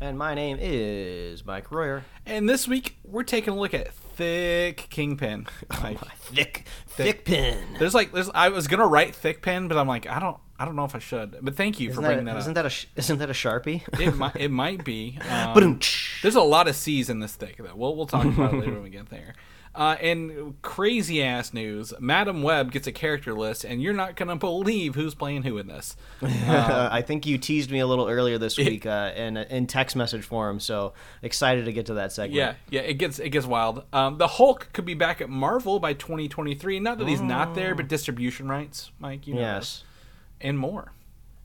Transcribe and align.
And 0.00 0.16
my 0.18 0.34
name 0.34 0.56
is 0.60 1.44
Mike 1.44 1.70
Royer. 1.70 2.04
and 2.24 2.48
this 2.48 2.66
week 2.66 2.96
we're 3.04 3.22
taking 3.22 3.52
a 3.52 3.56
look 3.58 3.74
at 3.74 3.92
Thick 3.92 4.86
Kingpin. 4.90 5.46
Like, 5.82 5.98
Thick, 6.16 6.64
thick 6.86 7.24
pin. 7.24 7.58
there's 7.78 7.94
like, 7.94 8.12
there's, 8.12 8.30
I 8.34 8.48
was 8.50 8.66
gonna 8.68 8.86
write 8.86 9.14
Thick 9.14 9.40
Pin, 9.42 9.66
but 9.68 9.76
I'm 9.76 9.88
like, 9.88 10.06
I 10.08 10.18
don't, 10.20 10.36
I 10.58 10.64
don't 10.64 10.76
know 10.76 10.84
if 10.84 10.94
I 10.94 10.98
should. 11.00 11.36
But 11.42 11.56
thank 11.56 11.80
you 11.80 11.88
for 11.88 11.92
Isn't 11.94 12.04
bringing 12.04 12.24
that, 12.26 12.34
that, 12.34 12.38
isn't 12.40 12.56
up. 12.58 12.64
that 12.64 12.72
a 12.72 12.86
isn't 12.98 13.18
that 13.18 13.30
a 13.30 13.32
sharpie? 13.34 13.82
it 14.00 14.14
might, 14.16 14.36
it 14.36 14.50
might 14.50 14.84
be. 14.84 15.18
Um, 15.30 15.80
there's 16.22 16.34
a 16.36 16.40
lot 16.42 16.68
of 16.68 16.76
C's 16.76 17.08
in 17.10 17.20
this 17.20 17.34
thick, 17.34 17.56
though. 17.58 17.74
We'll, 17.74 17.96
we'll 17.96 18.06
talk 18.06 18.24
about 18.26 18.54
it 18.54 18.58
later 18.58 18.72
when 18.74 18.82
we 18.84 18.90
get 18.90 19.08
there. 19.10 19.34
Uh, 19.80 19.96
and 20.02 20.60
crazy 20.60 21.22
ass 21.22 21.54
news: 21.54 21.94
Madame 21.98 22.42
Web 22.42 22.70
gets 22.70 22.86
a 22.86 22.92
character 22.92 23.32
list, 23.32 23.64
and 23.64 23.80
you're 23.82 23.94
not 23.94 24.14
gonna 24.14 24.36
believe 24.36 24.94
who's 24.94 25.14
playing 25.14 25.42
who 25.42 25.56
in 25.56 25.68
this. 25.68 25.96
I 26.22 27.00
think 27.00 27.24
you 27.24 27.38
teased 27.38 27.70
me 27.70 27.78
a 27.78 27.86
little 27.86 28.06
earlier 28.06 28.36
this 28.36 28.58
week 28.58 28.84
uh, 28.84 29.12
in 29.16 29.38
in 29.38 29.66
text 29.66 29.96
message 29.96 30.26
form, 30.26 30.60
so 30.60 30.92
excited 31.22 31.64
to 31.64 31.72
get 31.72 31.86
to 31.86 31.94
that 31.94 32.12
segment. 32.12 32.34
Yeah, 32.34 32.54
yeah, 32.68 32.82
it 32.82 32.94
gets 32.98 33.18
it 33.18 33.30
gets 33.30 33.46
wild. 33.46 33.84
Um, 33.90 34.18
the 34.18 34.26
Hulk 34.28 34.68
could 34.74 34.84
be 34.84 34.92
back 34.92 35.22
at 35.22 35.30
Marvel 35.30 35.80
by 35.80 35.94
2023. 35.94 36.78
Not 36.78 36.98
that 36.98 37.08
he's 37.08 37.22
not 37.22 37.54
there, 37.54 37.74
but 37.74 37.88
distribution 37.88 38.48
rights, 38.48 38.90
Mike. 38.98 39.26
You 39.26 39.32
know 39.36 39.40
Yes. 39.40 39.60
this. 39.60 39.84
and 40.42 40.58
more. 40.58 40.92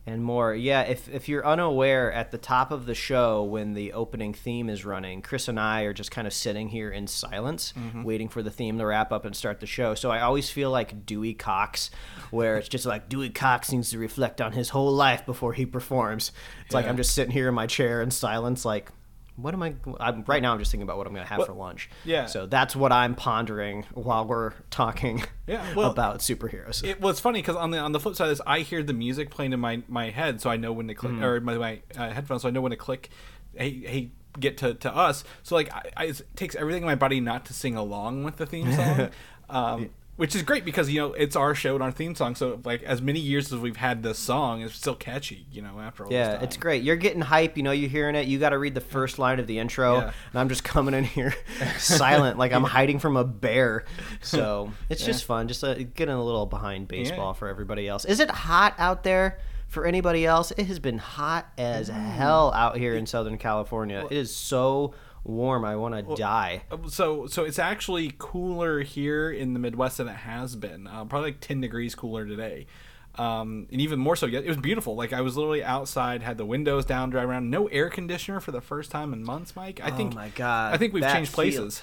And 0.08 0.24
more. 0.24 0.54
Yeah, 0.54 0.82
if 0.82 1.10
if 1.10 1.28
you're 1.28 1.46
unaware, 1.46 2.12
at 2.12 2.32
the 2.32 2.38
top 2.38 2.72
of 2.72 2.86
the 2.86 2.94
show 2.94 3.44
when 3.44 3.74
the 3.74 3.94
opening 3.94 4.34
theme 4.34 4.70
is 4.70 4.86
running, 4.86 5.22
Chris 5.22 5.48
and 5.48 5.60
I 5.60 5.82
are 5.84 5.94
just 5.94 6.12
kind 6.12 6.28
of 6.28 6.34
sitting 6.34 6.70
here 6.70 6.92
in 6.92 7.08
silence, 7.08 7.74
Mm-hmm. 7.78 8.04
waiting 8.04 8.30
for 8.30 8.44
the 8.44 8.52
theme 8.52 8.78
to 8.78 8.86
wrap 8.86 9.12
up 9.12 9.26
and 9.26 9.36
start 9.36 9.60
the 9.60 9.66
show. 9.68 9.96
So 9.96 10.12
I 10.12 10.22
always 10.22 10.50
feel 10.50 10.70
like 10.72 11.06
Dewey 11.06 11.34
Cox, 11.34 11.90
where 12.32 12.58
it's 12.58 12.70
just 12.70 12.86
like 12.86 13.10
Dewey 13.10 13.30
Cox 13.32 13.72
needs 13.72 13.90
to 13.92 13.98
reflect 13.98 14.42
on 14.42 14.52
his 14.52 14.70
whole 14.70 14.92
life 14.94 15.26
before 15.26 15.54
he 15.54 15.66
performs. 15.66 16.32
It's 16.66 16.74
like 16.74 16.86
I'm 16.88 16.98
just 16.98 17.14
sitting 17.16 17.32
here 17.34 17.48
in 17.50 17.56
my 17.56 17.68
chair 17.68 18.02
in 18.02 18.12
silence, 18.12 18.64
like. 18.66 18.92
What 19.38 19.54
am 19.54 19.64
I? 19.64 19.76
I'm, 20.00 20.24
right 20.28 20.42
now, 20.42 20.54
I'm 20.54 20.60
just 20.60 20.72
thinking 20.72 20.84
about 20.84 20.98
what 20.98 21.08
I'm 21.08 21.14
going 21.14 21.26
to 21.26 21.34
have 21.34 21.46
for 21.46 21.54
lunch. 21.54 21.90
yeah. 22.06 22.26
So 22.26 22.46
that's 22.46 22.76
what 22.76 22.92
I'm 22.92 23.16
pondering 23.16 23.86
while 23.94 24.26
we're 24.26 24.54
talking 24.70 25.24
Yeah, 25.48 25.66
well, 25.76 25.92
about 25.92 26.20
superheroes. 26.20 26.84
It 26.84 27.02
was 27.02 27.20
funny 27.20 27.40
because 27.40 27.56
on 27.56 27.72
the 27.72 27.78
on 27.80 27.92
the 27.92 28.00
flip 28.00 28.16
side 28.16 28.26
of 28.26 28.30
this, 28.32 28.42
I 28.48 28.60
hear 28.60 28.82
the 28.82 28.94
music 28.94 29.30
playing 29.30 29.54
in 29.54 29.60
my, 29.60 29.84
my 29.88 30.10
head, 30.10 30.42
so 30.42 30.50
I 30.50 30.58
know 30.58 30.72
when 30.72 30.88
to 30.88 30.96
click, 30.96 31.22
or 31.22 31.40
my, 31.42 31.58
my 31.58 31.82
uh, 31.98 32.10
headphones, 32.12 32.44
so 32.44 32.48
I 32.48 32.52
know 32.52 32.62
when 32.62 32.72
to 32.72 32.78
click. 32.78 33.10
Hey, 33.54 33.70
hey, 33.86 34.12
get 34.40 34.58
to, 34.60 34.74
to 34.74 34.96
us. 34.96 35.24
So 35.44 35.56
like, 35.56 35.72
I, 35.74 35.84
I, 35.98 36.04
it 36.06 36.22
takes 36.36 36.56
everything 36.56 36.84
in 36.84 36.88
my 36.88 36.96
body 36.96 37.20
not 37.20 37.46
to 37.46 37.54
sing 37.54 37.76
along 37.76 38.24
with 38.24 38.38
the 38.38 38.46
theme 38.46 38.72
song, 38.74 39.10
um, 39.50 39.90
which 40.18 40.36
is 40.36 40.42
great 40.44 40.64
because 40.66 40.90
you 40.90 41.00
know 41.02 41.14
it's 41.14 41.36
our 41.36 41.54
show 41.54 41.74
and 41.76 41.84
our 41.84 41.92
theme 41.92 42.16
song. 42.16 42.36
So 42.36 42.60
like, 42.64 42.84
as 42.84 43.02
many 43.02 43.20
years 43.20 43.52
as 43.52 43.60
we've 43.60 43.78
had 43.78 44.02
this 44.04 44.18
song, 44.20 44.62
it's 44.62 44.76
still 44.76 44.96
catchy. 44.96 45.46
You 45.52 45.62
know, 45.62 45.80
after 45.80 46.04
all. 46.04 46.10
this 46.10 46.16
Yeah, 46.16 46.42
it's 46.42 46.58
great. 46.58 46.84
You're 46.84 46.96
getting 46.96 47.22
hype. 47.22 47.58
You 47.58 47.64
know, 47.64 47.72
you're 47.72 47.90
hearing 47.90 48.16
it. 48.16 48.28
You 48.28 48.40
got 48.40 48.50
to 48.50 48.58
read 48.58 48.76
the 48.76 48.82
first 48.82 49.20
line 49.20 49.40
of 49.40 49.48
the 49.48 49.60
intro, 49.60 49.98
Yeah. 49.98 50.12
and 50.32 50.40
I'm 50.40 50.50
just 50.50 50.64
coming 50.64 50.94
in 50.94 51.04
here 51.04 51.34
silent, 51.78 52.38
like 52.38 52.54
I'm 52.54 52.64
hiding 52.64 53.00
from 53.00 53.18
a 53.18 53.24
bear. 53.24 53.86
So 54.22 54.72
it's 54.90 55.06
just 55.06 55.26
fun, 55.26 55.48
just 55.48 55.64
uh, 55.64 55.74
getting 55.76 56.16
a 56.16 56.24
little 56.24 56.46
behind 56.46 56.88
baseball 56.88 57.30
Yeah. 57.30 57.34
for 57.34 57.48
everybody 57.48 57.88
else. 57.88 58.06
Is 58.06 58.20
it 58.20 58.30
hot 58.30 58.74
out 58.78 59.04
there 59.04 59.40
for 59.68 59.86
anybody 59.86 60.26
else? 60.26 60.52
It 60.52 60.68
has 60.68 60.80
been 60.80 60.98
hot 60.98 61.48
as 61.58 61.88
hell 61.90 62.54
out 62.54 62.78
here 62.78 62.96
in 62.96 63.06
Southern 63.06 63.38
California. 63.38 64.06
it 64.10 64.16
is 64.18 64.34
so 64.36 64.94
warm. 65.26 65.66
I 65.66 65.76
want 65.76 66.08
to 66.08 66.16
die. 66.16 66.64
so 66.88 67.28
so 67.28 67.44
it's 67.44 67.60
actually 67.60 68.14
cooler 68.18 68.82
here 68.82 69.30
in 69.30 69.54
the 69.54 69.60
Midwest 69.60 69.98
than 69.98 70.08
it 70.08 70.16
has 70.18 70.56
been. 70.56 70.88
Uh, 70.88 71.04
probably 71.06 71.32
like 71.32 71.42
ten 71.42 71.60
degrees 71.60 71.96
cooler 71.96 72.26
today, 72.26 72.68
um, 73.16 73.68
and 73.72 73.82
even 73.82 74.00
more 74.00 74.16
so. 74.16 74.28
It 74.28 74.46
was 74.48 74.58
beautiful. 74.58 74.96
Like 74.96 75.12
I 75.12 75.22
was 75.22 75.36
literally 75.36 75.64
outside, 75.64 76.22
had 76.22 76.38
the 76.38 76.46
windows 76.46 76.86
down, 76.86 77.10
drive 77.10 77.28
around, 77.28 77.50
no 77.50 77.68
air 77.68 77.90
conditioner 77.90 78.40
for 78.40 78.52
the 78.52 78.62
first 78.62 78.92
time 78.92 79.12
in 79.12 79.24
months. 79.24 79.56
Mike, 79.56 79.80
I 79.84 79.92
think. 79.92 80.14
oh 80.14 80.16
my 80.16 80.30
god! 80.30 80.74
I 80.74 80.78
think 80.78 80.94
we've 80.94 81.04
changed 81.04 81.34
places. 81.34 81.82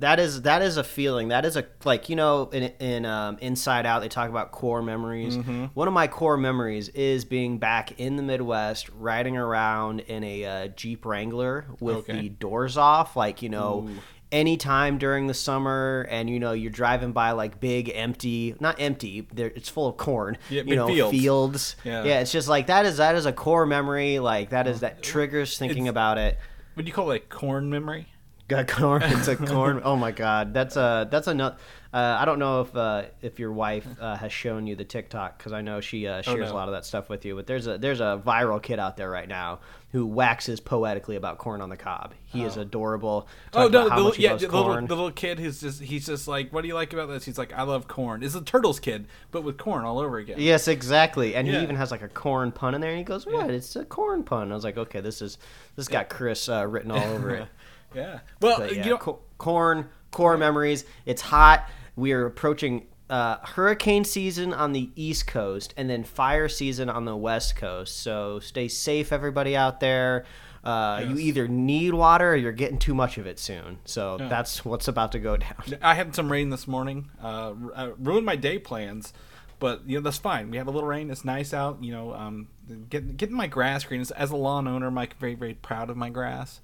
That 0.00 0.18
is 0.18 0.42
that 0.42 0.60
is 0.62 0.76
a 0.76 0.84
feeling. 0.84 1.28
That 1.28 1.44
is 1.44 1.56
a 1.56 1.64
like 1.84 2.08
you 2.08 2.16
know 2.16 2.48
in 2.52 2.64
in 2.80 3.06
um, 3.06 3.38
Inside 3.40 3.86
Out 3.86 4.00
they 4.02 4.08
talk 4.08 4.28
about 4.28 4.50
core 4.52 4.82
memories. 4.82 5.36
Mm-hmm. 5.36 5.66
One 5.74 5.86
of 5.88 5.94
my 5.94 6.08
core 6.08 6.36
memories 6.36 6.88
is 6.90 7.24
being 7.24 7.58
back 7.58 7.98
in 8.00 8.16
the 8.16 8.22
Midwest, 8.22 8.88
riding 8.98 9.36
around 9.36 10.00
in 10.00 10.24
a 10.24 10.44
uh, 10.44 10.66
Jeep 10.68 11.04
Wrangler 11.06 11.66
with 11.80 11.96
Okay. 11.98 12.20
the 12.22 12.28
doors 12.28 12.76
off, 12.76 13.16
like 13.16 13.40
you 13.42 13.48
know. 13.48 13.88
Anytime 14.32 14.98
during 14.98 15.28
the 15.28 15.34
summer, 15.34 16.08
and 16.10 16.28
you 16.28 16.40
know 16.40 16.54
you're 16.54 16.72
driving 16.72 17.12
by 17.12 17.30
like 17.32 17.60
big 17.60 17.88
empty, 17.94 18.56
not 18.58 18.80
empty, 18.80 19.28
it's 19.36 19.68
full 19.68 19.86
of 19.86 19.96
corn. 19.96 20.36
Yeah, 20.50 20.62
you 20.66 20.74
know 20.74 20.88
fields. 20.88 21.16
fields. 21.16 21.76
Yeah. 21.84 22.02
yeah, 22.02 22.18
it's 22.20 22.32
just 22.32 22.48
like 22.48 22.66
that 22.66 22.84
is 22.84 22.96
that 22.96 23.14
is 23.14 23.26
a 23.26 23.32
core 23.32 23.64
memory. 23.64 24.18
Like 24.18 24.50
that 24.50 24.66
is 24.66 24.80
that 24.80 25.04
triggers 25.04 25.56
thinking 25.56 25.84
It's- 25.86 25.90
about 25.90 26.18
it. 26.18 26.36
Would 26.74 26.88
you 26.88 26.92
call 26.92 27.12
it 27.12 27.22
a 27.22 27.26
corn 27.32 27.70
memory? 27.70 28.08
Got 28.46 28.68
corn. 28.68 29.02
It's 29.06 29.28
a 29.28 29.36
corn. 29.36 29.80
Oh 29.84 29.96
my 29.96 30.12
god, 30.12 30.52
that's 30.52 30.76
a 30.76 31.08
that's 31.10 31.26
a 31.28 31.34
nut. 31.34 31.58
Uh, 31.94 32.18
I 32.20 32.24
don't 32.24 32.40
know 32.40 32.60
if 32.60 32.74
uh, 32.76 33.04
if 33.22 33.38
your 33.38 33.52
wife 33.52 33.86
uh, 34.00 34.16
has 34.16 34.32
shown 34.32 34.66
you 34.66 34.74
the 34.74 34.84
TikTok 34.84 35.38
because 35.38 35.52
I 35.52 35.60
know 35.62 35.80
she 35.80 36.06
uh, 36.08 36.22
shares 36.22 36.50
no. 36.50 36.52
a 36.52 36.56
lot 36.56 36.68
of 36.68 36.74
that 36.74 36.84
stuff 36.84 37.08
with 37.08 37.24
you. 37.24 37.36
But 37.36 37.46
there's 37.46 37.66
a 37.68 37.78
there's 37.78 38.00
a 38.00 38.20
viral 38.26 38.60
kid 38.60 38.78
out 38.78 38.96
there 38.96 39.08
right 39.08 39.28
now 39.28 39.60
who 39.92 40.04
waxes 40.04 40.58
poetically 40.58 41.14
about 41.14 41.38
corn 41.38 41.60
on 41.60 41.68
the 41.68 41.76
cob. 41.76 42.14
He 42.24 42.42
is 42.42 42.56
adorable. 42.56 43.28
Oh 43.52 43.68
no, 43.68 43.88
the, 43.88 43.94
little- 43.94 44.16
yeah, 44.16 44.34
the 44.34 44.48
little, 44.48 44.74
the 44.74 44.94
little 44.96 45.12
kid 45.12 45.38
who's 45.38 45.60
just 45.60 45.80
he's 45.80 46.04
just 46.04 46.26
like, 46.26 46.52
what 46.52 46.62
do 46.62 46.68
you 46.68 46.74
like 46.74 46.92
about 46.92 47.08
this? 47.08 47.24
He's 47.24 47.38
like, 47.38 47.52
I 47.52 47.62
love 47.62 47.86
corn. 47.86 48.24
It's 48.24 48.34
a 48.34 48.42
turtles 48.42 48.80
kid, 48.80 49.06
but 49.30 49.42
with 49.42 49.56
corn 49.56 49.84
all 49.84 50.00
over 50.00 50.18
again. 50.18 50.36
Yes, 50.40 50.66
exactly. 50.66 51.36
And 51.36 51.46
Yeah. 51.46 51.58
he 51.58 51.62
even 51.62 51.76
has 51.76 51.92
like 51.92 52.02
a 52.02 52.08
corn 52.08 52.50
pun 52.50 52.74
in 52.74 52.80
there. 52.80 52.90
And 52.90 52.98
he 52.98 53.04
goes, 53.04 53.24
"What? 53.24 53.50
It's 53.50 53.76
a 53.76 53.84
corn 53.84 54.24
pun." 54.24 54.50
I 54.50 54.54
was 54.56 54.64
like, 54.64 54.76
"Okay, 54.76 55.00
this 55.00 55.22
is 55.22 55.38
this 55.76 55.86
got 55.86 56.08
Chris 56.08 56.48
uh, 56.48 56.66
written 56.66 56.90
all 56.90 57.14
over 57.14 57.36
it." 57.36 57.48
Yeah. 57.94 58.20
Well, 58.40 58.58
But 58.58 58.74
yeah, 58.76 58.84
you 58.84 58.90
know, 58.90 58.98
co- 58.98 59.20
corn, 59.38 59.88
core 60.10 60.36
memories. 60.36 60.84
It's 61.06 61.22
hot. 61.22 61.68
We 61.96 62.12
are 62.12 62.26
approaching 62.26 62.86
uh, 63.10 63.36
hurricane 63.44 64.04
season 64.04 64.52
on 64.54 64.72
the 64.72 64.90
East 64.96 65.26
Coast 65.26 65.74
and 65.76 65.88
then 65.90 66.04
fire 66.04 66.48
season 66.48 66.88
on 66.88 67.04
the 67.04 67.16
West 67.16 67.56
Coast. 67.56 67.98
So 68.00 68.40
stay 68.40 68.68
safe, 68.68 69.12
everybody 69.12 69.56
out 69.56 69.80
there. 69.80 70.24
Uh, 70.64 71.04
You 71.10 71.18
either 71.18 71.46
need 71.46 71.92
water 71.92 72.32
or 72.32 72.36
you're 72.36 72.50
getting 72.52 72.78
too 72.78 72.94
much 72.94 73.18
of 73.18 73.26
it 73.26 73.38
soon. 73.38 73.78
So 73.84 74.16
that's 74.18 74.64
what's 74.64 74.88
about 74.88 75.12
to 75.12 75.18
go 75.18 75.36
down. 75.36 75.62
I 75.82 75.94
had 75.94 76.14
some 76.14 76.32
rain 76.32 76.48
this 76.48 76.66
morning. 76.66 77.10
Uh, 77.22 77.52
uh, 77.74 77.90
ruined 77.98 78.24
my 78.24 78.36
day 78.36 78.58
plans, 78.58 79.12
but 79.58 79.82
you 79.86 79.98
know 79.98 80.02
that's 80.02 80.16
fine. 80.16 80.50
We 80.50 80.56
have 80.56 80.66
a 80.66 80.70
little 80.70 80.88
rain. 80.88 81.10
It's 81.10 81.22
nice 81.24 81.52
out. 81.52 81.84
You 81.84 81.92
know, 81.92 82.14
um, 82.14 82.48
getting 82.88 83.14
getting 83.14 83.36
my 83.36 83.46
grass 83.46 83.84
green. 83.84 84.00
As, 84.00 84.30
a 84.30 84.36
lawn 84.36 84.66
owner, 84.66 84.86
I'm 84.86 85.06
very 85.20 85.34
very 85.34 85.52
proud 85.54 85.90
of 85.90 85.98
my 85.98 86.08
grass. 86.08 86.60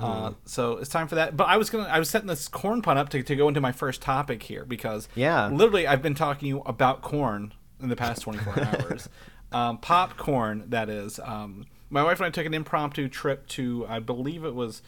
Mm-hmm. 0.00 0.34
so 0.44 0.78
it's 0.78 0.88
time 0.90 1.08
for 1.08 1.14
that. 1.16 1.36
But 1.36 1.48
I 1.48 1.56
was 1.56 1.70
gonna, 1.70 1.88
I 1.88 1.98
was 1.98 2.08
setting 2.10 2.28
this 2.28 2.48
corn 2.48 2.82
pun 2.82 2.98
up 2.98 3.08
to, 3.10 3.22
to 3.22 3.36
go 3.36 3.48
into 3.48 3.60
my 3.60 3.72
first 3.72 4.02
topic 4.02 4.42
here 4.44 4.64
because 4.64 5.08
Yeah. 5.14 5.48
literally 5.48 5.86
I've 5.86 6.02
been 6.02 6.14
talking 6.14 6.40
to 6.40 6.46
you 6.46 6.60
about 6.60 7.02
corn 7.02 7.52
in 7.80 7.88
the 7.88 7.96
past 7.96 8.22
24 8.22 8.60
hours. 8.64 9.08
Um, 9.52 9.78
popcorn, 9.78 10.64
that 10.68 10.88
is. 10.88 11.20
Um, 11.20 11.66
my 11.90 12.02
wife 12.02 12.18
and 12.18 12.26
I 12.26 12.30
took 12.30 12.46
an 12.46 12.54
impromptu 12.54 13.08
trip 13.08 13.46
to, 13.48 13.86
I 13.88 14.00
believe 14.00 14.44
it 14.44 14.54
was 14.54 14.82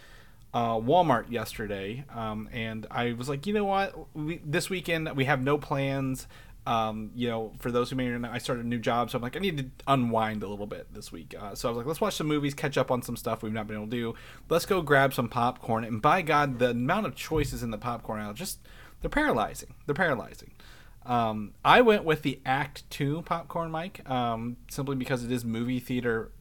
uh, 0.53 0.75
Walmart 0.77 1.31
yesterday, 1.31 2.05
um, 2.15 2.49
and 2.53 2.87
I 2.91 3.13
was 3.13 3.29
like, 3.29 3.47
you 3.47 3.53
know 3.55 3.65
what, 3.67 3.95
we, 4.17 4.41
this 4.45 4.69
weekend 4.71 5.09
we 5.15 5.27
have 5.27 5.43
no 5.43 5.59
plans. 5.59 6.27
Um, 6.69 7.13
you 7.15 7.29
know, 7.29 7.53
for 7.61 7.71
those 7.71 7.89
who 7.89 7.97
may 7.97 8.11
not, 8.11 8.31
I 8.31 8.37
started 8.37 8.67
a 8.67 8.69
new 8.69 8.79
job, 8.79 9.11
so 9.11 9.17
I'm 9.17 9.23
like, 9.23 9.37
I 9.37 9.39
need 9.39 9.57
to 9.57 9.67
unwind 9.87 10.43
a 10.43 10.49
little 10.49 10.67
bit 10.67 10.93
this 10.93 11.11
week. 11.11 11.35
Uh, 11.39 11.55
so 11.55 11.67
I 11.67 11.71
was 11.71 11.79
like, 11.79 11.87
let's 11.87 12.01
watch 12.01 12.17
some 12.17 12.27
movies, 12.27 12.53
catch 12.53 12.77
up 12.77 12.91
on 12.91 13.01
some 13.01 13.17
stuff 13.17 13.43
we've 13.43 13.55
not 13.55 13.67
been 13.67 13.77
able 13.77 13.87
to 13.87 13.91
do. 13.91 14.15
Let's 14.51 14.67
go 14.67 14.83
grab 14.83 15.15
some 15.15 15.31
popcorn, 15.31 15.85
and 15.85 16.03
by 16.03 16.21
God, 16.21 16.59
the 16.59 16.71
amount 16.71 17.07
of 17.07 17.15
choices 17.15 17.63
in 17.63 17.71
the 17.71 17.79
popcorn 17.79 18.21
aisle 18.21 18.35
just 18.35 18.59
they're 19.01 19.09
paralyzing. 19.09 19.75
They're 19.87 19.95
paralyzing. 19.95 20.53
Um, 21.07 21.55
I 21.65 21.81
went 21.81 22.05
with 22.05 22.21
the 22.21 22.41
Act 22.45 22.85
Two 22.91 23.23
popcorn, 23.23 23.71
Mike, 23.71 24.09
um, 24.09 24.59
simply 24.71 24.95
because 24.95 25.25
it 25.25 25.33
is 25.33 25.47
movie 25.47 25.81
theater 25.81 26.33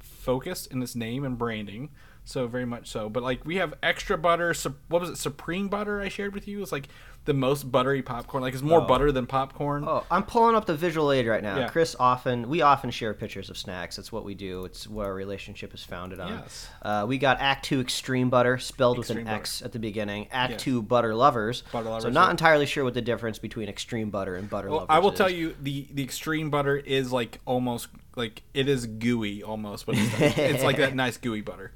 focused 0.00 0.72
in 0.72 0.82
its 0.82 0.96
name 0.96 1.24
and 1.24 1.38
branding. 1.38 1.90
So 2.24 2.46
very 2.46 2.66
much 2.66 2.88
so. 2.90 3.08
But 3.08 3.22
like 3.22 3.44
we 3.44 3.56
have 3.56 3.74
extra 3.82 4.18
butter. 4.18 4.52
Su- 4.52 4.74
what 4.88 5.00
was 5.00 5.10
it? 5.10 5.16
Supreme 5.16 5.68
butter 5.68 6.00
I 6.00 6.08
shared 6.08 6.34
with 6.34 6.46
you. 6.46 6.60
It's 6.60 6.72
like 6.72 6.88
the 7.28 7.34
most 7.34 7.70
buttery 7.70 8.00
popcorn. 8.00 8.42
Like 8.42 8.54
it's 8.54 8.62
more 8.62 8.80
butter 8.80 9.12
than 9.12 9.26
popcorn. 9.26 9.84
Oh, 9.86 10.02
I'm 10.10 10.22
pulling 10.22 10.56
up 10.56 10.64
the 10.64 10.74
visual 10.74 11.12
aid 11.12 11.26
right 11.26 11.42
now. 11.42 11.58
Yeah. 11.58 11.68
Chris 11.68 11.94
often, 12.00 12.48
we 12.48 12.62
often 12.62 12.90
share 12.90 13.12
pictures 13.12 13.50
of 13.50 13.58
snacks. 13.58 13.96
That's 13.96 14.10
what 14.10 14.24
we 14.24 14.34
do. 14.34 14.64
It's 14.64 14.88
what 14.88 15.04
our 15.04 15.12
relationship 15.12 15.74
is 15.74 15.84
founded 15.84 16.20
on. 16.20 16.30
Yes. 16.32 16.68
Uh, 16.80 17.04
we 17.06 17.18
got 17.18 17.38
Act 17.38 17.66
Two 17.66 17.80
Extreme 17.80 18.30
Butter, 18.30 18.56
spelled 18.56 18.96
with 18.96 19.10
an 19.10 19.24
butter. 19.24 19.36
X 19.36 19.60
at 19.60 19.72
the 19.72 19.78
beginning. 19.78 20.26
Act 20.32 20.52
Yes. 20.52 20.62
Two 20.62 20.80
Butter 20.80 21.14
Lovers. 21.14 21.62
Butter 21.70 21.90
Lovers. 21.90 22.04
So 22.04 22.08
not 22.08 22.28
yeah. 22.28 22.30
entirely 22.30 22.64
sure 22.64 22.82
what 22.82 22.94
the 22.94 23.02
difference 23.02 23.38
between 23.38 23.68
Extreme 23.68 24.08
Butter 24.08 24.34
and 24.34 24.48
Butter 24.48 24.70
Well, 24.70 24.78
Lovers 24.78 24.96
I 24.96 24.98
will 25.00 25.12
is. 25.12 25.18
tell 25.18 25.30
you 25.30 25.54
the 25.60 25.86
the 25.92 26.02
extreme 26.02 26.48
butter 26.48 26.76
is 26.78 27.12
like 27.12 27.40
almost 27.44 27.88
like 28.18 28.42
it 28.52 28.68
is 28.68 28.84
gooey 28.86 29.42
almost, 29.42 29.86
but 29.86 29.94
it's, 29.96 30.36
it's 30.38 30.62
like 30.64 30.76
that 30.76 30.94
nice 31.04 31.16
gooey 31.16 31.40
butter. 31.40 31.72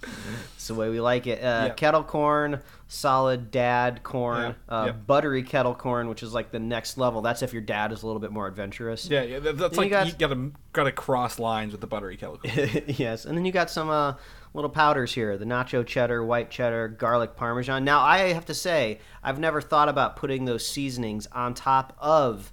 It's 0.57 0.67
the 0.69 0.75
way 0.75 0.91
we 0.91 1.01
like 1.01 1.27
it. 1.27 1.39
Uh, 1.43 1.67
Yeah. 1.69 1.75
Kettle 1.75 2.03
corn, 2.05 2.61
solid 2.89 3.51
dad 3.51 4.03
corn, 4.03 4.55
Yeah, 4.69 4.75
uh, 4.81 4.85
yeah. 4.87 4.93
buttery 4.93 5.43
kettle 5.43 5.75
corn, 5.75 6.09
which 6.09 6.23
is 6.23 6.35
like 6.35 6.51
the 6.51 6.59
next 6.59 6.99
level. 6.99 7.23
That's 7.23 7.43
if 7.43 7.53
your 7.53 7.63
dad 7.63 7.93
is 7.93 8.03
a 8.03 8.07
little 8.07 8.21
bit 8.21 8.33
more 8.33 8.47
adventurous. 8.47 9.09
Yeah, 9.09 9.23
yeah. 9.23 9.39
That's 9.39 9.77
like 9.79 9.87
you 9.87 9.91
got- 9.91 10.07
you 10.09 10.13
gotta 10.19 10.51
gotta 10.73 10.93
cross 10.93 11.39
lines 11.39 11.73
with 11.73 11.81
the 11.81 11.87
buttery 11.87 12.17
kettle. 12.17 12.39
corn. 12.39 12.83
yes, 12.89 13.25
and 13.25 13.37
then 13.39 13.45
you 13.45 13.53
got 13.53 13.71
some 13.71 13.89
uh, 13.89 14.15
little 14.55 14.71
powders 14.71 15.15
here: 15.15 15.39
the 15.39 15.45
nacho 15.45 15.87
cheddar, 15.87 16.25
white 16.25 16.51
cheddar, 16.51 16.89
garlic 16.89 17.37
parmesan. 17.37 17.85
Now, 17.85 18.01
I 18.01 18.33
have 18.33 18.47
to 18.47 18.55
say, 18.55 18.99
I've 19.23 19.39
never 19.39 19.61
thought 19.61 19.89
about 19.89 20.17
putting 20.17 20.45
those 20.45 20.67
seasonings 20.67 21.27
on 21.33 21.55
top 21.55 21.95
of 21.99 22.53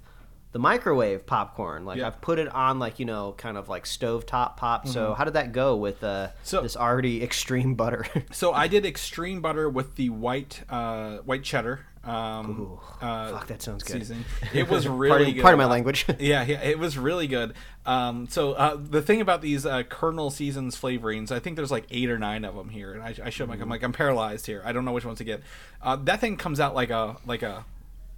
the 0.52 0.58
microwave 0.58 1.26
popcorn. 1.26 1.84
Like 1.84 1.98
Yeah. 1.98 2.08
I've 2.08 2.20
put 2.20 2.38
it 2.38 2.48
on, 2.48 2.78
like 2.78 2.98
you 2.98 3.04
know, 3.06 3.34
kind 3.38 3.56
of 3.56 3.68
like 3.68 3.84
stovetop 3.84 4.56
pop. 4.56 4.88
So 4.88 5.14
how 5.14 5.24
did 5.24 5.34
that 5.34 5.52
go 5.52 5.76
with 5.76 6.02
uh, 6.04 6.28
Mm-hmm. 6.28 6.36
So- 6.42 6.62
this 6.62 6.76
already 6.76 7.22
extreme 7.28 7.74
butter? 7.74 8.06
So 8.32 8.52
I 8.52 8.68
did 8.68 8.84
extreme 8.86 9.40
butter 9.40 9.68
with 9.68 9.96
the 9.96 10.10
white 10.10 10.62
uh, 10.68 11.18
white 11.18 11.42
cheddar. 11.44 11.86
Um, 12.02 12.78
uh, 13.02 13.32
fuck, 13.32 13.46
that 13.48 13.60
sounds 13.60 13.82
good. 13.84 13.98
Seasoning. 13.98 14.24
It 14.54 14.70
was 14.70 14.88
really 14.88 15.10
Pardon- 15.10 15.34
good. 15.34 15.42
pardon 15.42 15.58
my 15.58 15.66
language. 15.66 16.06
yeah, 16.18 16.42
yeah, 16.44 16.62
it 16.62 16.78
was 16.78 16.96
really 16.96 17.26
good. 17.26 17.52
Um, 17.84 18.26
so 18.30 18.52
uh, 18.54 18.76
the 18.80 19.02
thing 19.02 19.20
about 19.20 19.42
these 19.42 19.66
uh, 19.66 19.82
Kernel 19.82 20.30
Season's 20.30 20.80
flavorings, 20.80 21.30
I 21.30 21.40
think 21.40 21.56
there's 21.56 21.70
like 21.70 21.84
eight 21.90 22.08
or 22.10 22.18
nine 22.18 22.44
of 22.46 22.54
them 22.56 22.70
here, 22.70 22.94
and 22.94 23.02
I, 23.02 23.14
I 23.26 23.28
showed 23.30 23.48
Mike. 23.50 23.60
I'm 23.60 23.68
like, 23.68 23.82
I'm 23.82 23.92
paralyzed 23.92 24.46
here. 24.46 24.62
I 24.64 24.72
don't 24.72 24.84
know 24.86 24.92
which 24.92 25.04
ones 25.04 25.18
to 25.18 25.24
get. 25.24 25.42
Uh, 25.82 25.96
that 26.04 26.20
thing 26.20 26.36
comes 26.38 26.58
out 26.58 26.74
like 26.74 26.88
a 26.90 27.16
like 27.26 27.42
a 27.42 27.66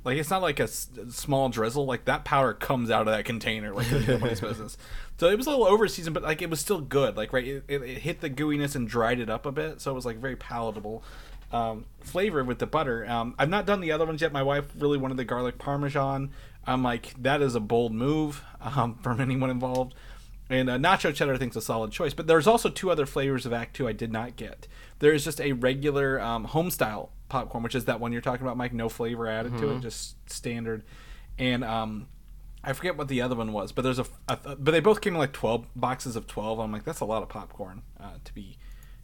like 0.05 0.19
it's 0.19 0.31
not 0.31 0.43
like 0.43 0.61
a 0.61 0.65
s- 0.65 0.89
small 1.11 1.49
drizzle. 1.49 1.85
Like 1.87 2.05
that 2.07 2.25
powder 2.25 2.55
comes 2.55 2.91
out 2.91 3.03
of 3.03 3.15
that 3.15 3.25
container 3.25 3.73
like 3.73 3.91
it's 3.91 4.07
nobody's 4.09 4.41
business. 4.43 4.77
So 5.19 5.29
it 5.29 5.37
was 5.37 5.47
a 5.47 5.51
little 5.51 5.67
over 5.67 5.87
seasoned, 5.89 6.15
but 6.15 6.23
like 6.23 6.43
it 6.43 6.51
was 6.51 6.61
still 6.61 6.81
good. 6.81 7.17
Like 7.17 7.33
right, 7.33 7.47
it, 7.47 7.65
it, 7.69 7.83
it 7.83 7.99
hit 7.99 8.21
the 8.21 8.31
gooiness 8.31 8.75
and 8.75 8.89
dried 8.89 9.21
it 9.21 9.31
up 9.31 9.47
a 9.47 9.53
bit, 9.53 9.81
so 9.81 9.91
it 9.91 9.95
was 9.95 10.07
like 10.07 10.17
very 10.17 10.37
palatable. 10.37 11.03
Um, 11.53 11.85
flavor 12.01 12.43
with 12.43 12.59
the 12.59 12.67
butter. 12.67 13.07
Um, 13.07 13.35
I've 13.39 13.51
not 13.51 13.67
done 13.67 13.81
the 13.81 13.93
other 13.93 14.07
ones 14.07 14.23
yet. 14.23 14.33
My 14.33 14.43
wife 14.43 14.65
really 14.79 14.97
wanted 14.97 15.19
the 15.19 15.25
garlic 15.25 15.59
parmesan. 15.59 16.31
I'm 16.67 16.83
like, 16.83 17.15
that 17.23 17.43
is 17.43 17.55
a 17.55 17.61
bold 17.61 17.93
move 17.93 18.43
um, 18.61 18.95
from 19.03 19.21
anyone 19.21 19.51
involved. 19.51 19.95
And 20.49 20.69
uh, 20.69 20.79
nacho 20.79 21.15
cheddar 21.15 21.35
I 21.35 21.39
think 21.39 21.53
is 21.53 21.57
a 21.57 21.63
solid 21.63 21.93
choice. 21.93 22.15
But 22.15 22.27
there's 22.27 22.47
also 22.47 22.69
two 22.69 22.91
other 22.91 23.07
flavors 23.07 23.47
of 23.47 23.53
Act 23.53 23.77
Two 23.77 23.87
I 23.87 23.93
did 23.93 24.13
not 24.13 24.37
get. 24.37 24.67
There 24.99 25.13
is 25.13 25.25
just 25.25 25.41
a 25.41 25.53
regular 25.53 26.21
um, 26.21 26.45
home 26.45 26.71
style 26.71 27.11
popcorn, 27.33 27.65
which 27.65 27.75
is 27.75 27.87
that 27.87 27.99
one 27.99 28.13
you're 28.13 28.21
talking 28.21 28.47
about, 28.47 28.57
Mike. 28.57 28.73
No 28.73 28.89
flavor 28.89 29.27
added 29.27 29.57
to 29.59 29.71
it, 29.71 29.81
just 29.81 30.17
standard. 30.31 30.85
And 31.39 31.65
um, 31.65 32.07
I 32.63 32.73
forget 32.75 32.97
what 32.97 33.09
the 33.09 33.21
other 33.23 33.35
one 33.35 33.53
was, 33.53 33.73
but 33.73 33.83
there's 33.83 33.99
a, 33.99 34.07
a 34.29 34.37
but 34.57 34.71
they 34.71 34.81
both 34.81 35.01
came 35.01 35.15
in 35.15 35.19
like 35.19 35.33
12 35.33 35.67
boxes 35.75 36.15
of 36.15 36.27
12. 36.27 36.61
I'm 36.61 36.71
like, 36.71 36.85
that's 36.85 37.01
a 37.01 37.05
lot 37.05 37.23
of 37.23 37.29
popcorn 37.29 37.83
uh, 37.99 38.19
to 38.25 38.35
be 38.35 38.59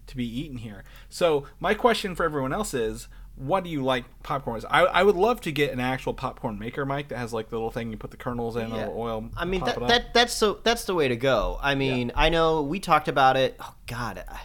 to 0.06 0.16
be 0.16 0.24
eaten 0.24 0.58
here. 0.58 0.84
So 1.08 1.44
my 1.58 1.74
question 1.74 2.14
for 2.14 2.24
everyone 2.24 2.52
else 2.52 2.72
is, 2.72 3.08
what 3.36 3.62
do 3.64 3.70
you 3.70 3.82
like 3.84 4.04
popcorn 4.22 4.54
with? 4.54 4.64
I, 4.70 4.80
I 4.84 5.02
would 5.02 5.16
love 5.16 5.40
to 5.42 5.52
get 5.52 5.72
an 5.72 5.80
actual 5.80 6.12
popcorn 6.14 6.58
maker, 6.58 6.84
Mike, 6.86 7.08
that 7.08 7.18
has 7.18 7.32
like 7.32 7.50
the 7.50 7.56
little 7.56 7.70
thing 7.70 7.90
you 7.90 7.96
put 7.96 8.10
the 8.10 8.16
kernels 8.16 8.56
in, 8.56 8.62
a 8.66 8.68
Yeah. 8.68 8.76
little 8.86 9.00
oil. 9.00 9.30
I 9.36 9.44
mean 9.44 9.64
that, 9.64 9.78
that 9.88 10.14
that's 10.14 10.32
so 10.34 10.60
that's 10.64 10.84
the 10.84 10.94
way 10.94 11.08
to 11.08 11.16
go. 11.16 11.58
I 11.62 11.74
mean, 11.74 12.12
I 12.14 12.28
know 12.30 12.62
we 12.62 12.78
talked 12.80 13.08
about 13.08 13.36
it. 13.36 13.56
Oh 13.60 13.74
God, 13.86 14.22
I, 14.28 14.40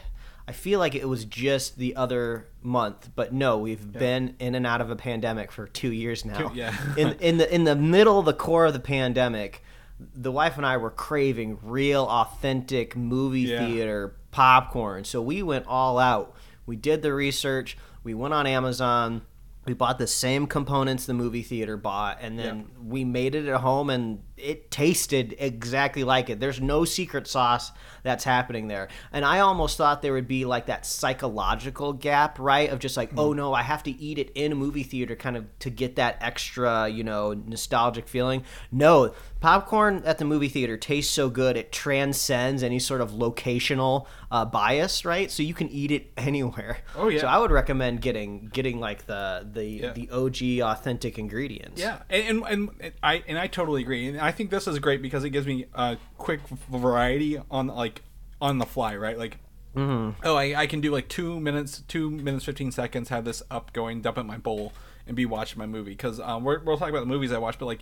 I 0.48 0.52
feel 0.52 0.80
like 0.80 0.94
it 0.96 1.08
was 1.08 1.24
just 1.26 1.78
the 1.78 1.96
other 1.96 2.48
month, 2.62 3.12
but 3.16 3.34
no, 3.34 3.58
we've 3.60 3.92
been 3.94 4.36
in 4.40 4.56
and 4.56 4.68
out 4.68 4.82
of 4.82 4.90
a 4.90 4.96
pandemic 4.96 5.52
for 5.52 5.68
two 5.68 5.92
years 5.92 6.26
now. 6.26 6.50
Two- 6.50 6.56
yeah. 6.56 6.76
in 6.98 7.14
in 7.20 7.38
the 7.38 7.54
in 7.54 7.64
the 7.64 7.76
middle, 7.76 8.22
the 8.24 8.34
core 8.34 8.66
of 8.66 8.74
the 8.74 8.80
pandemic, 8.80 9.64
the 10.00 10.32
wife 10.32 10.58
and 10.58 10.66
I 10.66 10.78
were 10.78 10.90
craving 10.92 11.60
real, 11.64 12.04
authentic 12.04 12.96
movie 12.96 13.42
Yeah. 13.42 13.66
theater 13.66 14.16
popcorn. 14.32 15.06
So 15.06 15.22
we 15.22 15.42
went 15.44 15.66
all 15.68 15.98
out. 15.98 16.36
We 16.66 16.76
did 16.76 17.02
the 17.04 17.14
research. 17.14 17.78
We 18.04 18.14
went 18.14 18.34
on 18.34 18.46
Amazon. 18.46 19.22
We 19.66 19.74
bought 19.74 19.98
the 19.98 20.08
same 20.08 20.46
components 20.48 21.06
the 21.06 21.14
movie 21.14 21.42
theater 21.42 21.78
bought, 21.78 22.18
and 22.22 22.38
then 22.38 22.68
we 22.84 23.06
made 23.06 23.34
it 23.34 23.48
at 23.48 23.62
home, 23.62 23.90
and 23.90 24.22
it 24.36 24.70
tasted 24.72 25.36
exactly 25.40 26.04
like 26.04 26.30
it. 26.30 26.40
There's 26.42 26.60
no 26.60 26.84
secret 26.84 27.28
sauce 27.28 27.72
that's 28.04 28.26
happening 28.26 28.68
there. 28.68 28.90
And 29.14 29.24
I 29.24 29.40
almost 29.40 29.78
thought 29.78 30.02
there 30.02 30.12
would 30.14 30.28
be 30.28 30.44
like 30.44 30.66
that 30.66 30.86
psychological 30.86 31.94
gap, 31.94 32.40
right? 32.40 32.70
Of 32.70 32.80
just 32.80 32.98
like, 32.98 33.12
Hmm. 33.12 33.20
oh 33.20 33.34
no, 33.34 33.54
I 33.54 33.62
have 33.62 33.84
to 33.84 33.92
eat 33.92 34.18
it 34.20 34.32
in 34.36 34.52
a 34.52 34.56
movie 34.56 34.84
theater 34.84 35.16
kind 35.16 35.38
of 35.38 35.46
to 35.60 35.70
get 35.70 35.96
that 35.96 36.18
extra, 36.20 36.90
you 36.90 37.04
know, 37.06 37.34
nostalgic 37.34 38.08
feeling. 38.10 38.44
No, 38.72 39.14
popcorn 39.44 40.02
at 40.06 40.20
the 40.20 40.24
movie 40.26 40.48
theater 40.48 40.78
tastes 40.78 41.14
so 41.14 41.30
good, 41.30 41.58
it 41.58 41.70
transcends 41.70 42.64
any 42.64 42.80
sort 42.80 43.02
of 43.02 43.12
locational 43.12 44.06
uh, 44.32 44.46
bias, 44.46 45.04
right? 45.04 45.30
So 45.30 45.44
you 45.44 45.54
can 45.54 45.68
eat 45.68 45.92
it 45.92 46.12
anywhere. 46.18 46.78
Oh, 46.96 47.10
yeah. 47.10 47.20
So 47.20 47.28
I 47.28 47.38
would 47.38 47.52
recommend 47.52 48.00
getting 48.02 48.46
getting 48.54 48.80
like 48.80 49.06
the 49.06 49.46
the 49.52 49.66
Yeah. 49.66 49.92
the 49.92 50.10
OG 50.12 50.62
authentic 50.72 51.20
ingredients. 51.20 51.82
Yeah, 51.82 52.00
and, 52.10 52.44
and 52.48 52.70
and 52.80 52.92
I 53.04 53.22
and 53.28 53.38
I 53.38 53.48
totally 53.48 53.82
agree, 53.82 54.08
and 54.08 54.18
I 54.20 54.32
think 54.32 54.50
this 54.50 54.66
is 54.66 54.80
great 54.80 55.02
because 55.02 55.26
it 55.26 55.32
gives 55.32 55.46
me 55.46 55.66
a 55.74 55.98
quick 56.18 56.40
variety 56.72 57.38
on 57.52 57.68
like 57.68 58.02
on 58.42 58.58
the 58.60 58.66
fly, 58.66 58.96
right? 58.96 59.18
Like, 59.18 59.38
Mm-hmm. 59.76 60.22
oh, 60.24 60.36
I, 60.36 60.54
I 60.56 60.68
can 60.68 60.82
do 60.82 60.92
like 60.92 61.10
two 61.10 61.40
minutes, 61.40 61.82
two 61.88 62.10
minutes 62.12 62.46
fifteen 62.46 62.72
seconds, 62.72 63.10
have 63.10 63.26
this 63.26 63.42
up 63.52 63.74
going, 63.74 64.02
dump 64.04 64.18
it 64.18 64.22
in 64.22 64.28
my 64.28 64.38
bowl, 64.38 64.72
and 65.08 65.16
be 65.18 65.26
watching 65.26 65.58
my 65.58 65.66
movie. 65.66 65.92
Because 65.92 66.20
um, 66.20 66.44
we're 66.44 66.60
we'll 66.64 66.78
talk 66.78 66.90
about 66.90 67.00
the 67.02 67.08
movies 67.08 67.32
I 67.34 67.40
watch, 67.40 67.58
but 67.58 67.66
like, 67.66 67.82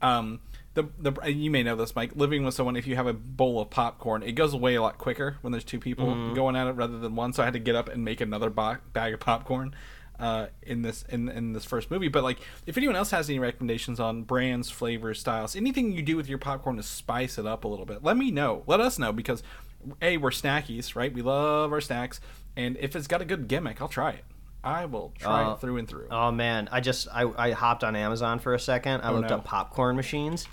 um, 0.00 0.38
the 0.74 0.84
the 0.98 1.12
you 1.30 1.50
may 1.50 1.62
know 1.62 1.76
this, 1.76 1.94
Mike. 1.96 2.12
Living 2.16 2.44
with 2.44 2.54
someone, 2.54 2.76
if 2.76 2.86
you 2.86 2.96
have 2.96 3.06
a 3.06 3.12
bowl 3.12 3.60
of 3.60 3.70
popcorn, 3.70 4.22
it 4.22 4.32
goes 4.32 4.52
away 4.54 4.74
a 4.74 4.82
lot 4.82 4.98
quicker 4.98 5.38
when 5.40 5.52
there's 5.52 5.64
two 5.64 5.78
people 5.80 6.06
Mm-hmm. 6.06 6.34
going 6.34 6.56
at 6.56 6.66
it 6.66 6.72
rather 6.72 6.98
than 6.98 7.14
one. 7.16 7.32
So 7.32 7.42
I 7.42 7.46
had 7.46 7.54
to 7.54 7.60
get 7.60 7.74
up 7.76 7.88
and 7.88 8.04
make 8.04 8.20
another 8.20 8.50
bo- 8.50 8.78
bag 8.92 9.14
of 9.14 9.20
popcorn 9.20 9.74
uh, 10.18 10.46
in 10.62 10.82
this 10.82 11.04
in, 11.08 11.28
in 11.28 11.52
this 11.52 11.64
first 11.64 11.90
movie. 11.90 12.08
But 12.08 12.22
like, 12.24 12.38
if 12.66 12.76
anyone 12.76 12.96
else 12.96 13.10
has 13.12 13.28
any 13.30 13.38
recommendations 13.38 14.00
on 14.00 14.22
brands, 14.22 14.68
flavors, 14.70 15.20
styles, 15.20 15.54
anything 15.56 15.92
you 15.92 16.02
do 16.02 16.16
with 16.16 16.28
your 16.28 16.38
popcorn 16.38 16.76
to 16.76 16.82
spice 16.82 17.38
it 17.38 17.46
up 17.46 17.64
a 17.64 17.68
little 17.68 17.86
bit, 17.86 18.02
let 18.02 18.16
me 18.16 18.30
know. 18.30 18.62
Let 18.66 18.80
us 18.80 18.98
know 18.98 19.12
because 19.12 19.42
a 20.02 20.16
we're 20.16 20.30
snackies, 20.30 20.96
right? 20.96 21.12
We 21.12 21.22
love 21.22 21.72
our 21.72 21.80
snacks, 21.80 22.20
and 22.56 22.76
if 22.78 22.96
it's 22.96 23.06
got 23.06 23.20
a 23.22 23.24
good 23.24 23.48
gimmick, 23.48 23.80
I'll 23.82 23.88
try 23.88 24.10
it. 24.10 24.24
I 24.62 24.86
will 24.86 25.12
try 25.18 25.44
Uh, 25.44 25.52
it 25.52 25.60
through 25.60 25.76
and 25.76 25.86
through. 25.86 26.06
Oh 26.10 26.30
man, 26.32 26.70
I 26.72 26.80
just 26.80 27.06
I, 27.12 27.30
I 27.36 27.50
hopped 27.50 27.84
on 27.84 27.94
Amazon 27.94 28.38
for 28.38 28.54
a 28.54 28.58
second. 28.58 29.02
I 29.02 29.10
looked 29.10 29.28
no. 29.28 29.36
up 29.36 29.44
popcorn 29.44 29.94
machines. 29.94 30.46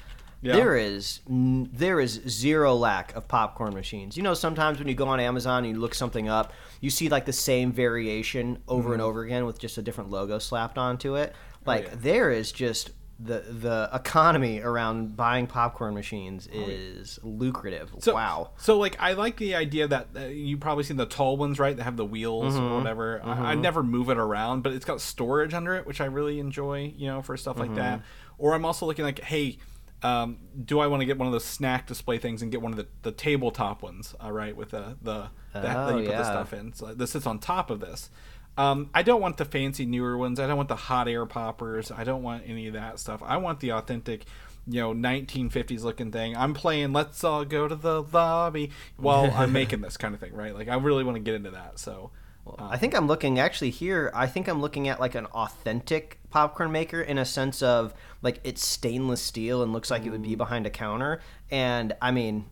Yeah. 0.43 0.53
There 0.55 0.75
is 0.75 1.19
n- 1.29 1.69
there 1.71 2.00
is 2.00 2.13
zero 2.27 2.74
lack 2.75 3.15
of 3.15 3.27
popcorn 3.27 3.74
machines. 3.75 4.17
You 4.17 4.24
know, 4.24 4.33
sometimes 4.33 4.79
when 4.79 4.88
you 4.88 4.95
go 4.95 5.07
on 5.07 5.19
Amazon 5.19 5.65
and 5.65 5.74
you 5.75 5.79
look 5.79 5.93
something 5.93 6.27
up, 6.29 6.51
you 6.79 6.89
see 6.89 7.10
like 7.10 7.25
the 7.25 7.33
same 7.33 7.71
variation 7.71 8.57
over 8.67 8.93
and 8.93 9.01
over 9.01 9.24
again 9.24 9.45
with 9.45 9.60
just 9.60 9.77
a 9.77 9.81
different 9.83 10.10
logo 10.10 10.39
slapped 10.39 10.77
onto 10.77 11.15
it. 11.15 11.33
Like 11.65 11.86
Mm-hmm. 11.86 11.93
Oh, 11.93 11.98
yeah. 11.98 12.01
there 12.01 12.31
is 12.31 12.51
just 12.51 12.91
the 13.19 13.43
the 13.48 13.88
economy 13.93 14.62
around 14.62 15.15
buying 15.15 15.45
popcorn 15.45 15.93
machines 15.93 16.50
Oh, 16.51 16.60
is 16.60 17.19
lucrative. 17.21 17.91
So, 18.00 18.15
wow. 18.15 18.50
So 18.57 18.79
like 18.79 18.95
I 19.00 19.13
like 19.13 19.38
the 19.38 19.53
idea 19.53 19.88
that 19.89 20.07
uh, 20.15 20.21
you 20.21 20.57
probably 20.57 20.86
seen 20.86 20.98
the 20.98 21.05
tall 21.05 21.38
ones, 21.38 21.60
right? 21.60 21.77
That 21.77 21.83
have 21.83 21.98
the 21.98 22.05
wheels 22.05 22.55
Mm-hmm. 22.55 22.63
or 22.63 22.77
whatever. 22.79 23.21
I, 23.24 23.51
I 23.51 23.53
never 23.55 23.83
move 23.83 24.10
it 24.10 24.17
around, 24.17 24.63
but 24.63 24.74
it's 24.74 24.86
got 24.86 25.01
storage 25.01 25.53
under 25.53 25.75
it, 25.75 25.86
which 25.86 26.01
I 26.01 26.05
really 26.05 26.39
enjoy. 26.39 26.91
You 26.98 27.10
know, 27.10 27.21
for 27.21 27.38
stuff 27.38 27.60
like 27.60 27.75
that. 27.75 28.00
Mm-hmm. 28.00 28.05
Or 28.39 28.55
I'm 28.55 28.65
also 28.65 28.88
looking 28.88 29.05
like, 29.05 29.19
hey, 29.19 29.60
um, 30.03 30.38
do 30.65 30.79
I 30.79 30.88
want 30.88 31.01
to 31.01 31.05
get 31.05 31.17
one 31.17 31.27
of 31.27 31.31
those 31.31 31.46
snack 31.46 31.88
display 31.88 32.17
things 32.17 32.41
and 32.41 32.51
get 32.51 32.62
one 32.62 32.72
of 32.72 32.77
the, 32.77 32.88
the 33.03 33.12
tabletop 33.12 33.84
ones? 33.84 34.15
All 34.20 34.31
right, 34.31 34.55
with 34.55 34.72
the 34.72 34.98
the 35.01 35.29
that, 35.53 35.63
that 35.63 35.77
Oh, 35.77 35.98
you 35.98 36.08
put 36.08 36.17
the 36.17 36.24
stuff 36.24 36.53
in. 36.53 36.74
So 36.74 36.93
this 36.93 37.12
sits 37.12 37.27
on 37.27 37.39
top 37.39 37.70
of 37.70 37.79
this. 37.79 38.10
Um, 38.58 38.89
I 38.93 39.01
don't 39.03 39.22
want 39.22 39.38
the 39.38 39.46
fancy 39.46 39.86
newer 39.86 40.17
ones. 40.17 40.39
I 40.39 40.48
don't 40.48 40.58
want 40.58 40.70
the 40.70 40.75
hot 40.75 41.08
air 41.08 41.25
poppers. 41.25 41.91
I 41.91 42.03
don't 42.03 42.22
want 42.24 42.43
any 42.46 42.67
of 42.67 42.74
that 42.74 43.00
stuff. 43.00 43.22
I 43.24 43.38
want 43.38 43.60
the 43.62 43.72
authentic, 43.72 44.25
you 44.67 44.81
know, 44.81 44.93
1950s 44.93 45.84
looking 45.84 46.12
thing. 46.12 46.36
I'm 46.36 46.53
playing 46.53 46.91
Let's 46.91 47.24
All 47.24 47.46
Go 47.46 47.67
to 47.67 47.75
the 47.75 48.01
Lobby 48.03 48.72
while 48.98 49.31
I'm 49.34 49.53
making 49.62 49.81
this 49.81 49.96
kind 49.98 50.13
of 50.13 50.20
thing, 50.20 50.34
right? 50.34 50.53
Like 50.53 50.67
I 50.67 50.75
really 50.75 51.03
want 51.03 51.15
to 51.15 51.22
get 51.22 51.36
into 51.36 51.51
that. 51.51 51.79
So 51.79 52.12
I 52.57 52.77
think 52.77 52.95
I'm 52.95 53.07
looking 53.07 53.39
actually 53.39 53.69
here. 53.69 54.12
I 54.13 54.27
think 54.27 54.48
I'm 54.48 54.62
looking 54.62 54.88
at 54.88 55.00
like 55.00 55.15
an 55.15 55.25
authentic 55.27 56.19
popcorn 56.29 56.71
maker 56.71 57.01
in 57.01 57.17
a 57.17 57.25
sense 57.25 57.62
of 57.62 57.93
like 58.21 58.39
it's 58.43 58.65
stainless 58.65 59.21
steel 59.21 59.62
and 59.62 59.74
looks 59.74 59.91
like 59.91 60.05
it 60.05 60.10
would 60.10 60.24
be 60.24 60.36
mm. 60.36 60.38
behind 60.38 60.65
a 60.65 60.69
counter. 60.69 61.21
And 61.50 61.95
I 62.01 62.12
mean, 62.12 62.45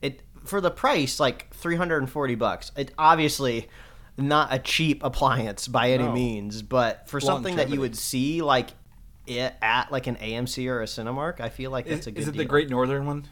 it 0.00 0.22
for 0.44 0.60
the 0.60 0.70
price 0.70 1.20
like 1.20 1.52
340 1.54 2.34
bucks. 2.36 2.72
It 2.76 2.92
obviously 2.98 3.68
not 4.16 4.52
a 4.52 4.58
cheap 4.58 5.02
appliance 5.02 5.68
by 5.68 5.90
any 5.90 6.04
No. 6.04 6.12
means, 6.12 6.62
but 6.62 7.08
for 7.08 7.20
something 7.20 7.56
that 7.56 7.70
you 7.70 7.80
would 7.80 7.96
see 7.96 8.42
like 8.42 8.70
it 9.26 9.54
at 9.60 9.90
like 9.90 10.06
an 10.06 10.16
AMC 10.16 10.68
or 10.68 10.82
a 10.82 10.86
Cinemark, 10.86 11.40
I 11.40 11.48
feel 11.48 11.70
like 11.70 11.86
that's 11.86 12.02
Is, 12.02 12.06
a 12.06 12.12
good 12.12 12.20
is 12.20 12.28
it 12.28 12.32
deal. 12.32 12.38
the 12.38 12.44
Great 12.44 12.70
Northern 12.70 13.06
one? 13.06 13.26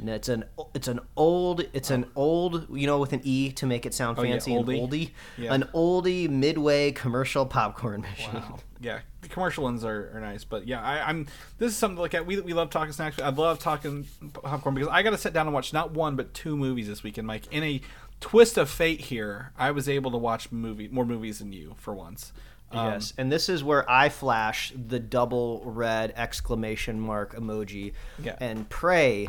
And 0.00 0.08
it's 0.08 0.28
an 0.28 0.44
it's 0.74 0.88
an 0.88 1.00
old 1.16 1.64
it's 1.74 1.90
an 1.90 2.06
old 2.16 2.66
you 2.76 2.86
know 2.86 2.98
with 2.98 3.12
an 3.12 3.20
e 3.22 3.52
to 3.52 3.66
make 3.66 3.84
it 3.84 3.92
sound 3.92 4.18
Oh, 4.18 4.22
yeah, 4.22 4.32
fancy 4.32 4.54
an 4.54 4.64
oldie. 4.64 4.80
oldie 4.88 5.10
Yeah. 5.36 5.52
an 5.54 5.64
oldie 5.74 6.28
midway 6.28 6.90
commercial 6.92 7.44
popcorn 7.46 8.00
machine. 8.00 8.32
Wow. 8.34 8.58
Yeah, 8.80 9.00
the 9.20 9.28
commercial 9.28 9.64
ones 9.64 9.84
are, 9.84 10.10
are 10.14 10.20
nice, 10.20 10.42
but 10.44 10.66
yeah, 10.66 10.80
I, 10.80 11.06
I'm. 11.06 11.26
This 11.58 11.70
is 11.72 11.76
something 11.76 11.96
to 11.96 12.02
look 12.02 12.14
at. 12.14 12.24
We, 12.24 12.40
we 12.40 12.54
love 12.54 12.70
talking 12.70 12.92
snacks. 12.92 13.20
I 13.20 13.28
love 13.28 13.58
talking 13.58 14.06
popcorn 14.32 14.74
because 14.74 14.88
I 14.90 15.02
got 15.02 15.10
to 15.10 15.18
sit 15.18 15.34
down 15.34 15.46
and 15.46 15.52
watch 15.52 15.74
not 15.74 15.90
one 15.92 16.16
but 16.16 16.32
two 16.32 16.56
movies 16.56 16.88
this 16.88 17.02
weekend, 17.02 17.26
Mike. 17.26 17.46
In 17.52 17.62
a 17.62 17.82
twist 18.20 18.56
of 18.56 18.70
fate 18.70 19.02
here, 19.02 19.52
I 19.58 19.70
was 19.72 19.86
able 19.86 20.10
to 20.12 20.16
watch 20.16 20.50
movie 20.50 20.88
more 20.88 21.04
movies 21.04 21.40
than 21.40 21.52
you 21.52 21.74
for 21.76 21.92
once. 21.92 22.32
Um, 22.72 22.92
yes, 22.92 23.12
and 23.18 23.30
this 23.30 23.48
is 23.50 23.62
where 23.62 23.84
I 23.90 24.08
flash 24.08 24.72
the 24.74 24.98
double 25.00 25.60
red 25.66 26.14
exclamation 26.16 27.00
mark 27.00 27.34
emoji 27.34 27.92
Yeah. 28.22 28.36
and 28.40 28.66
pray, 28.70 29.28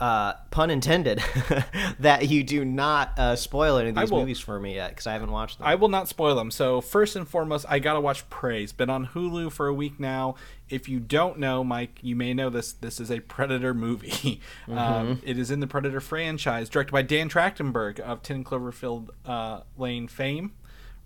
uh, 0.00 0.32
pun 0.50 0.70
intended, 0.70 1.22
that 2.00 2.28
you 2.28 2.42
do 2.42 2.64
not 2.64 3.16
uh, 3.18 3.36
spoil 3.36 3.76
any 3.78 3.90
of 3.90 3.94
these 3.96 4.10
movies 4.20 4.40
for 4.40 4.58
me 4.58 4.74
yet 4.74 4.90
because 4.90 5.06
I 5.06 5.12
haven't 5.12 5.30
watched 5.30 5.58
them. 5.58 5.66
I 5.66 5.76
will 5.76 5.88
not 5.88 6.08
spoil 6.08 6.34
them. 6.34 6.50
So 6.50 6.80
first 6.80 7.14
and 7.16 7.28
foremost, 7.28 7.64
I 7.68 7.78
gotta 7.78 8.00
watch 8.00 8.28
Prey. 8.28 8.62
It's 8.64 8.72
been 8.72 8.90
on 8.90 9.06
Hulu 9.08 9.52
for 9.52 9.68
a 9.68 9.74
week 9.74 10.00
now. 10.00 10.34
If 10.68 10.88
you 10.88 10.98
don't 10.98 11.38
know, 11.38 11.62
Mike, 11.62 11.98
you 12.02 12.16
may 12.16 12.34
know 12.34 12.50
this. 12.50 12.72
This 12.72 12.98
is 12.98 13.10
a 13.10 13.20
Predator 13.20 13.74
movie. 13.74 14.40
Um, 14.68 15.20
it 15.24 15.38
is 15.38 15.50
in 15.50 15.60
the 15.60 15.66
Predator 15.66 16.00
franchise, 16.00 16.68
directed 16.68 16.92
by 16.92 17.02
Dan 17.02 17.28
Trachtenberg 17.28 18.00
of 18.00 18.22
Ten 18.22 18.42
Cloverfield 18.42 19.10
uh, 19.24 19.60
Lane 19.76 20.08
fame. 20.08 20.52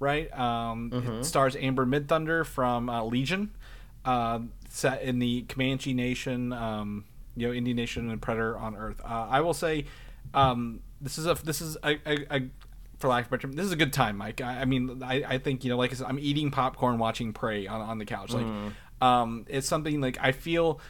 Right. 0.00 0.32
Um, 0.38 0.90
It 1.20 1.24
stars 1.24 1.56
Amber 1.56 1.84
Midthunder 1.84 2.46
from 2.46 2.88
uh, 2.88 3.02
Legion, 3.04 3.50
uh, 4.04 4.40
set 4.70 5.02
in 5.02 5.18
the 5.18 5.42
Comanche 5.42 5.92
Nation. 5.92 6.52
Um, 6.52 7.04
you 7.40 7.48
know, 7.48 7.52
Indian 7.54 7.76
Nation 7.76 8.10
and 8.10 8.20
Predator 8.20 8.56
on 8.58 8.76
Earth. 8.76 9.00
Uh, 9.04 9.26
I 9.30 9.40
will 9.40 9.54
say, 9.54 9.86
um, 10.34 10.80
this 11.00 11.18
is 11.18 11.26
a 11.26 11.34
this 11.34 11.60
is 11.60 11.76
a, 11.82 11.98
a, 12.06 12.36
a 12.36 12.48
for 12.98 13.08
lack 13.08 13.26
of 13.26 13.28
a 13.28 13.30
better 13.36 13.42
term, 13.42 13.52
this 13.52 13.66
is 13.66 13.72
a 13.72 13.76
good 13.76 13.92
time, 13.92 14.16
Mike. 14.16 14.40
I, 14.40 14.62
I 14.62 14.64
mean, 14.64 15.02
I, 15.02 15.22
I 15.26 15.38
think 15.38 15.64
you 15.64 15.70
know, 15.70 15.76
like 15.76 15.92
I 15.92 15.94
said, 15.94 16.06
I'm 16.08 16.18
eating 16.18 16.50
popcorn, 16.50 16.98
watching 16.98 17.32
Prey 17.32 17.66
on, 17.66 17.80
on 17.80 17.98
the 17.98 18.04
couch. 18.04 18.32
Like, 18.32 18.44
um, 19.00 19.46
it's 19.48 19.68
something 19.68 20.00
like 20.00 20.18
I 20.20 20.32
feel 20.32 20.80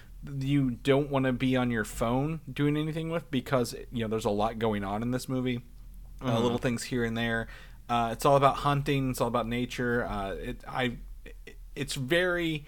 you 0.40 0.70
don't 0.70 1.10
want 1.10 1.26
to 1.26 1.32
be 1.32 1.56
on 1.56 1.70
your 1.70 1.84
phone 1.84 2.40
doing 2.52 2.76
anything 2.76 3.10
with 3.10 3.30
because 3.30 3.74
you 3.92 4.02
know 4.02 4.08
there's 4.08 4.24
a 4.24 4.30
lot 4.30 4.58
going 4.58 4.84
on 4.84 5.02
in 5.02 5.10
this 5.10 5.28
movie, 5.28 5.62
uh, 6.22 6.40
little 6.40 6.58
things 6.58 6.84
here 6.84 7.04
and 7.04 7.16
there. 7.16 7.48
Uh, 7.88 8.10
it's 8.12 8.24
all 8.24 8.36
about 8.36 8.56
hunting. 8.56 9.10
It's 9.10 9.20
all 9.20 9.28
about 9.28 9.46
nature. 9.46 10.06
Uh, 10.06 10.32
it 10.32 10.60
I, 10.66 10.96
it, 11.24 11.56
it's 11.76 11.94
very 11.94 12.64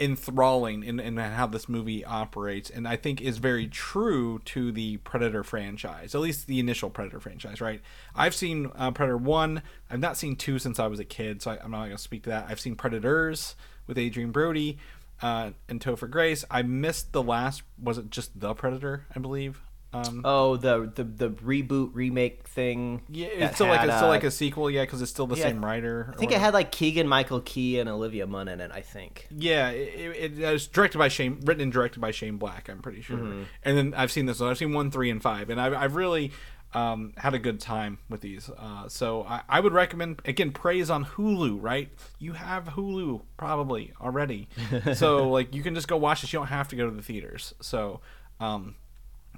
enthralling 0.00 0.82
in, 0.82 0.98
in 0.98 1.16
how 1.16 1.46
this 1.46 1.68
movie 1.68 2.04
operates 2.04 2.70
and 2.70 2.88
i 2.88 2.96
think 2.96 3.20
is 3.20 3.38
very 3.38 3.68
true 3.68 4.40
to 4.44 4.72
the 4.72 4.96
predator 4.98 5.44
franchise 5.44 6.14
at 6.14 6.20
least 6.20 6.46
the 6.46 6.58
initial 6.58 6.90
predator 6.90 7.20
franchise 7.20 7.60
right? 7.60 7.80
I've 8.14 8.34
seen 8.34 8.70
uh, 8.74 8.90
predator 8.90 9.16
1 9.16 9.62
i've 9.90 10.00
not 10.00 10.16
seen 10.16 10.34
2 10.34 10.58
since 10.58 10.78
i 10.78 10.86
was 10.86 10.98
a 10.98 11.04
kid 11.04 11.42
so 11.42 11.52
I, 11.52 11.58
i'm 11.62 11.70
not 11.70 11.84
going 11.84 11.92
to 11.92 11.98
speak 11.98 12.24
to 12.24 12.30
that. 12.30 12.46
I've 12.48 12.60
seen 12.60 12.74
predators 12.74 13.54
with 13.86 13.98
adrien 13.98 14.32
brody 14.32 14.78
uh, 15.20 15.50
and 15.68 15.80
topher 15.80 16.10
grace. 16.10 16.44
I 16.50 16.62
missed 16.62 17.12
the 17.12 17.22
last 17.22 17.62
was 17.80 17.98
it 17.98 18.10
just 18.10 18.38
the 18.40 18.54
predator 18.54 19.06
i 19.14 19.20
believe 19.20 19.62
um, 19.92 20.22
oh, 20.24 20.56
the, 20.56 20.90
the 20.94 21.04
the 21.04 21.30
reboot 21.30 21.90
remake 21.92 22.48
thing. 22.48 23.02
yeah 23.08 23.26
it's 23.26 23.56
still 23.56 23.66
like 23.66 23.80
had, 23.80 23.88
it's 23.88 23.98
still 23.98 24.08
uh, 24.08 24.12
like 24.12 24.24
a 24.24 24.30
sequel 24.30 24.70
yeah 24.70 24.82
because 24.82 25.02
it's 25.02 25.10
still 25.10 25.26
the 25.26 25.36
yeah, 25.36 25.44
same 25.44 25.64
writer 25.64 26.12
I 26.14 26.18
think 26.18 26.32
it 26.32 26.40
had 26.40 26.54
like 26.54 26.72
Keegan 26.72 27.08
Michael 27.08 27.40
Key 27.40 27.78
and 27.78 27.88
Olivia 27.88 28.26
Munn 28.26 28.48
in 28.48 28.60
it. 28.60 28.70
I 28.72 28.80
think. 28.80 29.28
Yeah, 29.30 29.70
it, 29.70 30.16
it, 30.16 30.38
it 30.38 30.52
was 30.52 30.66
directed 30.66 30.98
by 30.98 31.08
Shane, 31.08 31.40
written 31.44 31.62
and 31.62 31.72
directed 31.72 32.00
by 32.00 32.10
Shane 32.10 32.36
Black. 32.36 32.68
I'm 32.68 32.80
pretty 32.80 33.02
sure. 33.02 33.18
Mm-hmm. 33.18 33.42
And 33.62 33.78
then 33.78 33.94
I've 33.94 34.10
seen 34.10 34.26
this. 34.26 34.40
one. 34.40 34.50
I've 34.50 34.58
seen 34.58 34.72
one, 34.72 34.90
three, 34.90 35.10
and 35.10 35.22
five, 35.22 35.50
and 35.50 35.60
I've, 35.60 35.74
I've 35.74 35.94
really 35.94 36.32
um, 36.74 37.12
had 37.16 37.34
a 37.34 37.38
good 37.38 37.60
time 37.60 37.98
with 38.08 38.20
these. 38.20 38.50
Uh, 38.50 38.88
so 38.88 39.24
I, 39.24 39.42
I 39.48 39.60
would 39.60 39.72
recommend 39.72 40.22
again. 40.24 40.52
Prey's 40.52 40.90
on 40.90 41.04
Hulu, 41.04 41.58
right? 41.60 41.90
You 42.18 42.32
have 42.32 42.64
Hulu 42.64 43.22
probably 43.36 43.92
already, 44.00 44.48
so 44.94 45.28
like 45.28 45.54
you 45.54 45.62
can 45.62 45.74
just 45.74 45.88
go 45.88 45.96
watch 45.96 46.22
this. 46.22 46.32
You 46.32 46.38
don't 46.38 46.48
have 46.48 46.68
to 46.68 46.76
go 46.76 46.88
to 46.88 46.94
the 46.94 47.02
theaters. 47.02 47.54
So. 47.60 48.00
Um, 48.40 48.74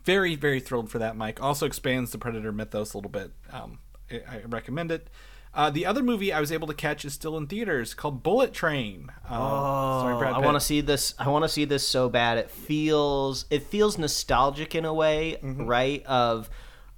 very 0.04 0.34
very 0.37 0.61
thrilled 0.61 0.90
for 0.90 0.99
that 0.99 1.16
mike 1.16 1.42
also 1.42 1.66
expands 1.66 2.11
the 2.12 2.18
predator 2.18 2.52
mythos 2.52 2.94
a 2.94 2.96
little 2.99 3.11
bit 3.11 3.30
um, 3.52 3.78
I, 4.11 4.16
I 4.28 4.42
recommend 4.46 4.90
it 4.92 5.08
uh, 5.54 5.70
the 5.70 5.87
other 5.87 6.02
movie 6.02 6.32
i 6.32 6.40
was 6.40 6.50
able 6.52 6.66
to 6.66 6.75
catch 6.75 7.04
is 7.04 7.12
still 7.14 7.37
in 7.37 7.46
theaters 7.46 7.94
called 7.94 8.23
bullet 8.23 8.52
train 8.52 9.11
um, 9.28 9.40
Oh, 9.40 10.18
Brad 10.18 10.34
I 10.34 10.38
want 10.40 10.56
to 10.56 10.61
see 10.61 10.80
this. 10.80 11.14
I 11.18 11.28
want 11.28 11.44
to 11.44 11.49
see 11.49 11.64
this 11.64 11.87
so 11.87 12.08
bad. 12.08 12.38
It 12.38 12.50
feels 12.50 13.46
it 13.50 13.62
feels 13.64 13.96
nostalgic 13.99 14.75
in 14.75 14.84
a 14.84 14.92
way, 14.92 15.38
Mm-hmm. 15.42 15.64
right? 15.66 16.04
Of 16.06 16.50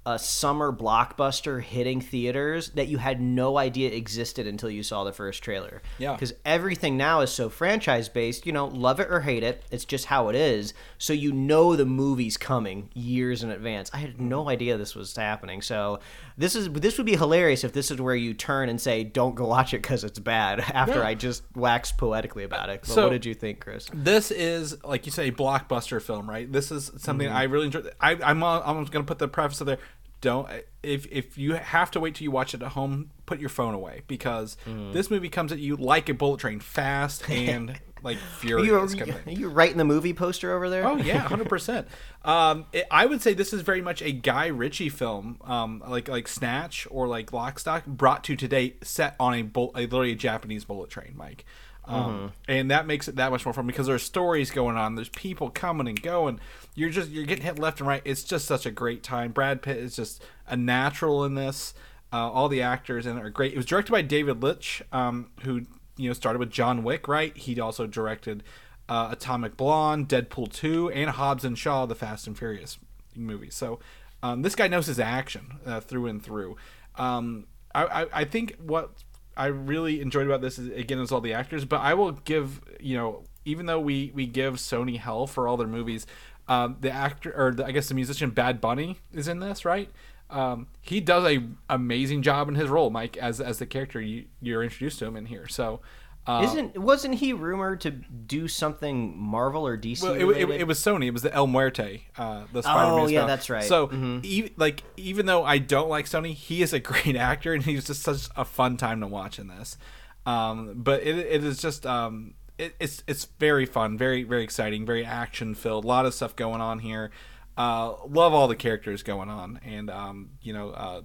a 0.07 0.17
summer 0.17 0.71
blockbuster 0.71 1.61
hitting 1.61 1.99
theaters 1.99 2.69
that 2.71 2.87
you 2.87 2.97
had 2.97 3.19
no 3.21 3.57
idea 3.57 3.91
existed 3.91 4.47
until 4.47 4.69
you 4.69 4.81
saw 4.81 5.03
the 5.03 5.11
first 5.11 5.43
trailer. 5.43 5.81
Yeah. 5.99 6.13
Because 6.13 6.33
everything 6.45 6.95
now 6.95 7.19
is 7.19 7.29
so 7.31 7.49
franchise 7.49 8.07
based. 8.07 8.45
You 8.45 8.53
know, 8.53 8.67
love 8.67 8.99
it 9.01 9.09
or 9.11 9.19
hate 9.19 9.43
it, 9.43 9.63
it's 9.69 9.83
just 9.85 10.05
how 10.05 10.29
it 10.29 10.35
is. 10.35 10.73
So 10.97 11.11
you 11.11 11.33
know 11.33 11.75
the 11.75 11.85
movie's 11.85 12.37
coming 12.37 12.89
years 12.93 13.43
in 13.43 13.51
advance. 13.51 13.91
I 13.93 13.97
had 13.97 14.21
no 14.21 14.49
idea 14.49 14.77
this 14.77 14.95
was 14.95 15.13
happening. 15.15 15.61
So 15.61 15.99
this 16.37 16.55
is 16.55 16.69
this 16.71 16.97
would 16.97 17.05
be 17.05 17.17
hilarious 17.17 17.63
if 17.65 17.73
this 17.73 17.91
is 17.91 17.99
where 17.99 18.15
you 18.15 18.33
turn 18.33 18.69
and 18.69 18.79
say, 18.79 19.03
"Don't 19.03 19.35
go 19.35 19.47
watch 19.47 19.73
it 19.73 19.81
because 19.81 20.03
it's 20.05 20.19
bad." 20.19 20.59
After 20.73 20.99
Yeah. 20.99 21.07
I 21.07 21.15
just 21.15 21.43
waxed 21.55 21.97
poetically 21.97 22.43
about 22.45 22.69
it. 22.69 22.81
But 22.81 22.89
So- 22.89 23.03
what 23.07 23.11
did 23.11 23.25
you 23.25 23.33
think, 23.33 23.59
Chris? 23.59 23.87
this 23.93 24.31
is 24.31 24.81
like 24.85 25.05
you 25.05 25.11
say 25.11 25.31
blockbuster 25.31 26.01
film 26.01 26.29
right 26.29 26.51
this 26.51 26.71
is 26.71 26.91
something 26.97 27.27
i 27.27 27.43
really 27.43 27.65
enjoy 27.65 27.81
I, 27.99 28.11
i'm 28.23 28.41
uh, 28.43 28.61
i'm 28.61 28.75
going 28.85 29.03
to 29.03 29.03
put 29.03 29.19
the 29.19 29.27
preface 29.27 29.59
of 29.59 29.67
there 29.67 29.79
don't 30.21 30.49
if 30.83 31.05
if 31.11 31.37
you 31.37 31.53
have 31.53 31.91
to 31.91 31.99
wait 31.99 32.15
till 32.15 32.23
you 32.23 32.31
watch 32.31 32.53
it 32.53 32.61
at 32.61 32.69
home 32.69 33.11
put 33.25 33.39
your 33.39 33.49
phone 33.49 33.73
away 33.73 34.01
because 34.07 34.57
this 34.65 35.11
movie 35.11 35.29
comes 35.29 35.51
at 35.51 35.59
you 35.59 35.75
like 35.75 36.09
a 36.09 36.13
bullet 36.13 36.39
train 36.39 36.59
fast 36.59 37.29
and 37.29 37.79
like 38.03 38.17
furious 38.17 38.93
you, 38.93 39.03
are 39.25 39.31
you 39.31 39.49
writing 39.49 39.77
the 39.77 39.85
movie 39.85 40.13
poster 40.13 40.55
over 40.55 40.69
there? 40.69 40.85
Oh 40.85 40.97
yeah, 40.97 41.19
hundred 41.19 41.49
percent. 41.49 41.87
Um, 42.25 42.65
it, 42.73 42.85
I 42.91 43.05
would 43.05 43.21
say 43.21 43.33
this 43.33 43.53
is 43.53 43.61
very 43.61 43.81
much 43.81 44.01
a 44.01 44.11
Guy 44.11 44.47
Ritchie 44.47 44.89
film, 44.89 45.37
um, 45.45 45.81
like 45.87 46.09
like 46.09 46.27
Snatch 46.27 46.85
or 46.91 47.07
like 47.07 47.31
Lock, 47.31 47.57
Stock, 47.57 47.85
brought 47.85 48.25
to 48.25 48.35
today, 48.35 48.75
set 48.83 49.15
on 49.17 49.33
a, 49.33 49.43
bull, 49.43 49.71
a 49.75 49.83
literally 49.83 50.11
a 50.11 50.15
Japanese 50.15 50.65
bullet 50.65 50.89
train, 50.89 51.13
Mike. 51.15 51.45
Um, 51.87 52.33
And 52.47 52.71
that 52.71 52.85
makes 52.85 53.07
it 53.07 53.15
that 53.15 53.31
much 53.31 53.45
more 53.45 53.53
fun 53.53 53.67
because 53.67 53.87
there's 53.87 54.03
stories 54.03 54.51
going 54.51 54.75
on. 54.77 54.95
There's 54.95 55.09
people 55.09 55.49
coming 55.49 55.87
and 55.87 56.01
going. 56.01 56.39
You're 56.75 56.89
just 56.89 57.09
you're 57.09 57.25
getting 57.25 57.45
hit 57.45 57.59
left 57.59 57.79
and 57.79 57.87
right. 57.87 58.01
It's 58.05 58.23
just 58.23 58.45
such 58.45 58.65
a 58.65 58.71
great 58.71 59.03
time. 59.03 59.31
Brad 59.31 59.61
Pitt 59.61 59.77
is 59.77 59.95
just 59.95 60.23
a 60.47 60.57
natural 60.57 61.23
in 61.23 61.35
this. 61.35 61.73
Uh, 62.11 62.29
all 62.31 62.49
the 62.49 62.61
actors 62.61 63.05
in 63.05 63.17
it 63.17 63.23
are 63.23 63.29
great. 63.29 63.53
It 63.53 63.57
was 63.57 63.65
directed 63.65 63.91
by 63.91 64.01
David 64.01 64.41
Leitch, 64.41 64.81
um, 64.91 65.31
who 65.41 65.61
you 65.97 66.09
know 66.09 66.13
started 66.13 66.39
with 66.39 66.49
John 66.49 66.83
Wick, 66.83 67.07
right? 67.07 67.35
He 67.35 67.59
also 67.59 67.87
directed 67.87 68.43
uh, 68.89 69.09
Atomic 69.11 69.57
Blonde, 69.57 70.07
Deadpool 70.07 70.51
2, 70.53 70.91
and 70.91 71.09
Hobbs 71.11 71.43
and 71.43 71.57
Shaw, 71.57 71.85
the 71.85 71.95
Fast 71.95 72.27
and 72.27 72.37
Furious 72.37 72.77
movies. 73.15 73.55
So 73.55 73.79
um, 74.23 74.41
this 74.41 74.55
guy 74.55 74.67
knows 74.67 74.87
his 74.87 74.99
action 74.99 75.59
uh, 75.65 75.79
through 75.79 76.07
and 76.07 76.23
through. 76.23 76.55
Um, 76.95 77.47
I, 77.75 78.03
I, 78.03 78.05
I 78.13 78.23
think 78.23 78.55
what 78.59 78.91
I 79.37 79.47
really 79.47 80.01
enjoyed 80.01 80.25
about 80.25 80.41
this 80.41 80.59
is 80.59 80.67
again 80.69 80.99
is 80.99 81.11
all 81.11 81.21
the 81.21 81.33
actors, 81.33 81.65
but 81.65 81.81
I 81.81 81.93
will 81.93 82.11
give 82.11 82.61
you 82.79 82.97
know 82.97 83.23
even 83.45 83.65
though 83.65 83.79
we 83.79 84.11
we 84.13 84.25
give 84.25 84.55
Sony 84.55 84.97
hell 84.97 85.27
for 85.27 85.47
all 85.47 85.57
their 85.57 85.67
movies, 85.67 86.05
um, 86.47 86.77
the 86.81 86.91
actor 86.91 87.33
or 87.35 87.53
the, 87.53 87.65
I 87.65 87.71
guess 87.71 87.87
the 87.87 87.95
musician 87.95 88.31
Bad 88.31 88.59
Bunny 88.59 88.97
is 89.13 89.27
in 89.27 89.39
this, 89.39 89.63
right? 89.63 89.89
Um, 90.29 90.67
he 90.81 90.99
does 90.99 91.23
a 91.25 91.47
amazing 91.69 92.21
job 92.21 92.49
in 92.49 92.55
his 92.55 92.67
role, 92.69 92.89
Mike, 92.89 93.15
as 93.17 93.39
as 93.39 93.59
the 93.59 93.65
character 93.65 94.01
you, 94.01 94.25
you're 94.41 94.63
introduced 94.63 94.99
to 94.99 95.05
him 95.05 95.15
in 95.15 95.27
here. 95.27 95.47
So. 95.47 95.81
Uh, 96.27 96.41
Isn't 96.43 96.77
wasn't 96.77 97.15
he 97.15 97.31
rumored 97.31 97.79
to 97.81 97.91
do 97.91 98.47
something 98.49 99.17
Marvel 99.17 99.65
or 99.65 99.77
DC 99.77 100.03
Well, 100.03 100.13
it, 100.13 100.25
it, 100.41 100.49
it 100.61 100.67
was 100.67 100.77
Sony. 100.79 101.05
It 101.05 101.11
was 101.11 101.21
the 101.21 101.33
El 101.33 101.47
Muerto, 101.47 101.97
uh, 102.17 102.43
the 102.51 102.63
Spider-Man. 102.63 102.91
Oh, 102.91 102.97
yeah, 103.03 103.05
spin-off. 103.07 103.27
that's 103.27 103.49
right. 103.49 103.63
So, 103.63 103.87
Mhm. 103.87 104.25
e- 104.25 104.51
like, 104.57 104.83
even 104.97 105.25
though 105.25 105.45
I 105.45 105.57
don't 105.57 105.87
like 105.89 106.05
Sony, 106.05 106.33
he 106.33 106.61
is 106.61 106.73
a 106.73 106.79
great 106.91 107.15
actor, 107.15 107.53
and 107.53 107.63
he's 107.63 107.85
just 107.87 108.01
such 108.03 108.27
a 108.35 108.43
fun 108.43 108.75
time 108.75 108.99
to 109.01 109.07
watch 109.07 109.39
in 109.39 109.47
this. 109.47 109.77
Um, 110.25 110.73
but 110.75 111.03
it, 111.03 111.17
it 111.17 111.43
is 111.45 111.59
just 111.61 111.85
um, 111.85 112.33
it, 112.57 112.75
it's 112.79 113.03
it's 113.07 113.25
very 113.39 113.65
fun, 113.65 113.97
very 113.97 114.23
very 114.23 114.43
exciting, 114.43 114.85
very 114.85 115.05
action 115.05 115.55
filled. 115.55 115.85
A 115.85 115.87
lot 115.87 116.05
of 116.05 116.13
stuff 116.13 116.35
going 116.35 116.59
on 116.59 116.79
here. 116.79 117.11
Uh, 117.57 117.93
love 118.05 118.33
all 118.33 118.47
the 118.49 118.55
characters 118.55 119.01
going 119.01 119.29
on, 119.29 119.59
and 119.63 119.89
um, 119.89 120.31
you 120.41 120.51
know, 120.51 120.71
uh, 120.71 121.01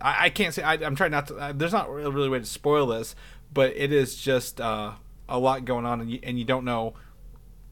I, 0.00 0.26
I 0.26 0.30
can't 0.30 0.54
say 0.54 0.62
I, 0.62 0.74
I'm 0.74 0.94
trying 0.94 1.10
not 1.10 1.26
to. 1.26 1.34
Uh, 1.36 1.52
there's 1.52 1.72
not 1.72 1.90
really 1.90 2.28
a 2.28 2.30
way 2.30 2.38
to 2.38 2.46
spoil 2.46 2.86
this, 2.86 3.16
but 3.52 3.74
it 3.76 3.92
is 3.92 4.16
just 4.16 4.60
uh, 4.60 4.92
a 5.28 5.38
lot 5.38 5.64
going 5.64 5.86
on, 5.86 6.00
and 6.00 6.10
you, 6.10 6.20
and 6.22 6.38
you 6.38 6.44
don't 6.44 6.64
know 6.64 6.94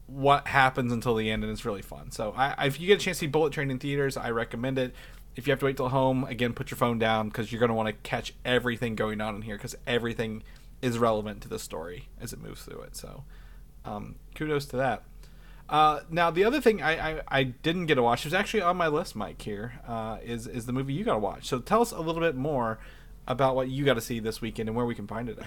what 0.07 0.47
happens 0.47 0.91
until 0.91 1.15
the 1.15 1.31
end, 1.31 1.43
and 1.43 1.51
it's 1.51 1.65
really 1.65 1.81
fun. 1.81 2.11
So, 2.11 2.33
I, 2.35 2.65
if 2.65 2.79
you 2.79 2.87
get 2.87 3.01
a 3.01 3.03
chance 3.03 3.17
to 3.17 3.21
see 3.21 3.27
Bullet 3.27 3.53
Train 3.53 3.71
in 3.71 3.79
theaters, 3.79 4.17
I 4.17 4.31
recommend 4.31 4.77
it. 4.77 4.93
if 5.35 5.47
you 5.47 5.51
have 5.51 5.59
to 5.59 5.65
wait 5.65 5.77
till 5.77 5.89
home, 5.89 6.25
again, 6.25 6.53
put 6.53 6.69
your 6.69 6.77
phone 6.77 6.99
down 6.99 7.29
because 7.29 7.51
you're 7.51 7.59
going 7.59 7.69
to 7.69 7.75
want 7.75 7.87
to 7.87 7.93
catch 7.93 8.33
everything 8.43 8.95
going 8.95 9.21
on 9.21 9.35
in 9.35 9.41
here 9.41 9.55
because 9.55 9.75
everything 9.87 10.43
is 10.81 10.97
relevant 10.97 11.41
to 11.41 11.47
the 11.47 11.59
story 11.59 12.09
as 12.19 12.33
it 12.33 12.41
moves 12.41 12.63
through 12.63 12.81
it. 12.81 12.95
So, 12.95 13.23
um, 13.85 14.15
kudos 14.35 14.65
to 14.67 14.77
that. 14.77 15.03
Uh, 15.69 16.01
now 16.09 16.29
the 16.29 16.43
other 16.43 16.59
thing 16.59 16.81
I, 16.81 17.11
I, 17.11 17.21
I, 17.29 17.43
didn't 17.43 17.85
get 17.85 17.95
to 17.95 18.03
watch 18.03 18.25
was 18.25 18.33
actually 18.33 18.61
on 18.61 18.75
my 18.75 18.89
list, 18.89 19.15
Mike. 19.15 19.41
Here 19.41 19.79
uh, 19.87 20.17
is 20.21 20.45
is 20.45 20.65
the 20.65 20.73
movie 20.73 20.91
you 20.91 21.05
got 21.05 21.13
to 21.13 21.19
watch. 21.19 21.47
So 21.47 21.59
tell 21.59 21.81
us 21.81 21.93
a 21.93 22.01
little 22.01 22.21
bit 22.21 22.35
more 22.35 22.77
about 23.25 23.55
what 23.55 23.69
you 23.69 23.85
got 23.85 23.93
to 23.93 24.01
see 24.01 24.19
this 24.19 24.41
weekend 24.41 24.67
and 24.67 24.75
where 24.75 24.85
we 24.85 24.95
can 24.95 25.07
find 25.07 25.29
it 25.29 25.39
at. 25.39 25.45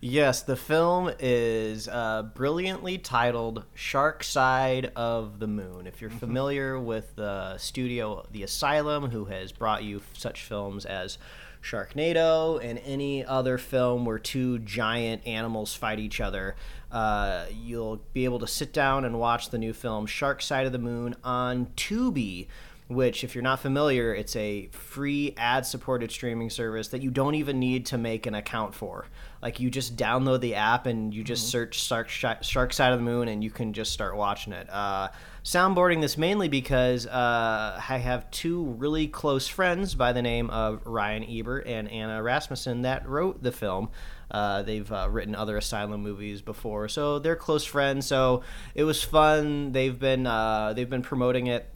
Yes, 0.00 0.42
the 0.42 0.54
film 0.54 1.10
is 1.18 1.88
uh, 1.88 2.22
brilliantly 2.34 2.98
titled 2.98 3.64
Shark 3.74 4.22
Side 4.22 4.92
of 4.94 5.40
the 5.40 5.48
Moon. 5.48 5.88
If 5.88 6.00
you're 6.00 6.08
mm-hmm. 6.10 6.18
familiar 6.20 6.78
with 6.78 7.16
the 7.16 7.58
studio 7.58 8.24
The 8.30 8.44
Asylum, 8.44 9.10
who 9.10 9.24
has 9.24 9.50
brought 9.50 9.82
you 9.82 10.00
such 10.12 10.42
films 10.42 10.86
as 10.86 11.18
Sharknado 11.60 12.62
and 12.62 12.78
any 12.86 13.24
other 13.24 13.58
film 13.58 14.04
where 14.04 14.20
two 14.20 14.60
giant 14.60 15.26
animals 15.26 15.74
fight 15.74 15.98
each 15.98 16.20
other, 16.20 16.54
uh, 16.92 17.46
you'll 17.50 18.00
be 18.12 18.24
able 18.24 18.38
to 18.38 18.46
sit 18.46 18.72
down 18.72 19.04
and 19.04 19.18
watch 19.18 19.50
the 19.50 19.58
new 19.58 19.72
film 19.72 20.06
Shark 20.06 20.40
Side 20.40 20.66
of 20.66 20.72
the 20.72 20.78
Moon 20.78 21.16
on 21.24 21.66
Tubi 21.76 22.46
which, 22.88 23.22
if 23.22 23.34
you're 23.34 23.42
not 23.42 23.60
familiar, 23.60 24.14
it's 24.14 24.34
a 24.34 24.68
free 24.72 25.34
ad 25.36 25.66
supported 25.66 26.10
streaming 26.10 26.48
service 26.48 26.88
that 26.88 27.02
you 27.02 27.10
don't 27.10 27.34
even 27.34 27.58
need 27.58 27.86
to 27.86 27.98
make 27.98 28.26
an 28.26 28.34
account 28.34 28.74
for. 28.74 29.06
Like, 29.42 29.60
you 29.60 29.70
just 29.70 29.96
download 29.96 30.40
the 30.40 30.54
app 30.54 30.86
and 30.86 31.12
you 31.12 31.22
just 31.22 31.44
mm-hmm. 31.44 31.50
search 31.50 32.08
Shark, 32.10 32.42
Shark 32.42 32.72
Side 32.72 32.92
of 32.92 32.98
the 32.98 33.04
Moon 33.04 33.28
and 33.28 33.44
you 33.44 33.50
can 33.50 33.74
just 33.74 33.92
start 33.92 34.16
watching 34.16 34.54
it. 34.54 34.68
Uh, 34.70 35.08
soundboarding 35.44 36.00
this 36.00 36.16
mainly 36.16 36.48
because 36.48 37.06
uh, 37.06 37.80
I 37.88 37.98
have 37.98 38.30
two 38.30 38.64
really 38.64 39.06
close 39.06 39.46
friends 39.46 39.94
by 39.94 40.14
the 40.14 40.22
name 40.22 40.48
of 40.48 40.80
Ryan 40.84 41.24
Ebert 41.28 41.66
and 41.66 41.90
Anna 41.90 42.22
Rasmussen 42.22 42.82
that 42.82 43.06
wrote 43.06 43.42
the 43.42 43.52
film. 43.52 43.90
Uh, 44.30 44.62
they've 44.62 44.90
uh, 44.90 45.08
written 45.10 45.34
other 45.34 45.56
Asylum 45.56 46.02
movies 46.02 46.42
before, 46.42 46.88
so 46.88 47.18
they're 47.18 47.36
close 47.36 47.64
friends. 47.64 48.06
So 48.06 48.42
it 48.74 48.84
was 48.84 49.02
fun. 49.02 49.72
They've 49.72 49.98
been 49.98 50.26
uh, 50.26 50.74
they've 50.74 50.88
been 50.88 51.02
promoting 51.02 51.46
it 51.46 51.70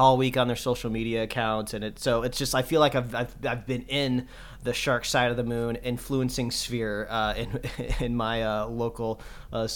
all 0.00 0.16
week 0.16 0.36
on 0.36 0.46
their 0.46 0.56
social 0.56 0.90
media 0.90 1.22
accounts 1.22 1.74
and 1.74 1.84
it 1.84 1.98
so 1.98 2.22
it's 2.22 2.38
just 2.38 2.54
i 2.54 2.62
feel 2.62 2.80
like 2.80 2.94
i've 2.94 3.14
i've, 3.14 3.34
I've 3.44 3.66
been 3.66 3.82
in 3.82 4.26
the 4.62 4.74
shark 4.74 5.04
side 5.04 5.30
of 5.30 5.36
the 5.36 5.44
moon 5.44 5.76
influencing 5.76 6.50
sphere 6.50 7.06
uh, 7.08 7.34
in 7.34 7.60
in 8.00 8.14
my 8.14 8.42
uh, 8.42 8.66
local 8.66 9.20
uh, 9.52 9.66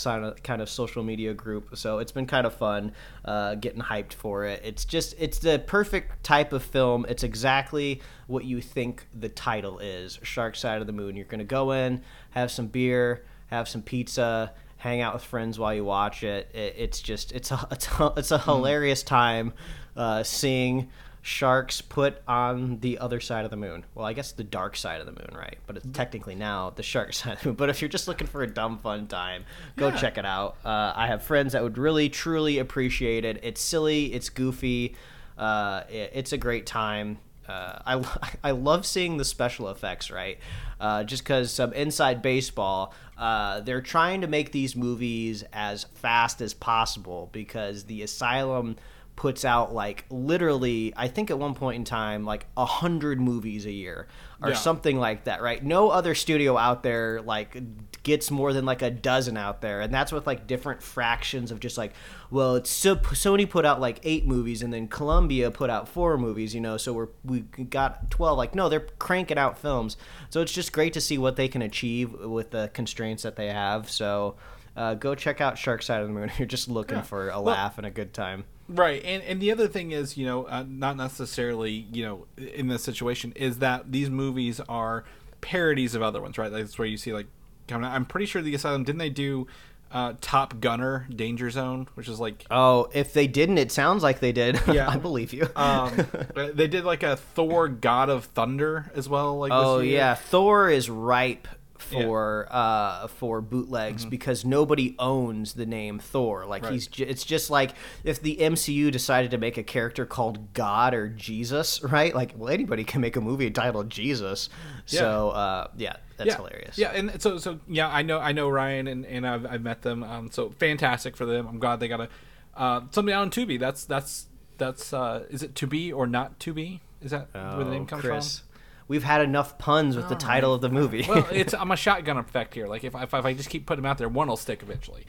kind 0.43 0.61
of 0.61 0.69
social 0.69 1.02
media 1.02 1.33
group. 1.33 1.76
So 1.76 1.99
it's 1.99 2.12
been 2.12 2.26
kind 2.26 2.47
of 2.47 2.54
fun 2.54 2.93
uh, 3.25 3.54
getting 3.54 3.81
hyped 3.81 4.12
for 4.12 4.45
it. 4.45 4.61
It's 4.64 4.85
just 4.85 5.14
it's 5.19 5.38
the 5.38 5.59
perfect 5.59 6.23
type 6.23 6.52
of 6.52 6.62
film. 6.62 7.07
It's 7.09 7.23
exactly 7.23 8.02
what 8.26 8.45
you 8.45 8.61
think 8.61 9.07
the 9.19 9.28
title 9.28 9.78
is 9.78 10.19
shark 10.23 10.57
side 10.57 10.81
of 10.81 10.87
the 10.87 10.93
moon. 10.93 11.16
You're 11.16 11.25
gonna 11.26 11.45
go 11.45 11.73
in 11.73 12.02
have 12.31 12.50
some 12.50 12.66
beer 12.66 13.25
have 13.47 13.69
some 13.69 13.83
pizza 13.83 14.52
hang 14.78 15.00
out 15.00 15.14
with 15.14 15.23
friends 15.23 15.59
while 15.59 15.73
you 15.73 15.85
watch 15.85 16.23
it, 16.23 16.50
it 16.52 16.75
it's 16.76 17.00
just 17.00 17.33
it's 17.33 17.50
a 17.50 17.69
it's 17.71 17.88
a, 17.99 18.12
it's 18.16 18.31
a 18.31 18.38
hilarious 18.38 19.02
time 19.02 19.52
uh, 19.96 20.22
seeing 20.22 20.90
sharks 21.24 21.80
put 21.80 22.20
on 22.28 22.80
the 22.80 22.98
other 22.98 23.18
side 23.18 23.46
of 23.46 23.50
the 23.50 23.56
moon. 23.56 23.82
Well, 23.94 24.04
I 24.04 24.12
guess 24.12 24.32
the 24.32 24.44
dark 24.44 24.76
side 24.76 25.00
of 25.00 25.06
the 25.06 25.12
moon, 25.12 25.30
right? 25.34 25.56
But 25.66 25.78
it's 25.78 25.86
technically 25.94 26.34
now 26.34 26.70
the 26.76 26.82
shark 26.82 27.12
side 27.14 27.34
of 27.34 27.40
the 27.40 27.48
moon. 27.48 27.56
But 27.56 27.70
if 27.70 27.80
you're 27.80 27.88
just 27.88 28.06
looking 28.06 28.26
for 28.26 28.42
a 28.42 28.46
dumb 28.46 28.78
fun 28.78 29.06
time, 29.06 29.46
go 29.76 29.88
yeah. 29.88 29.96
check 29.96 30.18
it 30.18 30.26
out. 30.26 30.56
Uh, 30.64 30.92
I 30.94 31.06
have 31.06 31.22
friends 31.22 31.54
that 31.54 31.62
would 31.62 31.78
really 31.78 32.10
truly 32.10 32.58
appreciate 32.58 33.24
it. 33.24 33.40
It's 33.42 33.62
silly, 33.62 34.12
it's 34.12 34.28
goofy, 34.28 34.96
uh, 35.38 35.84
it, 35.88 36.10
it's 36.14 36.32
a 36.34 36.38
great 36.38 36.66
time. 36.66 37.18
Uh, 37.48 37.78
I, 37.86 38.36
I 38.44 38.50
love 38.50 38.84
seeing 38.84 39.16
the 39.16 39.24
special 39.24 39.70
effects, 39.70 40.10
right? 40.10 40.38
Uh, 40.78 41.04
just 41.04 41.24
because 41.24 41.50
some 41.50 41.72
inside 41.72 42.20
baseball, 42.20 42.92
uh, 43.16 43.60
they're 43.60 43.80
trying 43.80 44.20
to 44.20 44.26
make 44.26 44.52
these 44.52 44.76
movies 44.76 45.42
as 45.54 45.84
fast 45.94 46.42
as 46.42 46.52
possible 46.52 47.30
because 47.32 47.84
the 47.84 48.02
asylum 48.02 48.76
puts 49.16 49.44
out 49.44 49.73
like 49.73 50.04
literally 50.11 50.92
i 50.97 51.06
think 51.06 51.30
at 51.30 51.38
one 51.38 51.54
point 51.54 51.76
in 51.76 51.85
time 51.85 52.25
like 52.25 52.47
a 52.56 52.64
hundred 52.64 53.21
movies 53.21 53.64
a 53.64 53.71
year 53.71 54.09
or 54.42 54.50
yeah. 54.50 54.54
something 54.54 54.99
like 54.99 55.25
that 55.25 55.40
right 55.40 55.64
no 55.64 55.88
other 55.88 56.14
studio 56.16 56.59
out 56.59 56.83
there 56.83 57.23
like 57.23 57.56
gets 58.02 58.30
more 58.30 58.52
than 58.52 58.64
like 58.64 58.83
a 58.83 58.90
dozen 58.90 59.37
out 59.37 59.61
there 59.61 59.80
and 59.80 59.94
that's 59.94 60.11
with 60.11 60.26
like 60.26 60.49
different 60.49 60.83
fractions 60.83 61.52
of 61.52 61.60
just 61.60 61.78
like 61.78 61.93
well 62.30 62.56
it's 62.56 62.71
so 62.71 62.97
sony 62.97 63.49
put 63.49 63.65
out 63.65 63.80
like 63.80 64.00
eight 64.02 64.26
movies 64.26 64.62
and 64.62 64.73
then 64.73 64.88
columbia 64.88 65.49
put 65.49 65.71
out 65.71 65.88
four 65.88 66.19
movies 66.19 66.52
you 66.52 66.60
know 66.60 66.76
so 66.76 66.93
we're 66.93 67.08
we 67.25 67.41
got 67.41 68.10
12 68.10 68.36
like 68.36 68.54
no 68.54 68.69
they're 68.69 68.86
cranking 68.99 69.38
out 69.38 69.56
films 69.56 69.97
so 70.28 70.41
it's 70.41 70.52
just 70.52 70.73
great 70.73 70.93
to 70.93 71.00
see 71.00 71.19
what 71.19 71.36
they 71.36 71.47
can 71.47 71.62
achieve 71.62 72.12
with 72.12 72.50
the 72.50 72.69
constraints 72.75 73.23
that 73.23 73.36
they 73.36 73.49
have 73.49 73.88
so 73.88 74.34
uh, 74.76 74.95
go 74.95 75.15
check 75.15 75.41
out 75.41 75.56
Shark 75.56 75.82
Side 75.82 76.00
of 76.00 76.08
the 76.08 76.15
Moon. 76.15 76.30
You're 76.38 76.47
just 76.47 76.69
looking 76.69 76.99
yeah. 76.99 77.02
for 77.02 77.28
a 77.28 77.38
laugh 77.38 77.76
well, 77.76 77.84
and 77.84 77.86
a 77.86 77.91
good 77.91 78.12
time. 78.12 78.45
Right, 78.68 79.02
and 79.04 79.22
and 79.22 79.40
the 79.40 79.52
other 79.52 79.68
thing 79.68 79.92
is, 79.92 80.16
you 80.16 80.26
know, 80.26 80.44
uh, 80.44 80.64
not 80.66 80.96
necessarily, 80.96 81.86
you 81.92 82.04
know, 82.04 82.26
in 82.36 82.68
this 82.68 82.82
situation 82.82 83.32
is 83.36 83.58
that 83.58 83.92
these 83.92 84.08
movies 84.08 84.60
are 84.68 85.04
parodies 85.40 85.94
of 85.94 86.02
other 86.02 86.22
ones, 86.22 86.38
right? 86.38 86.50
That's 86.50 86.78
where 86.78 86.88
you 86.88 86.96
see 86.96 87.12
like, 87.12 87.26
coming. 87.68 87.86
Out. 87.86 87.92
I'm 87.92 88.06
pretty 88.06 88.26
sure 88.26 88.40
the 88.40 88.54
Asylum 88.54 88.84
didn't 88.84 88.98
they 88.98 89.10
do 89.10 89.46
uh, 89.92 90.14
Top 90.20 90.60
Gunner 90.60 91.06
Danger 91.14 91.50
Zone, 91.50 91.88
which 91.94 92.08
is 92.08 92.18
like 92.18 92.44
oh, 92.50 92.88
if 92.92 93.12
they 93.12 93.26
didn't, 93.26 93.58
it 93.58 93.70
sounds 93.70 94.02
like 94.02 94.20
they 94.20 94.32
did. 94.32 94.60
Yeah, 94.74 94.88
I 94.88 94.96
believe 94.96 95.32
you. 95.32 95.46
um, 95.54 96.06
they 96.34 96.66
did 96.66 96.84
like 96.84 97.02
a 97.02 97.16
Thor 97.16 97.68
God 97.68 98.08
of 98.08 98.24
Thunder 98.24 98.90
as 98.94 99.08
well. 99.08 99.38
Like 99.38 99.52
oh 99.52 99.78
yeah, 99.78 100.14
Thor 100.14 100.68
is 100.68 100.90
ripe 100.90 101.46
for 101.84 102.47
yeah. 102.50 102.56
uh, 102.56 103.06
for 103.06 103.40
bootlegs 103.40 104.02
mm-hmm. 104.02 104.10
because 104.10 104.44
nobody 104.44 104.94
owns 104.99 105.54
the 105.54 105.66
name 105.66 105.99
Thor. 105.99 106.47
Like 106.47 106.64
right. 106.64 106.73
he's 106.73 106.86
j- 106.86 107.04
it's 107.06 107.25
just 107.25 107.50
like 107.50 107.73
if 108.02 108.20
the 108.20 108.36
MCU 108.36 108.90
decided 108.90 109.30
to 109.30 109.38
make 109.38 109.56
a 109.56 109.62
character 109.62 110.06
called 110.06 110.52
God 110.54 110.94
or 110.94 111.08
Jesus, 111.08 111.82
right? 111.82 112.14
Like 112.14 112.32
well 112.36 112.52
anybody 112.52 112.84
can 112.84 113.00
make 113.00 113.16
a 113.16 113.20
movie 113.20 113.50
titled 113.50 113.90
Jesus. 113.90 114.49
Yeah. 114.88 115.00
So 115.00 115.30
uh, 115.30 115.68
yeah, 115.76 115.97
that's 116.16 116.28
yeah. 116.28 116.36
hilarious. 116.36 116.78
Yeah, 116.78 116.92
and 116.92 117.20
so 117.20 117.38
so 117.38 117.60
yeah, 117.68 117.88
I 117.88 118.02
know 118.02 118.18
I 118.18 118.32
know 118.32 118.49
Ryan 118.49 118.88
and, 118.88 119.06
and 119.06 119.26
I've, 119.26 119.47
I've 119.47 119.62
met 119.62 119.82
them. 119.82 120.02
Um, 120.02 120.30
so 120.30 120.50
fantastic 120.50 121.16
for 121.16 121.26
them. 121.26 121.47
I'm 121.47 121.58
glad 121.58 121.80
they 121.80 121.88
got 121.88 122.00
a 122.00 122.08
uh, 122.56 122.82
something 122.90 123.14
out 123.14 123.23
on 123.23 123.30
Tubi. 123.30 123.58
That's 123.58 123.84
that's 123.84 124.26
that's 124.58 124.92
uh, 124.92 125.25
is 125.30 125.42
it 125.42 125.54
to 125.56 125.66
be 125.66 125.92
or 125.92 126.06
not 126.06 126.38
to 126.40 126.54
be? 126.54 126.80
Is 127.02 127.10
that 127.10 127.28
oh, 127.34 127.56
where 127.56 127.64
the 127.64 127.70
name 127.70 127.82
oh, 127.82 127.86
comes 127.86 128.02
Chris. 128.02 128.38
from? 128.38 128.49
We've 128.88 129.04
had 129.04 129.20
enough 129.20 129.58
puns 129.58 129.97
with 129.97 130.08
the 130.08 130.14
title 130.14 130.54
of 130.54 130.60
the 130.60 130.68
movie. 130.68 131.04
well, 131.08 131.26
it's 131.32 131.54
I'm 131.54 131.70
a 131.70 131.76
shotgun 131.76 132.16
effect 132.16 132.54
here. 132.54 132.66
Like 132.66 132.84
if, 132.84 132.94
if, 132.94 133.14
if 133.14 133.25
I 133.25 133.32
just 133.34 133.50
keep 133.50 133.66
putting 133.66 133.82
them 133.82 133.90
out 133.90 133.99
there, 133.99 134.08
one 134.08 134.28
will 134.28 134.36
stick 134.36 134.62
eventually. 134.62 135.06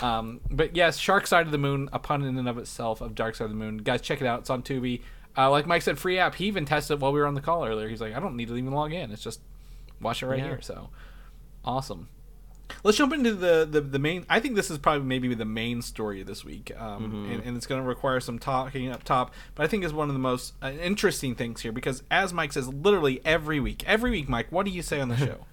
Um, 0.00 0.40
but 0.50 0.76
yes, 0.76 0.96
Shark 0.98 1.26
Side 1.26 1.46
of 1.46 1.52
the 1.52 1.58
Moon, 1.58 1.88
a 1.92 1.98
pun 1.98 2.22
in 2.22 2.38
and 2.38 2.48
of 2.48 2.58
itself 2.58 3.00
of 3.00 3.14
Dark 3.14 3.34
Side 3.34 3.44
of 3.44 3.50
the 3.50 3.56
Moon. 3.56 3.78
Guys, 3.78 4.00
check 4.00 4.20
it 4.20 4.26
out. 4.26 4.40
It's 4.40 4.50
on 4.50 4.62
Tubi. 4.62 5.02
Uh, 5.36 5.50
like 5.50 5.66
Mike 5.66 5.82
said, 5.82 5.98
free 5.98 6.18
app. 6.18 6.34
He 6.36 6.46
even 6.46 6.64
tested 6.64 6.96
it 6.96 7.00
while 7.00 7.12
we 7.12 7.20
were 7.20 7.26
on 7.26 7.34
the 7.34 7.40
call 7.40 7.64
earlier. 7.64 7.88
He's 7.88 8.00
like, 8.00 8.14
I 8.14 8.20
don't 8.20 8.36
need 8.36 8.48
to 8.48 8.56
even 8.56 8.72
log 8.72 8.92
in. 8.92 9.12
It's 9.12 9.22
just 9.22 9.40
watch 10.00 10.22
it 10.22 10.26
right 10.26 10.38
yeah. 10.38 10.46
here. 10.46 10.60
So 10.60 10.90
awesome. 11.64 12.08
Let's 12.84 12.98
jump 12.98 13.12
into 13.12 13.34
the, 13.34 13.66
the, 13.70 13.80
the 13.80 13.98
main. 13.98 14.24
I 14.28 14.40
think 14.40 14.54
this 14.54 14.70
is 14.70 14.78
probably 14.78 15.06
maybe 15.06 15.34
the 15.34 15.44
main 15.44 15.82
story 15.82 16.22
this 16.22 16.44
week, 16.44 16.72
um, 16.78 17.04
mm-hmm. 17.04 17.32
and, 17.32 17.42
and, 17.44 17.56
it's 17.56 17.66
going 17.66 17.80
to 17.80 17.86
require 17.86 18.20
some 18.20 18.38
talking 18.38 18.90
up 18.90 19.04
top. 19.04 19.32
But 19.54 19.64
I 19.64 19.66
think 19.66 19.84
is 19.84 19.92
one 19.92 20.08
of 20.08 20.14
the 20.14 20.20
most 20.20 20.54
uh, 20.62 20.70
interesting 20.70 21.34
things 21.34 21.62
here 21.62 21.72
because, 21.72 22.02
as 22.10 22.32
Mike 22.32 22.52
says, 22.52 22.68
literally 22.68 23.20
every 23.24 23.60
week, 23.60 23.84
every 23.86 24.10
week, 24.10 24.28
Mike, 24.28 24.50
what 24.50 24.66
do 24.66 24.72
you 24.72 24.82
say 24.82 25.00
on 25.00 25.08
the 25.08 25.16
show? 25.26 25.46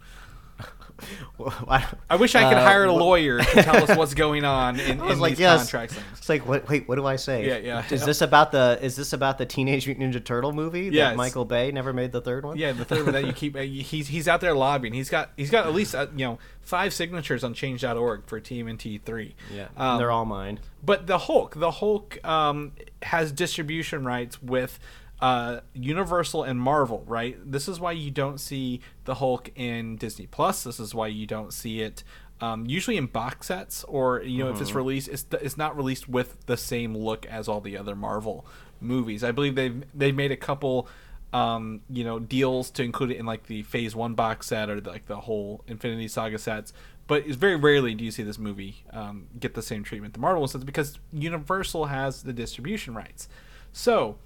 well, 1.38 1.54
I, 1.68 1.86
I, 2.10 2.16
wish 2.16 2.36
I 2.36 2.48
could 2.50 2.58
uh, 2.58 2.64
hire 2.64 2.86
a 2.86 2.94
lawyer 2.94 3.40
to 3.40 3.64
tell 3.64 3.84
us 3.84 3.98
what's 3.98 4.14
going 4.14 4.46
on 4.46 4.80
in, 4.80 5.02
in 5.02 5.20
like, 5.20 5.32
these 5.32 5.40
yes. 5.40 5.60
contracts. 5.60 5.98
It's 6.18 6.30
like, 6.30 6.48
what, 6.48 6.68
wait, 6.70 6.88
what 6.88 6.96
do 6.96 7.06
I 7.06 7.18
say? 7.18 7.48
Yeah, 7.48 7.58
yeah. 7.58 7.94
Is 7.94 8.06
this 8.06 8.22
about 8.22 8.52
the 8.52 8.80
Is 8.82 8.96
this 8.96 9.14
about 9.14 9.38
the 9.38 9.46
Teenage 9.46 9.88
Mutant 9.88 10.14
Ninja 10.14 10.24
Turtle 10.24 10.54
movie 10.54 10.86
yes. 10.86 11.12
that 11.12 11.18
Michael 11.18 11.46
Bay 11.46 11.72
never 11.72 11.94
made 11.94 12.12
the 12.12 12.22
third 12.22 12.46
one? 12.46 12.58
Yeah, 12.58 12.72
the 12.72 12.86
third 12.86 13.04
one 13.04 13.14
that 13.14 13.26
you 13.26 13.34
keep. 13.34 13.56
Uh, 13.56 13.62
he's 13.62 14.08
he's 14.08 14.28
out 14.28 14.42
there 14.42 14.56
lobbying. 14.56 14.94
He's 14.94 15.10
got 15.10 15.32
he's 15.36 15.50
got 15.50 15.66
at 15.66 15.74
least 15.74 15.96
uh, 15.96 16.08
you 16.16 16.26
know 16.26 16.40
five 16.62 16.94
signatures 16.94 17.44
on 17.44 17.54
Change.org 17.54 18.26
for 18.26 18.40
TMNT 18.40 19.02
three. 19.02 19.36
Yeah, 19.54 19.68
um, 19.78 19.98
they're 19.98 20.12
all 20.12 20.26
mine. 20.26 20.60
But 20.84 21.08
the 21.08 21.18
Hulk, 21.18 21.56
the 21.56 21.72
Hulk 21.72 22.26
um, 22.26 22.74
has 23.02 23.32
distribution 23.32 24.06
rights 24.06 24.42
with 24.42 24.80
uh, 25.22 25.62
Universal 25.74 26.44
and 26.44 26.60
Marvel, 26.60 27.04
right? 27.08 27.38
This 27.44 27.68
is 27.68 27.80
why 27.80 27.94
you 27.94 28.12
don't 28.12 28.40
see 28.40 28.82
the 29.06 29.16
Hulk 29.16 29.50
in 29.56 29.96
Disney 29.96 30.28
Plus. 30.28 30.64
This 30.64 30.80
is 30.80 30.94
why 30.94 31.08
you 31.08 31.26
don't 31.26 31.54
see 31.54 31.82
it 31.82 32.04
um, 32.42 32.66
usually 32.66 32.98
in 32.98 33.06
box 33.06 33.48
sets, 33.48 33.84
or 33.86 34.22
you 34.22 34.40
know, 34.40 34.46
mm-hmm. 34.46 34.56
if 34.56 34.62
it's 34.62 34.70
mm-hmm. 34.72 34.78
released, 34.78 35.08
it's 35.08 35.26
it's 35.42 35.58
not 35.58 35.78
released 35.78 36.10
with 36.10 36.46
the 36.48 36.58
same 36.58 36.96
look 36.96 37.26
as 37.28 37.48
all 37.48 37.62
the 37.62 37.78
other 37.78 37.96
Marvel 37.96 38.46
movies. 38.82 39.24
I 39.24 39.32
believe 39.32 39.56
they've 39.56 39.84
they've 39.94 40.16
made 40.16 40.32
a 40.32 40.38
couple. 40.38 40.88
Um, 41.34 41.82
you 41.90 42.06
know, 42.06 42.18
deals 42.18 42.70
to 42.72 42.84
include 42.84 43.12
it 43.12 43.18
in 43.18 43.26
like 43.26 43.48
the 43.48 43.64
Phase 43.64 43.94
One 43.94 44.14
box 44.14 44.48
set 44.48 44.70
or 44.70 44.80
the, 44.80 44.90
like 44.90 45.08
the 45.08 45.20
whole 45.20 45.66
Infinity 45.68 46.08
Saga 46.08 46.38
sets, 46.38 46.72
but 47.08 47.26
it's 47.26 47.36
very 47.36 47.58
rarely 47.58 47.94
do 47.94 48.06
you 48.06 48.12
see 48.12 48.24
this 48.24 48.40
movie 48.40 48.86
um, 48.92 49.28
get 49.38 49.54
the 49.54 49.62
same 49.62 49.84
treatment 49.84 50.14
the 50.14 50.20
Marvel 50.22 50.48
sets 50.48 50.64
because 50.64 50.98
Universal 51.12 51.88
has 51.88 52.24
the 52.24 52.32
distribution 52.32 52.94
rights. 52.94 53.28
So 53.74 54.18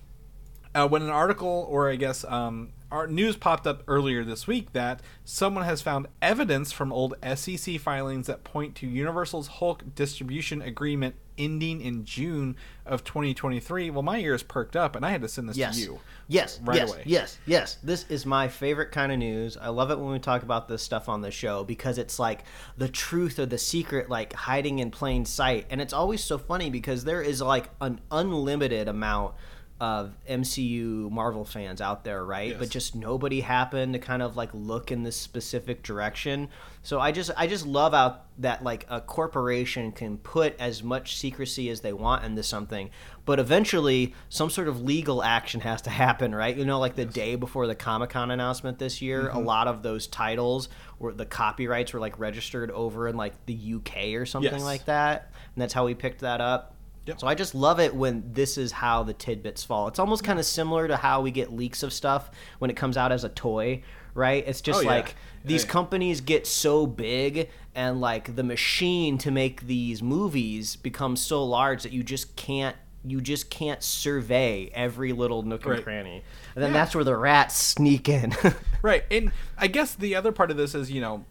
uh, 0.76 0.88
when 0.88 1.02
an 1.02 1.10
article 1.10 1.66
or 1.70 1.90
I 1.90 1.96
guess 1.96 2.24
um, 2.26 2.70
our 2.92 3.08
news 3.08 3.36
popped 3.36 3.68
up 3.68 3.84
earlier 3.88 4.24
this 4.24 4.48
week 4.48 4.74
that 4.74 5.02
someone 5.24 5.66
has 5.66 5.82
found 5.82 6.08
evidence 6.22 6.72
from 6.72 6.92
old 6.92 7.16
SEC 7.36 7.80
filings 7.80 8.28
that 8.28 8.44
point 8.44 8.76
to 8.76 8.88
Universal's 8.88 9.48
Hulk 9.48 9.96
distribution 9.96 10.62
agreement 10.62 11.16
ending 11.38 11.82
in 11.82 12.04
June 12.04 12.56
of 12.86 13.04
2023. 13.04 13.90
Well, 13.92 14.02
my 14.02 14.20
ears 14.20 14.44
perked 14.44 14.76
up, 14.76 14.96
and 14.96 15.06
I 15.06 15.12
had 15.12 15.22
to 15.22 15.28
send 15.28 15.48
this 15.48 15.56
Yes. 15.56 15.76
to 15.76 15.82
you. 15.82 16.00
Yes. 16.28 16.60
right 16.64 16.78
yes. 16.78 16.90
away. 16.90 17.04
Yes. 17.06 17.38
Yes. 17.46 17.78
This 17.82 18.06
is 18.10 18.26
my 18.26 18.48
favorite 18.48 18.92
kind 18.92 19.12
of 19.12 19.20
news. 19.20 19.56
I 19.56 19.70
love 19.70 19.90
it 19.90 19.98
when 20.00 20.12
we 20.12 20.20
talk 20.20 20.44
about 20.44 20.68
this 20.68 20.84
stuff 20.84 21.08
on 21.08 21.22
the 21.22 21.32
show 21.32 21.64
because 21.64 21.98
it's 21.98 22.20
like 22.20 22.44
the 22.78 22.90
truth 22.90 23.40
or 23.40 23.46
the 23.46 23.58
secret, 23.58 24.10
like 24.10 24.34
hiding 24.34 24.80
in 24.80 24.92
plain 24.92 25.26
sight. 25.26 25.66
And 25.70 25.80
it's 25.80 25.94
always 25.94 26.24
so 26.24 26.38
funny 26.38 26.70
because 26.70 27.06
there 27.06 27.22
is 27.22 27.42
like 27.42 27.70
an 27.80 28.02
unlimited 28.12 28.88
amount 28.88 29.36
of 29.80 30.14
MCU 30.30 31.10
Marvel 31.10 31.46
fans 31.46 31.80
out 31.80 32.04
there, 32.04 32.26
right? 32.26 32.50
Yes. 32.50 32.60
But 32.60 32.70
just 32.70 32.96
nobody 32.96 33.40
happened 33.42 33.94
to 33.94 34.00
kind 34.00 34.22
of 34.22 34.36
like 34.36 34.50
look 34.54 34.92
in 34.92 35.04
this 35.04 35.16
specific 35.16 35.84
direction. 35.84 36.50
So 36.84 37.00
I 37.00 37.12
just 37.12 37.32
I 37.38 37.48
just 37.48 37.66
love 37.66 37.94
out 37.94 38.26
that 38.40 38.64
like 38.64 38.86
a 38.90 39.00
corporation 39.00 39.92
can 39.92 40.18
put 40.18 40.60
as 40.60 40.84
much 40.84 41.16
secrecy 41.16 41.70
as 41.70 41.80
they 41.82 41.94
want 41.94 42.26
into 42.26 42.44
something, 42.44 42.90
but 43.26 43.40
eventually 43.40 44.16
some 44.28 44.50
sort 44.50 44.68
of 44.68 44.82
legal 44.82 45.24
action 45.24 45.62
has 45.62 45.82
to 45.84 45.90
happen, 45.90 46.36
right? 46.36 46.58
You 46.58 46.66
know, 46.66 46.80
like 46.80 46.96
the 46.96 47.06
day 47.06 47.36
before 47.36 47.66
the 47.68 47.76
Comic 47.76 48.10
Con 48.10 48.32
announcement 48.32 48.80
this 48.80 49.02
year, 49.02 49.30
a 49.30 49.34
mm-hmm. 49.34 49.46
lot 49.46 49.68
of 49.68 49.82
those 49.82 50.08
titles 50.08 50.68
were 51.00 51.14
the 51.14 51.26
copyrights 51.26 51.94
were 51.94 52.00
like 52.02 52.20
registered 52.20 52.72
over 52.72 53.08
in 53.08 53.16
like 53.16 53.46
the 53.46 53.76
UK 53.76 54.16
or 54.16 54.26
something 54.26 54.52
Yes. 54.52 54.64
like 54.64 54.86
that, 54.86 55.32
and 55.56 55.62
that's 55.62 55.74
how 55.74 55.86
we 55.86 55.96
picked 55.96 56.22
that 56.22 56.42
up. 56.42 56.76
Yep. 57.10 57.20
So 57.20 57.28
I 57.28 57.36
just 57.36 57.54
love 57.56 57.80
it 57.80 57.94
when 57.96 58.24
this 58.34 58.58
is 58.58 58.72
how 58.72 59.04
the 59.04 59.14
tidbits 59.14 59.64
fall. 59.64 59.88
It's 59.88 60.00
almost 60.00 60.24
kind 60.24 60.40
of 60.40 60.46
similar 60.46 60.88
to 60.88 60.96
how 60.98 61.22
we 61.22 61.32
get 61.32 61.52
leaks 61.52 61.84
of 61.84 61.92
stuff 61.92 62.30
when 62.60 62.70
it 62.70 62.76
comes 62.78 62.98
out 62.98 63.12
as 63.12 63.24
a 63.24 63.30
toy, 63.30 63.82
right? 64.14 64.44
It's 64.48 64.62
just 64.62 64.80
Oh, 64.80 64.82
yeah. 64.84 64.88
like 64.90 65.16
these 65.44 65.64
Yeah, 65.64 65.70
companies 65.72 66.22
get 66.22 66.46
so 66.46 66.86
big 66.86 67.50
and 67.74 68.00
like 68.00 68.36
the 68.36 68.44
machine 68.44 69.18
to 69.20 69.32
make 69.32 69.68
these 69.68 70.02
movies 70.04 70.76
becomes 70.76 71.20
so 71.22 71.44
large 71.44 71.84
that 71.84 71.92
you 71.92 72.04
just 72.04 72.36
can't 72.36 72.76
you 73.04 73.22
just 73.22 73.50
can't 73.50 73.82
survey 73.82 74.70
every 74.74 75.14
little 75.14 75.42
nook 75.42 75.64
and 75.66 75.76
Right. 75.76 75.84
cranny. 75.84 76.22
And 76.54 76.64
then 76.64 76.72
Yeah. 76.74 76.80
that's 76.80 76.94
where 76.94 77.06
the 77.06 77.16
rats 77.18 77.56
sneak 77.56 78.08
in. 78.10 78.36
Right, 78.82 79.04
and 79.12 79.32
I 79.58 79.68
guess 79.68 79.94
the 79.96 80.16
other 80.16 80.32
part 80.32 80.52
of 80.52 80.58
this 80.58 80.76
is 80.76 80.92
you 80.92 81.02
know 81.02 81.26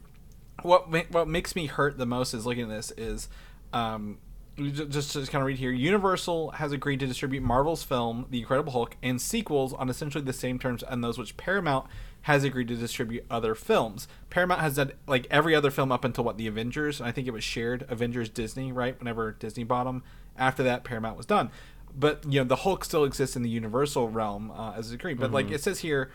what 0.62 0.91
what 1.12 1.29
makes 1.29 1.55
me 1.55 1.67
hurt 1.67 1.99
the 1.99 2.07
most 2.07 2.35
is 2.35 2.45
looking 2.47 2.64
at 2.64 2.69
this 2.71 2.91
is 2.97 3.29
um 3.73 4.19
just 4.59 5.12
to 5.12 5.25
kind 5.27 5.42
of 5.42 5.47
read 5.47 5.59
here 5.59 5.71
universal 5.71 6.51
has 6.53 6.73
agreed 6.73 7.01
to 7.01 7.07
distribute 7.07 7.42
marvel's 7.42 7.83
film 7.83 8.27
the 8.31 8.40
incredible 8.40 8.73
hulk 8.73 8.97
and 9.03 9.21
sequels 9.21 9.73
on 9.73 9.88
essentially 9.88 10.25
the 10.25 10.33
same 10.33 10.59
terms 10.59 10.83
and 10.83 11.03
those 11.03 11.16
which 11.18 11.37
paramount 11.37 11.87
has 12.23 12.44
agreed 12.44 12.68
to 12.68 12.77
distribute 12.77 13.25
other 13.31 13.55
films. 13.55 14.09
Paramount 14.31 14.61
has 14.61 14.77
done 14.77 14.92
like 15.07 15.27
every 15.31 15.55
other 15.55 15.71
film 15.71 15.92
up 15.92 16.05
until 16.05 16.25
what 16.25 16.37
the 16.37 16.47
avengers? 16.47 17.01
I 17.01 17.12
think 17.12 17.27
it 17.27 17.33
was 17.33 17.44
shared 17.44 17.87
avengers 17.88 18.29
disney 18.29 18.73
right? 18.73 18.99
Whenever 18.99 19.33
disney 19.33 19.64
bought 19.64 19.85
them 19.85 20.03
after 20.37 20.62
that 20.62 20.85
paramount 20.85 21.16
was 21.16 21.27
done. 21.27 21.51
But 21.97 22.25
you 22.29 22.40
know 22.40 22.44
the 22.44 22.57
hulk 22.57 22.85
still 22.85 23.05
exists 23.05 23.37
in 23.37 23.42
the 23.42 23.49
universal 23.49 24.09
realm 24.09 24.51
uh, 24.51 24.75
as 24.77 24.90
agreed. 24.92 25.18
But 25.18 25.33
like 25.33 25.51
it 25.51 25.62
says 25.62 25.81
here 25.81 26.11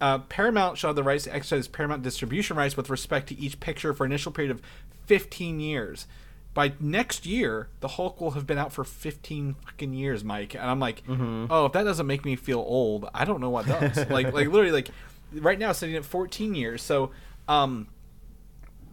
uh, 0.00 0.18
Paramount 0.18 0.78
shall 0.78 0.88
have 0.88 0.96
the 0.96 1.02
rights 1.02 1.24
to 1.24 1.34
exercise 1.34 1.68
Paramount 1.68 2.02
distribution 2.02 2.56
rights 2.56 2.76
with 2.76 2.88
respect 2.88 3.28
to 3.28 3.38
each 3.38 3.60
picture 3.60 3.92
for 3.92 4.04
an 4.04 4.12
initial 4.12 4.32
period 4.32 4.50
of 4.50 4.62
15 5.06 5.60
years. 5.60 6.06
By 6.52 6.72
next 6.80 7.26
year, 7.26 7.68
the 7.80 7.88
Hulk 7.88 8.20
will 8.20 8.32
have 8.32 8.46
been 8.46 8.58
out 8.58 8.72
for 8.72 8.82
15 8.82 9.54
fucking 9.64 9.92
years, 9.92 10.24
Mike. 10.24 10.54
And 10.54 10.64
I'm 10.64 10.80
like, 10.80 11.02
oh, 11.50 11.66
if 11.66 11.72
that 11.72 11.84
doesn't 11.84 12.06
make 12.06 12.24
me 12.24 12.34
feel 12.36 12.58
old, 12.58 13.08
I 13.14 13.24
don't 13.24 13.40
know 13.40 13.50
what 13.50 13.66
does. 13.66 13.96
like, 14.10 14.32
like 14.32 14.48
literally, 14.48 14.72
like 14.72 14.90
right 15.32 15.58
now, 15.58 15.70
sitting 15.72 15.94
at 15.94 16.04
14 16.04 16.54
years. 16.56 16.82
So, 16.82 17.12
um, 17.46 17.86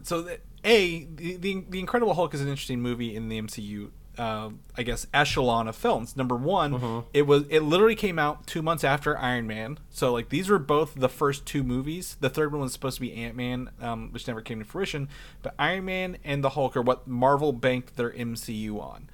so 0.02 0.22
the, 0.22 0.38
a 0.64 1.04
the, 1.04 1.36
the 1.36 1.64
the 1.68 1.80
Incredible 1.80 2.14
Hulk 2.14 2.32
is 2.34 2.40
an 2.40 2.48
interesting 2.48 2.80
movie 2.80 3.14
in 3.14 3.28
the 3.28 3.40
MCU. 3.40 3.90
Uh, 4.18 4.50
I 4.76 4.82
guess 4.82 5.06
echelon 5.14 5.68
of 5.68 5.76
films. 5.76 6.16
Number 6.16 6.34
one, 6.34 7.04
it 7.14 7.22
was 7.22 7.44
it 7.50 7.60
literally 7.60 7.94
came 7.94 8.18
out 8.18 8.46
two 8.48 8.62
months 8.62 8.82
after 8.82 9.16
Iron 9.16 9.46
Man. 9.46 9.78
So 9.90 10.12
like 10.12 10.28
these 10.28 10.48
were 10.48 10.58
both 10.58 10.94
the 10.96 11.08
first 11.08 11.46
two 11.46 11.62
movies. 11.62 12.16
The 12.18 12.28
third 12.28 12.50
one 12.50 12.62
was 12.62 12.72
supposed 12.72 12.96
to 12.96 13.00
be 13.00 13.14
Ant 13.14 13.36
Man, 13.36 13.70
um, 13.80 14.10
which 14.12 14.26
never 14.26 14.40
came 14.40 14.58
to 14.58 14.64
fruition. 14.64 15.08
But 15.42 15.54
Iron 15.58 15.84
Man 15.84 16.16
and 16.24 16.42
the 16.42 16.50
Hulk 16.50 16.76
are 16.76 16.82
what 16.82 17.06
Marvel 17.06 17.52
banked 17.52 17.96
their 17.96 18.10
MCU 18.10 18.80
on. 18.80 19.08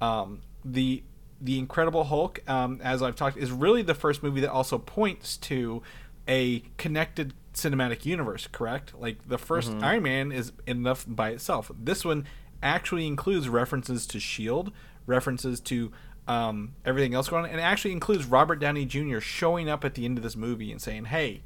Um, 0.00 0.40
the 0.64 1.02
the 1.40 1.58
Incredible 1.58 2.04
Hulk, 2.04 2.40
um, 2.48 2.80
as 2.82 3.02
I've 3.02 3.16
talked, 3.16 3.36
is 3.36 3.52
really 3.52 3.82
the 3.82 3.94
first 3.94 4.22
movie 4.22 4.40
that 4.40 4.50
also 4.50 4.78
points 4.78 5.36
to 5.38 5.82
a 6.26 6.60
connected 6.78 7.34
cinematic 7.52 8.04
universe. 8.04 8.48
Correct? 8.50 8.94
Like 8.98 9.28
the 9.28 9.36
1st 9.36 9.82
Iron 9.82 10.02
Man 10.02 10.32
is 10.32 10.52
enough 10.66 11.04
by 11.06 11.30
itself. 11.30 11.70
This 11.78 12.04
one 12.04 12.24
actually 12.62 13.06
includes 13.06 13.48
references 13.48 14.06
to 14.08 14.20
Shield, 14.20 14.72
references 15.06 15.60
to 15.60 15.92
um, 16.26 16.74
everything 16.84 17.14
else 17.14 17.28
going 17.28 17.44
on, 17.44 17.50
and 17.50 17.60
it 17.60 17.62
actually 17.62 17.92
includes 17.92 18.24
Robert 18.24 18.56
Downey 18.56 18.84
Jr. 18.84 19.20
showing 19.20 19.68
up 19.68 19.84
at 19.84 19.94
the 19.94 20.04
end 20.04 20.18
of 20.18 20.24
this 20.24 20.36
movie 20.36 20.70
and 20.70 20.80
saying, 20.80 21.06
"Hey." 21.06 21.42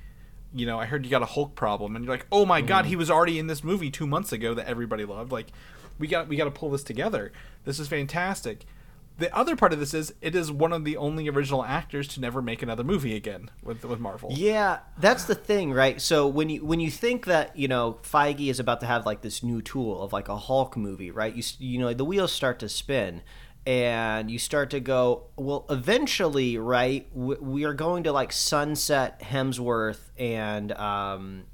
You 0.53 0.67
know, 0.67 0.81
I 0.81 0.87
heard 0.87 1.05
you 1.05 1.13
got 1.13 1.23
a 1.23 1.27
Hulk 1.27 1.55
problem, 1.55 1.95
and 1.95 2.05
you're 2.05 2.13
like, 2.13 2.27
"Oh 2.33 2.45
my 2.45 2.61
God, 2.61 2.87
he 2.87 2.97
was 2.97 3.09
already 3.09 3.39
in 3.39 3.47
this 3.47 3.63
movie 3.63 3.89
two 3.89 4.05
months 4.05 4.33
ago 4.33 4.53
that 4.55 4.67
everybody 4.67 5.05
loved." 5.05 5.31
Like, 5.31 5.53
we 6.01 6.09
got 6.09 6.27
we 6.27 6.35
got 6.35 6.47
to 6.47 6.51
pull 6.51 6.71
this 6.71 6.83
together. 6.83 7.31
This 7.65 7.79
is 7.79 7.87
fantastic. 7.87 8.65
The 9.21 9.37
other 9.37 9.55
part 9.55 9.75
of 9.75 9.79
this 9.79 9.93
is 9.93 10.15
it 10.23 10.35
is 10.35 10.51
one 10.51 10.73
of 10.73 10.85
the 10.85 10.97
only 10.97 11.29
original 11.29 11.63
actors 11.63 12.09
to 12.09 12.21
never 12.21 12.41
make 12.41 12.63
another 12.63 12.83
movie 12.83 13.15
again 13.15 13.51
with 13.63 13.85
with 13.85 14.01
Marvel. 14.01 14.31
Yeah, 14.33 14.79
that's 14.99 15.25
the 15.25 15.35
thing, 15.35 15.75
right? 15.75 16.01
So 16.01 16.27
when 16.27 16.49
you 16.49 16.65
when 16.65 16.81
you 16.81 16.91
think 16.91 17.27
that 17.27 17.55
you 17.55 17.69
know 17.69 17.99
Feige 18.03 18.49
is 18.49 18.59
about 18.59 18.81
to 18.81 18.87
have 18.87 19.05
like 19.05 19.21
this 19.21 19.43
new 19.43 19.61
tool 19.61 20.03
of 20.03 20.15
like 20.15 20.31
a 20.31 20.39
Hulk 20.39 20.75
movie, 20.75 21.11
right? 21.11 21.35
You 21.35 21.43
you 21.59 21.79
know 21.79 21.93
the 21.93 22.05
wheels 22.05 22.33
start 22.33 22.59
to 22.61 22.69
spin, 22.71 23.21
and 23.67 24.31
you 24.31 24.39
start 24.39 24.71
to 24.71 24.81
go, 24.81 25.25
well, 25.37 25.67
eventually, 25.69 26.57
right? 26.57 27.07
We, 27.13 27.35
we 27.37 27.65
are 27.65 27.75
going 27.75 28.05
to 28.05 28.13
like 28.13 28.33
sunset 28.33 29.21
Hemsworth 29.21 30.01
and 30.19 30.73
um, 30.73 31.45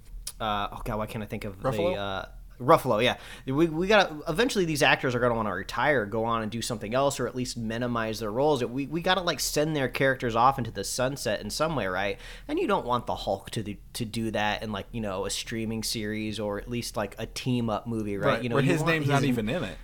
uh, 0.41 0.69
oh 0.71 0.83
god, 0.85 0.99
why 0.99 1.07
can't 1.07 1.25
I 1.25 1.27
think 1.27 1.45
of 1.45 1.59
Ruffalo? 1.61 1.95
the 1.95 2.01
uh, 2.01 2.25
Ruffalo, 2.61 3.03
yeah. 3.03 3.17
We, 3.47 3.67
we 3.67 3.87
got 3.87 4.09
to 4.09 4.31
eventually 4.31 4.65
these 4.65 4.83
actors 4.83 5.15
are 5.15 5.21
going 5.21 5.31
to 5.31 5.37
want 5.37 5.49
to 5.49 5.53
retire, 5.53 6.07
go 6.07 6.25
on 6.25 6.43
and 6.43 6.51
do 6.51 6.63
something 6.63 6.95
else, 6.95 7.21
or 7.21 7.27
at 7.27 7.35
least 7.35 7.57
minimize 7.57 8.21
their 8.21 8.33
roles. 8.33 8.65
We, 8.65 8.87
we 8.87 9.01
got 9.03 9.15
to 9.17 9.21
like 9.23 9.41
send 9.41 9.77
their 9.77 9.89
characters 9.89 10.35
off 10.35 10.59
into 10.59 10.71
the 10.71 10.85
sunset 10.85 11.41
in 11.41 11.51
some 11.51 11.77
way, 11.77 11.87
right? 11.87 12.19
And 12.49 12.59
you 12.59 12.67
don't 12.67 12.87
want 12.87 13.07
the 13.07 13.15
Hulk 13.15 13.51
to 13.51 13.63
do, 13.63 13.77
to 13.95 14.05
do 14.05 14.31
that 14.31 14.63
in 14.63 14.73
like 14.73 14.87
you 14.93 15.01
know 15.01 15.27
a 15.27 15.31
streaming 15.31 15.83
series 15.83 16.41
or 16.41 16.59
at 16.59 16.69
least 16.71 16.97
like 16.97 17.15
a 17.19 17.27
team 17.27 17.69
up 17.69 17.87
movie, 17.87 18.17
right? 18.17 18.27
Right, 18.27 18.43
You 18.43 18.49
know, 18.49 18.57
where 18.57 18.65
you 18.65 18.73
his 18.73 18.83
name's 18.83 19.09
not 19.09 19.25
even 19.25 19.49
in 19.49 19.65
it. 19.65 19.77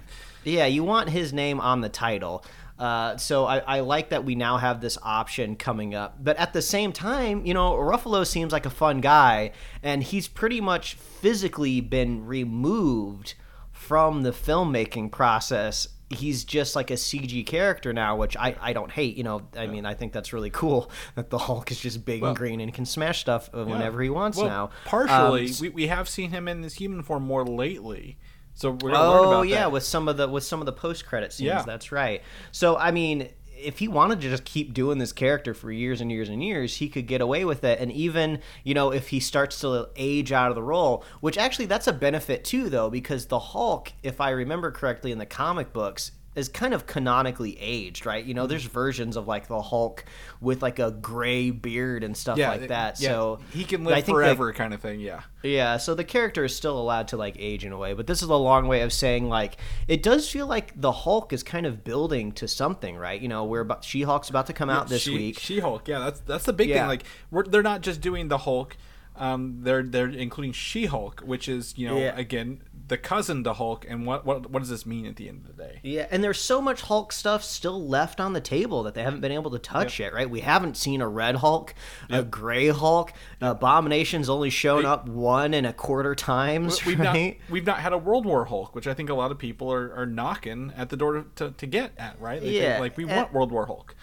yeah, 0.45 0.67
you 0.67 0.83
want 0.85 1.09
his 1.11 1.33
name 1.33 1.61
on 1.61 1.81
the 1.83 1.89
title. 1.89 2.45
Uh, 2.79 3.17
so 3.17 3.45
I, 3.47 3.59
I 3.59 3.81
like 3.81 4.09
that 4.11 4.25
we 4.25 4.35
now 4.35 4.57
have 4.57 4.81
this 4.81 4.99
option 5.03 5.57
coming 5.57 5.95
up. 5.95 6.23
But 6.23 6.37
at 6.37 6.53
the 6.53 6.63
same 6.63 6.93
time, 6.93 7.47
you 7.47 7.55
know, 7.55 7.73
Ruffalo 7.73 8.27
seems 8.27 8.53
like 8.53 8.67
a 8.67 8.71
fun 8.71 9.01
guy, 9.01 9.53
and 9.83 10.03
he's 10.03 10.29
pretty 10.29 10.61
much 10.61 10.95
physically 10.95 11.81
been 11.81 12.27
removed 12.27 13.35
from 13.71 14.23
the 14.23 14.31
filmmaking 14.31 15.11
process. 15.11 15.89
He's 16.09 16.45
just 16.45 16.77
like 16.77 16.91
a 16.91 16.95
CG 16.95 17.47
character 17.47 17.93
now, 17.93 18.17
which 18.17 18.37
I, 18.37 18.55
I 18.61 18.73
don't 18.73 18.91
hate. 18.91 19.17
You 19.17 19.25
know, 19.25 19.43
I 19.57 19.67
mean, 19.67 19.87
I 19.87 19.95
think 19.95 20.13
that's 20.13 20.33
really 20.33 20.51
cool 20.51 20.91
that 21.15 21.31
the 21.31 21.39
Hulk 21.39 21.71
is 21.71 21.81
just 21.81 22.05
big 22.05 22.21
Well- 22.21 22.31
and 22.31 22.39
green 22.39 22.61
and 22.61 22.73
can 22.73 22.85
smash 22.85 23.21
stuff 23.21 23.53
whenever 23.53 24.03
he 24.03 24.11
wants 24.11 24.39
well, 24.39 24.47
now. 24.47 24.71
Partially, 24.85 25.47
Um, 25.47 25.55
we, 25.61 25.69
we 25.71 25.87
have 25.87 26.09
seen 26.09 26.31
him 26.31 26.49
in 26.49 26.61
this 26.63 26.75
human 26.75 27.03
form 27.03 27.23
more 27.23 27.45
lately, 27.45 28.19
so 28.55 28.71
we're 28.71 28.93
gonna 28.93 29.11
learn 29.11 29.25
Oh 29.25 29.33
about 29.33 29.49
yeah, 29.49 29.61
that. 29.61 29.73
with 29.73 29.83
some 29.83 30.09
of 30.09 30.17
the 30.17 30.29
with 30.29 30.45
some 30.45 30.61
of 30.61 30.67
the 30.67 30.73
post 30.73 31.07
credit 31.07 31.33
scenes. 31.33 31.47
Yeah. 31.47 31.63
That's 31.63 31.93
right. 31.93 32.23
So 32.51 32.77
I 32.77 32.91
mean, 32.91 33.29
if 33.57 33.79
he 33.79 33.89
wanted 33.89 34.21
to 34.21 34.29
just 34.29 34.45
keep 34.45 34.75
doing 34.75 34.99
this 34.99 35.13
character 35.13 35.55
for 35.55 35.71
years 35.71 36.01
and 36.01 36.11
years 36.11 36.29
and 36.29 36.43
years, 36.43 36.77
he 36.77 36.89
could 36.89 37.07
get 37.07 37.21
away 37.21 37.45
with 37.45 37.65
it. 37.65 37.79
And 37.81 37.93
even 37.93 38.41
you 38.65 38.75
know, 38.75 38.93
if 38.93 39.09
he 39.09 39.21
starts 39.21 39.61
to 39.61 39.89
age 39.97 40.33
out 40.33 40.51
of 40.51 40.55
the 40.55 40.63
role, 40.63 41.05
which 41.21 41.39
actually 41.39 41.67
that's 41.67 41.87
a 41.87 41.93
benefit 41.93 42.45
too, 42.45 42.69
though, 42.69 42.91
because 42.91 43.27
the 43.27 43.39
Hulk, 43.39 43.93
if 44.03 44.21
I 44.21 44.31
remember 44.31 44.71
correctly 44.71 45.13
in 45.13 45.19
the 45.19 45.27
comic 45.27 45.73
books. 45.73 46.13
Is 46.35 46.49
kind 46.49 46.73
of 46.73 46.87
canonically 46.87 47.59
aged, 47.61 48.07
right? 48.07 48.25
You 48.25 48.33
know, 48.33 48.47
there's 48.47 48.65
versions 48.65 49.17
of 49.17 49.29
like 49.29 49.49
the 49.49 49.61
Hulk 49.61 50.07
with 50.41 50.63
like 50.63 50.79
a 50.79 50.91
gray 50.91 51.51
beard 51.51 52.03
and 52.03 52.17
stuff 52.17 52.39
yeah, 52.39 52.49
like 52.49 52.69
that. 52.69 52.99
yeah, 53.01 53.09
so 53.11 53.41
he 53.53 53.65
can 53.65 53.87
I 53.87 53.97
live 53.97 54.07
forever, 54.07 54.51
kind 54.55 54.73
of 54.73 54.81
thing. 54.81 55.01
Yeah. 55.01 55.21
yeah, 55.43 55.77
so 55.77 55.95
the 55.95 56.05
character 56.05 56.43
is 56.43 56.57
still 56.57 56.79
allowed 56.81 57.09
to 57.09 57.19
like 57.19 57.37
age 57.39 57.67
in 57.67 57.73
a 57.73 57.77
way, 57.77 57.93
but 57.93 58.07
this 58.07 58.23
is 58.23 58.31
a 58.31 58.35
long 58.35 58.67
way 58.67 58.81
of 58.81 58.95
saying 58.95 59.29
like 59.29 59.59
it 59.89 60.03
does 60.03 60.27
feel 60.31 60.47
like 60.47 60.73
the 60.81 60.93
Hulk 60.93 61.35
is 61.35 61.43
kind 61.43 61.67
of 61.67 61.85
building 61.85 62.33
to 62.33 62.49
something, 62.49 62.97
right? 62.97 63.21
You 63.21 63.29
know, 63.29 63.45
we're 63.45 63.61
about 63.61 63.85
She-Hulk's 63.85 64.31
about 64.31 64.47
to 64.47 64.55
come 64.55 64.71
out 64.71 64.89
this 64.89 65.03
she, 65.03 65.15
week. 65.15 65.39
She 65.39 65.61
Hulk. 65.61 65.87
Yeah, 65.87 65.99
that's 65.99 66.21
that's 66.21 66.45
the 66.45 66.55
big 66.55 66.71
Yeah. 66.71 66.79
thing. 66.79 66.89
Like, 66.89 67.05
we're, 67.31 67.45
they're 67.45 67.63
not 67.63 67.83
just 67.83 68.01
doing 68.01 68.29
the 68.29 68.39
Hulk. 68.39 68.79
Um, 69.15 69.59
they're 69.61 69.83
they're 69.83 70.09
including 70.09 70.53
She-Hulk, 70.53 71.21
which 71.21 71.47
is 71.47 71.77
you 71.77 71.87
know 71.89 71.99
Yeah. 71.99 72.17
again 72.17 72.63
the 72.93 72.99
cousin 72.99 73.43
to 73.45 73.55
Hulk, 73.55 73.87
and 73.89 74.05
what 74.05 74.27
what 74.27 74.51
what 74.51 74.59
does 74.61 74.69
this 74.69 74.85
mean 74.85 75.07
at 75.07 75.17
the 75.17 75.27
end 75.27 75.47
of 75.47 75.57
the 75.57 75.63
day? 75.63 75.81
Yeah, 75.83 76.07
and 76.11 76.23
there's 76.23 76.39
so 76.39 76.61
much 76.61 76.83
Hulk 76.83 77.11
stuff 77.11 77.43
still 77.43 77.89
left 77.89 78.21
on 78.21 78.35
the 78.35 78.41
table 78.41 78.83
that 78.83 78.93
they 78.93 79.03
haven't 79.03 79.23
been 79.23 79.33
able 79.33 79.51
to 79.53 79.59
touch 79.59 79.99
yet, 79.99 80.13
right? 80.13 80.29
We 80.29 80.41
haven't 80.41 80.77
seen 80.77 81.01
a 81.01 81.09
red 81.09 81.37
Hulk, 81.37 81.75
a 82.11 82.23
gray 82.23 82.69
Hulk. 82.69 83.15
Abomination's 83.41 84.29
only 84.29 84.51
shown 84.51 84.85
up 84.85 85.09
one 85.09 85.55
and 85.55 85.67
a 85.67 85.73
quarter 85.73 86.15
times, 86.15 86.85
We've 86.85 86.99
not 86.99 87.15
right? 87.15 87.41
we've 87.49 87.65
not 87.65 87.79
had 87.79 87.95
a 87.95 87.99
World 87.99 88.27
War 88.27 88.45
Hulk, 88.45 88.75
which 88.75 88.87
I 88.87 88.93
think 88.93 89.09
a 89.09 89.15
lot 89.15 89.31
of 89.31 89.39
people 89.39 89.73
are, 89.73 89.95
are 89.95 90.07
knocking 90.07 90.71
at 90.77 90.91
the 90.91 90.97
door 90.99 91.15
to, 91.15 91.25
to, 91.37 91.51
to 91.53 91.67
get 91.67 91.93
at, 91.97 92.21
right? 92.21 92.43
They 92.43 92.51
think, 92.51 92.63
Yeah, 92.63 92.79
like 92.79 92.99
we 92.99 93.05
and- 93.05 93.17
want 93.17 93.33
World 93.33 93.51
War 93.51 93.65
Hulk. 93.65 93.97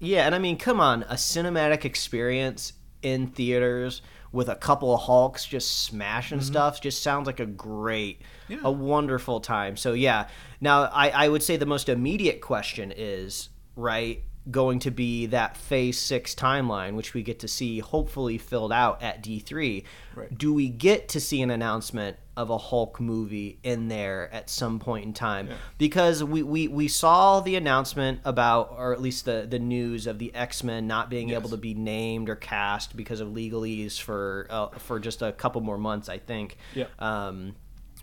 Yeah, 0.00 0.26
and 0.26 0.34
I 0.34 0.38
mean, 0.38 0.58
come 0.58 0.80
on, 0.80 1.04
a 1.04 1.14
cinematic 1.14 1.86
experience 1.86 2.74
in 3.00 3.28
theaters 3.28 4.02
with 4.34 4.48
a 4.48 4.56
couple 4.56 4.92
of 4.92 5.02
Hulks 5.02 5.46
just 5.46 5.84
smashing 5.84 6.38
mm-hmm. 6.38 6.46
stuff 6.46 6.80
just 6.80 7.02
sounds 7.02 7.26
like 7.26 7.40
a 7.40 7.46
great, 7.46 8.20
Yeah. 8.48 8.58
a 8.62 8.70
wonderful 8.70 9.40
time. 9.40 9.76
So 9.76 9.92
yeah, 9.92 10.28
now 10.60 10.82
I, 10.84 11.10
I 11.10 11.28
would 11.28 11.42
say 11.42 11.56
the 11.56 11.66
most 11.66 11.88
immediate 11.88 12.40
question 12.40 12.92
is 12.94 13.48
right 13.76 14.22
going 14.50 14.78
to 14.78 14.90
be 14.90 15.24
that 15.26 15.56
Phase 15.56 15.98
Six 15.98 16.34
timeline, 16.34 16.94
which 16.94 17.14
we 17.14 17.22
get 17.22 17.38
to 17.38 17.48
see 17.48 17.78
hopefully 17.78 18.36
filled 18.36 18.72
out 18.72 19.02
at 19.02 19.22
D 19.22 19.38
three. 19.38 19.84
Right. 20.14 20.36
Do 20.36 20.52
we 20.52 20.68
get 20.68 21.08
to 21.10 21.20
see 21.20 21.40
an 21.40 21.50
announcement 21.50 22.18
of 22.36 22.50
a 22.50 22.58
Hulk 22.58 23.00
movie 23.00 23.58
in 23.62 23.88
there 23.88 24.28
at 24.34 24.50
some 24.50 24.80
point 24.80 25.06
in 25.06 25.12
time? 25.14 25.48
Because 25.78 26.22
we, 26.22 26.42
we, 26.42 26.68
we 26.68 26.88
saw 26.88 27.40
the 27.40 27.56
announcement 27.56 28.20
about, 28.24 28.74
or 28.76 28.92
at 28.92 29.00
least 29.00 29.24
the, 29.24 29.46
the 29.48 29.58
news 29.58 30.06
of 30.06 30.18
the 30.18 30.34
X 30.34 30.62
Men 30.62 30.86
not 30.86 31.08
being 31.08 31.30
able 31.30 31.48
to 31.48 31.56
be 31.56 31.72
named 31.72 32.28
or 32.28 32.36
cast 32.36 32.96
because 32.96 33.20
of 33.20 33.28
legalese 33.28 33.98
for 33.98 34.46
uh, 34.50 34.68
for 34.78 35.00
just 35.00 35.22
a 35.22 35.32
couple 35.32 35.62
more 35.62 35.78
months, 35.78 36.10
I 36.10 36.18
think. 36.18 36.58
Yeah. 36.74 36.86
Um, 36.98 37.54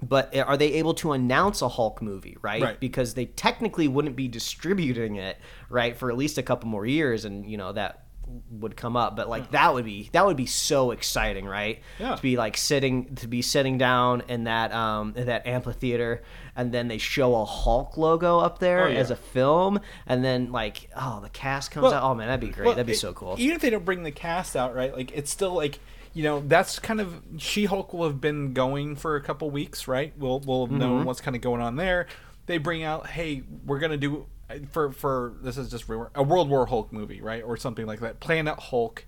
but 0.01 0.35
are 0.35 0.57
they 0.57 0.73
able 0.73 0.93
to 0.95 1.11
announce 1.11 1.61
a 1.61 1.67
Hulk 1.69 2.01
movie, 2.01 2.37
right? 2.41 2.61
Right. 2.61 2.79
Because 2.79 3.13
they 3.13 3.25
technically 3.25 3.87
wouldn't 3.87 4.15
be 4.15 4.27
distributing 4.27 5.15
it, 5.15 5.37
right, 5.69 5.95
for 5.95 6.09
at 6.11 6.17
least 6.17 6.37
a 6.37 6.43
couple 6.43 6.67
more 6.69 6.85
years, 6.85 7.25
and 7.25 7.49
you 7.49 7.57
know 7.57 7.71
that 7.73 8.05
would 8.49 8.77
come 8.77 8.95
up. 8.95 9.15
But 9.15 9.27
like 9.29 9.51
that 9.51 9.73
would 9.73 9.83
be 9.85 10.09
that 10.13 10.25
would 10.25 10.37
be 10.37 10.45
so 10.45 10.91
exciting, 10.91 11.45
right? 11.45 11.81
Yeah. 11.99 12.15
To 12.15 12.21
be 12.21 12.37
like 12.37 12.55
sitting 12.57 13.13
to 13.15 13.27
be 13.27 13.41
sitting 13.41 13.77
down 13.77 14.23
in 14.27 14.45
that 14.45 14.71
um 14.73 15.13
in 15.15 15.25
that 15.27 15.45
amphitheater, 15.45 16.23
and 16.55 16.71
then 16.71 16.87
they 16.87 16.97
show 16.97 17.35
a 17.35 17.45
Hulk 17.45 17.97
logo 17.97 18.39
up 18.39 18.59
there 18.59 18.85
Oh, 18.85 18.87
yeah. 18.87 18.99
as 18.99 19.11
a 19.11 19.15
film, 19.15 19.79
and 20.07 20.23
then 20.23 20.51
like 20.51 20.89
oh 20.95 21.19
the 21.21 21.29
cast 21.29 21.71
comes 21.71 21.83
Well- 21.83 21.93
out. 21.93 22.03
Oh 22.03 22.15
man, 22.15 22.27
that'd 22.27 22.39
be 22.39 22.53
great. 22.53 22.65
Well, 22.65 22.75
that'd 22.75 22.87
be 22.87 22.93
it- 22.93 22.97
so 22.99 23.13
cool. 23.13 23.35
Even 23.37 23.55
if 23.55 23.61
they 23.61 23.69
don't 23.69 23.85
bring 23.85 24.03
the 24.03 24.11
cast 24.11 24.55
out, 24.55 24.73
right? 24.75 24.95
Like 24.95 25.11
it's 25.11 25.29
still 25.29 25.53
like 25.53 25.79
you 26.13 26.23
know 26.23 26.43
that's 26.45 26.79
kind 26.79 26.99
of 27.01 27.21
She-Hulk 27.37 27.93
will 27.93 28.05
have 28.07 28.19
been 28.21 28.53
going 28.53 28.95
for 28.95 29.15
a 29.15 29.21
couple 29.21 29.49
weeks, 29.49 29.87
right? 29.87 30.13
We'll 30.17 30.39
we'll 30.41 30.67
Mm-hmm. 30.67 30.77
know 30.77 31.03
what's 31.03 31.21
kind 31.21 31.35
of 31.35 31.41
going 31.41 31.61
on 31.61 31.75
there. 31.75 32.07
They 32.47 32.57
bring 32.57 32.83
out, 32.83 33.07
hey, 33.07 33.43
we're 33.65 33.79
gonna 33.79 33.97
do 33.97 34.25
for 34.71 34.91
for 34.91 35.33
this 35.41 35.57
is 35.57 35.69
just 35.69 35.87
rumor, 35.87 36.11
a 36.15 36.23
World 36.23 36.49
War 36.49 36.65
Hulk 36.65 36.91
movie, 36.91 37.21
right, 37.21 37.43
or 37.43 37.55
something 37.57 37.85
like 37.85 37.99
that. 38.01 38.19
Planet 38.19 38.59
Hulk, 38.59 39.05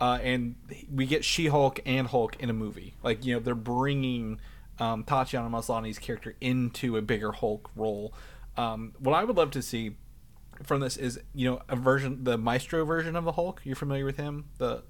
uh, 0.00 0.18
and 0.22 0.54
we 0.92 1.06
get 1.06 1.24
She-Hulk 1.24 1.80
and 1.84 2.06
Hulk 2.06 2.36
in 2.40 2.50
a 2.50 2.52
movie. 2.52 2.94
Like 3.02 3.24
you 3.24 3.34
know 3.34 3.40
they're 3.40 3.54
bringing 3.54 4.38
um, 4.78 5.02
Tatiana 5.04 5.48
Maslany's 5.50 5.98
character 5.98 6.36
into 6.40 6.96
a 6.96 7.02
bigger 7.02 7.32
Hulk 7.32 7.70
role. 7.74 8.12
Um, 8.56 8.92
what 9.00 9.14
I 9.14 9.24
would 9.24 9.36
love 9.36 9.50
to 9.52 9.62
see 9.62 9.96
from 10.62 10.78
this 10.80 10.96
is 10.96 11.18
you 11.34 11.50
know 11.50 11.60
a 11.68 11.74
version 11.74 12.22
the 12.22 12.38
maestro 12.38 12.84
version 12.84 13.16
of 13.16 13.24
the 13.24 13.32
hulk 13.32 13.60
you're 13.64 13.74
familiar 13.74 14.04
with 14.04 14.16
him 14.16 14.44
the 14.58 14.84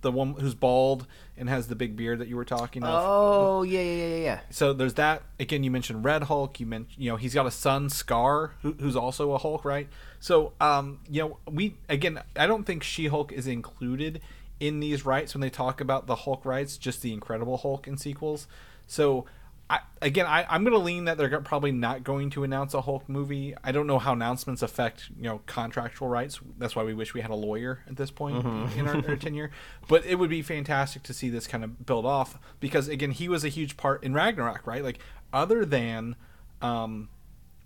the 0.00 0.12
one 0.12 0.34
who's 0.34 0.54
bald 0.54 1.06
and 1.36 1.48
has 1.48 1.68
the 1.68 1.74
big 1.74 1.96
beard 1.96 2.18
that 2.18 2.28
you 2.28 2.36
were 2.36 2.44
talking 2.44 2.82
of? 2.84 3.02
Oh 3.04 3.62
yeah 3.62 3.80
yeah 3.80 4.06
yeah 4.06 4.16
yeah. 4.16 4.40
so 4.50 4.72
there's 4.72 4.94
that. 4.94 5.22
Again 5.40 5.64
you 5.64 5.70
mentioned 5.70 6.04
red 6.04 6.24
hulk. 6.24 6.60
You 6.60 6.66
mentioned 6.66 7.02
you 7.02 7.10
know 7.10 7.16
he's 7.16 7.34
got 7.34 7.46
a 7.46 7.50
son 7.50 7.88
Skaar 7.88 8.50
who, 8.62 8.72
who's 8.74 8.96
also 8.96 9.32
a 9.32 9.38
hulk 9.38 9.64
right? 9.64 9.88
So 10.20 10.52
um 10.60 11.00
you 11.08 11.22
know 11.22 11.38
we 11.50 11.76
again 11.88 12.20
i 12.36 12.46
don't 12.46 12.64
think 12.64 12.82
she-hulk 12.82 13.32
is 13.32 13.46
included 13.46 14.20
in 14.60 14.80
these 14.80 15.04
rights 15.04 15.34
when 15.34 15.40
they 15.40 15.50
talk 15.50 15.80
about 15.80 16.06
the 16.06 16.16
hulk 16.16 16.44
rights 16.44 16.76
just 16.76 17.02
the 17.02 17.12
incredible 17.12 17.58
hulk 17.58 17.86
in 17.86 17.96
sequels. 17.96 18.48
So 18.86 19.26
I, 19.70 19.80
again, 20.00 20.24
I, 20.24 20.46
I'm 20.48 20.64
going 20.64 20.72
to 20.72 20.78
lean 20.78 21.04
that 21.04 21.18
they're 21.18 21.40
probably 21.40 21.72
not 21.72 22.02
going 22.02 22.30
to 22.30 22.42
announce 22.42 22.72
a 22.72 22.80
Hulk 22.80 23.06
movie. 23.06 23.54
I 23.62 23.70
don't 23.70 23.86
know 23.86 23.98
how 23.98 24.14
announcements 24.14 24.62
affect 24.62 25.10
you 25.14 25.24
know 25.24 25.42
contractual 25.44 26.08
rights. 26.08 26.40
That's 26.56 26.74
why 26.74 26.84
we 26.84 26.94
wish 26.94 27.12
we 27.12 27.20
had 27.20 27.30
a 27.30 27.34
lawyer 27.34 27.84
at 27.86 27.96
this 27.96 28.10
point 28.10 28.44
in 28.76 28.88
our, 28.88 28.96
our 29.06 29.16
tenure. 29.16 29.50
But 29.86 30.06
it 30.06 30.14
would 30.14 30.30
be 30.30 30.40
fantastic 30.40 31.02
to 31.04 31.12
see 31.12 31.28
this 31.28 31.46
kind 31.46 31.64
of 31.64 31.84
build 31.84 32.06
off 32.06 32.38
because 32.60 32.88
again, 32.88 33.10
he 33.10 33.28
was 33.28 33.44
a 33.44 33.48
huge 33.48 33.76
part 33.76 34.02
in 34.02 34.14
Ragnarok, 34.14 34.66
right? 34.66 34.82
Like 34.82 35.00
other 35.34 35.66
than, 35.66 36.16
um, 36.62 37.10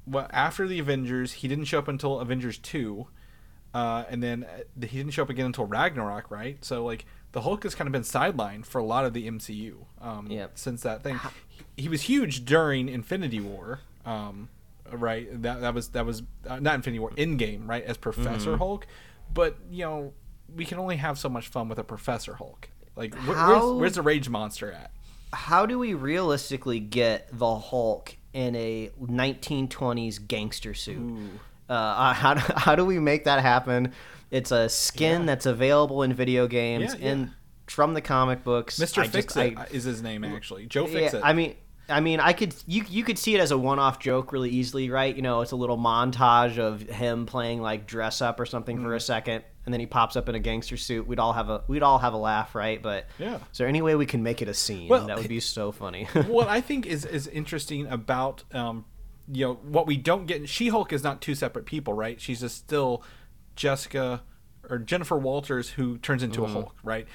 well, 0.05 0.27
after 0.31 0.67
the 0.67 0.81
Avengers, 0.81 1.35
he 1.35 1.49
didn't 1.49 1.67
show 1.67 1.79
up 1.79 1.87
until 1.87 2.19
Avengers 2.19 2.59
two, 2.59 3.07
uh, 3.75 4.05
and 4.11 4.21
then 4.21 4.45
uh, 4.45 4.87
he 4.87 4.97
didn't 4.99 5.13
show 5.13 5.23
up 5.23 5.31
again 5.31 5.47
until 5.47 5.67
Ragnarok, 5.67 6.33
right? 6.33 6.65
So 6.65 6.85
like 6.85 7.05
the 7.33 7.41
Hulk 7.43 7.63
has 7.65 7.75
kind 7.75 7.89
of 7.89 7.93
been 7.93 8.03
sidelined 8.03 8.67
for 8.67 8.79
a 8.79 8.85
lot 8.85 9.05
of 9.05 9.13
the 9.15 9.27
MCU 9.29 9.75
um, 10.01 10.27
Yep. 10.31 10.53
since 10.55 10.83
that 10.83 11.03
thing. 11.03 11.19
He, 11.77 11.83
he 11.85 11.89
was 11.89 12.03
huge 12.03 12.45
during 12.45 12.89
Infinity 12.89 13.41
War, 13.41 13.81
um, 14.05 14.49
right? 14.91 15.27
That 15.43 15.61
that 15.63 15.75
was 15.75 15.89
that 15.89 16.05
was 16.07 16.23
uh, 16.47 16.59
not 16.61 16.75
Infinity 16.75 16.99
War, 17.01 17.11
Endgame, 17.13 17.67
right? 17.69 17.85
As 17.85 17.97
Professor 17.97 18.57
Hulk, 18.59 18.87
but 19.33 19.57
you 19.71 19.85
know 19.85 20.13
we 20.55 20.65
can 20.67 20.79
only 20.79 20.97
have 20.97 21.19
so 21.19 21.29
much 21.31 21.49
fun 21.49 21.69
with 21.69 21.79
a 21.79 21.85
Professor 21.85 22.35
Hulk. 22.35 22.69
Like 22.97 23.15
wh- 23.15 23.35
How- 23.35 23.49
where's, 23.73 23.81
where's 23.81 23.95
the 23.95 24.03
Rage 24.03 24.29
Monster 24.29 24.71
at? 24.73 24.91
how 25.35 25.65
do 25.65 25.79
we 25.79 25.95
realistically 25.95 26.79
get 26.79 27.27
the 27.33 27.59
Hulk 27.59 28.15
in 28.35 28.55
a 28.55 28.91
1920s 29.01 30.27
gangster 30.29 30.75
suit? 30.75 31.01
Uh, 31.71 32.13
how, 32.15 32.35
do, 32.35 32.41
how 32.57 32.75
do 32.75 32.85
we 32.85 32.99
make 32.99 33.25
that 33.25 33.41
happen? 33.41 33.93
It's 34.33 34.51
a 34.51 34.69
skin 34.69 35.21
Yeah. 35.21 35.27
that's 35.27 35.47
available 35.47 36.03
in 36.03 36.13
video 36.13 36.49
games 36.49 36.97
Yeah, 36.99 37.09
and 37.11 37.31
from 37.69 37.95
the 37.95 38.01
comic 38.01 38.43
books. 38.43 38.79
Mister 38.81 39.05
Fix 39.05 39.37
It 39.37 39.57
I- 39.57 39.67
is 39.71 39.85
his 39.85 40.03
name 40.03 40.25
actually. 40.25 40.67
Joe 40.67 40.87
Fix 40.89 41.15
It. 41.15 41.21
I 41.23 41.33
mean, 41.33 41.55
I 41.89 42.01
mean, 42.01 42.19
I 42.21 42.33
could 42.33 42.55
you 42.67 42.85
you 42.89 43.05
could 43.05 43.19
see 43.19 43.35
it 43.35 43.41
as 43.41 43.51
a 43.51 43.59
one-off 43.59 43.99
joke 43.99 44.33
really 44.33 44.51
easily, 44.51 44.89
right? 44.91 45.15
You 45.15 45.23
know, 45.23 45.43
it's 45.43 45.53
a 45.53 45.57
little 45.57 45.77
montage 45.79 46.59
of 46.59 46.81
him 46.83 47.27
playing 47.27 47.61
like 47.61 47.87
dress 47.87 48.21
up 48.23 48.41
or 48.41 48.47
something 48.47 48.81
for 48.83 48.95
a 48.95 48.99
Mm. 48.99 49.03
second, 49.03 49.45
and 49.67 49.73
then 49.75 49.81
he 49.81 49.87
pops 49.87 50.17
up 50.17 50.29
in 50.29 50.35
a 50.35 50.39
gangster 50.41 50.77
suit. 50.79 51.07
We'd 51.07 51.19
all 51.19 51.35
have 51.35 51.51
a 51.51 51.63
we'd 51.69 51.83
all 51.83 51.99
have 51.99 52.15
a 52.15 52.19
laugh, 52.19 52.55
right? 52.55 52.81
But 52.83 53.07
Yeah. 53.19 53.37
is 53.53 53.59
there 53.59 53.69
any 53.69 53.83
way 53.83 53.95
we 53.97 54.07
can 54.07 54.23
make 54.23 54.41
it 54.41 54.49
a 54.49 54.55
scene? 54.55 54.89
Well, 54.89 55.07
that 55.09 55.19
would 55.19 55.29
be 55.29 55.41
so 55.41 55.73
funny. 55.73 56.05
what 56.27 56.49
I 56.49 56.61
think 56.63 56.87
is 56.87 57.05
is 57.19 57.27
interesting 57.27 57.87
about 57.89 58.45
um, 58.55 58.87
you 59.31 59.45
know 59.47 59.55
what 59.63 59.87
we 59.87 59.97
don't 59.99 60.25
get. 60.27 60.49
She 60.49 60.69
Hulk 60.69 60.93
is 60.93 61.03
not 61.05 61.21
two 61.21 61.35
separate 61.35 61.67
people, 61.67 61.93
right? 61.93 62.19
She's 62.21 62.41
just 62.41 62.57
still 62.57 63.03
Jessica 63.57 64.23
or 64.69 64.79
Jennifer 64.79 65.19
Walters 65.19 65.71
who 65.71 65.99
turns 65.99 66.23
into 66.23 66.45
a 66.45 66.49
Hulk, 66.49 66.75
right? 66.83 67.07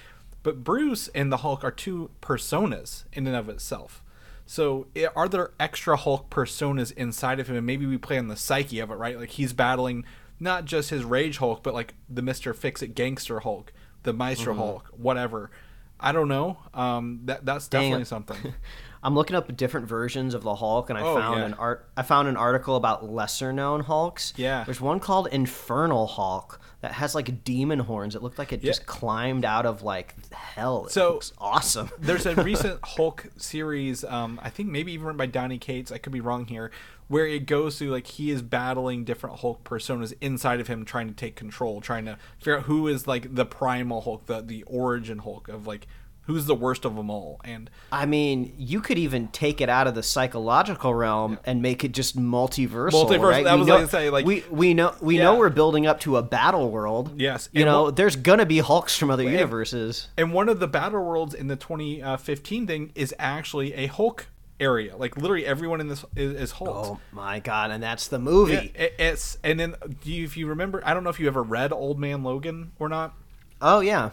But 0.43 0.63
Bruce 0.63 1.09
and 1.09 1.31
the 1.31 1.37
Hulk 1.37 1.63
are 1.63 1.71
two 1.71 2.09
personas 2.21 3.03
in 3.13 3.27
and 3.27 3.35
of 3.35 3.49
itself. 3.49 4.03
So 4.45 4.87
are 5.15 5.27
there 5.27 5.51
extra 5.59 5.97
Hulk 5.97 6.29
personas 6.29 6.93
inside 6.93 7.39
of 7.39 7.47
him, 7.49 7.57
and 7.57 7.65
maybe 7.65 7.85
we 7.85 7.97
play 7.97 8.17
on 8.17 8.29
the 8.29 8.37
psyche 8.37 8.79
of 8.79 8.89
it, 8.89 8.95
right? 8.95 9.19
Like 9.19 9.31
he's 9.31 9.51
battling 9.53 10.05
not 10.39 10.65
just 10.65 10.89
his 10.89 11.03
Rage 11.03 11.37
Hulk, 11.37 11.63
but 11.63 11.73
like 11.73 11.95
the 12.09 12.21
Mister 12.21 12.53
Fix 12.53 12.81
It 12.81 12.95
Gangster 12.95 13.41
Hulk, 13.41 13.73
the 14.03 14.13
Maestro 14.13 14.53
Hulk, 14.53 14.87
whatever. 14.95 15.51
I 15.99 16.11
don't 16.11 16.27
know. 16.27 16.57
Um, 16.73 17.21
that 17.25 17.45
that's 17.45 17.67
Dang 17.67 17.81
definitely 17.81 18.05
something. 18.05 18.53
I'm 19.03 19.15
looking 19.15 19.35
up 19.35 19.55
different 19.55 19.87
versions 19.87 20.33
of 20.33 20.43
the 20.43 20.55
Hulk, 20.55 20.89
and 20.89 20.97
I 20.97 21.01
Oh, 21.01 21.15
found 21.15 21.39
yeah. 21.39 21.45
an 21.45 21.53
art. 21.53 21.87
I 21.95 22.01
found 22.01 22.27
an 22.27 22.35
article 22.37 22.75
about 22.75 23.09
lesser 23.09 23.53
known 23.53 23.81
Hulks. 23.81 24.33
Yeah. 24.37 24.63
there's 24.63 24.81
one 24.81 24.99
called 24.99 25.27
Infernal 25.27 26.07
Hulk 26.07 26.59
that 26.81 26.93
has 26.93 27.15
like 27.15 27.43
demon 27.43 27.79
horns. 27.79 28.15
It 28.15 28.21
looked 28.23 28.37
like 28.37 28.53
it 28.53 28.61
just 28.61 28.85
climbed 28.85 29.45
out 29.45 29.65
of 29.65 29.81
like 29.83 30.15
hell. 30.33 30.85
It 30.85 30.91
So- 30.91 31.13
looks 31.13 31.33
awesome. 31.37 31.89
There's 31.99 32.25
a 32.25 32.35
recent 32.43 32.79
Hulk 32.83 33.27
series, 33.37 34.03
um, 34.03 34.39
I 34.43 34.49
think 34.49 34.69
maybe 34.69 34.91
even 34.93 35.05
written 35.07 35.17
by 35.17 35.25
Donny 35.27 35.57
Cates. 35.57 35.91
I 35.91 35.97
could 35.97 36.13
be 36.13 36.21
wrong 36.21 36.45
here, 36.45 36.71
where 37.07 37.25
it 37.25 37.45
goes 37.45 37.77
through 37.79 37.89
like 37.91 38.05
he 38.07 38.29
is 38.31 38.41
battling 38.41 39.03
different 39.05 39.39
Hulk 39.39 39.63
personas 39.63 40.13
inside 40.21 40.59
of 40.59 40.67
him, 40.67 40.85
trying 40.85 41.07
to 41.07 41.13
take 41.15 41.35
control, 41.35 41.81
trying 41.81 42.05
to 42.05 42.17
figure 42.37 42.57
out 42.57 42.63
who 42.63 42.87
is 42.87 43.07
like 43.07 43.33
the 43.33 43.45
primal 43.45 44.01
Hulk, 44.01 44.25
the 44.27 44.41
the 44.41 44.63
origin 44.63 45.19
Hulk 45.19 45.47
of 45.49 45.65
like 45.67 45.87
who's 46.27 46.45
the 46.45 46.53
worst 46.55 46.85
of 46.85 46.95
them 46.95 47.09
all. 47.09 47.41
And 47.43 47.69
I 47.91 48.05
mean, 48.05 48.53
you 48.57 48.79
could 48.79 48.97
even 48.97 49.29
take 49.29 49.59
it 49.59 49.67
out 49.69 49.87
of 49.87 49.95
the 49.95 50.03
psychological 50.03 50.93
realm 50.93 51.39
and 51.45 51.61
make 51.61 51.83
it 51.83 51.93
just 51.93 52.17
multiversal. 52.17 52.91
Multiversal, 52.91 53.21
right? 53.29 53.43
that 53.43 53.53
We 53.55 53.59
was 53.59 53.67
know, 53.67 53.75
like 53.77 53.85
to 53.85 53.89
say, 53.91 54.09
like- 54.09 54.25
we 54.25 54.43
we 54.51 54.73
know 54.73 54.93
we 55.01 55.17
know 55.17 55.35
we're 55.37 55.49
building 55.49 55.87
up 55.87 55.99
to 56.01 56.17
a 56.17 56.21
battle 56.21 56.69
world. 56.69 57.19
Yes, 57.19 57.49
you 57.51 57.61
and 57.61 57.69
know, 57.71 57.89
there's 57.91 58.15
gonna 58.15 58.45
be 58.45 58.59
Hulks 58.59 58.95
from 58.97 59.09
other 59.09 59.23
universes. 59.23 60.09
and 60.17 60.33
one 60.33 60.49
of 60.49 60.59
the 60.59 60.67
battle 60.67 61.03
worlds 61.03 61.33
in 61.33 61.47
the 61.47 61.55
2015 61.55 62.67
thing 62.67 62.91
is 62.95 63.13
actually 63.17 63.73
a 63.73 63.87
Hulk 63.87 64.27
area. 64.59 64.95
Like 64.97 65.15
literally 65.17 65.45
everyone 65.45 65.79
in 65.81 65.87
this 65.87 66.03
is, 66.15 66.33
is 66.33 66.51
Hulk. 66.51 66.69
Oh 66.69 66.99
my 67.11 67.39
god! 67.39 67.71
And 67.71 67.81
that's 67.81 68.07
the 68.07 68.19
movie. 68.19 68.53
Yeah, 68.75 68.83
it- 68.83 68.93
it's 68.99 69.37
and 69.43 69.59
then 69.59 69.75
do 70.03 70.11
you, 70.11 70.23
if 70.23 70.35
you 70.35 70.47
remember, 70.47 70.81
I 70.85 70.93
don't 70.93 71.03
know 71.03 71.09
if 71.09 71.19
you 71.19 71.27
ever 71.27 71.43
read 71.43 71.71
Old 71.71 71.99
Man 71.99 72.23
Logan 72.23 72.71
or 72.79 72.89
not. 72.89 73.13
Oh 73.61 73.79
yeah. 73.79 74.09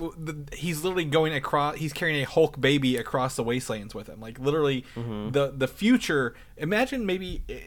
he's 0.54 0.82
literally 0.82 1.04
going 1.04 1.34
across 1.34 1.76
he's 1.76 1.92
carrying 1.92 2.22
a 2.22 2.26
hulk 2.26 2.60
baby 2.60 2.96
across 2.96 3.36
the 3.36 3.44
wastelands 3.44 3.94
with 3.94 4.06
him 4.08 4.20
like 4.20 4.38
literally 4.38 4.84
Mm-hmm. 4.96 5.30
the 5.32 5.52
the 5.56 5.68
future 5.68 6.34
imagine 6.56 7.04
maybe 7.04 7.42
eh, 7.48 7.58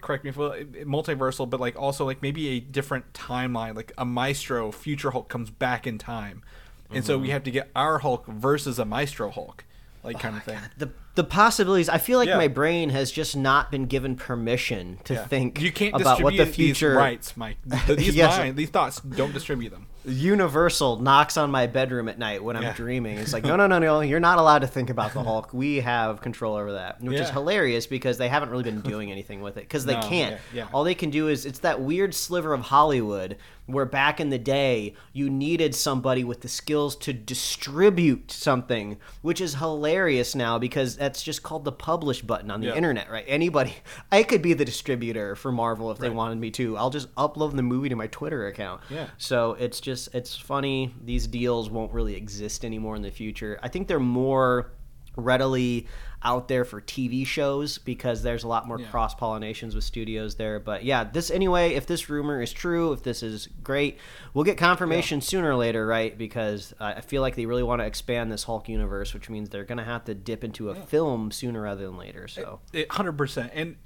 correct 0.00 0.24
me 0.24 0.30
if 0.30 0.38
uh, 0.38 0.50
multiversal 0.84 1.48
but 1.48 1.60
like 1.60 1.78
also 1.80 2.04
like 2.04 2.22
maybe 2.22 2.48
a 2.48 2.60
different 2.60 3.12
timeline 3.12 3.76
like 3.76 3.92
a 3.96 4.04
maestro 4.04 4.72
future 4.72 5.10
hulk 5.12 5.28
comes 5.28 5.48
back 5.50 5.86
in 5.86 5.96
time 5.98 6.42
and 6.90 7.04
so 7.04 7.16
we 7.16 7.26
Mm-hmm. 7.26 7.32
have 7.34 7.44
to 7.44 7.50
get 7.52 7.70
our 7.76 7.98
hulk 7.98 8.26
versus 8.26 8.78
a 8.78 8.84
maestro 8.84 9.30
hulk 9.30 9.64
Oh 10.04 10.08
like 10.08 10.18
kind 10.18 10.36
of 10.36 10.42
thing 10.42 10.58
The 10.76 10.90
the 11.14 11.24
possibilities. 11.24 11.88
I 11.88 11.98
feel 11.98 12.18
like 12.18 12.28
Yeah. 12.28 12.36
my 12.38 12.48
brain 12.48 12.88
has 12.90 13.10
just 13.12 13.36
not 13.36 13.70
been 13.70 13.84
given 13.86 14.16
permission 14.16 14.98
to 15.04 15.14
Yeah. 15.14 15.26
think 15.26 15.60
you 15.60 15.70
can't 15.72 15.94
about 15.94 16.22
what 16.22 16.30
distribute 16.30 16.44
the 16.46 16.52
future 16.52 16.88
these 16.90 16.96
rights 16.96 17.36
mike 17.36 17.56
these 17.86 18.14
Yes. 18.16 18.38
mind, 18.38 18.56
these 18.56 18.70
thoughts 18.70 19.00
don't 19.00 19.32
distribute 19.34 19.70
them 19.70 19.86
Universal 20.04 21.00
knocks 21.00 21.36
on 21.36 21.50
my 21.50 21.68
bedroom 21.68 22.08
at 22.08 22.18
night 22.18 22.42
when 22.42 22.56
I'm 22.56 22.62
Yeah. 22.64 22.72
dreaming. 22.72 23.18
It's 23.18 23.32
like, 23.32 23.44
no, 23.50 23.54
no, 23.54 23.68
no, 23.68 23.78
no, 23.78 24.00
you're 24.00 24.18
not 24.18 24.38
allowed 24.40 24.60
to 24.60 24.66
think 24.66 24.90
about 24.90 25.14
the 25.14 25.22
Hulk. 25.22 25.54
We 25.54 25.76
have 25.78 26.20
control 26.20 26.56
over 26.56 26.72
that, 26.72 27.00
which 27.00 27.20
is 27.20 27.30
hilarious 27.30 27.86
because 27.86 28.18
they 28.18 28.28
haven't 28.28 28.50
really 28.50 28.64
been 28.64 28.80
doing 28.80 29.12
anything 29.12 29.42
with 29.42 29.56
it 29.56 29.60
because 29.60 29.84
they 29.84 29.94
No, 30.00 30.00
can't. 30.02 30.32
yeah, 30.52 30.64
yeah. 30.64 30.68
All 30.72 30.82
they 30.82 30.96
can 30.96 31.10
do 31.10 31.28
is 31.28 31.46
it's 31.46 31.60
that 31.60 31.80
weird 31.80 32.14
sliver 32.14 32.52
of 32.52 32.62
Hollywood 32.62 33.36
where 33.66 33.84
back 33.86 34.18
in 34.18 34.30
the 34.30 34.38
day 34.40 34.92
you 35.12 35.30
needed 35.30 35.72
somebody 35.72 36.24
with 36.24 36.40
the 36.40 36.48
skills 36.48 36.96
to 36.96 37.12
distribute 37.12 38.32
something, 38.32 38.96
which 39.22 39.40
is 39.40 39.54
hilarious 39.54 40.34
now 40.34 40.58
because 40.58 40.98
that's 41.02 41.20
just 41.20 41.42
called 41.42 41.64
the 41.64 41.72
publish 41.72 42.22
button 42.22 42.48
on 42.48 42.60
the 42.60 42.68
Yeah. 42.68 42.76
internet, 42.76 43.10
right? 43.10 43.24
Anybody, 43.26 43.74
I 44.12 44.22
could 44.22 44.40
be 44.40 44.52
the 44.54 44.64
distributor 44.64 45.34
for 45.34 45.50
Marvel 45.50 45.90
if 45.90 45.98
they 45.98 46.08
wanted 46.10 46.38
me 46.38 46.52
to. 46.52 46.76
I'll 46.76 46.90
just 46.90 47.12
upload 47.16 47.56
the 47.56 47.62
movie 47.62 47.88
to 47.88 47.96
my 47.96 48.06
Twitter 48.06 48.46
account. 48.46 48.82
Yeah. 48.88 49.08
So 49.18 49.54
it's 49.58 49.80
just 49.80 50.14
it's 50.14 50.36
funny. 50.36 50.94
These 51.04 51.26
deals 51.26 51.68
won't 51.70 51.92
really 51.92 52.14
exist 52.14 52.64
anymore 52.64 52.94
in 52.94 53.02
the 53.02 53.10
future. 53.10 53.58
I 53.64 53.68
think 53.68 53.88
they're 53.88 53.98
more 53.98 54.70
readily 55.16 55.88
out 56.24 56.48
there 56.48 56.64
for 56.64 56.80
TV 56.80 57.26
shows 57.26 57.78
because 57.78 58.22
there's 58.22 58.44
a 58.44 58.48
lot 58.48 58.66
more 58.66 58.78
Yeah. 58.80 58.86
cross 58.88 59.14
pollinations 59.14 59.74
with 59.74 59.84
studios 59.84 60.36
there. 60.36 60.60
But 60.60 60.84
yeah, 60.84 61.04
this 61.04 61.30
anyway, 61.30 61.74
if 61.74 61.86
this 61.86 62.08
rumor 62.08 62.40
is 62.42 62.52
true, 62.52 62.92
if 62.92 63.02
this 63.02 63.22
is 63.22 63.48
great, 63.64 63.98
we'll 64.34 64.44
get 64.44 64.56
confirmation 64.58 65.20
sooner 65.20 65.50
or 65.50 65.56
later, 65.56 65.86
right? 65.86 66.16
Because 66.16 66.72
uh, 66.80 66.94
I 66.96 67.00
feel 67.00 67.22
like 67.22 67.34
they 67.36 67.46
really 67.46 67.62
want 67.62 67.80
to 67.80 67.86
expand 67.86 68.30
this 68.30 68.44
Hulk 68.44 68.68
universe, 68.68 69.14
which 69.14 69.28
means 69.28 69.48
they're 69.48 69.64
gonna 69.64 69.84
have 69.84 70.04
to 70.04 70.14
dip 70.14 70.44
into 70.44 70.70
a 70.70 70.74
film 70.74 71.30
sooner 71.30 71.62
rather 71.62 71.84
than 71.86 71.96
later. 71.96 72.28
So 72.28 72.60
hundred 72.90 73.12
percent. 73.18 73.50
And 73.54 73.76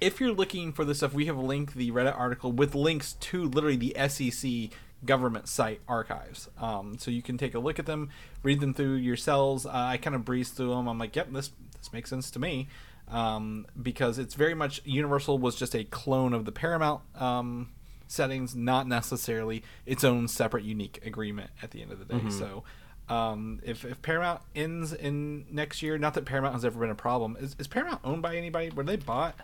if 0.00 0.20
you're 0.20 0.32
looking 0.32 0.72
for 0.72 0.84
this 0.84 0.98
stuff, 0.98 1.14
we 1.14 1.26
have 1.26 1.38
linked 1.38 1.74
the 1.74 1.90
Reddit 1.92 2.18
article 2.18 2.50
with 2.52 2.74
links 2.74 3.12
to 3.14 3.44
literally 3.48 3.76
the 3.76 3.96
SEC 4.08 4.70
government 5.06 5.48
site 5.48 5.80
archives. 5.88 6.48
Um, 6.58 6.98
so 6.98 7.10
you 7.10 7.22
can 7.22 7.38
take 7.38 7.54
a 7.54 7.58
look 7.58 7.78
at 7.78 7.86
them, 7.86 8.10
read 8.42 8.60
them 8.60 8.74
through 8.74 8.94
yourselves. 8.94 9.66
Uh, 9.66 9.70
I 9.72 9.96
kind 9.96 10.16
of 10.16 10.24
breezed 10.24 10.54
through 10.54 10.70
them. 10.70 10.88
I'm 10.88 10.98
like, 10.98 11.14
yep, 11.16 11.32
this 11.32 11.50
this 11.78 11.92
makes 11.92 12.10
sense 12.10 12.30
to 12.32 12.38
me. 12.38 12.68
Um, 13.08 13.66
because 13.80 14.18
it's 14.18 14.34
very 14.34 14.54
much 14.54 14.80
Universal 14.84 15.38
was 15.38 15.56
just 15.56 15.74
a 15.74 15.84
clone 15.84 16.32
of 16.32 16.46
the 16.46 16.52
Paramount 16.52 17.02
um, 17.20 17.68
settings, 18.06 18.56
not 18.56 18.88
necessarily 18.88 19.62
its 19.84 20.04
own 20.04 20.26
separate, 20.26 20.64
unique 20.64 21.00
agreement 21.04 21.50
at 21.62 21.70
the 21.72 21.82
end 21.82 21.92
of 21.92 21.98
the 21.98 22.06
day. 22.06 22.30
So, 22.30 22.64
um, 23.14 23.60
if, 23.62 23.84
if 23.84 24.00
Paramount 24.00 24.40
ends 24.54 24.94
in 24.94 25.44
next 25.50 25.82
year, 25.82 25.98
not 25.98 26.14
that 26.14 26.24
Paramount 26.24 26.54
has 26.54 26.64
ever 26.64 26.80
been 26.80 26.88
a 26.88 26.94
problem, 26.94 27.36
is, 27.38 27.54
is 27.58 27.66
Paramount 27.66 28.00
owned 28.04 28.22
by 28.22 28.36
anybody? 28.36 28.70
Were 28.70 28.84
they 28.84 28.96
bought? 28.96 29.34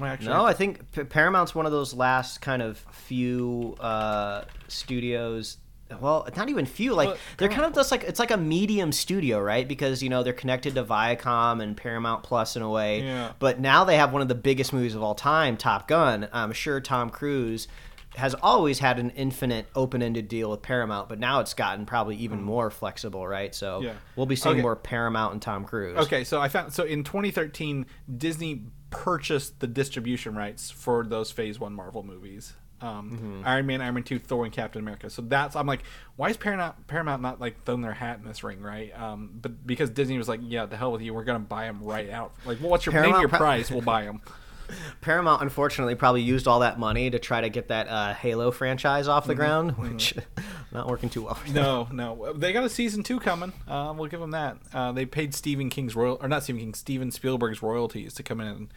Actually 0.00 0.28
No, 0.28 0.44
I 0.44 0.52
think 0.52 0.92
P- 0.92 1.04
Paramount's 1.04 1.54
one 1.54 1.66
of 1.66 1.72
those 1.72 1.92
last 1.94 2.40
kind 2.40 2.62
of 2.62 2.78
few 2.92 3.76
uh, 3.80 4.44
studios. 4.68 5.58
Well, 6.00 6.28
not 6.36 6.50
even 6.50 6.66
few. 6.66 6.94
Like 6.94 7.08
Well, 7.08 7.16
they're 7.38 7.48
kind 7.48 7.64
of 7.64 7.72
just 7.74 7.90
like 7.90 8.04
it's 8.04 8.18
like 8.20 8.30
a 8.30 8.36
medium 8.36 8.92
studio, 8.92 9.40
right? 9.40 9.66
Because 9.66 10.02
you 10.02 10.10
know 10.10 10.22
they're 10.22 10.34
connected 10.34 10.74
to 10.74 10.84
Viacom 10.84 11.62
and 11.62 11.76
Paramount 11.76 12.22
Plus 12.22 12.56
in 12.56 12.62
a 12.62 12.68
way. 12.70 13.00
Yeah. 13.02 13.32
But 13.38 13.58
now 13.58 13.84
they 13.84 13.96
have 13.96 14.12
one 14.12 14.20
of 14.20 14.28
the 14.28 14.34
biggest 14.34 14.72
movies 14.74 14.94
of 14.94 15.02
all 15.02 15.14
time, 15.14 15.56
Top 15.56 15.88
Gun. 15.88 16.28
I'm 16.32 16.52
sure 16.52 16.80
Tom 16.80 17.08
Cruise 17.08 17.68
has 18.16 18.34
always 18.34 18.80
had 18.80 18.98
an 18.98 19.10
infinite 19.10 19.66
open-ended 19.76 20.26
deal 20.28 20.50
with 20.50 20.60
Paramount, 20.60 21.08
but 21.08 21.18
now 21.20 21.38
it's 21.40 21.54
gotten 21.54 21.86
probably 21.86 22.16
even 22.16 22.42
more 22.42 22.68
flexible, 22.70 23.26
right? 23.26 23.54
So 23.54 23.78
Hmm. 23.78 23.84
Yeah. 23.86 23.92
we'll 24.16 24.26
be 24.26 24.34
seeing 24.36 24.56
Okay. 24.56 24.62
more 24.62 24.76
Paramount 24.76 25.34
and 25.34 25.40
Tom 25.42 25.64
Cruise. 25.64 25.96
Okay, 25.98 26.24
so 26.24 26.40
I 26.40 26.48
found 26.48 26.72
so 26.72 26.82
in 26.84 27.04
2013, 27.04 27.86
Disney 28.16 28.64
purchased 28.90 29.60
the 29.60 29.66
distribution 29.66 30.34
rights 30.34 30.70
for 30.70 31.04
those 31.04 31.30
Phase 31.30 31.58
One 31.60 31.72
Marvel 31.72 32.02
movies. 32.02 32.54
Um, 32.80 33.10
Mm-hmm. 33.10 33.42
Iron 33.44 33.66
Man, 33.66 33.80
Iron 33.80 33.94
Man 33.94 34.02
Two, 34.04 34.18
Thor, 34.20 34.44
and 34.44 34.52
Captain 34.52 34.80
America. 34.80 35.10
So 35.10 35.20
that's 35.22 35.56
I'm 35.56 35.66
like, 35.66 35.82
why 36.16 36.30
is 36.30 36.36
Paramount 36.36 36.86
Paramount 36.86 37.20
not 37.22 37.40
like 37.40 37.64
throwing 37.64 37.80
their 37.82 37.92
hat 37.92 38.18
in 38.20 38.24
this 38.24 38.44
ring, 38.44 38.60
right? 38.60 38.96
Um, 38.98 39.30
but 39.40 39.66
because 39.66 39.90
Disney 39.90 40.16
was 40.16 40.28
like, 40.28 40.40
yeah, 40.44 40.64
the 40.66 40.76
hell 40.76 40.92
with 40.92 41.02
you, 41.02 41.12
we're 41.12 41.24
gonna 41.24 41.40
buy 41.40 41.64
them 41.64 41.80
right 41.82 42.08
out. 42.18 42.34
Like, 42.46 42.60
well, 42.60 42.70
what's 42.70 42.86
your 42.86 42.94
name 42.94 43.18
your 43.20 43.28
price? 43.28 43.70
We'll 43.70 43.80
buy 43.82 44.04
them. 44.04 44.20
Paramount 45.00 45.42
unfortunately 45.42 45.94
probably 45.94 46.22
used 46.22 46.46
all 46.48 46.60
that 46.60 46.78
money 46.78 47.10
to 47.10 47.18
try 47.18 47.40
to 47.40 47.48
get 47.48 47.68
that 47.68 47.88
uh, 47.88 48.14
Halo 48.14 48.50
franchise 48.50 49.08
off 49.08 49.26
the 49.26 49.34
ground, 49.34 49.72
which 49.78 50.14
not 50.72 50.88
working 50.88 51.08
too 51.10 51.22
well. 51.22 51.34
for 51.34 51.46
them. 51.50 51.54
No, 51.54 51.88
no, 51.92 52.32
they 52.32 52.52
got 52.52 52.64
a 52.64 52.70
season 52.70 53.02
two 53.02 53.20
coming. 53.20 53.52
Uh, 53.66 53.94
we'll 53.96 54.08
give 54.08 54.20
them 54.20 54.32
that. 54.32 54.58
Uh, 54.72 54.92
they 54.92 55.06
paid 55.06 55.34
Stephen 55.34 55.70
King's 55.70 55.94
royal 55.96 56.18
or 56.20 56.28
not 56.28 56.42
Stephen 56.44 56.60
King, 56.60 56.74
Steven 56.74 57.10
Spielberg's 57.10 57.62
royalties 57.62 58.14
to 58.14 58.22
come 58.22 58.40
in 58.40 58.46
and 58.48 58.68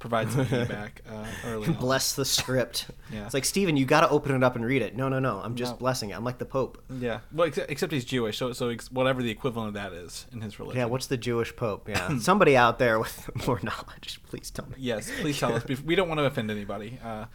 provide 0.00 0.32
some 0.32 0.44
feedback 0.46 1.02
uh, 1.08 1.24
early. 1.46 1.68
on. 1.68 1.74
Bless 1.74 2.14
the 2.14 2.24
script. 2.24 2.86
Yeah. 3.12 3.24
It's 3.26 3.34
like 3.34 3.44
Steven, 3.44 3.76
you 3.76 3.84
got 3.84 4.00
to 4.00 4.08
open 4.08 4.34
it 4.34 4.42
up 4.42 4.56
and 4.56 4.64
read 4.66 4.82
it. 4.82 4.96
No, 4.96 5.08
no, 5.08 5.20
no. 5.20 5.38
I'm 5.44 5.54
just 5.54 5.74
No. 5.74 5.78
blessing 5.78 6.10
it. 6.10 6.14
I'm 6.16 6.24
like 6.24 6.38
the 6.38 6.44
Pope. 6.46 6.82
Yeah, 6.90 7.20
well, 7.32 7.46
except, 7.46 7.70
except 7.70 7.92
he's 7.92 8.04
Jewish, 8.04 8.36
so 8.38 8.52
so 8.52 8.70
ex- 8.70 8.90
whatever 8.90 9.22
the 9.22 9.30
equivalent 9.30 9.68
of 9.68 9.74
that 9.74 9.92
is 9.92 10.26
in 10.32 10.40
his 10.40 10.58
religion. 10.58 10.80
Yeah, 10.80 10.86
what's 10.86 11.06
the 11.06 11.16
Jewish 11.16 11.54
Pope? 11.54 11.88
Yeah, 11.88 12.18
somebody 12.18 12.56
out 12.56 12.78
there 12.80 12.98
with 12.98 13.30
more 13.46 13.60
knowledge, 13.62 14.20
please 14.28 14.50
tell 14.50 14.66
me. 14.66 14.74
Yes, 14.78 15.08
please 15.20 15.38
tell 15.38 15.52
us. 15.54 15.64
We 15.84 15.94
don't 15.94 16.08
want 16.08 16.18
to 16.18 16.24
offend 16.24 16.50
anybody 16.50 16.98
uh, 17.04 17.26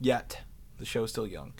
yet. 0.00 0.42
The 0.78 0.84
show's 0.86 1.10
still 1.10 1.26
young. 1.26 1.52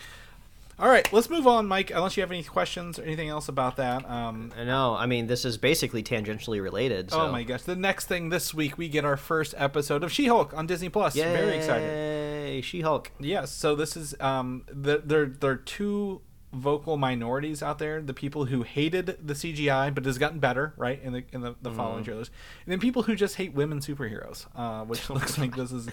All 0.81 0.89
right, 0.89 1.13
let's 1.13 1.29
move 1.29 1.47
on, 1.47 1.67
Mike. 1.67 1.91
Unless 1.91 2.17
you 2.17 2.23
have 2.23 2.31
any 2.31 2.43
questions 2.43 2.99
or 2.99 3.03
anything 3.03 3.29
else 3.29 3.49
about 3.49 3.77
that. 3.77 4.09
Um, 4.09 4.51
I. 4.57 5.03
I 5.03 5.05
mean, 5.05 5.27
this 5.27 5.45
is 5.45 5.59
basically 5.59 6.03
tangentially 6.03 6.63
related. 6.63 7.11
So. 7.11 7.21
Oh 7.21 7.31
my 7.31 7.43
gosh! 7.43 7.63
The 7.63 7.77
next 7.77 8.07
thing 8.07 8.31
this 8.31 8.55
week, 8.55 8.79
we 8.79 8.89
get 8.89 9.05
our 9.05 9.19
first 9.19 9.55
episode 9.59 10.03
of 10.03 10.11
She-Hulk 10.11 10.55
on 10.55 10.67
Disney 10.67 10.89
Plus. 10.89 11.15
Yay, 11.15 11.25
Very 11.25 11.59
excited. 11.59 11.87
Hey, 11.87 12.63
She-Hulk. 12.63 13.13
Yes. 13.21 13.53
So 13.53 13.77
this 13.77 13.95
is 13.95 14.15
um, 14.21 14.65
the, 14.73 15.03
there. 15.05 15.27
There 15.27 15.51
are 15.51 15.57
two 15.57 16.23
vocal 16.55 16.97
minorities 16.97 17.63
out 17.63 17.79
there: 17.79 18.01
the 18.01 18.15
people 18.15 18.47
who 18.47 18.63
hated 18.63 19.19
the 19.23 19.35
CGI, 19.35 19.95
but 19.95 20.07
has 20.07 20.17
gotten 20.17 20.39
better, 20.39 20.73
right, 20.79 20.99
in 21.03 21.13
the 21.13 21.25
in 21.31 21.43
the, 21.43 21.57
the 21.61 21.73
following 21.73 22.05
trailers, 22.05 22.31
and 22.65 22.73
then 22.73 22.81
people 22.81 23.03
who 23.03 23.15
just 23.15 23.37
hate 23.37 23.53
women 23.53 23.81
superheroes, 23.81 24.47
uh, 24.57 24.83
which 24.87 25.11
looks 25.11 25.37
like 25.37 25.55
this 25.57 25.73
is, 25.73 25.89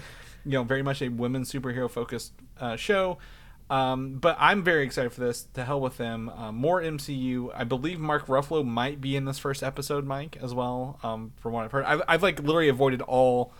you 0.45 0.53
know, 0.53 0.63
very 0.63 0.81
much 0.81 1.01
a 1.01 1.09
women 1.09 1.43
superhero 1.43 1.91
focused 1.91 2.31
uh, 2.61 2.77
show. 2.77 3.17
Um, 3.69 4.13
but 4.19 4.37
I'm 4.39 4.63
very 4.63 4.83
excited 4.85 5.11
for 5.11 5.19
this. 5.21 5.43
To 5.55 5.65
hell 5.65 5.81
with 5.81 5.97
them. 5.97 6.29
Uh, 6.29 6.51
more 6.51 6.81
MCU. 6.81 7.51
I 7.53 7.63
believe 7.65 7.99
Mark 7.99 8.27
Ruffalo 8.27 8.65
might 8.65 9.01
be 9.01 9.15
in 9.15 9.25
this 9.25 9.39
first 9.39 9.61
episode, 9.63 10.05
Mike, 10.05 10.37
as 10.41 10.53
well. 10.53 10.99
Um, 11.03 11.33
from 11.37 11.51
what 11.53 11.65
I've 11.65 11.71
heard, 11.71 11.85
I've, 11.85 12.01
I've 12.07 12.23
like 12.23 12.39
literally 12.39 12.69
avoided 12.69 13.01
all 13.01 13.53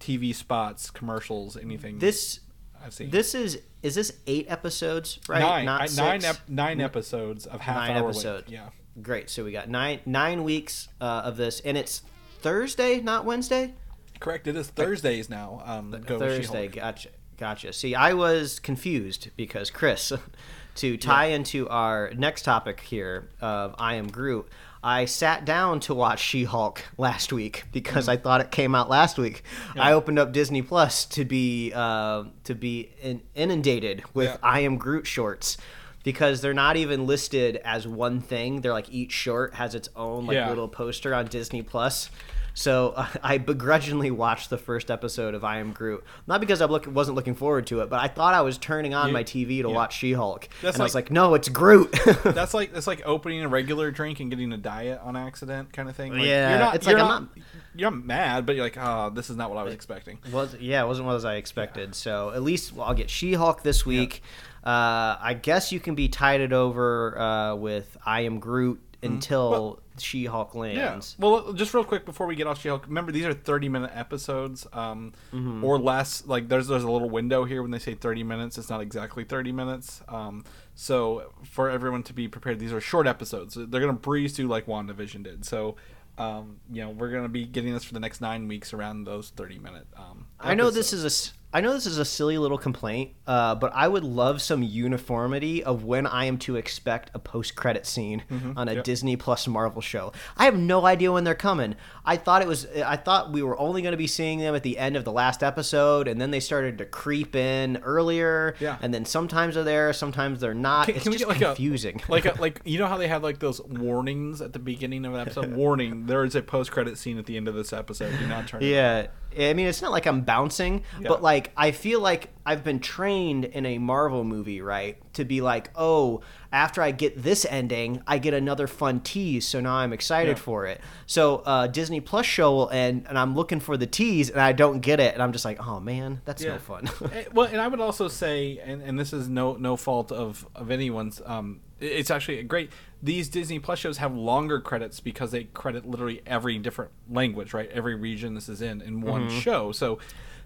TV 0.00 0.34
spots, 0.34 0.90
commercials, 0.90 1.56
anything. 1.56 1.98
This 1.98 2.40
I've 2.84 2.94
seen 2.94 3.10
this 3.10 3.34
is 3.34 3.60
is 3.82 3.94
this 3.94 4.12
eight 4.26 4.46
episodes, 4.48 5.18
right? 5.28 5.40
nine, 5.40 5.64
Not 5.66 5.82
I- 5.82 5.86
six? 5.86 5.96
nine, 5.98 6.24
ep- 6.24 6.48
nine 6.48 6.80
episodes 6.80 7.46
of 7.46 7.60
half 7.60 7.76
Nine 7.76 7.90
hour 7.98 8.08
episodes. 8.10 8.48
length. 8.48 8.50
Yeah, 8.50 9.02
Great. 9.02 9.28
So 9.30 9.44
we 9.44 9.52
got 9.52 9.68
nine 9.68 10.00
nine 10.06 10.44
weeks 10.44 10.88
uh, 11.00 11.22
of 11.24 11.36
this, 11.36 11.60
and 11.60 11.76
it's 11.76 12.02
Thursday, 12.40 13.00
not 13.00 13.24
Wednesday. 13.24 13.74
correct. 14.18 14.46
It 14.46 14.56
is 14.56 14.68
Thursdays 14.68 15.28
now. 15.30 15.62
Um, 15.64 15.90
go 16.06 16.18
Thursday. 16.18 16.68
Gotcha. 16.68 17.10
Gotcha. 17.42 17.72
See, 17.72 17.96
I 17.96 18.12
was 18.12 18.60
confused 18.60 19.30
because 19.36 19.68
Chris, 19.68 20.12
to 20.76 20.96
tie 20.96 21.24
into 21.26 21.68
our 21.68 22.12
next 22.16 22.42
topic 22.42 22.78
here 22.78 23.28
of 23.40 23.74
I 23.80 23.94
Am 23.94 24.06
Groot, 24.12 24.46
I 24.80 25.06
sat 25.06 25.44
down 25.44 25.80
to 25.80 25.92
watch 25.94 26.20
She-Hulk 26.20 26.84
last 26.98 27.32
week 27.32 27.64
because 27.72 28.08
I 28.08 28.16
thought 28.16 28.40
it 28.42 28.52
came 28.52 28.76
out 28.76 28.88
last 28.88 29.18
week. 29.18 29.42
I 29.76 29.92
opened 29.92 30.20
up 30.20 30.32
Disney 30.32 30.62
Plus 30.62 31.04
to 31.06 31.24
be 31.24 31.72
uh, 31.74 32.24
to 32.44 32.54
be 32.54 32.90
in- 33.02 33.22
inundated 33.34 34.04
with 34.14 34.28
Yeah. 34.28 34.36
I 34.40 34.60
Am 34.60 34.76
Groot 34.78 35.08
shorts. 35.08 35.56
Because 36.04 36.40
they're 36.42 36.54
not 36.54 36.76
even 36.76 37.06
listed 37.08 37.56
as 37.64 37.86
one 37.88 38.20
thing. 38.20 38.60
They're 38.60 38.72
like 38.72 38.88
each 38.90 39.10
short 39.12 39.54
has 39.54 39.74
its 39.76 39.88
own 39.96 40.26
like 40.26 40.34
Yeah. 40.36 40.48
little 40.48 40.68
poster 40.68 41.12
on 41.12 41.26
Disney 41.26 41.62
Plus. 41.62 42.08
So 42.54 42.94
uh, 42.96 43.06
I 43.22 43.38
begrudgingly 43.38 44.10
watched 44.10 44.50
the 44.50 44.58
first 44.58 44.90
episode 44.90 45.34
of 45.34 45.44
I 45.44 45.58
Am 45.58 45.72
Groot, 45.72 46.04
not 46.26 46.40
because 46.40 46.60
I 46.60 46.66
look, 46.66 46.86
wasn't 46.86 47.14
looking 47.16 47.34
forward 47.34 47.66
to 47.68 47.80
it, 47.80 47.88
but 47.90 48.00
I 48.00 48.08
thought 48.08 48.34
I 48.34 48.42
was 48.42 48.58
turning 48.58 48.94
on 48.94 49.08
You- 49.08 49.12
my 49.14 49.24
TV 49.24 49.62
to 49.62 49.68
yeah. 49.68 49.74
watch 49.74 49.96
She-Hulk, 49.96 50.48
That's 50.60 50.76
and 50.76 50.82
I 50.82 50.84
was 50.84 50.94
like- 50.94 51.04
like, 51.06 51.10
no, 51.12 51.34
it's 51.34 51.48
Groot. 51.48 51.92
That's 52.24 52.54
like 52.54 52.72
that's 52.72 52.86
like 52.86 53.02
opening 53.06 53.42
a 53.42 53.48
regular 53.48 53.90
drink 53.90 54.20
and 54.20 54.30
getting 54.30 54.52
a 54.52 54.56
diet 54.58 55.00
on 55.02 55.16
accident 55.16 55.72
kind 55.72 55.88
of 55.88 55.96
thing. 55.96 56.12
Like, 56.12 56.22
Yeah, 56.26 56.50
you're 56.50 56.58
not, 56.58 56.74
it's 56.76 56.86
you're 56.86 56.98
like 56.98 57.08
not, 57.08 57.28
you're 57.74 57.90
mad, 57.90 58.44
but 58.46 58.54
you're 58.56 58.64
like, 58.64 58.76
oh, 58.78 59.10
this 59.10 59.30
is 59.30 59.36
not 59.36 59.48
what 59.50 59.58
I 59.58 59.62
was 59.62 59.74
expecting. 59.74 60.18
was 60.30 60.54
yeah, 60.60 60.82
it 60.82 60.86
wasn't 60.86 61.06
what 61.06 61.24
I 61.24 61.34
expected. 61.36 61.94
So 61.94 62.30
at 62.30 62.42
least 62.42 62.72
well, 62.74 62.86
I'll 62.86 62.94
get 62.94 63.08
She-Hulk 63.10 63.62
this 63.62 63.84
week. 63.86 64.22
Uh, 64.64 65.16
I 65.20 65.36
guess 65.40 65.72
you 65.72 65.80
can 65.80 65.94
be 65.94 66.08
tided 66.08 66.52
over 66.52 67.18
uh, 67.18 67.54
with 67.56 67.96
I 68.06 68.20
Am 68.22 68.38
Groot 68.38 68.80
until 69.02 69.50
Mm-hmm. 69.50 69.52
Well- 69.62 69.78
She-Hulk 69.98 70.52
Yeah. 70.54 70.60
lands. 70.60 71.16
Well, 71.18 71.52
just 71.52 71.74
real 71.74 71.84
quick 71.84 72.04
before 72.04 72.26
we 72.26 72.34
get 72.34 72.46
off 72.46 72.60
She-Hulk, 72.60 72.86
remember 72.86 73.12
these 73.12 73.26
are 73.26 73.32
30 73.34 73.68
minute 73.68 73.90
episodes 73.94 74.66
um, 74.72 75.12
Mm-hmm. 75.32 75.64
or 75.64 75.78
less. 75.78 76.26
Like 76.26 76.48
there's 76.48 76.68
there's 76.68 76.84
a 76.84 76.90
little 76.90 77.10
window 77.10 77.44
here 77.44 77.62
when 77.62 77.70
they 77.70 77.78
say 77.78 77.94
30 77.94 78.22
minutes. 78.24 78.58
It's 78.58 78.70
not 78.70 78.80
exactly 78.80 79.24
30 79.24 79.52
minutes. 79.52 80.02
Um, 80.08 80.44
so 80.74 81.32
for 81.44 81.68
everyone 81.70 82.02
to 82.04 82.12
be 82.12 82.28
prepared, 82.28 82.58
these 82.58 82.72
are 82.72 82.80
short 82.80 83.06
episodes. 83.06 83.54
They're 83.54 83.80
gonna 83.80 83.92
breeze 83.92 84.34
through 84.36 84.48
like 84.48 84.66
WandaVision 84.66 85.22
did. 85.24 85.44
So. 85.44 85.76
Um, 86.18 86.58
you 86.70 86.82
know, 86.82 86.90
we're 86.90 87.10
gonna 87.10 87.30
be 87.30 87.46
getting 87.46 87.72
this 87.72 87.84
for 87.84 87.94
the 87.94 88.00
next 88.00 88.20
nine 88.20 88.46
weeks 88.46 88.74
around 88.74 89.04
those 89.04 89.30
thirty 89.30 89.58
minute. 89.58 89.86
Um, 89.96 90.26
I 90.38 90.54
know 90.54 90.68
this 90.70 90.92
is 90.92 91.04
a 91.04 91.10
I 91.52 91.60
know 91.60 91.72
this 91.74 91.86
is 91.86 91.98
a 91.98 92.04
silly 92.04 92.38
little 92.38 92.56
complaint, 92.56 93.12
uh, 93.26 93.54
but 93.54 93.72
I 93.74 93.86
would 93.86 94.04
love 94.04 94.40
some 94.40 94.62
uniformity 94.62 95.62
of 95.62 95.84
when 95.84 96.06
I 96.06 96.24
am 96.24 96.38
to 96.38 96.56
expect 96.56 97.10
a 97.14 97.18
post 97.18 97.54
credit 97.56 97.86
scene 97.86 98.22
on 98.56 98.68
a 98.68 98.74
yep. 98.74 98.84
Disney 98.84 99.16
Plus 99.16 99.46
Marvel 99.46 99.82
show. 99.82 100.12
I 100.36 100.46
have 100.46 100.56
no 100.56 100.86
idea 100.86 101.12
when 101.12 101.24
they're 101.24 101.34
coming. 101.34 101.74
I 102.06 102.16
thought 102.16 102.40
it 102.40 102.48
was 102.48 102.66
I 102.66 102.96
thought 102.96 103.32
we 103.32 103.42
were 103.42 103.58
only 103.58 103.82
going 103.82 103.92
to 103.92 103.98
be 103.98 104.06
seeing 104.06 104.38
them 104.38 104.54
at 104.54 104.62
the 104.62 104.78
end 104.78 104.96
of 104.96 105.04
the 105.04 105.12
last 105.12 105.42
episode, 105.42 106.08
and 106.08 106.20
then 106.20 106.30
they 106.30 106.40
started 106.40 106.78
to 106.78 106.86
creep 106.86 107.36
in 107.36 107.76
earlier. 107.78 108.54
Yeah. 108.58 108.78
and 108.80 108.94
then 108.94 109.04
sometimes 109.04 109.54
they're 109.54 109.64
there, 109.64 109.92
sometimes 109.92 110.40
they're 110.40 110.54
not. 110.54 110.86
Can, 110.86 110.96
it's 110.96 111.04
can 111.04 111.12
just 111.12 111.26
like 111.26 111.38
confusing. 111.38 112.00
a 112.08 112.10
like 112.10 112.24
a, 112.24 112.34
like 112.40 112.60
you 112.64 112.78
know 112.78 112.86
how 112.86 112.96
they 112.96 113.08
have 113.08 113.22
like 113.22 113.40
those 113.40 113.60
warnings 113.60 114.40
at 114.40 114.52
the 114.52 114.58
beginning 114.58 115.04
of 115.04 115.14
an 115.14 115.20
episode? 115.20 115.52
Warning: 115.52 116.06
there 116.06 116.24
is 116.24 116.34
a 116.34 116.42
post 116.42 116.70
credit 116.70 116.96
scene 116.96 117.18
at 117.18 117.26
the 117.26 117.36
end 117.36 117.46
of 117.46 117.54
this 117.54 117.72
episode. 117.72 118.18
Do 118.18 118.26
not 118.26 118.48
turn. 118.48 118.62
it. 118.62 118.66
Yeah. 118.66 119.08
I 119.38 119.52
mean, 119.54 119.66
it's 119.66 119.82
not 119.82 119.90
like 119.92 120.06
I'm 120.06 120.22
bouncing, 120.22 120.82
Yeah. 121.00 121.08
but 121.08 121.22
like 121.22 121.52
I 121.56 121.70
feel 121.70 122.00
like 122.00 122.30
I've 122.44 122.64
been 122.64 122.80
trained 122.80 123.44
in 123.44 123.64
a 123.66 123.78
Marvel 123.78 124.24
movie, 124.24 124.60
right? 124.60 124.96
To 125.14 125.24
be 125.24 125.40
like, 125.40 125.70
oh, 125.76 126.22
after 126.52 126.82
I 126.82 126.90
get 126.90 127.22
this 127.22 127.46
ending, 127.48 128.02
I 128.06 128.18
get 128.18 128.34
another 128.34 128.66
fun 128.66 129.00
tease, 129.00 129.46
so 129.46 129.60
now 129.60 129.74
I'm 129.76 129.92
excited 129.92 130.36
Yeah. 130.38 130.42
for 130.42 130.66
it. 130.66 130.80
So 131.06 131.36
uh, 131.46 131.66
Disney 131.68 132.00
Plus 132.00 132.26
show 132.26 132.52
will 132.52 132.70
end, 132.70 133.06
and 133.08 133.18
I'm 133.18 133.34
looking 133.34 133.60
for 133.60 133.76
the 133.76 133.86
tease, 133.86 134.28
and 134.30 134.40
I 134.40 134.52
don't 134.52 134.80
get 134.80 134.98
it, 135.00 135.14
and 135.14 135.22
I'm 135.22 135.32
just 135.32 135.44
like, 135.44 135.64
oh 135.66 135.78
man, 135.80 136.20
that's 136.24 136.42
no 136.44 136.58
fun. 136.58 136.88
Eh, 137.12 137.24
well, 137.32 137.46
and 137.46 137.60
I 137.60 137.68
would 137.68 137.80
also 137.80 138.08
say, 138.08 138.58
and, 138.64 138.82
and 138.82 138.98
this 138.98 139.12
is 139.12 139.28
no 139.28 139.54
no 139.54 139.76
fault 139.76 140.10
of 140.12 140.46
of 140.54 140.70
anyone's. 140.70 141.20
Um, 141.24 141.60
it's 141.80 142.10
actually 142.10 142.38
a 142.38 142.44
great. 142.44 142.70
These 143.02 143.28
Disney 143.28 143.58
Plus 143.58 143.78
shows 143.78 143.98
have 143.98 144.14
longer 144.14 144.60
credits 144.60 145.00
because 145.00 145.32
they 145.32 145.44
credit 145.44 145.84
literally 145.86 146.22
every 146.26 146.58
different 146.58 146.92
language, 147.10 147.52
right? 147.52 147.68
Every 147.72 147.94
region 147.96 148.34
this 148.34 148.48
is 148.48 148.62
in 148.62 148.80
in 148.80 149.00
one 149.00 149.28
Mm-hmm. 149.28 149.38
show. 149.40 149.72
So. 149.72 149.98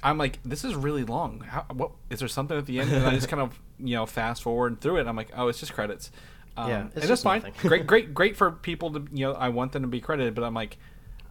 I'm 0.03 0.19
like, 0.19 0.39
this 0.45 0.63
is 0.63 0.75
really 0.75 1.05
long. 1.05 1.41
How, 1.41 1.65
what 1.73 1.91
is 2.11 2.19
there 2.19 2.29
something 2.29 2.57
at 2.57 2.67
the 2.67 2.81
end? 2.81 2.93
And 2.93 3.07
I 3.07 3.15
just 3.15 3.29
kind 3.29 3.43
of, 3.43 3.59
you 3.81 3.95
know, 3.97 4.05
fast 4.05 4.43
forward 4.43 4.81
through 4.81 4.99
it. 4.99 5.07
I'm 5.07 5.17
like, 5.17 5.31
oh, 5.35 5.49
it's 5.49 5.59
just 5.59 5.73
credits. 5.73 6.13
Um, 6.57 6.69
Yeah, 6.69 6.77
and 6.81 6.87
it's 6.89 6.95
that's 6.97 7.09
just 7.09 7.23
fine. 7.25 7.43
great, 7.63 7.87
great, 7.89 8.15
great 8.15 8.37
for 8.37 8.53
people 8.53 8.93
to, 8.93 9.07
you 9.11 9.27
know, 9.27 9.33
I 9.33 9.49
want 9.49 9.73
them 9.73 9.83
to 9.83 9.89
be 9.89 10.01
credited, 10.03 10.35
but 10.35 10.45
I'm 10.45 10.53
like, 10.55 10.77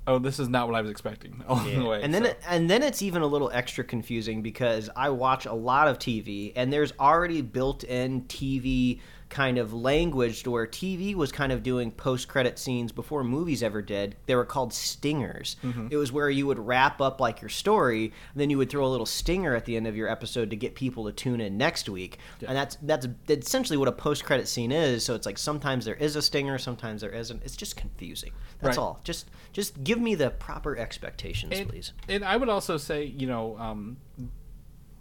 oh, 0.08 0.18
this 0.18 0.40
is 0.40 0.50
not 0.50 0.68
what 0.68 0.76
I 0.76 0.82
was 0.82 0.90
expecting 0.90 1.44
along 1.48 1.74
the 1.76 1.86
way. 1.86 2.02
and 2.02 2.12
then 2.14 2.24
so. 2.24 2.30
it, 2.32 2.40
and 2.50 2.68
then 2.68 2.82
it's 2.82 3.04
even 3.04 3.22
a 3.22 3.28
little 3.28 3.52
extra 3.52 3.84
confusing 3.84 4.42
because 4.42 4.90
I 4.96 5.12
watch 5.12 5.46
a 5.46 5.54
lot 5.54 5.88
of 5.88 6.00
TV 6.00 6.52
and 6.56 6.74
there's 6.74 6.92
already 7.00 7.42
built-in 7.44 8.24
TV 8.24 9.00
kind 9.36 9.58
of 9.58 9.74
language 9.74 10.44
to 10.44 10.50
where 10.50 10.66
TV 10.66 11.14
was 11.14 11.30
kind 11.30 11.52
of 11.52 11.62
doing 11.62 11.92
post-credit 11.92 12.58
scenes 12.58 12.94
before 12.94 13.22
movies 13.22 13.62
ever 13.62 13.82
did. 13.82 14.16
They 14.28 14.36
were 14.36 14.46
called 14.46 14.72
stingers. 14.72 15.58
Mm-hmm. 15.62 15.90
It 15.92 15.98
was 15.98 16.10
where 16.10 16.30
you 16.30 16.48
would 16.48 16.58
wrap 16.58 17.02
up 17.02 17.20
like 17.20 17.42
your 17.42 17.50
story, 17.50 18.14
then 18.34 18.50
you 18.50 18.58
would 18.58 18.70
throw 18.70 18.86
a 18.86 18.88
little 18.88 19.06
stinger 19.06 19.54
at 19.54 19.66
the 19.66 19.76
end 19.76 19.88
of 19.88 19.96
your 19.98 20.08
episode 20.08 20.52
to 20.52 20.56
get 20.56 20.74
people 20.74 21.04
to 21.04 21.12
tune 21.12 21.42
in 21.42 21.58
next 21.58 21.90
week. 21.90 22.18
And 22.48 22.56
that's 22.56 22.78
that's 22.82 23.08
essentially 23.28 23.76
what 23.76 23.90
a 23.90 23.92
post-credit 23.92 24.48
scene 24.48 24.72
is. 24.72 25.04
So 25.04 25.16
it's 25.16 25.26
like 25.26 25.38
sometimes 25.38 25.84
there 25.84 25.96
is 25.96 26.16
a 26.16 26.22
stinger, 26.22 26.58
sometimes 26.58 27.02
there 27.02 27.12
isn't. 27.12 27.44
It's 27.44 27.58
just 27.58 27.76
confusing. 27.76 28.32
That's 28.62 28.78
Right. 28.78 28.84
all. 28.84 29.02
Just 29.04 29.30
just 29.52 29.84
give 29.84 30.00
me 30.00 30.16
the 30.16 30.30
proper 30.30 30.78
expectations, 30.78 31.60
and, 31.60 31.68
please. 31.68 31.92
And 32.08 32.24
I 32.24 32.38
would 32.38 32.48
also 32.48 32.78
say, 32.78 33.04
you 33.04 33.28
know, 33.28 33.58
um, 33.58 33.98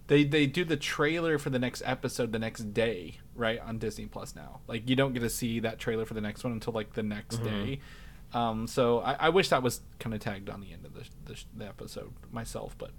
they 0.07 0.25
they 0.25 0.47
do 0.47 0.65
the 0.65 0.77
trailer 0.77 1.39
for 1.39 1.51
the 1.51 1.59
next 1.59 1.83
episode 1.85 2.33
the 2.33 2.39
next 2.39 2.75
day, 2.75 3.19
right 3.35 3.59
on 3.61 3.79
Disney 3.79 4.07
Plus 4.07 4.35
now. 4.37 4.61
Like 4.67 4.89
you 4.89 4.97
don't 4.97 5.13
get 5.13 5.21
to 5.21 5.31
see 5.31 5.61
that 5.61 5.79
trailer 5.79 6.05
for 6.05 6.15
the 6.15 6.21
next 6.21 6.45
one 6.45 6.53
until 6.53 6.73
like 6.73 6.93
the 6.93 7.03
next 7.03 7.43
day. 7.43 7.81
Um, 8.33 8.67
so 8.67 8.99
I, 9.01 9.13
I 9.15 9.29
wish 9.29 9.49
that 9.51 9.63
was 9.63 9.81
kind 10.01 10.13
of 10.13 10.21
tagged 10.21 10.51
on 10.51 10.61
the 10.61 10.73
end 10.73 10.85
of 10.85 10.95
the, 10.95 11.05
the, 11.25 11.41
the 11.57 11.67
episode 11.67 12.13
myself, 12.33 12.77
but 12.77 12.91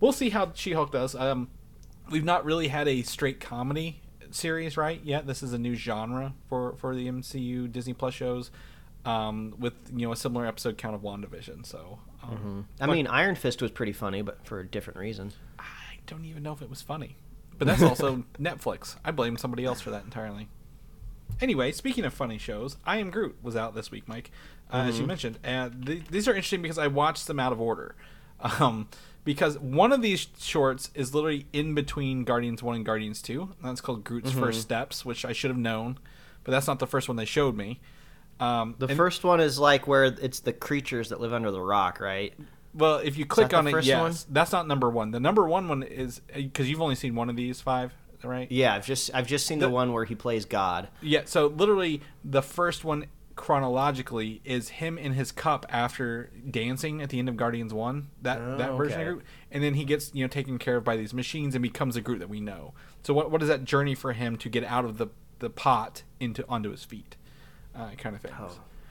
we'll 0.00 0.12
see 0.12 0.28
how 0.28 0.52
She-Hulk 0.54 0.92
does. 0.92 1.14
Um, 1.14 1.48
we've 2.10 2.24
not 2.24 2.44
really 2.44 2.68
had 2.68 2.86
a 2.86 3.00
straight 3.02 3.40
comedy 3.40 4.02
series 4.30 4.76
right 4.76 5.00
yet. 5.02 5.26
This 5.26 5.42
is 5.42 5.52
a 5.54 5.58
new 5.58 5.74
genre 5.74 6.34
for 6.48 6.74
for 6.76 6.94
the 6.94 7.08
MCU 7.08 7.70
Disney 7.72 7.94
Plus 7.94 8.14
shows. 8.14 8.50
Um, 9.04 9.54
with 9.58 9.74
you 9.94 10.06
know 10.06 10.12
a 10.12 10.16
similar 10.16 10.46
episode 10.46 10.78
count 10.78 10.96
of 10.96 11.00
WandaVision, 11.00 11.64
so 11.64 12.00
um, 12.24 12.66
I 12.80 12.86
mean, 12.86 13.06
Iron 13.06 13.36
Fist 13.36 13.62
was 13.62 13.70
pretty 13.70 13.92
funny, 13.92 14.20
but 14.20 14.44
for 14.44 14.58
a 14.58 14.66
different 14.66 14.98
reason. 14.98 15.32
Don't 16.06 16.24
even 16.24 16.42
know 16.42 16.52
if 16.52 16.62
it 16.62 16.70
was 16.70 16.82
funny. 16.82 17.16
But 17.58 17.66
that's 17.68 17.82
also 17.82 18.24
Netflix. 18.40 18.96
I 19.04 19.10
blame 19.10 19.36
somebody 19.36 19.64
else 19.64 19.80
for 19.80 19.90
that 19.90 20.04
entirely. 20.04 20.48
Anyway, 21.40 21.72
speaking 21.72 22.04
of 22.04 22.14
funny 22.14 22.38
shows, 22.38 22.76
I 22.86 22.98
Am 22.98 23.10
Groot 23.10 23.36
was 23.42 23.56
out 23.56 23.74
this 23.74 23.90
week, 23.90 24.06
Mike, 24.08 24.30
uh, 24.72 24.86
as 24.88 24.98
you 24.98 25.06
mentioned. 25.06 25.38
And 25.42 25.84
th- 25.86 26.04
these 26.10 26.28
are 26.28 26.32
interesting 26.32 26.62
because 26.62 26.78
I 26.78 26.86
watched 26.86 27.26
them 27.26 27.40
out 27.40 27.52
of 27.52 27.60
order. 27.60 27.94
Um, 28.60 28.88
because 29.24 29.58
one 29.58 29.92
of 29.92 30.02
these 30.02 30.28
shorts 30.38 30.90
is 30.94 31.14
literally 31.14 31.46
in 31.54 31.74
between 31.74 32.22
Guardians 32.24 32.62
1 32.62 32.76
and 32.76 32.84
Guardians 32.84 33.22
2. 33.22 33.40
And 33.42 33.50
that's 33.62 33.80
called 33.80 34.04
Groot's 34.04 34.30
First 34.30 34.60
Steps, 34.60 35.06
which 35.06 35.24
I 35.24 35.32
should 35.32 35.50
have 35.50 35.56
known. 35.58 35.98
But 36.44 36.52
that's 36.52 36.66
not 36.66 36.78
the 36.78 36.86
first 36.86 37.08
one 37.08 37.16
they 37.16 37.24
showed 37.24 37.56
me. 37.56 37.80
Um, 38.38 38.74
The 38.78 38.88
and- 38.88 38.96
first 38.96 39.24
one 39.24 39.40
is 39.40 39.58
like 39.58 39.88
where 39.88 40.04
it's 40.04 40.40
the 40.40 40.52
creatures 40.52 41.08
that 41.08 41.18
live 41.18 41.32
under 41.32 41.50
the 41.50 41.62
rock, 41.62 41.98
right? 41.98 42.34
Well, 42.76 42.98
if 42.98 43.16
you 43.16 43.24
click 43.26 43.54
on 43.54 43.66
it, 43.66 43.84
yes. 43.84 44.00
one? 44.00 44.14
That's 44.34 44.52
not 44.52 44.66
number 44.68 44.90
one. 44.90 45.10
The 45.10 45.20
number 45.20 45.48
one 45.48 45.68
one 45.68 45.82
is 45.82 46.20
because 46.34 46.68
you've 46.68 46.82
only 46.82 46.94
seen 46.94 47.14
one 47.14 47.30
of 47.30 47.36
these 47.36 47.60
five, 47.60 47.92
right? 48.22 48.50
Yeah, 48.50 48.74
I've 48.74 48.86
just 48.86 49.10
I've 49.14 49.26
just 49.26 49.46
seen 49.46 49.58
the, 49.58 49.66
The- 49.66 49.72
one 49.72 49.92
where 49.92 50.04
he 50.04 50.14
plays 50.14 50.44
God. 50.44 50.88
Yeah, 51.00 51.22
so 51.24 51.46
literally 51.46 52.02
the 52.24 52.42
first 52.42 52.84
one 52.84 53.06
chronologically 53.34 54.40
is 54.44 54.70
him 54.70 54.96
in 54.96 55.12
his 55.12 55.30
cup 55.30 55.66
after 55.68 56.30
dancing 56.50 57.02
at 57.02 57.10
the 57.10 57.18
end 57.18 57.28
of 57.28 57.36
Guardians 57.36 57.72
1, 57.74 58.08
that 58.22 58.40
Oh, 58.40 58.56
that 58.56 58.72
version 58.78 59.00
okay. 59.00 59.08
of 59.10 59.14
Groot, 59.16 59.24
and 59.50 59.62
then 59.62 59.74
he 59.74 59.84
gets, 59.84 60.10
you 60.14 60.24
know, 60.24 60.28
taken 60.28 60.58
care 60.58 60.76
of 60.76 60.84
by 60.84 60.96
these 60.96 61.12
machines 61.12 61.54
and 61.54 61.62
becomes 61.62 61.96
a 61.96 62.00
Groot 62.00 62.20
that 62.20 62.30
we 62.30 62.40
know. 62.40 62.72
So 63.02 63.12
what 63.14 63.30
what 63.30 63.42
is 63.42 63.48
that 63.48 63.64
journey 63.64 63.94
for 63.94 64.12
him 64.14 64.36
to 64.38 64.48
get 64.48 64.64
out 64.64 64.84
of 64.84 64.98
the 64.98 65.08
the 65.38 65.50
pot 65.50 66.02
into 66.18 66.44
onto 66.48 66.70
his 66.70 66.84
feet? 66.84 67.16
Uh, 67.74 67.90
kind 67.98 68.16
of 68.16 68.22
thing. 68.22 68.32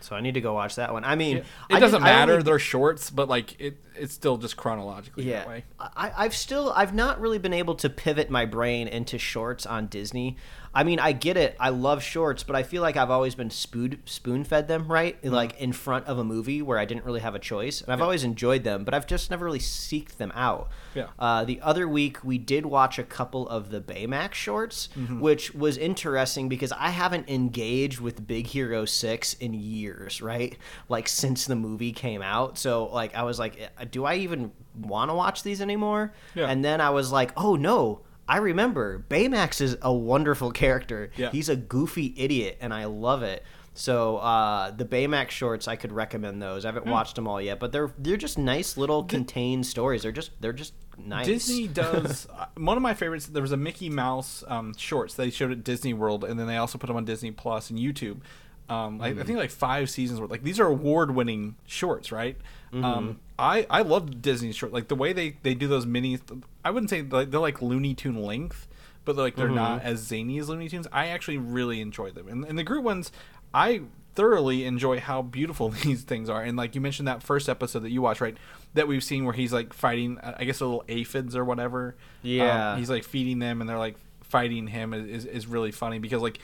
So 0.02 0.16
I 0.16 0.22
need 0.22 0.34
to 0.36 0.42
go 0.42 0.54
watch 0.54 0.76
that 0.76 0.94
one. 0.94 1.04
I 1.04 1.16
mean, 1.16 1.38
It 1.38 1.46
I 1.72 1.80
doesn't 1.80 2.02
did- 2.02 2.06
matter. 2.06 2.34
only- 2.34 2.44
They're 2.44 2.60
shorts, 2.60 3.10
but 3.10 3.28
like 3.28 3.60
it, 3.60 3.78
it's 3.98 4.14
still 4.14 4.38
just 4.38 4.58
chronologically 4.58 5.24
yeah, 5.26 5.40
that 5.40 5.48
way. 5.48 5.64
I, 5.80 6.12
I've 6.18 6.36
still 6.36 6.72
I've 6.76 6.94
not 6.94 7.20
really 7.20 7.40
been 7.40 7.54
able 7.54 7.76
to 7.76 7.90
pivot 7.90 8.30
my 8.30 8.46
brain 8.46 8.88
into 8.88 9.18
shorts 9.18 9.66
on 9.66 9.88
Disney. 9.88 10.38
I 10.78 10.84
mean, 10.84 11.00
I 11.00 11.14
get 11.14 11.38
it. 11.38 11.56
I 11.58 11.70
love 11.70 12.04
shorts, 12.04 12.44
but 12.44 12.54
I 12.58 12.64
feel 12.64 12.82
like 12.82 12.98
I've 12.98 13.10
always 13.10 13.34
been 13.34 13.50
spoon 13.50 14.02
spoon 14.06 14.44
fed 14.44 14.68
them 14.68 14.92
right, 14.92 15.16
Mm-hmm. 15.22 15.34
like 15.34 15.58
in 15.60 15.72
front 15.72 16.06
of 16.08 16.18
a 16.20 16.24
movie 16.26 16.62
where 16.62 16.78
I 16.78 16.84
didn't 16.84 17.06
really 17.06 17.22
have 17.22 17.34
a 17.34 17.40
choice. 17.40 17.80
And 17.82 17.94
I've 17.94 18.02
always 18.02 18.26
enjoyed 18.26 18.66
them, 18.66 18.84
but 18.84 18.94
I've 18.94 19.08
just 19.08 19.32
never 19.32 19.46
really 19.46 19.60
seeked 19.60 20.18
them 20.18 20.34
out. 20.36 20.70
Yeah. 20.94 21.08
Uh, 21.18 21.46
the 21.46 21.62
other 21.62 21.88
week 21.88 22.24
we 22.26 22.38
did 22.38 22.66
watch 22.66 23.00
a 23.00 23.04
couple 23.04 23.48
of 23.48 23.70
the 23.70 23.80
Baymax 23.80 24.34
shorts, 24.34 24.90
Mm-hmm. 24.98 25.22
which 25.22 25.54
was 25.56 25.78
interesting 25.78 26.50
because 26.50 26.74
I 26.74 26.90
haven't 26.90 27.30
engaged 27.30 28.02
with 28.02 28.28
Big 28.28 28.48
Hero 28.48 28.84
Six 28.84 29.34
in 29.36 29.54
years, 29.54 30.22
right? 30.22 30.58
Like 30.90 31.08
since 31.08 31.46
the 31.46 31.56
movie 31.56 31.94
came 31.94 32.22
out. 32.22 32.58
So 32.58 32.88
like 32.88 33.16
I 33.16 33.24
was 33.24 33.40
like, 33.40 33.58
"Eh, 33.62 33.85
do 33.92 34.06
I 34.06 34.16
even 34.16 34.52
want 34.80 35.10
to 35.10 35.16
watch 35.16 35.44
these 35.44 35.62
anymore? 35.62 36.14
Yeah. 36.36 36.48
And 36.48 36.64
then 36.66 36.82
I 36.82 36.90
was 36.90 37.12
like, 37.12 37.32
oh 37.38 37.56
no. 37.56 38.02
I 38.28 38.38
remember 38.38 39.06
Baymax 39.08 39.62
is 39.62 39.78
a 39.84 39.94
wonderful 39.94 40.50
character. 40.50 41.12
Yeah. 41.16 41.30
He's 41.30 41.48
a 41.48 41.56
goofy 41.56 42.12
idiot, 42.18 42.58
and 42.60 42.74
I 42.74 42.86
love 42.86 43.22
it. 43.22 43.44
So 43.76 44.18
uh, 44.18 44.72
the 44.72 44.84
Baymax 44.86 45.30
shorts, 45.30 45.68
I 45.68 45.76
could 45.76 45.92
recommend 45.92 46.42
those. 46.42 46.66
I 46.66 46.70
Hmm. 46.72 46.76
haven't 46.78 46.92
watched 46.92 47.16
them 47.18 47.28
all 47.28 47.40
yet, 47.40 47.60
but 47.60 47.72
they're 47.72 47.92
they're 48.00 48.18
just 48.18 48.38
nice 48.40 48.78
little 48.78 49.04
contained 49.04 49.68
stories. 49.68 50.02
They're 50.02 50.12
just 50.12 50.32
they're 50.42 50.54
just 50.54 50.74
nice. 50.98 51.28
Disney 51.28 51.68
does 51.84 52.28
uh, 52.36 52.46
one 52.58 52.78
of 52.78 52.82
my 52.82 52.96
favorites. 52.96 53.28
There 53.28 53.44
was 53.44 53.52
a 53.52 53.58
Mickey 53.58 53.90
Mouse 53.90 54.44
um, 54.48 54.74
shorts 54.76 55.14
they 55.14 55.30
showed 55.30 55.52
at 55.52 55.64
Disney 55.64 55.94
World, 55.94 56.24
and 56.24 56.40
then 56.40 56.48
they 56.48 56.58
also 56.58 56.80
put 56.80 56.88
them 56.88 56.96
on 56.96 57.06
Disney 57.06 57.30
Plus 57.32 57.70
and 57.70 57.78
YouTube. 57.78 58.22
Um, 58.70 59.00
I, 59.02 59.10
I 59.10 59.12
Mm-hmm. 59.12 59.22
think 59.24 59.38
like 59.38 59.52
five 59.52 59.92
seasons 59.92 60.20
worth. 60.20 60.32
Like 60.32 60.42
these 60.42 60.60
are 60.60 60.66
award-winning 60.68 61.56
shorts, 61.68 62.12
right? 62.12 62.38
Mm-hmm. 62.76 62.86
Um, 62.86 63.20
I 63.40 63.66
I 63.70 63.82
love 63.82 64.22
Disney 64.22 64.52
short. 64.52 64.74
Like 64.74 64.88
the 64.90 64.96
way 64.96 65.14
they 65.14 65.38
they 65.44 65.54
do 65.54 65.68
those 65.68 65.86
mini. 65.86 66.20
I 66.64 66.72
wouldn't 66.72 66.90
say 66.90 67.02
like 67.02 67.32
they're 67.32 67.40
like 67.40 67.62
Looney 67.62 67.94
Tune 67.94 68.22
length, 68.22 68.68
but 69.06 69.16
like 69.16 69.36
they're 69.36 69.50
not 69.50 69.80
Mm-hmm. 69.80 69.88
as 69.88 70.00
zany 70.00 70.38
as 70.40 70.50
Looney 70.50 70.68
Tunes. 70.70 70.88
I 70.92 71.08
actually 71.08 71.38
really 71.38 71.82
enjoy 71.82 72.12
them, 72.12 72.28
and, 72.28 72.44
and 72.46 72.58
the 72.58 72.64
Groot 72.64 72.84
ones, 72.84 73.12
I 73.54 73.82
thoroughly 74.16 74.64
enjoy 74.66 75.00
how 75.00 75.22
beautiful 75.22 75.70
these 75.84 76.04
things 76.04 76.30
are. 76.30 76.42
And 76.42 76.58
like 76.58 76.76
you 76.76 76.82
mentioned 76.82 77.08
that 77.08 77.22
first 77.24 77.50
episode 77.50 77.80
that 77.80 77.92
you 77.92 78.02
watched, 78.02 78.22
right? 78.22 78.38
That 78.74 78.88
we've 78.88 79.04
seen 79.04 79.26
where 79.26 79.34
he's 79.34 79.52
like 79.54 79.74
fighting, 79.74 80.18
uh, 80.20 80.36
I 80.38 80.44
guess, 80.46 80.62
little 80.62 80.84
aphids 80.88 81.36
or 81.36 81.44
whatever. 81.46 81.96
Yeah. 82.24 82.74
Um, 82.74 82.80
he's 82.80 82.90
like 82.90 83.04
feeding 83.04 83.40
them, 83.40 83.62
and 83.62 83.70
they're 83.70 83.78
like 83.78 83.96
fighting 84.24 84.68
him. 84.68 84.94
Is 84.94 85.26
is 85.26 85.48
really 85.48 85.72
funny 85.72 86.00
because 86.00 86.22
like 86.22 86.40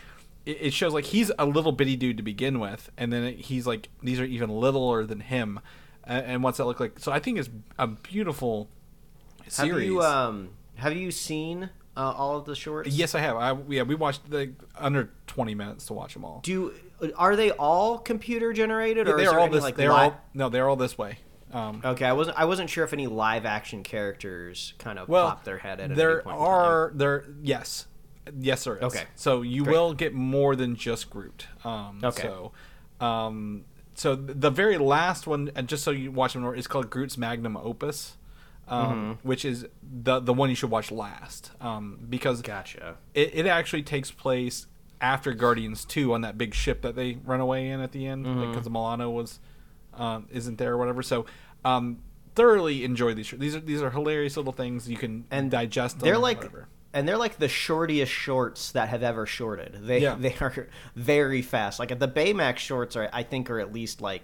it, 0.46 0.58
it 0.62 0.74
shows 0.74 0.94
like 0.94 1.06
he's 1.06 1.32
a 1.40 1.46
little 1.46 1.72
bitty 1.72 1.96
dude 1.96 2.18
to 2.18 2.24
begin 2.24 2.60
with, 2.60 2.90
and 2.98 3.12
then 3.12 3.34
he's 3.34 3.66
like 3.68 3.90
these 4.04 4.20
are 4.20 4.26
even 4.26 4.50
littler 4.50 5.06
than 5.06 5.20
him. 5.22 5.60
Uh, 6.08 6.12
and 6.14 6.44
what's 6.44 6.58
that 6.58 6.66
look 6.66 6.80
like? 6.80 7.00
So 7.00 7.12
I 7.12 7.20
think 7.20 7.38
it's 7.40 7.50
a 7.78 7.88
beautiful 7.88 8.70
series. 9.48 9.72
Have 9.74 9.84
you 9.84 10.02
um 10.02 10.50
have 10.76 10.96
you 10.96 11.12
seen 11.12 11.70
uh, 11.96 12.14
all 12.16 12.38
of 12.38 12.46
the 12.46 12.56
shorts? 12.56 12.90
yes, 12.90 13.14
I 13.16 13.20
have. 13.20 13.36
I 13.38 13.56
yeah, 13.70 13.84
we 13.84 13.96
watched 13.96 14.30
the 14.30 14.52
under 14.78 15.12
twenty 15.28 15.56
minutes 15.56 15.86
to 15.88 15.94
watch 15.94 16.14
them 16.14 16.26
all. 16.26 16.40
Do 16.44 16.74
are 17.16 17.36
they 17.36 17.52
all 17.52 17.98
computer 17.98 18.54
generated 18.54 19.08
or 19.08 19.18
they're 19.18 19.32
all 19.38 19.46
any 19.46 19.54
this. 19.54 19.64
like 19.64 19.76
they're 19.76 19.92
all 19.92 20.20
no, 20.34 20.50
they're 20.50 20.70
all 20.70 20.76
this 20.76 20.98
way. 20.98 21.18
Um, 21.54 21.82
Okay, 21.84 22.06
I 22.06 22.14
wasn't 22.14 22.40
I 22.40 22.46
wasn't 22.46 22.70
sure 22.70 22.84
if 22.86 22.94
any 22.94 23.08
live 23.08 23.46
action 23.46 23.84
characters 23.84 24.74
kind 24.78 24.98
of 24.98 25.10
well, 25.10 25.30
popped 25.30 25.46
their 25.46 25.58
head 25.58 25.80
at 25.82 25.86
any 25.86 25.96
there 25.96 26.22
point 26.22 26.38
in 26.38 26.42
time. 26.42 26.50
are 26.50 26.92
there. 26.96 27.26
Yes, 27.44 27.88
yes, 28.40 28.64
there 28.64 28.78
is. 28.78 28.84
Okay. 28.84 29.04
So 29.16 29.42
you 29.42 29.64
Great. 29.66 29.74
will 29.74 29.94
get 29.94 30.14
more 30.14 30.56
than 30.56 30.76
just 30.78 31.10
Groot. 31.10 31.48
Um, 31.66 32.00
Okay. 32.04 32.22
So, 32.22 32.52
um, 33.06 33.66
so 34.02 34.16
the 34.16 34.50
very 34.50 34.78
last 34.78 35.28
one, 35.28 35.52
and 35.56 35.68
just 35.68 35.84
so 35.84 35.92
you 35.92 36.12
watch 36.12 36.34
them, 36.34 36.44
is 36.56 36.68
called 36.68 36.90
Groot's 36.90 37.18
Magnum 37.18 37.56
Opus. 37.58 38.18
Um, 38.68 38.82
Mm-hmm. 39.18 39.28
Which 39.28 39.44
is 39.44 39.68
the 40.06 40.20
the 40.20 40.34
one 40.34 40.50
you 40.50 40.56
should 40.56 40.70
watch 40.70 40.92
last, 40.92 41.52
um, 41.60 42.00
because 42.10 42.42
Gotcha. 42.42 42.96
it, 43.14 43.32
it 43.36 43.46
actually 43.46 43.84
takes 43.84 44.12
place 44.12 44.68
after 45.02 45.34
Guardians 45.34 45.84
Two 45.84 46.14
on 46.14 46.22
that 46.22 46.38
big 46.38 46.54
ship 46.54 46.82
that 46.84 46.96
they 46.96 47.18
run 47.26 47.42
away 47.42 47.70
in 47.70 47.82
at 47.82 47.92
the 47.92 48.06
end 48.08 48.26
Mm-hmm. 48.26 48.52
because 48.52 48.70
Milano 48.70 49.10
was 49.10 49.40
um, 49.94 50.28
isn't 50.32 50.58
there 50.58 50.72
or 50.74 50.78
whatever. 50.78 51.02
So 51.04 51.26
um, 51.66 52.00
thoroughly 52.36 52.84
enjoy 52.86 53.14
these. 53.14 53.30
These 53.32 53.56
are 53.58 53.60
these 53.60 53.82
are 53.82 53.90
hilarious 53.92 54.38
little 54.38 54.54
things 54.54 54.90
you 54.90 54.98
can 54.98 55.26
And 55.32 55.52
digest. 55.52 56.00
Them 56.00 56.06
They're 56.08 56.18
like 56.18 56.38
whatever. 56.38 56.68
And 56.94 57.08
they're 57.08 57.18
like 57.18 57.38
the 57.38 57.48
shortest 57.48 58.12
shorts 58.12 58.72
that 58.74 58.90
have 58.90 59.04
ever 59.04 59.26
shorted. 59.26 59.80
They 59.84 60.02
Yeah. 60.02 60.16
they 60.20 60.36
are 60.42 60.68
very 60.96 61.42
fast. 61.42 61.80
Like 61.80 61.98
the 61.98 62.08
Baymax 62.08 62.58
shorts 62.58 62.96
are 62.96 63.10
I 63.14 63.24
think 63.24 63.50
are 63.50 63.60
at 63.60 63.72
least 63.74 64.02
like 64.02 64.24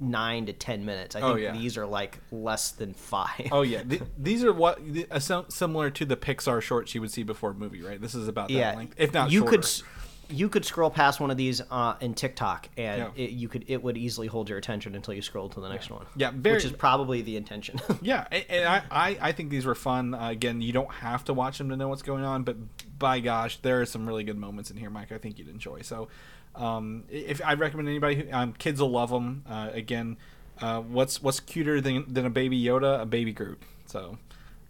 nine 0.00 0.46
to 0.46 0.52
ten 0.52 0.84
minutes. 0.84 1.14
I 1.14 1.20
Oh, 1.20 1.34
think 1.34 1.44
yeah. 1.44 1.52
these 1.52 1.78
are 1.78 1.86
like 1.86 2.18
less 2.32 2.72
than 2.72 2.92
five. 2.92 3.48
Oh 3.52 3.62
yeah, 3.62 3.82
Th- 3.84 4.02
these 4.18 4.42
are 4.42 4.52
what 4.52 4.84
the- 4.84 5.06
uh, 5.10 5.42
similar 5.48 5.90
to 5.90 6.04
the 6.04 6.16
Pixar 6.16 6.60
shorts 6.60 6.94
you 6.94 7.00
would 7.00 7.12
see 7.12 7.22
before 7.22 7.50
a 7.50 7.54
movie, 7.54 7.82
right? 7.82 8.00
This 8.00 8.14
is 8.14 8.26
about 8.28 8.48
that 8.48 8.54
yeah. 8.54 8.74
length, 8.74 8.94
if 8.98 9.12
not 9.14 9.30
you 9.30 9.40
shorter. 9.40 9.58
could 9.58 9.82
you 10.28 10.48
could 10.48 10.64
scroll 10.64 10.88
past 10.90 11.20
one 11.20 11.30
of 11.30 11.36
these 11.36 11.60
uh, 11.70 11.94
in 12.00 12.14
TikTok 12.14 12.68
and 12.78 12.98
Yeah. 13.16 13.24
it, 13.24 13.30
you 13.30 13.48
could 13.48 13.64
it 13.68 13.82
would 13.82 13.96
easily 13.98 14.26
hold 14.28 14.48
your 14.48 14.56
attention 14.58 14.94
until 14.94 15.12
you 15.14 15.20
scroll 15.22 15.48
to 15.50 15.60
the 15.60 15.68
next 15.68 15.90
one. 15.90 16.06
Yeah, 16.16 16.30
very- 16.34 16.56
which 16.56 16.64
is 16.64 16.72
probably 16.72 17.22
the 17.22 17.36
intention. 17.36 17.80
Yeah, 18.02 18.26
and 18.30 18.66
I, 18.68 18.82
I, 18.90 19.18
I 19.20 19.32
think 19.32 19.50
these 19.50 19.66
were 19.66 19.74
fun. 19.74 20.14
Uh, 20.14 20.28
again, 20.28 20.60
you 20.62 20.72
don't 20.72 20.90
have 20.90 21.24
to 21.24 21.34
watch 21.34 21.58
them 21.58 21.68
to 21.68 21.76
know 21.76 21.88
what's 21.88 22.02
going 22.02 22.24
on, 22.24 22.42
but 22.44 22.56
by 22.98 23.20
gosh, 23.20 23.58
there 23.58 23.80
are 23.80 23.86
some 23.86 24.06
really 24.06 24.24
good 24.24 24.38
moments 24.38 24.70
in 24.70 24.76
here, 24.76 24.90
Mike. 24.90 25.12
I 25.12 25.18
think 25.18 25.38
you'd 25.38 25.48
enjoy. 25.48 25.82
So, 25.82 26.08
um, 26.54 27.04
if 27.10 27.40
I'd 27.44 27.58
recommend 27.60 27.88
anybody, 27.88 28.14
who, 28.16 28.32
um, 28.32 28.52
kids 28.54 28.80
will 28.80 28.90
love 28.90 29.10
them. 29.10 29.44
Uh, 29.48 29.70
again, 29.72 30.16
uh, 30.60 30.80
what's 30.80 31.22
what's 31.22 31.40
cuter 31.40 31.80
than, 31.80 32.04
than 32.12 32.24
a 32.26 32.30
baby 32.30 32.62
Yoda? 32.62 33.00
A 33.02 33.06
baby 33.06 33.32
Groot. 33.32 33.60
So, 33.86 34.18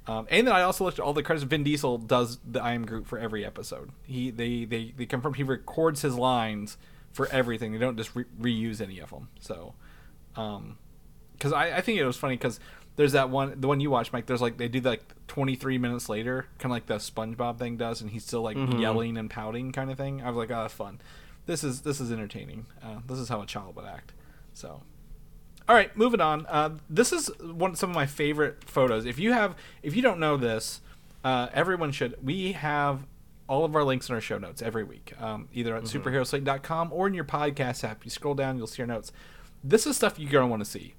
um, 0.06 0.26
and 0.30 0.46
then 0.46 0.54
I 0.54 0.62
also 0.62 0.84
looked 0.84 0.98
at 0.98 1.04
all 1.04 1.12
the 1.12 1.22
credits. 1.22 1.44
Vin 1.44 1.64
Diesel 1.64 1.98
does 1.98 2.38
the 2.48 2.62
I 2.62 2.72
am 2.72 2.84
Groot 2.84 3.06
for 3.06 3.18
every 3.18 3.44
episode. 3.44 3.90
He 4.04 4.30
they 4.30 4.64
they 4.64 4.92
they 4.96 5.06
confirm 5.06 5.34
he 5.34 5.42
records 5.42 6.02
his 6.02 6.16
lines 6.16 6.76
for 7.12 7.28
everything. 7.28 7.72
They 7.72 7.78
don't 7.78 7.96
just 7.96 8.14
re- 8.16 8.24
reuse 8.40 8.80
any 8.80 8.98
of 8.98 9.10
them. 9.10 9.28
So, 9.40 9.74
um, 10.36 10.78
because 11.34 11.52
I, 11.52 11.76
I 11.76 11.80
think 11.80 11.98
it 11.98 12.04
was 12.04 12.16
funny 12.16 12.36
because 12.36 12.58
there's 12.96 13.12
that 13.12 13.30
one 13.30 13.60
the 13.60 13.68
one 13.68 13.80
you 13.80 13.90
watch 13.90 14.12
mike 14.12 14.26
there's 14.26 14.42
like 14.42 14.58
they 14.58 14.68
do 14.68 14.80
like 14.80 15.02
23 15.28 15.78
minutes 15.78 16.08
later 16.08 16.46
kind 16.58 16.66
of 16.66 16.70
like 16.72 16.86
the 16.86 16.96
spongebob 16.96 17.58
thing 17.58 17.76
does 17.76 18.00
and 18.02 18.10
he's 18.10 18.24
still 18.24 18.42
like 18.42 18.56
yelling 18.78 19.16
and 19.16 19.30
pouting 19.30 19.72
kind 19.72 19.90
of 19.90 19.96
thing 19.96 20.20
i 20.22 20.28
was 20.28 20.36
like 20.36 20.50
oh 20.50 20.60
that's 20.62 20.74
fun 20.74 21.00
this 21.46 21.64
is 21.64 21.80
this 21.82 22.00
is 22.00 22.12
entertaining 22.12 22.66
uh, 22.82 22.98
this 23.08 23.18
is 23.18 23.28
how 23.28 23.40
a 23.40 23.46
child 23.46 23.74
would 23.74 23.86
act 23.86 24.12
so 24.52 24.82
all 25.68 25.74
right 25.74 25.96
moving 25.96 26.20
on. 26.20 26.46
Uh, 26.46 26.70
this 26.88 27.12
is 27.12 27.30
one 27.40 27.74
some 27.76 27.90
of 27.90 27.96
my 27.96 28.06
favorite 28.06 28.64
photos. 28.64 29.04
If 29.06 29.18
you 29.18 29.32
have 29.32 29.56
if 29.82 29.94
you 29.96 30.02
don't 30.02 30.18
know 30.18 30.36
this 30.36 30.80
uh, 31.24 31.48
everyone 31.52 31.92
should 31.92 32.16
we 32.22 32.52
have 32.52 33.06
all 33.48 33.64
of 33.64 33.74
our 33.76 33.84
links 33.84 34.08
in 34.08 34.14
our 34.14 34.20
show 34.20 34.38
notes 34.38 34.62
every 34.62 34.84
week 34.84 35.12
um, 35.20 35.48
either 35.52 35.76
at 35.76 35.84
superheroslate.com 35.84 36.92
or 36.92 37.06
in 37.06 37.14
your 37.14 37.24
podcast 37.24 37.84
app. 37.84 38.04
You 38.04 38.10
scroll 38.10 38.34
down 38.34 38.56
you'll 38.56 38.66
see 38.66 38.82
our 38.82 38.86
notes. 38.86 39.12
This 39.62 39.86
is 39.86 39.96
stuff 39.96 40.18
you're 40.18 40.30
going 40.30 40.44
to 40.44 40.50
want 40.50 40.64
to 40.64 40.70
see 40.70 40.94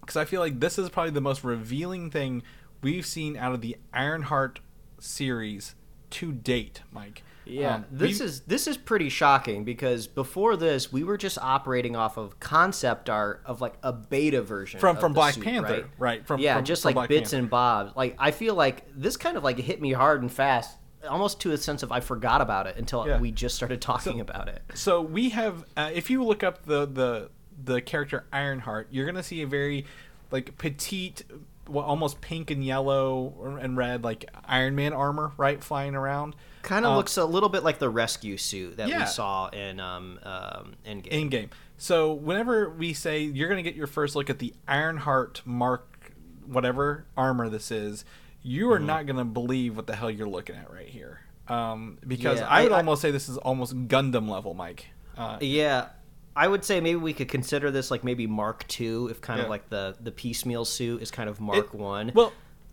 because 0.00 0.16
I 0.16 0.24
feel 0.24 0.40
like 0.40 0.60
this 0.60 0.78
is 0.78 0.88
probably 0.88 1.10
the 1.10 1.20
most 1.20 1.44
revealing 1.44 2.10
thing 2.10 2.42
we've 2.82 3.04
seen 3.04 3.36
out 3.36 3.52
of 3.52 3.60
the 3.60 3.76
Ironheart 3.92 4.60
series 4.98 5.74
to 6.10 6.32
date, 6.32 6.82
Mike. 6.90 7.22
Yeah, 7.48 7.76
Um, 7.76 7.84
this 7.90 8.20
we- 8.20 8.26
is 8.26 8.40
this 8.42 8.66
is 8.66 8.76
pretty 8.76 9.08
shocking 9.08 9.64
because 9.64 10.06
before 10.06 10.56
this 10.56 10.92
we 10.92 11.02
were 11.04 11.16
just 11.16 11.38
operating 11.38 11.96
off 11.96 12.16
of 12.16 12.38
concept 12.40 13.08
art 13.10 13.42
of 13.46 13.60
like 13.60 13.74
a 13.82 13.92
beta 13.92 14.42
version 14.42 14.78
From- 14.80 14.96
of 14.96 15.00
from 15.00 15.12
Black 15.12 15.34
suit, 15.34 15.44
Panther, 15.44 15.72
right? 15.72 15.84
right, 15.98 16.26
from- 16.26 16.40
yeah, 16.40 16.56
from- 16.56 16.64
just 16.64 16.82
from 16.82 16.88
like 16.90 16.94
Black 16.94 17.08
bits 17.08 17.30
Panther. 17.30 17.36
and 17.42 17.50
bobs. 17.50 17.92
Like 17.96 18.14
I 18.18 18.30
feel 18.30 18.54
like 18.54 18.84
this 18.94 19.16
kind 19.16 19.36
of 19.36 19.44
like 19.44 19.58
hit 19.58 19.80
me 19.80 19.92
hard 19.92 20.22
and 20.22 20.30
fast, 20.30 20.76
almost 21.08 21.40
to 21.40 21.52
a 21.52 21.56
sense 21.56 21.82
of 21.82 21.90
I 21.92 22.00
forgot 22.00 22.40
about 22.40 22.66
it 22.66 22.76
until 22.76 23.06
Yeah. 23.06 23.18
we 23.20 23.30
just 23.32 23.54
started 23.54 23.80
talking 23.80 24.20
about 24.20 24.48
it. 24.48 24.62
so 24.74 25.00
we 25.00 25.30
have 25.30 25.64
uh, 25.76 25.90
if 25.92 26.10
you 26.10 26.22
look 26.24 26.42
up 26.42 26.64
the 26.66 26.86
the 26.86 27.30
the 27.64 27.80
character 27.80 28.24
Ironheart, 28.32 28.88
you're 28.90 29.06
gonna 29.06 29.22
see 29.22 29.42
a 29.42 29.46
very 29.46 29.84
like 30.30 30.58
petite, 30.58 31.24
well, 31.68 31.84
almost 31.84 32.20
pink 32.20 32.50
and 32.50 32.64
yellow 32.64 33.58
and 33.60 33.76
red 33.76 34.04
like 34.04 34.26
Iron 34.44 34.74
Man 34.76 34.92
armor, 34.92 35.32
right, 35.36 35.62
flying 35.64 35.94
around. 35.94 36.36
Kind 36.62 36.84
of 36.84 36.92
Um, 36.92 36.96
looks 36.96 37.16
a 37.16 37.24
little 37.24 37.48
bit 37.48 37.62
like 37.64 37.78
the 37.78 37.88
rescue 37.88 38.36
suit 38.36 38.76
that 38.76 38.88
Yeah. 38.88 39.00
we 39.00 39.06
saw 39.06 39.48
in 39.48 39.80
um, 39.80 40.18
um 40.22 40.74
Endgame. 40.86 41.06
in 41.08 41.28
game. 41.28 41.50
So 41.76 42.12
whenever 42.12 42.70
we 42.70 42.92
say 42.92 43.20
you're 43.22 43.48
going 43.48 43.62
to 43.62 43.68
get 43.68 43.76
your 43.76 43.86
first 43.86 44.16
look 44.16 44.28
at 44.30 44.38
the 44.40 44.52
Ironheart 44.66 45.42
Mark, 45.44 46.12
whatever 46.46 47.06
armor 47.16 47.48
this 47.48 47.70
is, 47.70 48.04
you 48.42 48.64
Mm-hmm. 48.64 48.72
are 48.72 48.78
not 48.78 49.06
going 49.06 49.16
to 49.18 49.24
believe 49.24 49.76
what 49.76 49.86
the 49.86 49.94
hell 49.96 50.10
you're 50.10 50.28
looking 50.28 50.56
at 50.56 50.72
right 50.72 50.88
here. 50.88 51.20
Um, 51.48 51.98
because 52.06 52.40
Yeah, 52.40 52.48
I 52.48 52.62
would 52.64 52.72
I- 52.72 52.76
I- 52.76 52.78
almost 52.78 53.00
say 53.02 53.10
this 53.10 53.28
is 53.28 53.36
almost 53.38 53.74
Gundam 53.88 54.28
level, 54.28 54.54
Mike. 54.54 54.86
Uh, 55.16 55.38
Yeah, 55.40 55.88
I 56.36 56.46
would 56.46 56.64
say 56.64 56.80
maybe 56.80 56.96
we 56.96 57.12
could 57.12 57.28
consider 57.28 57.70
this 57.70 57.90
like 57.90 58.04
maybe 58.04 58.26
Mark 58.26 58.66
Two, 58.68 59.08
if 59.10 59.20
kind 59.20 59.38
Yeah. 59.38 59.44
of 59.44 59.50
like 59.50 59.68
the 59.70 59.96
the 60.00 60.12
piecemeal 60.12 60.64
suit 60.64 61.02
is 61.02 61.10
kind 61.10 61.28
of 61.28 61.40
Mark 61.40 61.58
it- 61.58 61.74
One. 61.74 62.12
Well, 62.14 62.32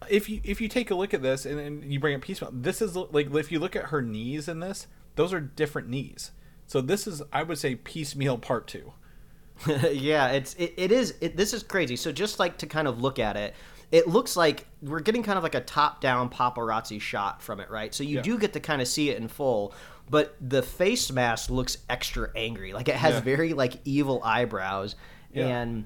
if 0.09 0.29
you 0.29 0.41
if 0.43 0.59
you 0.61 0.67
take 0.67 0.91
a 0.91 0.95
look 0.95 1.13
at 1.13 1.21
this 1.21 1.45
and, 1.45 1.59
and 1.59 1.91
you 1.91 1.99
bring 1.99 2.15
up 2.15 2.21
piecemeal, 2.21 2.51
this 2.55 2.81
is 2.81 2.95
like 2.95 3.33
if 3.33 3.51
you 3.51 3.59
look 3.59 3.75
at 3.75 3.85
her 3.85 4.01
knees 4.01 4.47
in 4.47 4.59
this, 4.59 4.87
those 5.15 5.33
are 5.33 5.39
different 5.39 5.89
knees. 5.89 6.31
So 6.67 6.81
this 6.81 7.07
is 7.07 7.21
I 7.33 7.43
would 7.43 7.57
say 7.57 7.75
piecemeal 7.75 8.37
part 8.37 8.67
two. 8.67 8.93
yeah, 9.91 10.29
it's 10.31 10.53
it, 10.55 10.73
it 10.77 10.91
is 10.91 11.15
it, 11.21 11.37
this 11.37 11.53
is 11.53 11.63
crazy. 11.63 11.95
So 11.95 12.11
just 12.11 12.39
like 12.39 12.57
to 12.59 12.67
kind 12.67 12.87
of 12.87 13.01
look 13.01 13.19
at 13.19 13.37
it, 13.37 13.53
it 13.91 14.07
looks 14.07 14.35
like 14.35 14.67
we're 14.81 14.99
getting 14.99 15.23
kind 15.23 15.37
of 15.37 15.43
like 15.43 15.55
a 15.55 15.61
top-down 15.61 16.29
paparazzi 16.29 16.99
shot 16.99 17.41
from 17.41 17.59
it, 17.59 17.69
right? 17.69 17.93
So 17.93 18.03
you 18.03 18.17
Yeah. 18.17 18.21
do 18.21 18.37
get 18.37 18.53
to 18.53 18.59
kind 18.59 18.81
of 18.81 18.87
see 18.87 19.09
it 19.09 19.17
in 19.17 19.27
full, 19.29 19.73
but 20.09 20.35
the 20.41 20.61
face 20.61 21.11
mask 21.11 21.49
looks 21.49 21.77
extra 21.89 22.29
angry. 22.35 22.73
Like 22.73 22.89
it 22.89 22.95
has 22.95 23.15
Yeah. 23.15 23.19
very 23.21 23.53
like 23.53 23.75
evil 23.85 24.21
eyebrows 24.23 24.95
Yeah. 25.33 25.47
and 25.47 25.85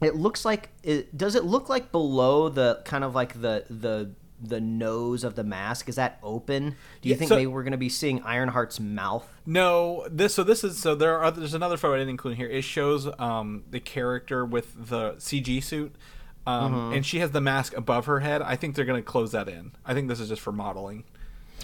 it 0.00 0.16
looks 0.16 0.44
like 0.44 0.70
it 0.82 1.16
does 1.16 1.34
it 1.34 1.44
look 1.44 1.68
like 1.68 1.92
below 1.92 2.48
the 2.48 2.80
kind 2.84 3.04
of 3.04 3.14
like 3.14 3.40
the 3.40 3.64
the 3.70 4.10
the 4.42 4.58
nose 4.60 5.22
of 5.22 5.34
the 5.34 5.44
mask 5.44 5.88
is 5.88 5.96
that 5.96 6.18
open? 6.22 6.70
Do 7.02 7.08
you 7.08 7.14
Yeah, 7.14 7.18
think 7.18 7.28
so- 7.28 7.34
maybe 7.36 7.46
we're 7.48 7.62
going 7.62 7.72
to 7.72 7.76
be 7.78 7.90
seeing 7.90 8.20
Ironheart's 8.20 8.80
mouth? 8.80 9.28
No, 9.44 10.06
this 10.10 10.34
so 10.34 10.42
this 10.42 10.64
is 10.64 10.78
so 10.78 10.94
there 10.94 11.18
are 11.18 11.30
there's 11.30 11.52
another 11.54 11.76
photo 11.76 11.94
I 11.94 11.98
didn't 11.98 12.10
include 12.10 12.32
in 12.32 12.36
here. 12.38 12.48
It 12.48 12.62
shows 12.62 13.06
um 13.18 13.64
the 13.70 13.80
character 13.80 14.44
with 14.46 14.88
the 14.88 15.12
CG 15.18 15.62
suit. 15.62 15.94
Um, 16.46 16.72
Mm-hmm. 16.72 16.92
and 16.94 17.06
she 17.06 17.18
has 17.18 17.32
the 17.32 17.40
mask 17.42 17.76
above 17.76 18.06
her 18.06 18.20
head. 18.20 18.40
I 18.40 18.56
think 18.56 18.74
they're 18.74 18.86
going 18.86 19.00
to 19.02 19.06
close 19.06 19.32
that 19.32 19.46
in. 19.46 19.72
I 19.84 19.92
think 19.92 20.08
this 20.08 20.18
is 20.20 20.30
just 20.30 20.40
for 20.40 20.52
modeling 20.52 21.04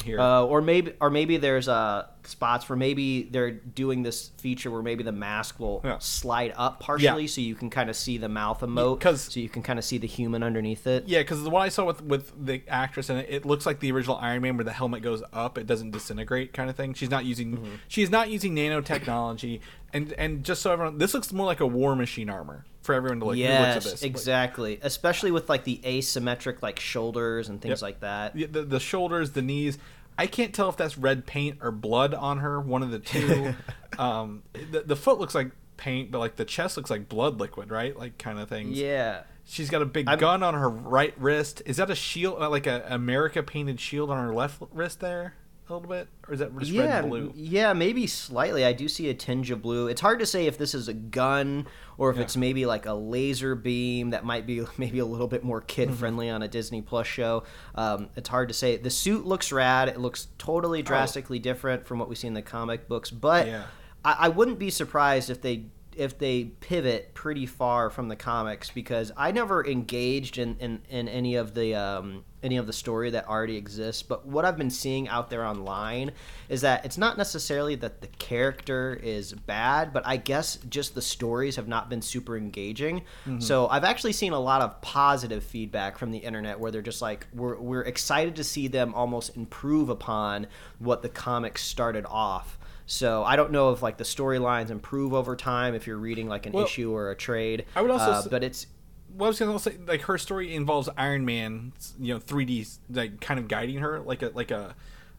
here. 0.03 0.21
Uh, 0.21 0.43
or 0.43 0.61
maybe, 0.61 0.93
or 1.01 1.11
maybe 1.11 1.37
there's 1.37 1.69
uh, 1.69 2.07
spots 2.25 2.69
where 2.69 2.77
maybe 2.77 3.25
they're 3.25 3.51
doing 3.53 4.03
this 4.03 4.31
feature 4.39 4.71
where 4.71 4.83
maybe 4.83 5.03
the 5.05 5.13
mask 5.13 5.61
will 5.61 5.81
Yeah. 5.85 5.99
slide 5.99 6.53
up 6.57 6.81
partially, 6.81 7.23
Yeah. 7.23 7.29
so 7.29 7.41
you 7.41 7.55
can 7.55 7.71
kind 7.71 7.89
of 7.89 7.97
see 7.97 8.19
the 8.19 8.29
mouth 8.29 8.61
emote, 8.61 9.17
so 9.31 9.39
you 9.41 9.49
can 9.49 9.63
kind 9.63 9.79
of 9.79 9.85
see 9.85 9.99
the 9.99 10.07
human 10.09 10.43
underneath 10.43 10.87
it. 10.87 11.05
Yeah, 11.07 11.21
because 11.21 11.43
the 11.45 11.51
one 11.51 11.63
I 11.63 11.69
saw 11.69 11.85
with 11.85 12.03
with 12.03 12.33
the 12.47 12.63
actress 12.69 13.11
and 13.11 13.21
it, 13.21 13.27
it 13.31 13.45
looks 13.47 13.65
like 13.67 13.81
the 13.81 13.93
original 13.93 14.17
Iron 14.21 14.43
Man, 14.43 14.57
where 14.57 14.65
the 14.65 14.73
helmet 14.73 15.03
goes 15.03 15.23
up, 15.33 15.57
it 15.59 15.67
doesn't 15.67 15.93
disintegrate, 15.93 16.53
kind 16.53 16.69
of 16.69 16.77
thing. 16.77 16.95
She's 16.95 17.11
not 17.11 17.25
using 17.25 17.57
Mm-hmm. 17.57 17.75
she's 17.89 18.11
not 18.11 18.29
using 18.31 18.55
nanotechnology, 18.57 19.61
and 19.97 20.13
and 20.15 20.45
just 20.45 20.63
so 20.63 20.73
everyone, 20.73 20.99
this 20.99 21.15
looks 21.15 21.33
more 21.33 21.47
like 21.47 21.61
a 21.61 21.67
War 21.67 21.97
Machine 21.97 22.29
armor 22.31 22.65
for 22.83 22.95
everyone 22.95 23.21
to 23.21 23.27
like 23.27 23.37
who 23.39 23.43
looks 23.43 23.53
at 23.55 23.75
Yes. 23.85 23.93
Like, 24.03 24.03
exactly. 24.11 24.79
Especially 24.83 25.31
with 25.31 25.49
like 25.49 25.65
the 25.65 25.81
asymmetric 25.85 26.63
like 26.63 26.79
shoulders 26.79 27.49
and 27.49 27.61
things 27.61 27.81
Yep. 27.81 27.83
like 27.83 28.01
that. 28.01 28.35
the, 28.35 28.45
the 28.47 28.63
the 28.63 28.81
shoulders, 28.81 29.33
the 29.33 29.43
knees. 29.43 29.79
I 30.19 30.27
can't 30.27 30.55
tell 30.55 30.69
if 30.71 30.77
that's 30.79 30.97
red 30.97 31.27
paint 31.27 31.59
or 31.61 31.71
blood 31.71 32.15
on 32.15 32.39
her, 32.39 32.59
one 32.61 32.83
of 32.83 32.91
the 32.91 32.99
two. 33.01 33.55
um, 33.99 34.43
the, 34.71 34.81
the 34.81 34.97
foot 34.97 35.19
looks 35.19 35.35
like 35.35 35.51
paint, 35.77 36.11
but 36.11 36.21
like 36.21 36.37
the 36.37 36.45
chest 36.47 36.77
looks 36.79 36.91
like 36.91 37.09
blood 37.09 37.39
liquid, 37.39 37.71
right? 37.71 37.97
Like 37.99 38.17
kind 38.19 38.39
of 38.39 38.49
things. 38.49 38.79
Yeah. 38.79 39.23
She's 39.45 39.69
got 39.71 39.83
a 39.83 39.85
big 39.87 40.09
I'm- 40.09 40.19
gun 40.19 40.43
on 40.43 40.55
her 40.55 40.69
right 40.71 41.13
wrist. 41.19 41.63
Is 41.67 41.77
that 41.77 41.91
a 41.91 41.95
shield, 41.95 42.41
uh, 42.41 42.49
like 42.51 42.67
a 42.67 42.85
America 42.89 43.43
painted 43.43 43.79
shield 43.79 44.11
on 44.11 44.25
her 44.27 44.33
left 44.35 44.63
wrist 44.73 45.01
there, 45.01 45.35
a 45.69 45.73
little 45.75 45.89
bit, 45.89 46.07
or 46.29 46.35
is 46.35 46.41
that 46.41 46.57
just 46.59 46.71
yeah, 46.71 47.01
red 47.01 47.09
blue? 47.09 47.33
yeah, 47.35 47.73
maybe 47.73 48.07
slightly. 48.07 48.65
I 48.65 48.73
do 48.73 48.87
see 48.89 49.09
a 49.09 49.15
tinge 49.15 49.51
of 49.51 49.63
blue. 49.63 49.89
It's 49.89 50.01
hard 50.01 50.21
to 50.21 50.27
say 50.27 50.47
if 50.47 50.59
this 50.59 50.75
is 50.75 50.87
a 50.89 50.95
gun 50.95 51.67
or 51.99 52.11
if 52.11 52.17
Yeah. 52.17 52.23
it's 52.23 52.37
maybe 52.37 52.67
like 52.67 52.87
a 52.87 52.93
laser 52.95 53.55
beam 53.55 54.11
that 54.11 54.25
might 54.25 54.47
be 54.47 54.65
maybe 54.79 54.99
a 55.01 55.05
little 55.07 55.27
bit 55.29 55.43
more 55.43 55.61
kid 55.61 55.89
Mm-hmm. 55.89 55.97
friendly 55.99 56.31
on 56.31 56.43
a 56.43 56.49
Disney 56.49 56.83
Plus 56.83 57.07
show. 57.07 57.43
Um, 57.75 58.09
it's 58.17 58.29
hard 58.29 58.49
to 58.49 58.55
say. 58.55 58.77
The 58.77 58.91
suit 58.91 59.27
looks 59.27 59.51
rad. 59.51 59.89
It 59.89 59.99
looks 59.99 60.29
totally 60.39 60.83
drastically 60.83 61.39
different 61.39 61.87
from 61.87 61.99
what 61.99 62.09
we 62.09 62.15
see 62.15 62.29
in 62.29 62.35
the 62.35 62.43
comic 62.43 62.87
books, 62.89 63.11
but 63.11 63.47
Oh. 63.47 63.51
Yeah. 63.51 63.65
I, 64.05 64.17
I 64.21 64.29
wouldn't 64.29 64.59
be 64.61 64.71
surprised 64.71 65.31
if 65.31 65.43
they 65.43 65.65
if 65.97 66.19
they 66.19 66.45
pivot 66.45 67.15
pretty 67.15 67.47
far 67.47 67.91
from 67.91 68.09
the 68.09 68.17
comics 68.17 68.71
because 68.71 69.13
I 69.17 69.33
never 69.33 69.67
engaged 69.67 70.39
in, 70.39 70.57
in, 70.59 70.83
in 70.89 71.09
any 71.09 71.37
of 71.37 71.55
the 71.55 71.75
um, 71.75 72.25
any 72.43 72.59
of 72.59 72.67
the 72.67 72.73
story 72.73 73.11
that 73.11 73.27
already 73.29 73.57
exists. 73.57 74.03
But 74.03 74.25
what 74.27 74.45
I've 74.45 74.57
been 74.57 74.71
seeing 74.71 75.09
out 75.09 75.31
there 75.31 75.45
online 75.45 76.13
is 76.49 76.61
that 76.61 76.85
it's 76.85 76.97
not 76.97 77.19
necessarily 77.19 77.75
that 77.77 78.01
the 78.01 78.07
character 78.07 79.01
is 79.03 79.33
bad, 79.33 79.93
but 79.93 80.07
I 80.07 80.17
guess 80.17 80.57
just 80.69 80.95
the 80.95 81.03
stories 81.03 81.57
have 81.57 81.67
not 81.67 81.91
been 81.91 82.03
super 82.03 82.37
engaging. 82.37 83.03
So 83.41 83.67
I've 83.69 83.83
actually 83.85 84.13
seen 84.13 84.33
a 84.33 84.39
lot 84.39 84.63
of 84.63 84.81
positive 84.81 85.43
feedback 85.43 85.99
from 85.99 86.13
the 86.13 86.19
internet 86.19 86.61
where 86.61 86.71
they're 86.71 86.83
just 86.83 87.03
like 87.03 87.27
we're 87.35 87.59
we're 87.59 87.83
excited 87.83 88.37
to 88.37 88.45
see 88.45 88.69
them 88.69 88.95
almost 88.95 89.37
improve 89.37 89.89
upon 89.89 90.47
what 90.79 91.03
the 91.03 91.09
comics 91.09 91.65
started 91.65 92.07
off. 92.09 92.59
So 92.87 93.25
I 93.25 93.35
don't 93.37 93.51
know 93.51 93.73
if 93.73 93.83
like 93.83 93.97
the 93.99 94.05
storylines 94.05 94.71
improve 94.71 95.13
over 95.13 95.35
time 95.37 95.75
if 95.75 95.87
you're 95.87 95.97
reading 95.99 96.29
like 96.29 96.47
an 96.47 96.53
Well, 96.53 96.65
issue 96.65 96.93
or 96.95 97.11
a 97.11 97.17
trade. 97.17 97.65
I 97.75 97.83
would 97.83 97.91
also 97.91 98.11
uh, 98.11 98.23
but 98.31 98.45
it's 98.45 98.67
Well, 99.15 99.27
I 99.27 99.29
was 99.31 99.39
gonna 99.41 99.59
say, 99.59 99.77
like 99.87 100.03
her 100.03 100.19
story 100.19 100.55
involves 100.55 100.89
Iron 100.97 101.25
Man, 101.25 101.73
you 101.99 102.15
know, 102.15 102.21
3D, 102.21 102.79
like 102.91 103.21
kind 103.21 103.41
of 103.41 103.49
guiding 103.49 103.79
her, 103.79 104.01
like 104.01 104.23
a 104.23 104.31
like 104.35 104.51
a 104.53 104.75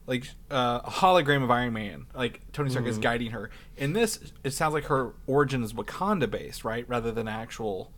like 0.06 0.24
uh, 0.50 0.80
a 0.84 0.90
hologram 0.90 1.42
of 1.44 1.50
Iron 1.50 1.74
Man, 1.74 2.06
like 2.14 2.40
Tony 2.52 2.70
Stark 2.70 2.84
Mm-hmm. 2.86 2.90
is 2.92 2.98
guiding 2.98 3.30
her. 3.32 3.50
In 3.76 3.92
this, 3.92 4.32
it 4.42 4.52
sounds 4.52 4.72
like 4.72 4.84
her 4.84 5.12
origin 5.26 5.62
is 5.62 5.74
Wakanda 5.74 6.30
based, 6.30 6.64
right, 6.64 6.88
rather 6.88 7.12
than 7.12 7.28
actual 7.28 7.92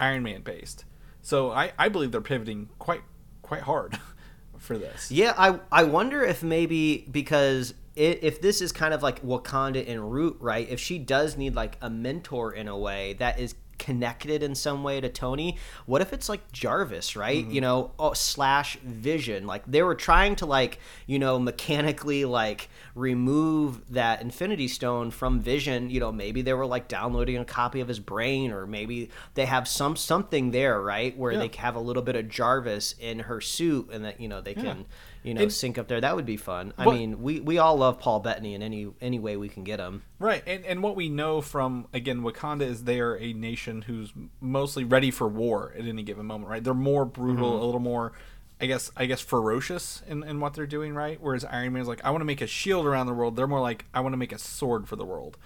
Iron 0.00 0.22
Man 0.22 0.40
based. 0.40 0.86
So 1.20 1.50
I 1.50 1.72
I 1.78 1.90
believe 1.90 2.10
they're 2.12 2.22
pivoting 2.22 2.70
quite 2.78 3.02
quite 3.42 3.62
hard 3.62 3.98
for 4.56 4.78
this. 4.78 5.10
yeah. 5.12 5.34
I 5.36 5.60
I 5.70 5.84
wonder 5.84 6.22
if 6.24 6.42
maybe 6.42 7.06
because 7.10 7.74
i 7.96 8.00
if 8.00 8.40
this 8.40 8.60
is 8.60 8.72
kind 8.72 8.94
of 8.94 9.02
like 9.02 9.22
Wakanda 9.22 9.86
en 9.86 10.00
route, 10.00 10.36
right? 10.40 10.68
If 10.68 10.80
she 10.80 10.98
does 10.98 11.36
need 11.36 11.54
like 11.54 11.76
a 11.80 11.90
mentor 11.90 12.52
in 12.52 12.68
a 12.68 12.76
way 12.78 13.14
that 13.14 13.38
is 13.38 13.54
connected 13.78 14.44
in 14.44 14.54
some 14.54 14.84
way 14.84 15.00
to 15.00 15.08
Tony, 15.08 15.56
what 15.86 16.00
if 16.00 16.12
it's 16.12 16.28
like 16.28 16.52
Jarvis, 16.52 17.16
right? 17.16 17.42
Mm-hmm. 17.44 17.50
You 17.52 17.60
know, 17.60 17.90
oh, 17.98 18.12
slash 18.12 18.76
Vision. 18.76 19.44
Like 19.46 19.64
they 19.66 19.82
were 19.82 19.96
trying 19.96 20.36
to 20.36 20.46
like 20.46 20.78
you 21.06 21.18
know 21.18 21.38
mechanically 21.38 22.24
like 22.24 22.68
remove 22.94 23.92
that 23.92 24.22
Infinity 24.22 24.68
Stone 24.68 25.10
from 25.10 25.40
Vision. 25.40 25.90
You 25.90 26.00
know, 26.00 26.12
maybe 26.12 26.42
they 26.42 26.54
were 26.54 26.66
like 26.66 26.86
downloading 26.88 27.36
a 27.38 27.44
copy 27.44 27.80
of 27.80 27.88
his 27.88 27.98
brain, 27.98 28.52
or 28.52 28.66
maybe 28.66 29.10
they 29.34 29.46
have 29.46 29.66
some 29.66 29.96
something 29.96 30.50
there, 30.52 30.80
right, 30.80 31.16
where 31.18 31.32
Yeah. 31.32 31.40
they 31.40 31.50
have 31.58 31.74
a 31.74 31.80
little 31.80 32.02
bit 32.02 32.14
of 32.16 32.28
Jarvis 32.28 32.94
in 33.00 33.20
her 33.20 33.40
suit, 33.40 33.88
and 33.92 34.04
that 34.04 34.20
you 34.20 34.28
know 34.28 34.40
they 34.40 34.54
can 34.54 34.86
you 35.22 35.34
know 35.34 35.42
And- 35.42 35.52
sync 35.52 35.78
up 35.78 35.88
there. 35.88 36.00
That 36.00 36.16
would 36.16 36.26
be 36.26 36.36
fun. 36.36 36.72
I 36.78 36.86
mean, 36.86 37.22
we 37.22 37.40
we 37.40 37.58
all 37.58 37.76
love 37.76 37.98
Paul 37.98 38.20
Bettany 38.20 38.54
in 38.54 38.62
any 38.62 38.88
any 39.00 39.18
way 39.18 39.36
we 39.36 39.48
can 39.48 39.64
get 39.64 39.78
him. 39.80 40.02
Right, 40.18 40.42
and 40.46 40.64
and 40.64 40.82
what 40.82 40.96
we 40.96 41.08
know 41.08 41.40
from 41.40 41.86
again 41.92 42.22
Wakanda 42.22 42.62
is 42.62 42.84
they 42.84 43.00
are 43.00 43.16
a 43.16 43.32
nation 43.32 43.82
who's 43.82 44.12
mostly 44.40 44.84
ready 44.84 45.10
for 45.10 45.28
war 45.28 45.72
at 45.78 45.84
any 45.86 46.02
given 46.02 46.26
moment. 46.26 46.50
Right, 46.50 46.62
they're 46.64 46.74
more 46.74 47.04
brutal, 47.04 47.52
Mm-hmm. 47.52 47.62
a 47.62 47.64
little 47.66 47.80
more, 47.80 48.12
I 48.60 48.66
guess, 48.66 48.90
I 48.96 49.06
guess 49.06 49.20
ferocious 49.20 50.02
in, 50.08 50.22
in 50.22 50.40
what 50.40 50.54
they're 50.54 50.66
doing. 50.66 50.94
Right, 50.94 51.18
whereas 51.20 51.44
Iron 51.44 51.72
Man 51.74 51.82
is 51.82 51.88
like, 51.88 52.04
I 52.04 52.10
want 52.10 52.20
to 52.22 52.26
make 52.26 52.40
a 52.40 52.46
shield 52.46 52.86
around 52.86 53.06
the 53.06 53.14
world. 53.14 53.36
They're 53.36 53.46
more 53.46 53.60
like, 53.60 53.84
I 53.94 54.00
want 54.00 54.12
to 54.12 54.16
make 54.18 54.32
a 54.32 54.38
sword 54.38 54.88
for 54.88 54.96
the 54.96 55.04
world. 55.04 55.36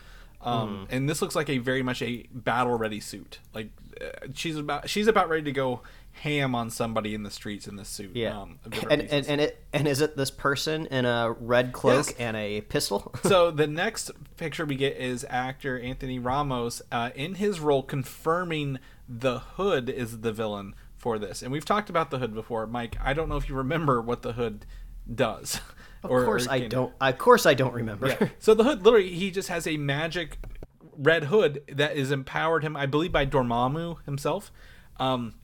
Um, 0.42 0.68
Mm-hmm. 0.68 0.84
And 0.94 1.08
this 1.08 1.20
looks 1.22 1.34
like 1.34 1.48
a 1.50 1.58
very 1.58 1.82
much 1.82 2.02
a 2.02 2.26
battle 2.32 2.76
ready 2.78 3.00
suit. 3.00 3.40
Like 3.54 3.70
uh, 4.00 4.28
she's 4.34 4.56
about 4.56 4.88
she's 4.88 5.06
about 5.08 5.28
ready 5.28 5.42
to 5.44 5.52
go 5.52 5.80
ham 6.20 6.54
on 6.54 6.70
somebody 6.70 7.14
in 7.14 7.22
the 7.22 7.30
streets 7.30 7.66
in 7.68 7.76
this 7.76 7.88
suit. 7.88 8.12
Yeah, 8.14 8.40
um, 8.40 8.58
and, 8.90 9.02
and 9.02 9.26
and 9.26 9.40
it 9.40 9.64
and 9.72 9.86
is 9.86 10.00
it 10.00 10.16
this 10.16 10.30
person 10.30 10.86
in 10.86 11.04
a 11.04 11.32
red 11.38 11.72
cloak 11.72 12.06
Yes. 12.08 12.14
and 12.18 12.36
a 12.36 12.60
pistol? 12.62 13.14
so 13.22 13.50
the 13.50 13.66
next 13.66 14.10
picture 14.36 14.64
we 14.64 14.76
get 14.76 14.96
is 14.96 15.24
actor 15.28 15.78
Anthony 15.78 16.18
Ramos 16.18 16.82
uh, 16.90 17.10
in 17.14 17.34
his 17.36 17.60
role 17.60 17.82
confirming 17.82 18.78
the 19.08 19.38
Hood 19.40 19.88
is 19.88 20.20
the 20.20 20.32
villain 20.32 20.74
for 20.96 21.18
this, 21.18 21.42
and 21.42 21.52
we've 21.52 21.64
talked 21.64 21.90
about 21.90 22.10
the 22.10 22.18
Hood 22.18 22.34
before, 22.34 22.66
Mike. 22.66 22.96
I 23.02 23.12
don't 23.12 23.28
know 23.28 23.36
if 23.36 23.48
you 23.48 23.54
remember 23.54 24.00
what 24.00 24.22
the 24.22 24.32
Hood 24.32 24.66
does. 25.12 25.60
of 26.02 26.10
course 26.10 26.48
I 26.48 26.60
don't. 26.66 26.92
Of 27.00 27.18
course 27.18 27.46
I 27.46 27.54
don't 27.54 27.74
remember. 27.74 28.08
Yeah. 28.08 28.28
So 28.38 28.54
the 28.54 28.64
Hood 28.64 28.84
literally 28.84 29.10
he 29.10 29.30
just 29.30 29.48
has 29.48 29.66
a 29.66 29.76
magic 29.76 30.38
red 30.98 31.24
hood 31.24 31.62
that 31.70 31.94
is 31.96 32.10
empowered 32.10 32.64
him, 32.64 32.74
I 32.74 32.86
believe, 32.86 33.12
by 33.12 33.26
Dormammu 33.26 34.02
himself. 34.06 34.50
Um, 34.98 35.34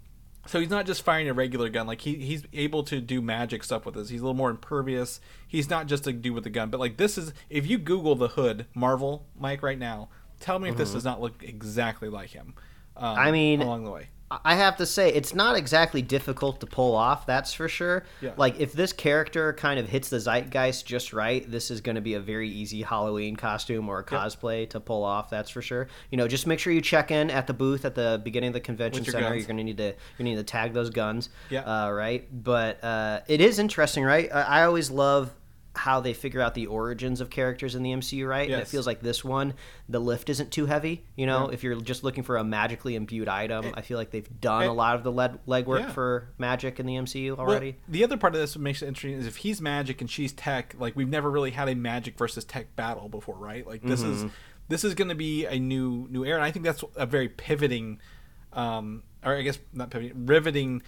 so 0.47 0.61
he's 0.61 0.70
not 0.70 0.86
just 0.86 1.03
firing 1.03 1.28
a 1.28 1.34
regular 1.34 1.68
gun; 1.68 1.86
like 1.86 2.01
he, 2.01 2.16
he's 2.16 2.45
able 2.53 2.82
to 2.84 3.01
do 3.01 3.20
magic 3.22 3.62
stuff 3.64 3.86
with 3.86 3.95
this. 3.95 4.09
He's 4.09 4.20
a 4.20 4.24
little 4.24 4.34
more 4.34 4.51
impervious. 4.51 5.20
He's 5.47 5.70
not 5.70 5.86
just 5.86 6.07
a 6.07 6.12
dude 6.12 6.34
with 6.34 6.47
a 6.47 6.51
gun, 6.51 6.70
but 6.70 6.80
like 6.80 6.97
this 6.97 7.16
is 7.16 7.32
if 7.49 7.66
you 7.66 7.78
Google 7.78 8.14
the 8.14 8.28
Hood 8.28 8.66
Marvel 8.74 9.26
Mike 9.38 9.62
right 9.62 9.78
now, 9.78 10.09
tell 10.40 10.59
me 10.59 10.68
if 10.68 10.76
this 10.76 10.93
does 10.93 11.05
not 11.05 11.20
look 11.20 11.43
exactly 11.43 12.09
like 12.09 12.30
him. 12.30 12.55
Um, 12.97 13.16
Mm-hmm. 13.16 13.20
I 13.20 13.30
mean, 13.30 13.62
along 13.62 13.84
the 13.84 13.90
way. 13.90 14.09
I 14.45 14.55
have 14.55 14.76
to 14.78 14.87
say, 14.87 15.12
it's 15.12 15.35
not 15.35 15.57
exactly 15.57 16.03
difficult 16.03 16.61
to 16.61 16.66
pull 16.66 16.95
off. 16.95 17.26
That's 17.26 17.53
for 17.53 17.68
sure. 17.68 18.05
Yeah. 18.20 18.33
Like 18.37 18.61
if 18.61 18.72
this 18.72 18.93
character 18.93 19.53
kind 19.53 19.78
of 19.78 19.89
hits 19.89 20.09
the 20.09 20.18
zeitgeist 20.18 20.87
just 20.87 21.12
right, 21.12 21.49
this 21.51 21.70
is 21.70 21.80
going 21.80 21.95
to 21.97 22.01
be 22.01 22.14
a 22.14 22.20
very 22.20 22.49
easy 22.49 22.83
Halloween 22.83 23.37
costume 23.37 23.89
or 23.89 24.01
a 24.01 24.05
cosplay 24.05 24.68
to 24.70 24.80
pull 24.80 25.05
off. 25.05 25.30
That's 25.30 25.51
for 25.51 25.62
sure. 25.62 25.89
You 26.11 26.18
know, 26.18 26.28
just 26.28 26.47
make 26.47 26.59
sure 26.59 26.72
you 26.72 26.80
check 26.80 27.11
in 27.11 27.30
at 27.30 27.47
the 27.47 27.55
booth 27.55 27.85
at 27.85 27.95
the 27.95 28.20
beginning 28.22 28.49
of 28.49 28.55
the 28.55 28.61
convention 28.61 29.05
your 29.05 29.12
center. 29.12 29.28
guns. 29.28 29.37
You're 29.39 29.47
going 29.47 29.59
to 29.59 29.64
need 29.64 29.78
to 29.78 29.95
you 30.18 30.24
need 30.24 30.37
to 30.37 30.45
tag 30.45 30.72
those 30.72 30.91
guns. 30.91 31.28
Yeah. 31.51 31.62
Uh, 31.62 31.91
right. 31.91 32.26
But 32.33 32.83
uh, 32.85 33.20
it 33.26 33.41
is 33.41 33.59
interesting, 33.59 34.05
right? 34.05 34.33
I, 34.33 34.43
I 34.43 34.64
always 34.64 34.91
love 34.91 35.35
how 35.75 36.01
they 36.01 36.12
figure 36.12 36.41
out 36.43 36.53
the 36.55 36.66
origins 36.66 37.20
of 37.23 37.31
characters 37.31 37.75
in 37.75 37.83
the 37.83 37.93
MCU, 37.93 38.29
right? 38.29 38.51
And 38.51 38.61
it 38.61 38.68
feels 38.68 38.87
like 38.87 39.01
this 39.01 39.25
one, 39.25 39.55
the 39.89 39.99
lift 39.99 40.29
isn't 40.29 40.51
too 40.51 40.66
heavy. 40.66 41.05
You 41.16 41.25
know, 41.27 41.49
Yeah. 41.49 41.55
if 41.55 41.62
you're 41.64 41.81
just 41.81 42.05
looking 42.05 42.23
for 42.25 42.37
a 42.37 42.45
magically 42.45 42.95
imbued 42.95 43.27
item, 43.29 43.73
I 43.75 43.81
feel 43.81 43.97
like 43.97 44.11
they've 44.11 44.41
done 44.41 44.64
a 44.64 44.73
lot 44.73 44.97
of 44.97 45.03
the 45.03 45.11
leg 45.11 45.39
legwork 45.49 45.81
Yeah. 45.81 45.93
for 45.93 46.29
magic 46.37 46.79
in 46.79 46.85
the 46.85 46.97
MCU 46.97 47.37
Well, 47.37 47.47
already. 47.47 47.77
the 47.89 48.05
other 48.05 48.18
part 48.18 48.35
of 48.35 48.41
this 48.43 48.53
that 48.53 48.59
makes 48.59 48.83
it 48.83 48.87
interesting 48.89 49.18
is 49.18 49.27
if 49.27 49.37
he's 49.39 49.62
magic 49.62 50.03
and 50.03 50.11
she's 50.11 50.33
tech, 50.35 50.75
like 50.79 50.95
we've 50.95 51.09
never 51.09 51.31
really 51.31 51.53
had 51.53 51.68
a 51.70 51.75
magic 51.75 52.18
versus 52.18 52.45
tech 52.45 52.77
battle 52.77 53.09
before, 53.09 53.37
right? 53.37 53.66
Like 53.66 53.81
this 53.83 54.03
Mm-hmm. 54.03 54.27
is 54.27 54.33
this 54.68 54.85
is 54.85 54.95
going 54.95 55.09
to 55.09 55.14
be 55.14 55.47
a 55.47 55.59
new 55.59 56.07
new 56.11 56.25
era, 56.25 56.37
and 56.37 56.45
I 56.45 56.51
think 56.51 56.64
that's 56.66 56.85
a 56.97 57.05
very 57.07 57.29
pivoting, 57.29 57.99
um, 58.53 59.03
or 59.25 59.37
I 59.37 59.43
guess 59.43 59.59
not 59.73 59.91
pivoting, 59.91 60.27
riveting 60.27 60.83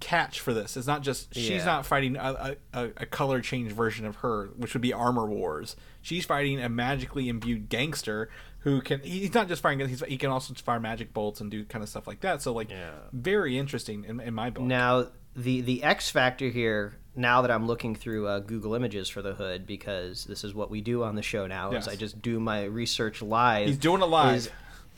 catch 0.00 0.40
for 0.40 0.54
this. 0.54 0.76
It's 0.76 0.86
not 0.86 1.02
just 1.02 1.34
she's 1.34 1.48
Yeah. 1.50 1.64
not 1.64 1.86
fighting 1.86 2.16
a, 2.16 2.56
a, 2.72 2.88
a 2.98 3.06
color 3.06 3.40
change 3.40 3.72
version 3.72 4.06
of 4.06 4.16
her, 4.16 4.46
which 4.56 4.72
would 4.74 4.82
be 4.82 4.92
Armor 4.92 5.26
Wars. 5.26 5.76
She's 6.02 6.24
fighting 6.24 6.60
a 6.60 6.68
magically 6.68 7.28
imbued 7.28 7.68
gangster 7.68 8.28
who 8.60 8.80
can. 8.80 9.00
He's 9.00 9.34
not 9.34 9.48
just 9.48 9.62
firing 9.62 9.78
guns; 9.78 9.90
he's, 9.90 10.02
he 10.08 10.16
can 10.16 10.30
also 10.30 10.54
fire 10.54 10.80
magic 10.80 11.12
bolts 11.12 11.40
and 11.40 11.50
do 11.50 11.64
kind 11.64 11.82
of 11.82 11.88
stuff 11.88 12.06
like 12.06 12.20
that. 12.20 12.40
So 12.42 12.52
like, 12.52 12.70
Yeah. 12.70 12.90
very 13.12 13.58
interesting 13.58 14.04
in, 14.04 14.20
in 14.20 14.34
my 14.34 14.50
book. 14.50 14.64
Now, 14.64 15.08
the 15.36 15.60
the 15.60 15.82
X 15.82 16.10
factor 16.10 16.48
here. 16.48 16.94
Now 17.16 17.42
that 17.42 17.50
I'm 17.52 17.68
looking 17.68 17.94
through 17.94 18.26
uh, 18.26 18.40
Google 18.40 18.74
Images 18.74 19.08
for 19.08 19.22
the 19.22 19.34
hood, 19.34 19.68
because 19.68 20.24
this 20.24 20.42
is 20.42 20.52
what 20.52 20.68
we 20.68 20.80
do 20.80 21.04
on 21.04 21.14
the 21.14 21.22
show 21.22 21.46
now, 21.46 21.70
is 21.70 21.86
I 21.86 21.94
just 21.94 22.20
do 22.20 22.40
my 22.40 22.64
research 22.64 23.22
live. 23.22 23.68
He's 23.68 23.78
doing 23.78 24.02
it 24.02 24.06
live. 24.06 24.34
Is, 24.34 24.50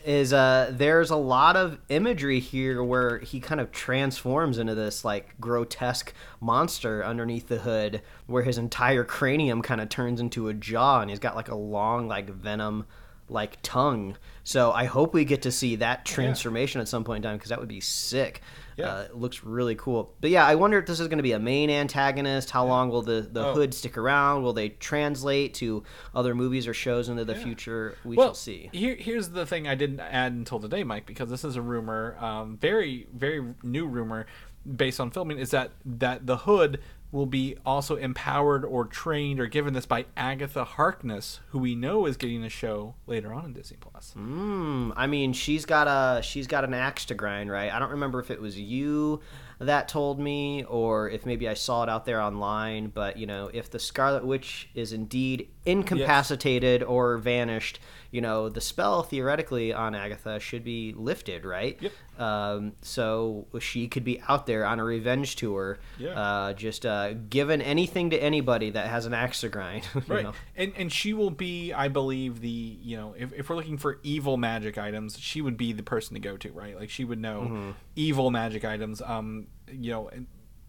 is 0.07 0.31
uh, 0.31 0.71
there's 0.71 1.09
a 1.09 1.17
lot 1.17 1.57
of 1.57 1.77
imagery 1.89 2.39
here 2.39 2.81
where 2.81 3.19
he 3.19 3.41
kind 3.41 3.59
of 3.59 3.73
transforms 3.73 4.57
into 4.57 4.73
this 4.73 5.03
like 5.03 5.39
grotesque 5.41 6.13
monster 6.39 7.03
underneath 7.03 7.49
the 7.49 7.57
hood, 7.57 8.01
where 8.25 8.43
his 8.43 8.57
entire 8.57 9.03
cranium 9.03 9.61
kind 9.61 9.81
of 9.81 9.89
turns 9.89 10.21
into 10.21 10.47
a 10.47 10.53
jaw, 10.53 11.01
and 11.01 11.09
he's 11.09 11.19
got 11.19 11.35
like 11.35 11.49
a 11.49 11.55
long 11.55 12.07
like 12.07 12.29
venom 12.29 12.85
like 13.27 13.57
tongue. 13.61 14.15
So 14.45 14.71
I 14.71 14.85
hope 14.85 15.13
we 15.13 15.25
get 15.25 15.41
to 15.41 15.51
see 15.51 15.75
that 15.75 16.05
transformation 16.05 16.79
at 16.79 16.87
some 16.87 17.03
point 17.03 17.25
in 17.25 17.29
time 17.29 17.37
because 17.37 17.49
that 17.49 17.59
would 17.59 17.67
be 17.67 17.81
sick. 17.81 18.41
Yeah. 18.77 18.93
Uh, 18.93 19.01
it 19.01 19.15
looks 19.15 19.43
really 19.43 19.75
cool. 19.75 20.13
But 20.21 20.29
yeah, 20.29 20.45
I 20.45 20.55
wonder 20.55 20.77
if 20.77 20.85
this 20.85 20.99
is 20.99 21.07
going 21.07 21.17
to 21.17 21.23
be 21.23 21.31
a 21.31 21.39
main 21.39 21.69
antagonist. 21.71 22.51
How 22.51 22.65
long 22.65 22.89
will 22.89 23.01
the, 23.01 23.27
the 23.29 23.47
Oh. 23.47 23.53
hood 23.53 23.73
stick 23.73 23.97
around? 23.97 24.43
Will 24.43 24.53
they 24.53 24.69
translate 24.69 25.55
to 25.55 25.83
other 26.13 26.35
movies 26.35 26.67
or 26.67 26.73
shows 26.75 27.09
into 27.09 27.25
the 27.25 27.33
future? 27.35 27.97
We 28.05 28.15
well, 28.15 28.27
shall 28.27 28.33
see. 28.35 28.69
Here, 28.71 28.95
here's 28.95 29.29
the 29.29 29.45
thing 29.47 29.67
I 29.67 29.73
didn't 29.75 29.99
add 29.99 30.31
until 30.33 30.59
today, 30.59 30.83
Mike, 30.83 31.07
because 31.07 31.29
this 31.29 31.43
is 31.43 31.55
a 31.55 31.61
rumor, 31.61 32.17
um, 32.19 32.57
very, 32.57 33.07
very 33.13 33.55
new 33.63 33.87
rumor 33.87 34.27
based 34.75 34.99
on 34.99 35.09
filming, 35.11 35.39
is 35.39 35.51
that 35.51 35.71
that 35.85 36.27
the 36.27 36.37
Hood 36.37 36.81
will 37.11 37.25
be 37.25 37.55
also 37.65 37.95
empowered 37.95 38.65
or 38.65 38.85
trained 38.85 39.39
or 39.39 39.47
given 39.47 39.73
this 39.73 39.85
by 39.85 40.05
Agatha 40.15 40.63
Harkness, 40.63 41.39
who 41.49 41.59
we 41.59 41.73
know 41.73 42.05
is 42.05 42.17
getting 42.17 42.43
a 42.43 42.49
show 42.49 42.95
later 43.05 43.33
on 43.33 43.45
in 43.45 43.53
Disney 43.53 43.77
Plus. 43.79 44.13
Hmm. 44.13 44.91
I 44.95 45.07
mean, 45.07 45.33
she's 45.33 45.65
got 45.65 45.87
a 45.87 46.21
she's 46.21 46.47
got 46.47 46.63
an 46.63 46.73
axe 46.73 47.05
to 47.05 47.15
grind, 47.15 47.49
right? 47.49 47.71
I 47.71 47.79
don't 47.79 47.91
remember 47.91 48.19
if 48.19 48.29
it 48.29 48.41
was 48.41 48.59
you 48.59 49.21
that 49.59 49.87
told 49.87 50.19
me 50.19 50.63
or 50.65 51.09
if 51.09 51.25
maybe 51.25 51.47
I 51.49 51.53
saw 51.53 51.83
it 51.83 51.89
out 51.89 52.05
there 52.05 52.21
online. 52.21 52.87
But 52.87 53.17
you 53.17 53.25
know, 53.25 53.49
if 53.53 53.71
the 53.71 53.79
Scarlet 53.79 54.25
Witch 54.25 54.69
is 54.75 54.93
indeed 54.93 55.49
incapacitated 55.67 56.83
or 56.83 57.17
vanished, 57.17 57.79
you 58.11 58.21
know, 58.21 58.47
the 58.49 58.61
spell 58.61 59.03
theoretically 59.03 59.73
on 59.73 59.93
Agatha 59.93 60.39
should 60.39 60.63
be 60.63 60.93
lifted, 60.95 61.43
right? 61.45 61.77
Yep. 61.81 61.91
Um, 62.19 62.73
so 62.81 63.47
she 63.59 63.87
could 63.87 64.03
be 64.03 64.21
out 64.27 64.45
there 64.47 64.65
on 64.65 64.79
a 64.79 64.83
revenge 64.83 65.35
tour, 65.35 65.77
Yeah. 65.99 66.19
uh, 66.19 66.53
just 66.53 66.85
uh, 66.85 67.13
giving 67.29 67.61
anything 67.61 68.09
to 68.11 68.17
anybody 68.17 68.69
that 68.71 68.87
has 68.87 69.05
an 69.05 69.13
axe 69.13 69.41
to 69.41 69.49
grind. 69.49 69.87
you 69.95 70.01
Right, 70.07 70.23
know? 70.23 70.33
and 70.55 70.73
and 70.77 70.91
she 70.91 71.13
will 71.13 71.29
be, 71.31 71.73
I 71.73 71.89
believe, 71.89 72.39
the 72.41 72.49
you 72.49 72.97
know, 72.97 73.13
if, 73.17 73.33
if 73.33 73.49
we're 73.49 73.55
looking 73.57 73.77
for 73.77 73.99
evil 74.03 74.37
magic 74.37 74.77
items, 74.77 75.19
she 75.19 75.41
would 75.41 75.57
be 75.57 75.73
the 75.73 75.83
person 75.83 76.13
to 76.15 76.19
go 76.19 76.37
to, 76.37 76.51
right? 76.51 76.75
Like 76.79 76.89
she 76.89 77.03
would 77.05 77.19
know 77.19 77.41
Mm-hmm. 77.41 77.71
evil 77.95 78.31
magic 78.31 78.63
items, 78.65 79.01
um, 79.01 79.47
you 79.71 79.91
know, 79.91 80.09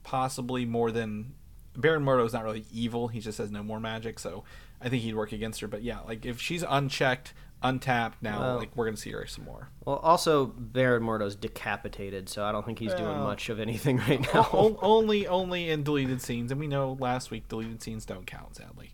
possibly 0.03 0.65
more 0.65 0.91
than 0.91 1.35
Baron 1.77 2.05
Mordo 2.05 2.27
is 2.27 2.33
not 2.33 2.45
really 2.45 2.65
evil; 2.73 3.09
he 3.09 3.21
just 3.21 3.39
has 3.39 3.51
no 3.51 3.63
more 3.63 3.79
magic, 3.81 4.19
so 4.19 4.43
I 4.81 4.89
think 4.89 5.03
he'd 5.03 5.15
work 5.15 5.33
against 5.33 5.61
her. 5.61 5.69
But 5.69 5.83
yeah, 5.83 6.01
like 6.01 6.25
if 6.27 6.41
she's 6.41 6.63
unchecked, 6.67 7.35
untapped, 7.63 8.23
now 8.23 8.41
Well- 8.41 8.59
like 8.59 8.77
we're 8.77 8.85
gonna 8.85 8.97
see 8.97 9.11
her 9.13 9.27
some 9.27 9.45
more. 9.45 9.69
Well, 9.85 9.97
also 9.97 10.47
Baron 10.47 11.03
Mordo's 11.03 11.35
decapitated, 11.35 12.29
so 12.29 12.45
I 12.45 12.53
don't 12.53 12.65
think 12.67 12.79
he's 12.79 12.95
doing 12.95 13.19
much 13.19 13.49
of 13.49 13.59
anything 13.59 13.97
right 13.99 14.21
now. 14.35 14.49
O- 14.53 14.79
only, 14.83 15.27
only 15.27 15.71
in 15.71 15.83
deleted 15.83 16.21
scenes, 16.23 16.51
and 16.53 16.61
we 16.61 16.67
know 16.67 16.97
last 17.01 17.31
week 17.31 17.49
deleted 17.49 17.83
scenes 17.83 18.05
don't 18.05 18.27
count, 18.27 18.57
sadly. 18.57 18.93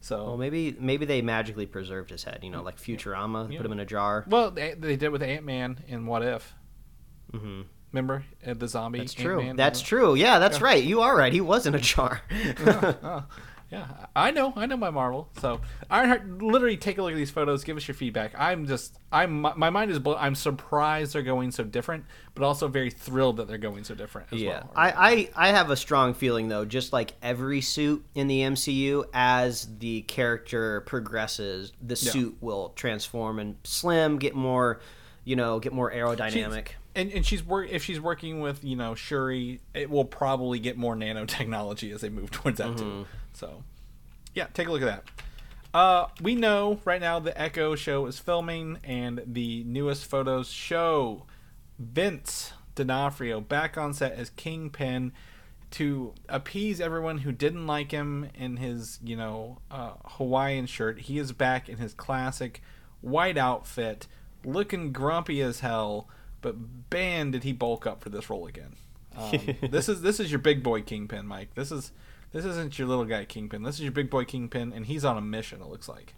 So 0.00 0.24
Well, 0.24 0.36
maybe 0.38 0.74
maybe 0.80 1.04
they 1.04 1.20
magically 1.20 1.66
preserved 1.66 2.08
his 2.10 2.24
head. 2.24 2.40
You 2.42 2.48
know, 2.50 2.62
like 2.62 2.78
Futurama, 2.78 3.50
Yeah. 3.52 3.58
put 3.58 3.66
him 3.66 3.72
in 3.72 3.80
a 3.80 3.84
jar. 3.86 4.24
Well, 4.28 4.50
they, 4.50 4.74
they 4.74 4.96
did 4.96 5.10
with 5.10 5.22
Ant 5.22 5.44
Man 5.44 5.84
in 5.86 6.06
What 6.06 6.22
If. 6.22 6.54
Mm-hmm. 7.34 7.62
Remember 7.92 8.24
uh, 8.46 8.54
the 8.54 8.68
zombie? 8.68 9.00
That's 9.00 9.12
true. 9.14 9.38
Ant-Man? 9.40 9.56
That's 9.56 9.82
true. 9.82 10.14
Yeah, 10.14 10.38
that's 10.38 10.60
right. 10.60 10.82
You 10.82 11.00
are 11.02 11.16
right. 11.16 11.32
He 11.32 11.40
was 11.40 11.66
in 11.66 11.74
a 11.74 11.80
jar. 11.80 12.22
Oh, 12.64 13.24
yeah, 13.70 13.86
I 14.16 14.30
know. 14.32 14.52
I 14.56 14.66
know 14.66 14.76
my 14.76 14.90
Marvel. 14.90 15.28
So 15.40 15.60
Ironheart, 15.88 16.42
literally 16.42 16.76
take 16.76 16.98
a 16.98 17.02
look 17.02 17.12
at 17.12 17.16
these 17.16 17.30
photos. 17.30 17.62
Give 17.62 17.76
us 17.76 17.86
your 17.86 17.94
feedback. 17.94 18.32
I'm 18.36 18.66
just, 18.66 18.98
I'm, 19.12 19.40
my 19.40 19.70
mind 19.70 19.90
is 19.92 19.98
blown. 20.00 20.16
I'm 20.18 20.34
surprised 20.34 21.12
they're 21.12 21.22
going 21.22 21.52
so 21.52 21.62
different, 21.62 22.04
but 22.34 22.42
also 22.44 22.66
very 22.68 22.90
thrilled 22.90 23.36
that 23.36 23.46
they're 23.48 23.58
going 23.58 23.84
so 23.84 23.94
different. 23.94 24.28
As 24.32 24.40
yeah, 24.40 24.48
well. 24.64 24.72
I, 24.74 25.30
I 25.36 25.48
I 25.48 25.48
have 25.52 25.70
a 25.70 25.76
strong 25.76 26.14
feeling 26.14 26.48
though, 26.48 26.64
just 26.64 26.92
like 26.92 27.14
every 27.22 27.60
suit 27.60 28.04
in 28.14 28.26
the 28.26 28.40
MCU, 28.40 29.04
as 29.14 29.68
the 29.78 30.02
character 30.02 30.80
progresses, 30.82 31.72
the 31.80 31.94
Yeah. 31.94 32.12
suit 32.12 32.36
will 32.40 32.70
transform 32.70 33.38
and 33.38 33.56
slim, 33.62 34.18
get 34.18 34.34
more, 34.34 34.80
you 35.24 35.36
know, 35.36 35.60
get 35.60 35.72
more 35.72 35.92
aerodynamic. 35.92 36.70
And 36.94 37.12
and 37.12 37.24
she's 37.24 37.44
work 37.44 37.68
if 37.70 37.84
she's 37.84 38.00
working 38.00 38.40
with 38.40 38.64
you 38.64 38.76
know 38.76 38.94
Shuri, 38.94 39.60
it 39.74 39.90
will 39.90 40.04
probably 40.04 40.58
get 40.58 40.76
more 40.76 40.94
nanotechnology 40.96 41.94
as 41.94 42.00
they 42.00 42.08
move 42.08 42.30
towards 42.30 42.58
that 42.58 42.76
too. 42.76 43.06
So, 43.32 43.62
yeah, 44.34 44.46
take 44.54 44.68
a 44.68 44.72
look 44.72 44.82
at 44.82 44.86
that. 44.86 45.04
Uh, 45.72 46.08
we 46.20 46.34
know 46.34 46.80
right 46.84 47.00
now 47.00 47.20
the 47.20 47.38
Echo 47.40 47.76
show 47.76 48.06
is 48.06 48.18
filming, 48.18 48.78
and 48.82 49.22
the 49.24 49.62
newest 49.64 50.06
photos 50.06 50.48
show 50.48 51.26
Vince 51.78 52.52
D'Onofrio 52.74 53.40
back 53.40 53.78
on 53.78 53.94
set 53.94 54.12
as 54.12 54.30
Kingpin 54.30 55.12
to 55.72 56.12
appease 56.28 56.80
everyone 56.80 57.18
who 57.18 57.30
didn't 57.30 57.66
like 57.66 57.92
him 57.92 58.28
in 58.34 58.56
his, 58.56 58.98
you 59.04 59.14
know, 59.14 59.58
uh, 59.70 59.92
Hawaiian 60.04 60.66
shirt. 60.66 61.00
He 61.02 61.18
is 61.18 61.32
back 61.32 61.68
in 61.68 61.78
his 61.78 61.94
classic 61.94 62.60
white 63.00 63.38
outfit, 63.38 64.06
looking 64.44 64.92
grumpy 64.92 65.40
as 65.40 65.60
hell. 65.60 66.08
But 66.40 66.56
man, 66.92 67.30
did 67.30 67.44
he 67.44 67.52
bulk 67.52 67.86
up 67.86 68.02
for 68.02 68.08
this 68.08 68.30
role 68.30 68.46
again? 68.46 68.76
Um, 69.16 69.32
this 69.70 69.88
is 69.88 70.02
this 70.02 70.20
is 70.20 70.30
your 70.30 70.40
big 70.40 70.62
boy 70.62 70.82
Kingpin, 70.82 71.26
Mike. 71.26 71.54
This 71.54 71.70
is 71.72 71.92
this 72.32 72.44
isn't 72.44 72.78
your 72.78 72.88
little 72.88 73.04
guy 73.04 73.24
Kingpin. 73.24 73.62
This 73.62 73.76
is 73.76 73.82
your 73.82 73.92
big 73.92 74.10
boy 74.10 74.24
Kingpin, 74.24 74.72
and 74.72 74.86
he's 74.86 75.04
on 75.04 75.16
a 75.16 75.20
mission. 75.20 75.60
It 75.60 75.68
looks 75.68 75.88
like. 75.88 76.14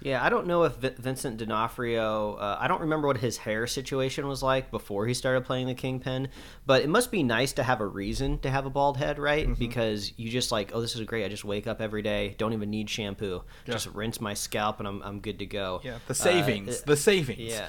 Yeah, 0.00 0.24
I 0.24 0.28
don't 0.28 0.46
know 0.46 0.62
if 0.64 0.74
Vincent 0.76 1.38
D'Onofrio. 1.38 2.34
Uh, 2.34 2.56
I 2.60 2.68
don't 2.68 2.80
remember 2.82 3.08
what 3.08 3.16
his 3.18 3.36
hair 3.38 3.66
situation 3.66 4.28
was 4.28 4.42
like 4.42 4.70
before 4.70 5.06
he 5.06 5.14
started 5.14 5.44
playing 5.44 5.66
the 5.66 5.74
Kingpin, 5.74 6.28
but 6.66 6.82
it 6.82 6.88
must 6.88 7.10
be 7.10 7.22
nice 7.22 7.52
to 7.54 7.62
have 7.64 7.80
a 7.80 7.86
reason 7.86 8.38
to 8.40 8.50
have 8.50 8.64
a 8.64 8.70
bald 8.70 8.96
head, 8.96 9.18
right? 9.18 9.44
Mm-hmm. 9.46 9.54
Because 9.58 10.12
you 10.16 10.30
just 10.30 10.52
like, 10.52 10.70
oh, 10.72 10.80
this 10.80 10.94
is 10.94 11.00
great. 11.02 11.24
I 11.24 11.28
just 11.28 11.44
wake 11.44 11.66
up 11.66 11.80
every 11.80 12.02
day, 12.02 12.34
don't 12.38 12.52
even 12.52 12.70
need 12.70 12.88
shampoo, 12.88 13.42
Yeah. 13.66 13.72
just 13.72 13.86
rinse 13.88 14.20
my 14.20 14.34
scalp, 14.34 14.78
and 14.78 14.86
I'm 14.86 15.02
I'm 15.02 15.20
good 15.20 15.40
to 15.40 15.46
go. 15.46 15.80
Yeah, 15.82 15.98
the 16.06 16.12
Uh, 16.12 16.14
savings, 16.14 16.78
uh, 16.78 16.82
the 16.86 16.96
savings. 16.96 17.40
yeah. 17.40 17.66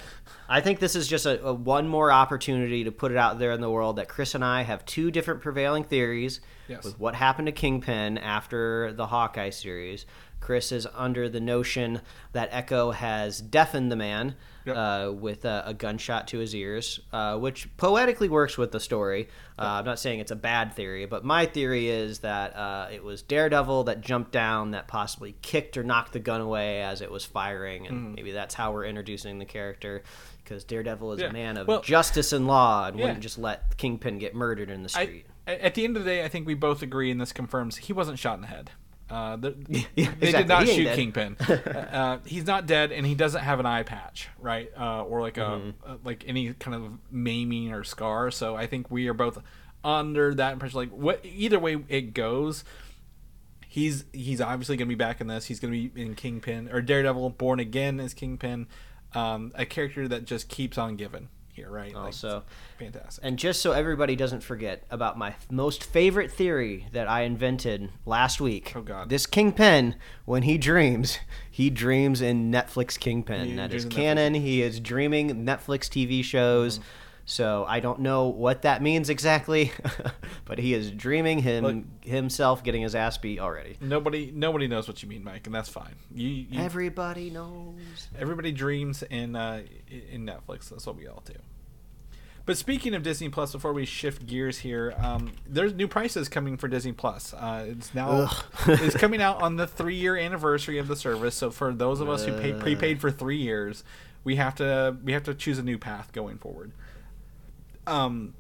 I 0.48 0.62
think 0.62 0.80
this 0.80 0.96
is 0.96 1.08
just 1.08 1.26
a, 1.26 1.44
a 1.46 1.54
one 1.54 1.88
more 1.88 2.12
opportunity 2.12 2.84
to 2.84 2.92
put 2.92 3.12
it 3.12 3.18
out 3.18 3.40
there 3.40 3.52
in 3.52 3.62
the 3.62 3.70
world 3.70 3.96
that 3.98 4.08
Chris 4.08 4.36
and 4.36 4.44
I 4.44 4.64
have 4.64 4.86
two 4.86 5.12
different 5.12 5.42
prevailing 5.42 5.84
theories 5.84 6.42
Yes. 6.68 6.84
with 6.84 7.00
what 7.00 7.16
happened 7.16 7.48
to 7.48 7.52
Kingpin 7.52 8.20
after 8.20 8.94
the 8.94 9.08
Hawkeye 9.08 9.50
series. 9.50 10.06
Chris 10.40 10.72
is 10.72 10.88
under 10.96 11.28
the 11.30 11.40
notion 11.40 12.02
that 12.34 12.50
Echo 12.52 12.92
has 12.92 13.42
deafened 13.42 13.92
the 13.92 13.96
man 13.96 14.36
Yep. 14.66 14.76
uh, 14.76 15.12
with 15.14 15.46
a, 15.46 15.64
a 15.68 15.74
gunshot 15.74 16.28
to 16.28 16.38
his 16.40 16.54
ears, 16.54 17.00
uh, 17.14 17.38
which 17.38 17.70
poetically 17.78 18.28
works 18.30 18.58
with 18.58 18.72
the 18.72 18.80
story. 18.80 19.30
Uh, 19.58 19.64
I'm 19.80 19.86
not 19.86 20.00
saying 20.00 20.20
it's 20.20 20.32
a 20.32 20.36
bad 20.36 20.74
theory, 20.74 21.06
but 21.06 21.24
my 21.24 21.46
theory 21.46 21.88
is 21.88 22.20
that 22.20 22.56
uh, 22.56 22.88
it 22.92 23.02
was 23.04 23.22
Daredevil 23.22 23.86
that 23.86 24.02
jumped 24.02 24.32
down, 24.34 24.72
that 24.72 24.88
possibly 24.88 25.36
kicked 25.42 25.78
or 25.78 25.84
knocked 25.84 26.12
the 26.14 26.20
gun 26.20 26.42
away 26.42 26.82
as 26.82 27.02
it 27.02 27.10
was 27.10 27.24
firing, 27.26 27.88
and 27.88 28.12
Mm. 28.12 28.16
maybe 28.18 28.32
that's 28.32 28.54
how 28.54 28.74
we're 28.74 28.86
introducing 28.86 29.40
the 29.40 29.46
character. 29.46 30.04
Because 30.44 30.64
Daredevil 30.66 31.14
is 31.14 31.22
Yeah. 31.22 31.28
a 31.30 31.34
man 31.34 31.58
of 31.58 31.68
Well- 31.68 31.82
justice 31.82 32.34
and 32.34 32.46
law 32.46 32.86
and 32.88 32.98
Yeah. 33.00 33.06
wouldn't 33.06 33.22
just 33.24 33.38
let 33.38 33.78
Kingpin 33.78 34.20
get 34.20 34.36
murdered 34.36 34.70
in 34.70 34.84
the 34.84 34.94
I, 34.96 35.04
street. 35.06 35.26
at 35.48 35.74
the 35.74 35.86
end 35.86 35.96
of 35.96 36.04
the 36.04 36.10
day, 36.10 36.24
I 36.24 36.28
think 36.28 36.46
we 36.46 36.54
both 36.54 36.82
agree, 36.84 37.10
and 37.12 37.20
this 37.20 37.32
confirms 37.32 37.78
he 37.78 37.94
wasn't 37.94 38.20
shot 38.20 38.36
in 38.36 38.42
the 38.42 38.48
head. 38.48 38.72
Uh, 39.10 39.36
the, 39.38 39.56
Yeah, 39.70 39.86
They 39.96 40.04
exactly. 40.04 40.32
did 40.32 40.48
not 40.48 40.68
shoot 40.68 40.84
dead. 40.84 40.96
Kingpin. 40.96 41.36
uh, 41.50 42.20
he's 42.26 42.46
not 42.46 42.66
dead, 42.68 42.92
and 42.92 43.06
he 43.06 43.16
doesn't 43.16 43.42
have 43.42 43.60
an 43.60 43.66
eye 43.66 43.84
patch, 43.84 44.30
right? 44.40 44.70
Uh, 44.78 45.04
or 45.04 45.22
like 45.22 45.38
a 45.38 45.42
Mm-hmm. 45.42 45.70
uh, 45.92 45.96
like 46.04 46.24
any 46.28 46.54
kind 46.54 46.76
of 46.76 46.92
maiming 47.12 47.72
or 47.74 47.84
scar. 47.84 48.30
So 48.32 48.56
I 48.56 48.68
think 48.68 48.92
we 48.92 49.08
are 49.08 49.14
both 49.14 49.40
under 49.84 50.34
that 50.36 50.54
impression. 50.54 50.78
Like 50.78 50.92
what, 50.92 51.22
either 51.26 51.58
way 51.60 51.78
it 51.88 52.14
goes, 52.14 52.64
he's 53.68 54.06
he's 54.14 54.42
obviously 54.42 54.78
going 54.78 54.88
to 54.88 54.96
be 54.96 54.96
back 54.96 55.22
in 55.22 55.28
this. 55.28 55.46
He's 55.46 55.60
going 55.60 55.74
to 55.74 55.90
be 55.90 56.02
in 56.02 56.16
Kingpin 56.16 56.70
or 56.72 56.82
Daredevil, 56.82 57.32
born 57.32 57.60
again 57.60 58.00
as 58.00 58.14
Kingpin, 58.14 58.68
um, 59.14 59.52
a 59.56 59.66
character 59.66 60.08
that 60.08 60.26
just 60.26 60.50
keeps 60.50 60.78
on 60.78 60.96
giving 60.98 61.30
here, 61.60 61.70
right? 61.70 61.94
Like, 61.94 62.06
Also, 62.06 62.44
fantastic. 62.78 63.24
And 63.24 63.38
just 63.38 63.62
so 63.62 63.74
everybody 63.74 64.16
doesn't 64.16 64.42
forget 64.44 64.84
about 64.90 65.18
my 65.18 65.36
most 65.52 65.84
favorite 65.84 66.32
theory 66.32 66.88
that 66.94 67.08
I 67.10 67.22
invented 67.22 67.90
last 68.06 68.40
week. 68.40 68.74
Oh, 68.76 68.82
God. 68.82 69.10
This 69.10 69.26
Kingpin, 69.26 69.96
when 70.26 70.44
he 70.44 70.58
dreams, 70.58 71.20
he 71.52 71.70
dreams 71.70 72.22
in 72.22 72.52
Netflix 72.52 72.98
Kingpin. 72.98 73.46
He 73.46 73.56
that 73.56 73.74
is 73.74 73.84
in 73.84 73.92
Netflix. 73.92 73.96
canon. 73.96 74.34
He 74.36 74.62
is 74.62 74.80
dreaming 74.80 75.46
Netflix 75.46 75.90
TV 75.90 76.24
shows. 76.24 76.80
Mm-hmm. 76.80 76.88
So 77.30 77.64
I 77.68 77.80
don't 77.80 78.00
know 78.00 78.30
what 78.30 78.64
that 78.64 78.82
means 78.82 79.08
exactly, 79.08 79.72
but 80.46 80.58
he 80.58 80.74
is 80.74 80.90
dreaming 80.90 81.38
him 81.38 81.64
Look- 81.64 82.04
himself 82.04 82.64
getting 82.64 82.82
his 82.82 82.96
ass 82.96 83.20
beat 83.20 83.40
already. 83.40 83.78
Nobody 83.80 84.32
nobody 84.34 84.68
knows 84.68 84.88
what 84.88 85.04
you 85.04 85.10
mean, 85.10 85.24
Mike, 85.24 85.46
and 85.46 85.54
that's 85.54 85.70
fine. 85.70 85.94
You, 86.12 86.28
you 86.28 86.60
Everybody 86.60 87.30
knows. 87.30 88.08
Everybody 88.18 88.52
dreams 88.52 89.04
in 89.04 89.36
uh, 89.36 89.62
in 90.12 90.26
Netflix. 90.26 90.70
That's 90.70 90.88
what 90.88 90.96
we 90.96 91.08
all 91.08 91.22
do. 91.24 91.36
But 92.48 92.58
speaking 92.58 92.96
of 92.96 93.04
Disney 93.04 93.30
Plus, 93.30 93.52
before 93.52 93.74
we 93.74 93.86
shift 93.86 94.26
gears 94.26 94.58
here, 94.58 94.96
um, 94.98 95.34
there's 95.48 95.76
new 95.76 95.88
prices 95.88 96.30
coming 96.30 96.58
for 96.58 96.68
Disney 96.68 96.94
Plus. 96.94 97.32
Uh, 97.36 97.68
it's 97.70 97.94
now 97.94 98.32
it's 98.68 98.98
coming 98.98 99.22
out 99.22 99.40
on 99.44 99.56
the 99.56 99.68
three 99.78 99.98
year 99.98 100.18
anniversary 100.18 100.80
of 100.80 100.88
the 100.88 100.96
service. 100.96 101.36
So 101.36 101.52
for 101.52 101.76
those 101.76 102.02
of 102.02 102.10
us 102.10 102.26
who 102.26 102.34
pay, 102.40 102.54
prepaid 102.54 103.00
for 103.00 103.12
three 103.12 103.38
years, 103.38 103.84
we 104.24 104.38
have 104.38 104.56
to 104.56 104.98
we 105.04 105.14
have 105.14 105.22
to 105.26 105.36
choose 105.36 105.60
a 105.60 105.64
new 105.64 105.78
path 105.78 106.12
going 106.12 106.40
forward. 106.40 106.72
Um, 107.90 108.36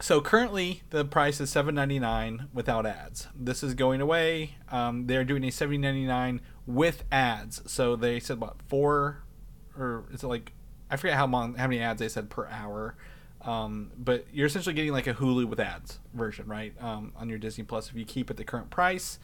so 0.00 0.20
currently 0.20 0.82
the 0.90 1.04
price 1.04 1.40
is 1.40 1.50
seven 1.50 1.74
ninety 1.74 1.98
nine 1.98 2.48
without 2.52 2.84
ads. 2.84 3.28
This 3.34 3.62
is 3.62 3.74
going 3.74 4.00
away. 4.00 4.56
Um, 4.70 5.06
they're 5.06 5.24
doing 5.24 5.44
a 5.44 5.50
seven 5.50 5.80
ninety 5.80 6.04
nine 6.04 6.40
with 6.66 7.04
ads. 7.10 7.62
So 7.66 7.96
they 7.96 8.20
said 8.20 8.40
what 8.40 8.56
four, 8.68 9.24
or 9.78 10.04
is 10.12 10.22
it 10.22 10.26
like 10.26 10.52
I 10.90 10.96
forget 10.96 11.16
how 11.16 11.26
long 11.26 11.54
how 11.54 11.66
many 11.66 11.80
ads 11.80 12.00
they 12.00 12.08
said 12.08 12.28
per 12.28 12.46
hour. 12.46 12.96
Um, 13.42 13.90
but 13.96 14.26
you're 14.32 14.46
essentially 14.46 14.74
getting 14.74 14.92
like 14.92 15.06
a 15.06 15.14
Hulu 15.14 15.46
with 15.46 15.60
ads 15.60 16.00
version, 16.14 16.46
right? 16.46 16.74
Um, 16.80 17.12
on 17.14 17.28
your 17.28 17.38
Disney 17.38 17.64
Plus, 17.64 17.90
if 17.90 17.94
you 17.94 18.04
keep 18.04 18.30
it 18.30 18.38
the 18.38 18.44
current 18.44 18.70
price, 18.70 19.18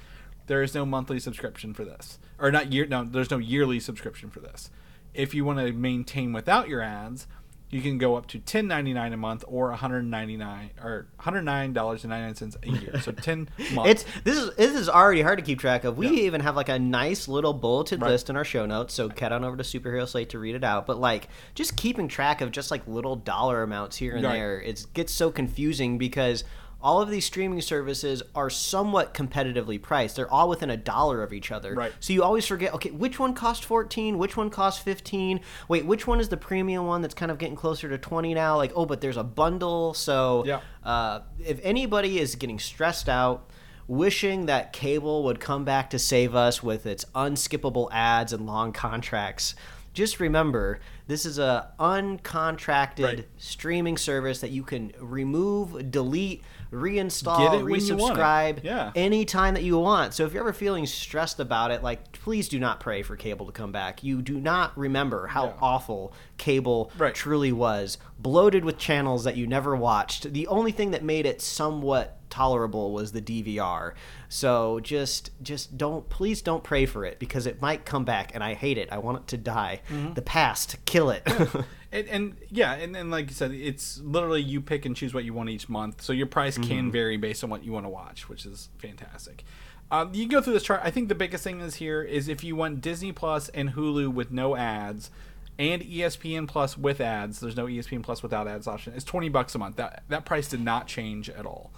there 0.47 0.63
is 0.63 0.75
no 0.75 0.85
monthly 0.85 1.19
subscription 1.19 1.73
for 1.73 1.85
this, 1.85 2.19
or 2.39 2.51
not 2.51 2.71
year. 2.73 2.87
No, 2.87 3.05
there's 3.05 3.31
no 3.31 3.39
yearly 3.39 3.81
subscription 3.81 4.29
for 4.31 4.41
this. 4.41 4.71
If 5.15 5.35
you 5.35 5.45
want 5.45 5.59
to 5.59 5.73
maintain 5.73 6.33
without 6.33 6.69
your 6.69 6.83
ads, 6.83 7.27
you 7.71 7.81
can 7.81 7.99
go 7.99 8.17
up 8.17 8.27
to 8.29 8.39
ten 8.39 8.67
ninety 8.67 8.93
nine 8.93 9.13
a 9.13 9.17
month 9.17 9.45
or 9.47 9.69
one 9.69 9.79
hundred 9.79 10.03
ninety 10.05 10.37
nine 10.37 10.71
or 10.83 11.07
one 11.17 11.25
hundred 11.25 11.43
nine 11.43 11.73
dollars 11.73 12.03
and 12.05 12.11
ninety 12.11 12.27
nine 12.27 12.35
cents 12.35 12.57
a 12.63 12.69
year. 12.69 13.01
So 13.01 13.13
ten 13.29 13.49
months. 13.73 13.91
It's 13.91 14.05
this 14.25 14.37
is 14.39 14.55
this 14.57 14.75
is 14.75 14.89
already 14.89 15.23
hard 15.23 15.39
to 15.39 15.45
keep 15.45 15.61
track 15.61 15.85
of. 15.85 15.97
We 15.97 16.07
Yeah. 16.09 16.23
even 16.25 16.41
have 16.41 16.57
like 16.57 16.69
a 16.69 16.79
nice 16.79 17.29
little 17.29 17.53
bulleted 17.53 18.03
Right. 18.03 18.11
list 18.11 18.29
in 18.29 18.37
our 18.37 18.45
show 18.45 18.67
notes, 18.67 18.95
so 18.95 19.09
head 19.09 19.33
on 19.33 19.45
over 19.45 19.57
to 19.57 19.63
Superhero 19.63 20.07
Slate 20.09 20.31
to 20.31 20.39
read 20.39 20.55
it 20.55 20.65
out. 20.65 20.87
But 20.87 20.99
like 20.99 21.29
just 21.55 21.77
keeping 21.77 22.09
track 22.09 22.41
of 22.41 22.51
just 22.51 22.71
like 22.71 22.87
little 22.89 23.17
dollar 23.17 23.63
amounts 23.63 23.97
here 23.97 24.15
and 24.17 24.25
Right. 24.25 24.33
there, 24.35 24.61
it 24.61 24.87
gets 24.95 25.13
so 25.13 25.31
confusing 25.31 25.97
because 25.99 26.45
all 26.83 27.01
of 27.03 27.11
these 27.11 27.25
streaming 27.25 27.61
services 27.61 28.23
are 28.35 28.49
somewhat 28.51 29.13
competitively 29.15 29.81
priced. 29.81 30.17
They're 30.17 30.31
all 30.31 30.49
within 30.49 30.71
a 30.71 30.77
dollar 30.77 31.23
of 31.23 31.33
each 31.33 31.51
other. 31.51 31.75
Right. 31.75 31.93
So 32.01 32.13
you 32.13 32.23
always 32.23 32.47
forget, 32.47 32.73
okay, 32.75 32.91
which 32.91 33.19
one 33.19 33.35
cost 33.35 33.65
14? 33.65 34.17
Which 34.19 34.37
one 34.37 34.51
cost 34.51 34.83
15? 34.85 35.41
Wait, 35.69 35.85
which 35.85 36.07
one 36.07 36.21
is 36.21 36.29
the 36.31 36.37
premium 36.37 36.87
one 36.87 37.03
that's 37.03 37.15
kind 37.15 37.31
of 37.31 37.39
getting 37.39 37.57
closer 37.57 37.89
to 37.89 37.99
20 37.99 38.35
now? 38.35 38.57
Like, 38.57 38.73
oh, 38.75 38.87
but 38.87 39.01
there's 39.01 39.17
a 39.19 39.25
bundle. 39.25 39.93
So 39.95 40.45
Yeah. 40.47 40.61
uh, 40.85 41.21
if 41.45 41.61
anybody 41.63 42.19
is 42.19 42.35
getting 42.35 42.59
stressed 42.59 43.09
out, 43.09 43.51
wishing 43.87 44.47
that 44.47 44.73
cable 44.73 45.25
would 45.25 45.41
come 45.41 45.65
back 45.65 45.91
to 45.91 45.99
save 45.99 46.35
us 46.35 46.63
with 46.63 46.87
its 46.87 47.05
unskippable 47.15 47.89
ads 47.93 48.33
and 48.33 48.47
long 48.47 48.73
contracts, 48.73 49.55
just 49.93 50.21
remember 50.21 50.79
this 51.09 51.27
is 51.27 51.39
a 51.39 51.73
uncontracted 51.81 53.05
Right. 53.05 53.29
streaming 53.39 53.97
service 53.97 54.41
that 54.41 54.51
you 54.51 54.63
can 54.63 54.93
remove, 55.01 55.91
delete, 55.91 56.43
reinstall, 56.73 57.39
Get 57.39 57.55
it 57.61 57.65
when 57.65 57.81
you 57.81 57.97
want 57.97 58.17
it. 58.17 58.21
resubscribe 58.21 58.65
Yeah. 58.65 58.93
anytime 58.95 59.55
that 59.55 59.65
you 59.65 59.79
want. 59.79 60.15
So 60.15 60.25
if 60.25 60.33
you're 60.33 60.43
ever 60.43 60.53
feeling 60.53 60.87
stressed 60.87 61.41
about 61.41 61.71
it, 61.73 61.83
like 61.83 62.13
please 62.13 62.49
do 62.49 62.61
not 62.61 62.79
pray 62.79 63.03
for 63.03 63.17
cable 63.17 63.47
to 63.47 63.53
come 63.53 63.73
back. 63.73 64.05
You 64.05 64.23
do 64.23 64.39
not 64.41 64.77
remember 64.79 65.27
how 65.29 65.47
Yeah. 65.47 65.53
awful 65.61 66.13
cable 66.39 66.93
Right. 66.97 67.15
truly 67.15 67.51
was, 67.53 67.99
bloated 68.19 68.65
with 68.65 68.79
channels 68.79 69.25
that 69.25 69.37
you 69.37 69.47
never 69.49 69.75
watched. 69.75 70.33
The 70.33 70.47
only 70.47 70.71
thing 70.73 70.93
that 70.93 71.03
made 71.03 71.27
it 71.27 71.43
somewhat 71.43 72.17
tolerable 72.31 72.93
was 72.93 73.13
the 73.13 73.21
DVR. 73.21 73.93
So 74.29 74.81
just 74.81 75.31
just 75.43 75.77
don't 75.77 76.09
please 76.09 76.41
don't 76.43 76.63
pray 76.65 76.87
for 76.87 77.05
it 77.05 77.19
because 77.19 77.47
it 77.47 77.61
might 77.61 77.85
come 77.85 78.05
back 78.05 78.33
and 78.35 78.43
I 78.43 78.55
hate 78.55 78.79
it. 78.79 78.89
I 78.93 78.99
want 78.99 79.19
it 79.19 79.27
to 79.29 79.37
die. 79.37 79.81
Mm-hmm. 79.89 80.15
The 80.15 80.23
past, 80.23 80.77
kill 80.85 81.11
it. 81.11 81.27
And, 81.93 82.07
and 82.09 82.37
yeah, 82.51 82.75
and, 82.75 82.97
and 82.97 83.11
like 83.11 83.27
you 83.31 83.35
said, 83.35 83.51
it's 83.51 83.99
literally 83.99 84.41
you 84.41 84.61
pick 84.61 84.85
and 84.87 84.95
choose 84.95 85.13
what 85.13 85.25
you 85.25 85.35
want 85.35 85.51
each 85.51 85.69
month. 85.69 86.03
So 86.03 86.13
your 86.13 86.29
price 86.29 86.57
Mm-hmm. 86.57 86.69
can 86.71 86.93
vary 86.93 87.17
based 87.17 87.43
on 87.43 87.51
what 87.51 87.65
you 87.65 87.73
want 87.73 87.85
to 87.85 87.89
watch, 87.91 88.29
which 88.29 88.47
is 88.47 88.69
fantastic. 88.79 89.43
Um, 89.91 90.15
you 90.15 90.23
can 90.23 90.29
go 90.31 90.41
through 90.41 90.53
this 90.53 90.63
chart. 90.63 90.83
I 90.85 90.93
think 90.93 91.09
the 91.09 91.17
biggest 91.17 91.43
thing 91.43 91.61
is 91.61 91.75
here 91.75 92.01
is 92.01 92.29
if 92.29 92.45
you 92.45 92.55
want 92.55 92.81
Disney 92.81 93.11
Plus 93.11 93.49
and 93.49 93.73
Hulu 93.73 94.13
with 94.15 94.31
no 94.31 94.55
ads, 94.55 95.11
and 95.59 95.83
ESPN 95.83 96.47
Plus 96.47 96.79
with 96.79 97.01
ads. 97.01 97.41
There's 97.41 97.57
no 97.57 97.67
ESPN 97.67 98.05
Plus 98.05 98.23
without 98.23 98.47
ads 98.47 98.69
option. 98.69 98.93
It's 98.95 99.05
twenty 99.05 99.29
bucks 99.29 99.57
a 99.57 99.59
month. 99.59 99.75
That 99.75 100.05
that 100.09 100.25
price 100.25 100.49
did 100.49 100.61
not 100.61 100.87
change 100.87 101.29
at 101.29 101.45
all. 101.45 101.73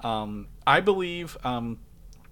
Um, 0.00 0.48
I 0.66 0.80
believe. 0.80 1.36
Um, 1.44 1.78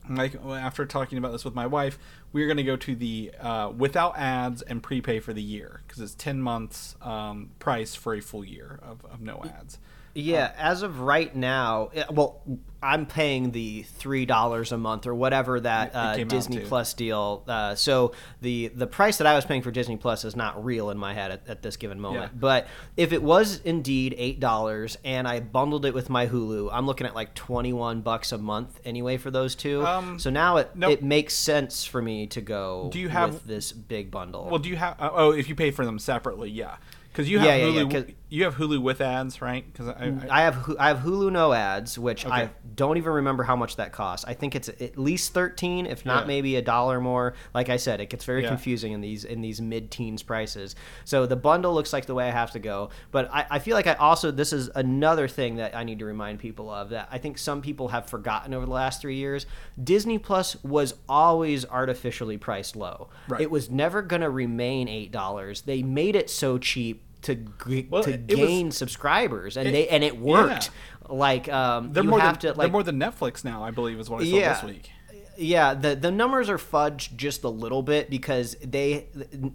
like 0.09 0.37
after 0.45 0.85
talking 0.85 1.19
about 1.19 1.33
this 1.33 1.45
with 1.45 1.55
my 1.55 1.67
wife, 1.67 1.99
we're 2.33 2.47
going 2.47 2.59
to 2.59 2.63
go 2.63 2.77
to 2.77 2.95
the 2.95 3.33
uh, 3.41 3.71
without 3.75 4.19
ads 4.19 4.61
and 4.63 4.83
prepay 4.83 5.21
for 5.21 5.33
the 5.33 5.43
year 5.43 5.83
because 5.87 6.03
it's 6.03 6.15
ten 6.15 6.43
months 6.43 6.95
um, 7.01 7.51
price 7.59 7.95
for 7.95 8.15
a 8.15 8.21
full 8.21 8.45
year 8.45 8.79
of, 8.83 9.05
of 9.07 9.21
no 9.21 9.43
ads. 9.45 9.79
Yeah, 10.15 10.53
as 10.57 10.83
of 10.83 11.01
right 11.01 11.35
now, 11.35 11.91
eh, 11.95 12.05
well, 12.11 12.41
I'm 12.85 13.07
paying 13.07 13.51
the 13.51 13.83
three 13.83 14.27
dollars 14.27 14.71
a 14.71 14.77
month 14.77 15.07
or 15.07 15.15
whatever 15.15 15.59
that 15.59 15.95
uh, 15.95 16.17
Disney. 16.25 16.61
Plus 16.61 16.93
deal. 16.93 17.43
Uh, 17.49 17.75
so 17.75 18.13
the 18.43 18.69
the 18.69 18.87
price 18.87 19.17
that 19.19 19.27
I 19.27 19.35
was 19.35 19.45
paying 19.45 19.63
for 19.63 19.71
Disney 19.71 19.97
Plus 19.97 20.25
is 20.25 20.37
not 20.37 20.63
real 20.65 20.91
in 20.91 20.99
my 20.99 21.15
head 21.15 21.31
at, 21.31 21.49
at 21.49 21.63
this 21.63 21.77
given 21.77 21.99
moment. 21.99 22.33
Yeah. 22.33 22.39
But 22.39 22.67
if 22.97 23.13
it 23.13 23.23
was 23.23 23.61
indeed 23.65 24.15
eight 24.19 24.39
dollars 24.39 24.99
and 25.05 25.27
I 25.27 25.41
bundled 25.41 25.87
it 25.87 25.95
with 25.95 26.11
my 26.11 26.27
Hulu, 26.27 26.69
I'm 26.71 26.87
looking 26.87 27.07
at 27.07 27.15
like 27.15 27.35
twenty 27.35 27.73
one 27.73 28.03
bucks 28.03 28.33
a 28.33 28.39
month 28.39 28.79
anyway 28.85 29.17
for 29.17 29.31
those 29.31 29.55
two. 29.55 29.85
Um, 29.85 30.19
so 30.19 30.29
now 30.31 30.59
it 30.59 30.71
nope. 30.77 30.93
it 30.93 31.03
makes 31.03 31.35
sense 31.35 31.85
for 31.87 32.03
me 32.03 32.27
to 32.29 32.41
go. 32.41 32.91
Do 32.93 32.99
you 33.01 33.09
have- 33.09 33.33
with 33.35 33.47
this 33.47 33.73
big 33.73 34.11
bundle? 34.11 34.45
Well, 34.45 34.59
do 34.59 34.69
you 34.69 34.77
have? 34.77 35.01
Uh, 35.01 35.11
oh, 35.13 35.31
if 35.33 35.49
you 35.49 35.55
pay 35.55 35.71
for 35.71 35.85
them 35.87 35.99
separately, 35.99 36.51
yeah, 36.51 36.77
because 37.11 37.31
you 37.31 37.39
have 37.39 37.47
Yeah, 37.47 37.57
yeah, 37.57 37.67
yeah, 37.67 37.81
Hulu. 37.83 37.91
'cause- 37.91 38.15
you 38.35 38.43
have 38.43 38.57
Hulu 38.57 38.83
with 38.83 39.01
ads, 39.01 39.41
right? 39.41 39.65
Because 39.65 39.89
I, 39.89 40.07
mm, 40.09 40.29
I, 40.29 40.41
I 40.41 40.43
have 40.43 40.77
I 40.81 40.89
have 40.89 40.99
Hulu 40.99 41.31
no 41.31 41.53
ads, 41.53 41.97
which 41.97 42.27
I 42.27 42.51
don't 42.75 42.97
even 42.97 43.13
remember 43.13 43.45
how 43.45 43.55
much 43.55 43.77
that 43.77 43.93
costs. 43.93 44.25
I 44.27 44.35
think 44.35 44.57
it's 44.57 44.69
at 44.69 44.99
least 44.99 45.33
thirteen, 45.33 45.87
if 45.87 46.05
not 46.05 46.23
Yeah. 46.25 46.27
maybe 46.27 46.57
a 46.57 46.63
dollar 46.63 47.01
more. 47.01 47.35
Like 47.55 47.69
I 47.69 47.77
said, 47.77 48.01
it 48.01 48.11
gets 48.11 48.25
very 48.25 48.43
Yeah. 48.43 48.49
confusing 48.49 48.91
in 48.93 49.01
these 49.01 49.25
in 49.25 49.41
these 49.41 49.61
mid 49.61 49.93
teens 49.93 50.25
prices. 50.25 50.75
So 51.05 51.27
the 51.27 51.37
bundle 51.37 51.73
looks 51.75 51.93
like 51.93 52.07
the 52.07 52.15
way 52.15 52.27
I 52.27 52.33
have 52.33 52.51
to 52.51 52.59
go. 52.59 52.91
But 53.13 53.33
I, 53.33 53.47
I 53.53 53.59
feel 53.61 53.77
like 53.77 53.87
I 53.87 53.95
also 53.95 54.33
this 54.33 54.53
is 54.53 54.69
another 54.75 55.29
thing 55.29 55.57
that 55.57 55.77
I 55.77 55.85
need 55.85 56.01
to 56.01 56.05
remind 56.05 56.41
people 56.41 56.71
of 56.71 56.89
that 56.91 57.09
I 57.13 57.19
think 57.19 57.39
some 57.39 57.63
people 57.63 57.89
have 57.89 58.07
forgotten 58.07 58.53
over 58.53 58.67
the 58.67 58.73
last 58.73 59.01
three 59.01 59.17
years. 59.17 59.47
Disney 59.83 60.19
Plus 60.19 60.57
was 60.65 60.95
always 61.09 61.65
artificially 61.67 62.37
priced 62.37 62.75
low. 62.75 63.11
Right. 63.29 63.43
It 63.43 63.51
was 63.53 63.71
never 63.71 64.03
gonna 64.03 64.29
remain 64.31 64.89
eight 64.89 65.13
dollars. 65.13 65.61
They 65.63 65.85
made 65.85 66.17
it 66.17 66.29
so 66.29 66.59
cheap 66.59 67.03
to 67.25 67.35
g- 67.35 67.87
Well, 67.91 68.05
to 68.05 68.13
it 68.15 68.39
was- 68.39 68.49
gain 68.49 68.71
subscribers 68.71 69.57
and 69.57 69.69
It- 69.69 69.73
they 69.73 69.89
and 69.89 70.03
it 70.05 70.19
worked 70.19 70.71
like 71.09 71.53
um 71.53 71.93
they're 71.93 72.03
you 72.05 72.09
more 72.11 72.21
have 72.21 72.39
than 72.41 72.53
to 72.55 72.59
they're 72.59 72.69
more 72.69 72.83
than 72.83 72.99
Netflix 72.99 73.45
now. 73.45 73.63
I 73.63 73.71
believe 73.71 73.99
is 74.01 74.09
what 74.09 74.23
I 74.23 74.25
saw 74.31 74.37
Yeah. 74.37 74.53
this 74.55 74.63
week. 74.65 74.91
Yeah 75.37 75.75
the 75.75 75.95
the 75.95 76.11
numbers 76.11 76.49
are 76.49 76.59
fudged 76.59 77.17
just 77.17 77.45
a 77.45 77.49
little 77.49 77.83
bit 77.83 78.11
because 78.11 78.55
they 78.63 79.07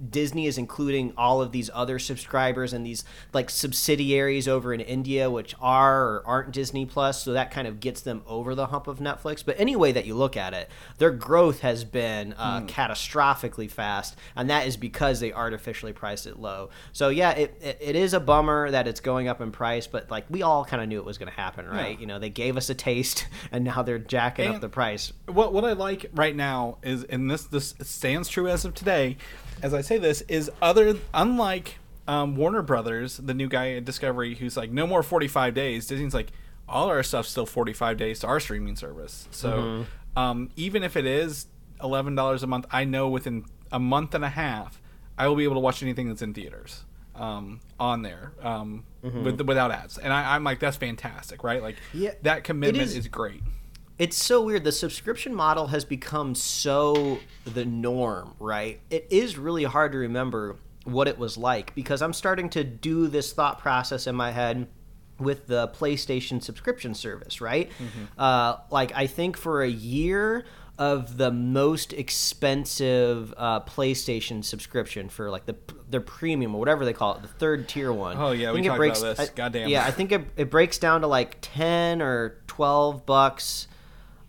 disney 0.10 0.48
is 0.48 0.58
including 0.58 1.14
all 1.18 1.42
of 1.42 1.52
these 1.52 1.70
other 1.74 2.00
subscribers 2.00 2.74
and 2.74 2.86
these 2.86 3.04
like 3.34 3.50
subsidiaries 3.50 4.48
over 4.48 4.74
in 4.74 4.82
india 4.82 5.30
which 5.30 5.56
are 5.60 6.04
or 6.04 6.24
aren't 6.26 6.52
disney 6.52 6.86
plus 6.86 7.24
so 7.24 7.34
that 7.34 7.52
kind 7.52 7.68
of 7.68 7.80
gets 7.80 8.02
them 8.02 8.22
over 8.28 8.56
the 8.56 8.68
hump 8.68 8.88
of 8.88 9.00
netflix. 9.00 9.44
But 9.46 9.60
any 9.60 9.76
way 9.76 9.92
that 9.92 10.06
you 10.06 10.16
look 10.16 10.36
at 10.36 10.54
it 10.54 10.70
their 10.98 11.12
growth 11.12 11.62
has 11.62 11.84
been 11.84 12.34
uh, 12.38 12.62
catastrophically 12.62 13.70
fast 13.70 14.16
and 14.36 14.50
that 14.50 14.68
is 14.68 14.78
because 14.78 15.20
they 15.20 15.32
artificially 15.32 15.94
priced 15.94 16.28
it 16.28 16.40
low. 16.40 16.70
So 16.92 17.10
yeah 17.10 17.32
it, 17.32 17.58
it, 17.62 17.78
it 17.80 17.96
is 17.96 18.14
a 18.14 18.20
bummer 18.20 18.72
that 18.72 18.88
it's 18.88 19.00
going 19.00 19.28
up 19.28 19.42
in 19.42 19.52
price 19.52 19.88
but 19.88 20.10
like 20.12 20.26
we 20.30 20.42
all 20.42 20.66
kind 20.66 20.82
of 20.82 20.90
knew 20.90 21.00
it 21.00 21.06
was 21.06 21.18
going 21.18 21.32
to 21.32 21.36
happen 21.36 21.68
right? 21.68 21.92
Yeah. 21.94 22.00
you 22.00 22.06
know 22.06 22.20
they 22.20 22.30
gave 22.30 22.58
us 22.58 22.70
a 22.70 22.76
taste 22.76 23.28
and 23.52 23.64
now 23.64 23.84
they're 23.84 24.00
jacking 24.00 24.50
up 24.50 24.62
the 24.62 24.70
price. 24.70 25.14
What 25.28 25.54
what 25.54 25.66
I 25.66 25.69
like 25.74 26.08
right 26.14 26.36
now 26.36 26.78
is, 26.84 27.04
and 27.06 27.30
this 27.30 27.44
this 27.44 27.76
stands 27.82 28.30
true 28.30 28.48
as 28.48 28.66
of 28.66 28.74
today, 28.74 29.18
as 29.62 29.74
I 29.74 29.82
say 29.82 29.98
this, 29.98 30.22
is 30.28 30.50
other 30.62 30.96
unlike 31.14 31.78
um, 32.08 32.36
Warner 32.36 32.62
Brothers, 32.62 33.18
the 33.18 33.34
new 33.34 33.48
guy 33.48 33.72
at 33.74 33.86
Discovery, 33.86 34.36
who's 34.36 34.58
like 34.58 34.72
no 34.72 34.88
more 34.88 35.04
forty 35.04 35.28
five 35.28 35.54
days. 35.54 35.88
Disney's 35.88 36.14
like 36.14 36.32
all 36.68 36.88
our 36.90 37.04
stuff's 37.04 37.30
still 37.30 37.46
forty 37.46 37.74
five 37.74 37.98
days 37.98 38.20
to 38.20 38.28
our 38.28 38.40
streaming 38.40 38.76
service. 38.76 39.28
So 39.32 39.52
Mm-hmm. 39.52 40.20
um, 40.20 40.50
even 40.56 40.84
if 40.84 40.96
it 40.98 41.06
is 41.06 41.48
eleven 41.84 42.16
dollars 42.16 42.44
a 42.44 42.48
month, 42.48 42.66
I 42.72 42.84
know 42.84 43.10
within 43.10 43.46
a 43.72 43.80
month 43.80 44.16
and 44.16 44.24
a 44.26 44.30
half, 44.30 44.82
I 45.18 45.28
will 45.28 45.36
be 45.36 45.44
able 45.44 45.56
to 45.56 45.60
watch 45.62 45.84
anything 45.84 46.08
that's 46.10 46.22
in 46.22 46.34
theaters. 46.34 46.84
Um, 47.16 47.60
on 47.78 48.02
there, 48.02 48.32
um, 48.42 48.86
with, 49.02 49.42
without 49.42 49.72
ads, 49.72 49.98
and 49.98 50.14
I, 50.14 50.36
I'm 50.36 50.46
like, 50.46 50.60
that's 50.62 50.78
fantastic, 50.78 51.44
right? 51.44 51.62
Like, 51.62 51.76
Yeah, 51.94 52.14
that 52.22 52.46
commitment 52.46 52.82
is- 52.82 52.96
is 52.96 53.10
great. 53.10 53.42
It's 54.00 54.16
so 54.16 54.41
weird. 54.41 54.64
The 54.64 54.72
subscription 54.72 55.36
model 55.36 55.68
has 55.68 55.84
become 55.84 56.34
so 56.34 57.20
the 57.43 57.66
norm, 57.66 58.34
right? 58.39 58.80
It 58.89 59.08
is 59.10 59.38
really 59.38 59.66
hard 59.66 59.91
to 59.91 59.97
remember 59.97 60.56
what 60.86 61.10
it 61.10 61.20
was 61.20 61.38
like 61.38 61.76
because 61.76 62.02
I'm 62.02 62.14
starting 62.14 62.50
to 62.52 62.64
do 62.64 63.08
this 63.08 63.34
thought 63.34 63.60
process 63.60 64.08
in 64.08 64.16
my 64.16 64.32
head 64.32 64.68
with 65.20 65.47
the 65.47 65.68
PlayStation 65.68 66.41
subscription 66.41 66.93
service, 66.93 67.41
right? 67.41 67.70
Uh, 68.18 68.56
like, 68.72 68.93
I 68.95 69.06
think 69.06 69.36
for 69.36 69.62
a 69.64 69.70
year 69.70 70.45
of 70.78 71.18
the 71.18 71.30
most 71.30 71.91
expensive 71.91 73.34
uh, 73.36 73.60
PlayStation 73.60 74.41
subscription 74.45 75.10
for 75.10 75.30
like 75.30 75.45
the 75.45 75.58
their 75.89 76.00
premium 76.00 76.56
or 76.56 76.60
whatever 76.60 76.86
they 76.86 76.93
call 76.93 77.16
it, 77.16 77.22
the 77.22 77.28
third 77.28 77.68
tier 77.68 77.91
one. 77.91 78.16
Oh, 78.18 78.32
yeah, 78.32 78.54
we 78.54 78.62
talked 78.62 78.78
breaks- 78.78 79.02
about 79.02 79.18
this. 79.18 79.30
I- 79.30 79.34
Goddamn. 79.34 79.68
Yeah, 79.68 79.84
I 79.84 79.91
think 79.91 80.14
it, 80.14 80.22
it 80.38 80.50
breaks 80.50 80.78
down 80.78 81.02
to 81.02 81.08
like 81.08 81.38
10 81.41 82.02
or 82.02 82.38
12 82.47 83.06
bucks 83.06 83.68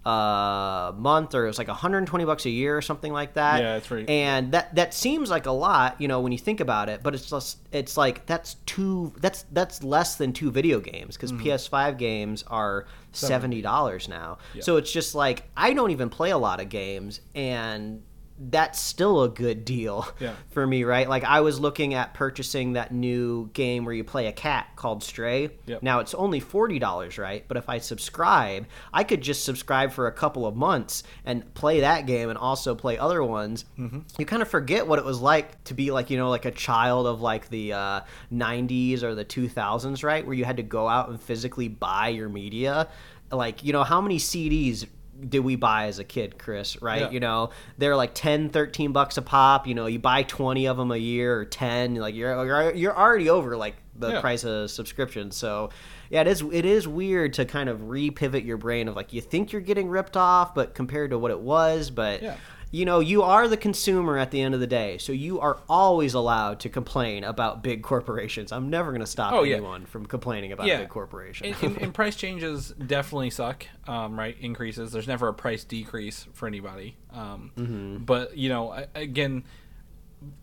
a 0.04 0.94
month 0.96 1.34
or 1.34 1.44
it 1.44 1.48
was 1.48 1.58
like 1.58 1.68
120 1.68 2.24
bucks 2.24 2.46
a 2.46 2.50
year 2.50 2.76
or 2.76 2.80
something 2.82 3.12
like 3.12 3.34
that. 3.34 3.60
Yeah, 3.60 3.74
that's 3.74 3.90
right. 3.90 4.08
And 4.08 4.52
that 4.52 4.74
that 4.74 4.94
seems 4.94 5.28
like 5.30 5.46
a 5.46 5.52
lot, 5.52 6.00
you 6.00 6.08
know, 6.08 6.20
when 6.20 6.32
you 6.32 6.38
think 6.38 6.60
about 6.60 6.88
it, 6.88 7.02
but 7.02 7.14
it's 7.14 7.28
just 7.28 7.58
it's 7.70 7.96
like 7.96 8.24
that's 8.26 8.54
two 8.66 9.12
that's 9.20 9.44
that's 9.52 9.82
less 9.82 10.16
than 10.16 10.32
two 10.32 10.50
video 10.50 10.80
games 10.80 11.16
because 11.16 11.30
Mm-hmm. 11.30 11.46
PS5 11.46 11.96
games 11.98 12.42
are 12.48 12.86
$70 13.12 14.08
now. 14.08 14.38
So 14.60 14.76
it's 14.78 14.90
just 14.90 15.14
like 15.14 15.48
I 15.56 15.72
don't 15.74 15.90
even 15.90 16.08
play 16.08 16.30
a 16.30 16.38
lot 16.38 16.60
of 16.60 16.68
games 16.68 17.20
and 17.34 18.02
that's 18.42 18.80
still 18.80 19.22
a 19.22 19.28
good 19.28 19.66
deal 19.66 20.06
Yeah. 20.18 20.32
for 20.48 20.66
me, 20.66 20.84
right? 20.84 21.06
Like 21.08 21.24
I 21.24 21.40
was 21.42 21.60
looking 21.60 21.92
at 21.92 22.14
purchasing 22.14 22.72
that 22.72 22.90
new 22.92 23.50
game 23.52 23.84
where 23.84 23.92
you 23.94 24.02
play 24.02 24.26
a 24.28 24.32
cat 24.32 24.68
called 24.76 25.04
Stray. 25.04 25.50
Yep. 25.66 25.82
Now 25.82 25.98
it's 26.00 26.14
only 26.14 26.40
forty 26.40 26.78
dollars, 26.78 27.18
right? 27.18 27.44
But 27.46 27.58
if 27.58 27.68
I 27.68 27.78
subscribe, 27.78 28.66
I 28.94 29.04
could 29.04 29.20
just 29.20 29.44
subscribe 29.44 29.92
for 29.92 30.06
a 30.06 30.12
couple 30.12 30.46
of 30.46 30.56
months 30.56 31.02
and 31.24 31.52
play 31.54 31.80
that 31.80 32.06
game 32.06 32.30
and 32.30 32.38
also 32.38 32.74
play 32.74 32.96
other 32.96 33.22
ones. 33.22 33.66
Mm-hmm. 33.78 34.00
You 34.18 34.24
kind 34.24 34.40
of 34.40 34.48
forget 34.48 34.86
what 34.86 34.98
it 34.98 35.04
was 35.04 35.20
like 35.20 35.62
to 35.64 35.74
be 35.74 35.90
like 35.90 36.08
you 36.08 36.16
know 36.16 36.30
like 36.30 36.46
a 36.46 36.50
child 36.50 37.06
of 37.06 37.20
like 37.20 37.48
the 37.50 37.74
uh, 37.74 38.00
'90s 38.32 39.02
or 39.02 39.14
the 39.14 39.24
2000s, 39.24 40.02
right? 40.02 40.24
Where 40.24 40.34
you 40.34 40.44
had 40.46 40.56
to 40.56 40.62
go 40.62 40.88
out 40.88 41.10
and 41.10 41.20
physically 41.20 41.68
buy 41.68 42.08
your 42.08 42.28
media. 42.28 42.88
Like 43.30 43.62
you 43.62 43.72
know 43.72 43.84
how 43.84 44.00
many 44.00 44.18
CDs 44.18 44.86
did 45.28 45.40
we 45.40 45.56
buy 45.56 45.86
as 45.86 45.98
a 45.98 46.04
kid 46.04 46.38
chris 46.38 46.80
right 46.82 47.02
Yeah. 47.02 47.10
you 47.10 47.20
know 47.20 47.50
they're 47.78 47.96
like 47.96 48.14
10 48.14 48.50
13 48.50 48.92
bucks 48.92 49.16
a 49.16 49.22
pop 49.22 49.66
you 49.66 49.74
know 49.74 49.86
you 49.86 49.98
buy 49.98 50.22
20 50.22 50.66
of 50.66 50.76
them 50.76 50.90
a 50.90 50.96
year 50.96 51.36
or 51.38 51.44
10 51.44 51.96
like 51.96 52.14
you're 52.14 52.44
you're, 52.46 52.74
you're 52.74 52.96
already 52.98 53.28
over 53.28 53.56
like 53.56 53.76
the 53.96 54.12
Yeah. 54.12 54.20
price 54.20 54.44
of 54.44 54.70
subscription 54.70 55.30
so 55.30 55.70
yeah 56.08 56.22
it 56.22 56.26
is 56.26 56.42
it 56.52 56.64
is 56.64 56.88
weird 56.88 57.34
to 57.34 57.44
kind 57.44 57.68
of 57.68 57.80
repivot 57.80 58.44
your 58.44 58.56
brain 58.56 58.88
of 58.88 58.96
like 58.96 59.12
you 59.12 59.20
think 59.20 59.52
you're 59.52 59.60
getting 59.60 59.88
ripped 59.88 60.16
off 60.16 60.54
but 60.54 60.74
compared 60.74 61.10
to 61.10 61.18
what 61.18 61.30
it 61.30 61.40
was 61.40 61.90
but 61.90 62.22
Yeah. 62.22 62.36
You 62.72 62.84
know 62.84 63.00
you 63.00 63.22
are 63.22 63.48
the 63.48 63.56
consumer 63.56 64.16
at 64.16 64.30
the 64.30 64.40
end 64.40 64.54
of 64.54 64.60
the 64.60 64.66
day 64.66 64.96
so 64.98 65.12
you 65.12 65.40
are 65.40 65.58
always 65.68 66.14
allowed 66.14 66.60
to 66.60 66.68
complain 66.68 67.24
about 67.24 67.62
big 67.62 67.82
corporations 67.82 68.52
i'm 68.52 68.70
never 68.70 68.90
going 68.92 69.00
to 69.00 69.06
stop 69.06 69.32
Oh, 69.32 69.42
yeah. 69.42 69.56
anyone 69.56 69.86
from 69.86 70.06
complaining 70.06 70.52
about 70.52 70.66
Yeah. 70.66 70.78
big 70.80 70.88
corporations. 70.88 71.56
and, 71.62 71.72
and, 71.74 71.82
and 71.82 71.94
price 71.94 72.14
changes 72.16 72.68
definitely 72.70 73.30
suck, 73.30 73.66
um, 73.88 74.18
right? 74.18 74.36
Increases. 74.40 74.92
There's 74.92 75.08
never 75.08 75.26
a 75.28 75.34
price 75.34 75.64
decrease 75.64 76.26
for 76.32 76.46
anybody. 76.46 76.96
Um, 77.12 77.50
Mm-hmm. 77.56 77.96
But 78.04 78.36
you 78.36 78.48
know, 78.48 78.84
again, 78.94 79.44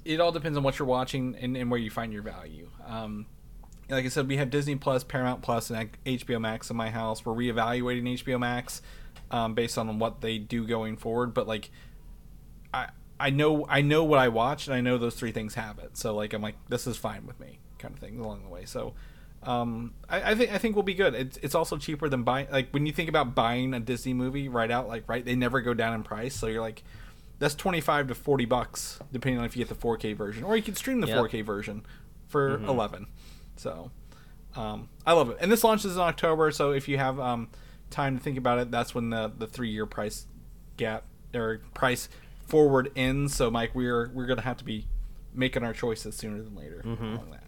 it 0.06 0.20
all 0.20 0.32
depends 0.32 0.58
on 0.58 0.64
what 0.64 0.80
you're 0.80 0.88
watching 0.88 1.36
and, 1.40 1.56
and 1.56 1.70
where 1.72 1.80
you 1.80 1.90
find 1.92 2.12
your 2.12 2.24
value. 2.24 2.68
Um, 2.86 3.26
like 3.90 4.04
I 4.06 4.10
said, 4.10 4.28
we 4.28 4.38
have 4.38 4.50
Disney 4.50 4.76
Plus, 4.76 5.04
Paramount 5.04 5.42
Plus, 5.44 5.70
and 5.70 5.90
HBO 6.06 6.42
Max 6.42 6.70
in 6.70 6.76
my 6.76 6.90
house. 6.90 7.24
We're 7.26 7.34
reevaluating 7.36 8.04
HBO 8.22 8.40
Max 8.40 8.82
um, 9.32 9.54
based 9.54 9.78
on 9.78 10.00
what 10.00 10.20
they 10.22 10.38
do 10.40 10.66
going 10.68 10.98
forward. 10.98 11.34
But 11.34 11.48
like, 11.48 11.70
I 12.74 12.90
I 13.20 13.30
know 13.30 13.66
I 13.70 13.82
know 13.82 14.04
what 14.04 14.20
I 14.20 14.28
watch, 14.28 14.68
and 14.68 14.76
I 14.76 14.82
know 14.82 14.98
those 14.98 15.16
three 15.16 15.32
things 15.32 15.56
have 15.56 15.80
it. 15.80 15.98
So 15.98 16.16
like, 16.16 16.34
I'm 16.34 16.42
like, 16.42 16.56
this 16.70 16.88
is 16.88 16.98
fine 16.98 17.26
with 17.26 17.40
me, 17.40 17.60
kind 17.80 17.94
of 17.94 18.00
thing 18.00 18.20
along 18.20 18.44
the 18.44 18.50
way. 18.50 18.66
So. 18.66 18.94
Um, 19.44 19.94
I, 20.10 20.32
I 20.32 20.36
think 20.36 20.52
I 20.52 20.58
think 20.58 20.76
we'll 20.76 20.84
be 20.84 20.96
good. 20.96 21.14
It's 21.14 21.38
it's 21.38 21.54
also 21.54 21.78
cheaper 21.78 22.10
than 22.10 22.24
buying. 22.24 22.48
Like 22.52 22.72
when 22.72 22.88
you 22.88 22.92
think 22.92 23.08
about 23.08 23.36
buying 23.36 23.74
a 23.76 23.80
Disney 23.80 24.14
movie 24.14 24.50
right 24.50 24.70
out, 24.70 24.88
like 24.88 25.08
right, 25.08 25.24
they 25.24 25.36
never 25.36 25.62
go 25.62 25.76
down 25.76 25.94
in 25.94 26.02
price. 26.02 26.36
So 26.36 26.48
you're 26.48 26.60
like, 26.60 26.84
that's 27.38 27.54
twenty 27.54 27.80
five 27.80 28.08
to 28.08 28.16
forty 28.16 28.46
bucks, 28.46 29.00
depending 29.12 29.38
on 29.40 29.46
if 29.46 29.56
you 29.56 29.64
get 29.64 29.70
the 29.70 29.80
four 29.80 29.96
K 29.96 30.14
version, 30.14 30.44
or 30.44 30.58
you 30.58 30.64
can 30.64 30.76
stream 30.76 31.02
the 31.02 31.08
Yep. 31.08 31.18
four 31.18 31.28
K 31.30 31.44
version 31.44 31.86
for 32.28 32.56
eleven. 32.64 33.06
So, 33.58 33.92
um, 34.56 34.90
I 35.06 35.14
love 35.14 35.30
it. 35.30 35.38
And 35.40 35.52
this 35.52 35.64
launches 35.64 35.96
in 35.96 36.02
October, 36.02 36.50
so 36.52 36.72
if 36.72 36.88
you 36.88 36.98
have 36.98 37.20
um, 37.20 37.48
time 37.92 38.18
to 38.18 38.24
think 38.24 38.40
about 38.40 38.58
it, 38.58 38.72
that's 38.72 38.96
when 38.96 39.12
the 39.12 39.32
the 39.38 39.48
three 39.48 39.70
year 39.70 39.86
price 39.86 40.26
gap 40.78 41.04
or 41.34 41.62
price 41.76 42.10
forward 42.48 42.92
ends. 42.96 43.36
So, 43.36 43.52
Mike, 43.52 43.76
we're 43.76 44.10
we're 44.14 44.26
gonna 44.26 44.42
have 44.42 44.58
to 44.58 44.66
be 44.66 44.88
making 45.34 45.64
our 45.64 45.74
choices 45.74 46.16
sooner 46.16 46.42
than 46.42 46.56
later 46.56 46.82
along 46.84 47.30
that. 47.32 47.44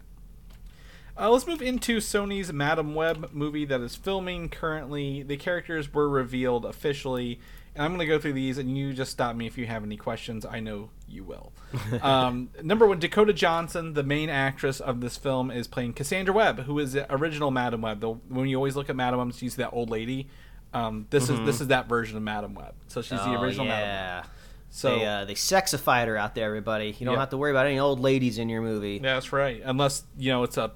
Uh, 1.18 1.28
let's 1.30 1.46
move 1.46 1.60
into 1.60 1.98
Sony's 1.98 2.52
Madame 2.52 2.94
Web 2.94 3.30
movie 3.32 3.64
that 3.66 3.80
is 3.80 3.94
filming 3.96 4.48
currently. 4.48 5.22
The 5.22 5.36
characters 5.36 5.92
were 5.92 6.08
revealed 6.08 6.64
officially, 6.64 7.40
and 7.74 7.84
I'm 7.84 7.90
going 7.90 7.98
to 8.00 8.06
go 8.06 8.18
through 8.18 8.32
these, 8.34 8.56
and 8.56 8.78
you 8.78 8.94
just 8.94 9.10
stop 9.10 9.36
me 9.36 9.46
if 9.46 9.58
you 9.58 9.66
have 9.66 9.82
any 9.84 9.98
questions. 9.98 10.46
I 10.46 10.60
know 10.60 10.88
you 11.08 11.24
will. 11.24 11.52
um, 12.00 12.48
number 12.62 12.86
one, 12.86 13.00
Dakota 13.00 13.34
Johnson, 13.34 13.92
the 13.92 14.04
main 14.04 14.30
actress 14.30 14.80
of 14.80 15.02
this 15.02 15.18
film, 15.18 15.50
is 15.50 15.66
playing 15.66 15.92
Cassandra 15.92 16.32
Webb, 16.32 16.60
who 16.60 16.78
is 16.78 16.92
the 16.94 17.12
original 17.12 17.50
Madame 17.50 17.82
Web. 17.82 18.00
The, 18.00 18.10
when 18.12 18.48
you 18.48 18.56
always 18.56 18.76
look 18.76 18.88
at 18.88 18.96
Madame 18.96 19.18
Web, 19.18 19.34
you 19.40 19.50
see 19.50 19.56
that 19.62 19.70
old 19.72 19.90
lady. 19.90 20.28
Um, 20.72 21.06
this 21.10 21.28
is 21.28 21.38
this 21.40 21.60
is 21.60 21.66
that 21.66 21.86
version 21.88 22.16
of 22.16 22.22
Madame 22.22 22.54
Web. 22.54 22.72
So 22.86 23.02
she's 23.02 23.18
the 23.18 23.36
Oh, 23.36 23.42
original 23.42 23.66
Madame 23.66 23.88
yeah. 23.88 24.20
Web. 24.20 24.26
So 24.70 24.98
they, 24.98 25.04
uh, 25.04 25.24
they 25.24 25.34
sexified 25.34 26.06
her 26.06 26.16
out 26.16 26.34
there, 26.34 26.46
everybody. 26.46 26.94
You 26.98 27.04
don't 27.04 27.14
Yeah. 27.14 27.20
have 27.20 27.30
to 27.30 27.36
worry 27.36 27.50
about 27.50 27.66
any 27.66 27.78
old 27.78 28.00
ladies 28.00 28.38
in 28.38 28.48
your 28.48 28.62
movie. 28.62 28.98
That's 29.00 29.32
right. 29.32 29.60
Unless 29.64 30.04
you 30.16 30.30
know 30.30 30.42
it's 30.44 30.56
a 30.56 30.72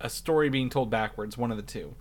a 0.00 0.10
story 0.10 0.48
being 0.48 0.68
told 0.68 0.90
backwards, 0.90 1.38
one 1.38 1.50
of 1.52 1.56
the 1.56 1.62
two. 1.62 1.94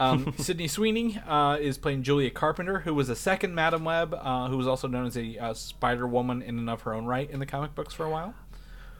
Um, 0.00 0.34
Sydney 0.38 0.66
Sweeney 0.68 1.20
uh, 1.26 1.56
is 1.60 1.78
playing 1.78 2.02
Julia 2.02 2.30
Carpenter, 2.30 2.80
who 2.80 2.94
was 2.94 3.08
a 3.08 3.16
second 3.16 3.54
Madame 3.54 3.84
Web, 3.84 4.14
uh, 4.14 4.48
who 4.48 4.56
was 4.56 4.66
also 4.66 4.88
known 4.88 5.06
as 5.06 5.16
a 5.16 5.36
uh, 5.38 5.54
Spider 5.54 6.06
Woman 6.06 6.42
in 6.42 6.58
and 6.58 6.68
of 6.70 6.82
her 6.82 6.94
own 6.94 7.04
right 7.06 7.30
in 7.30 7.38
the 7.38 7.46
comic 7.46 7.74
books 7.74 7.94
for 7.94 8.04
a 8.04 8.10
while. 8.10 8.34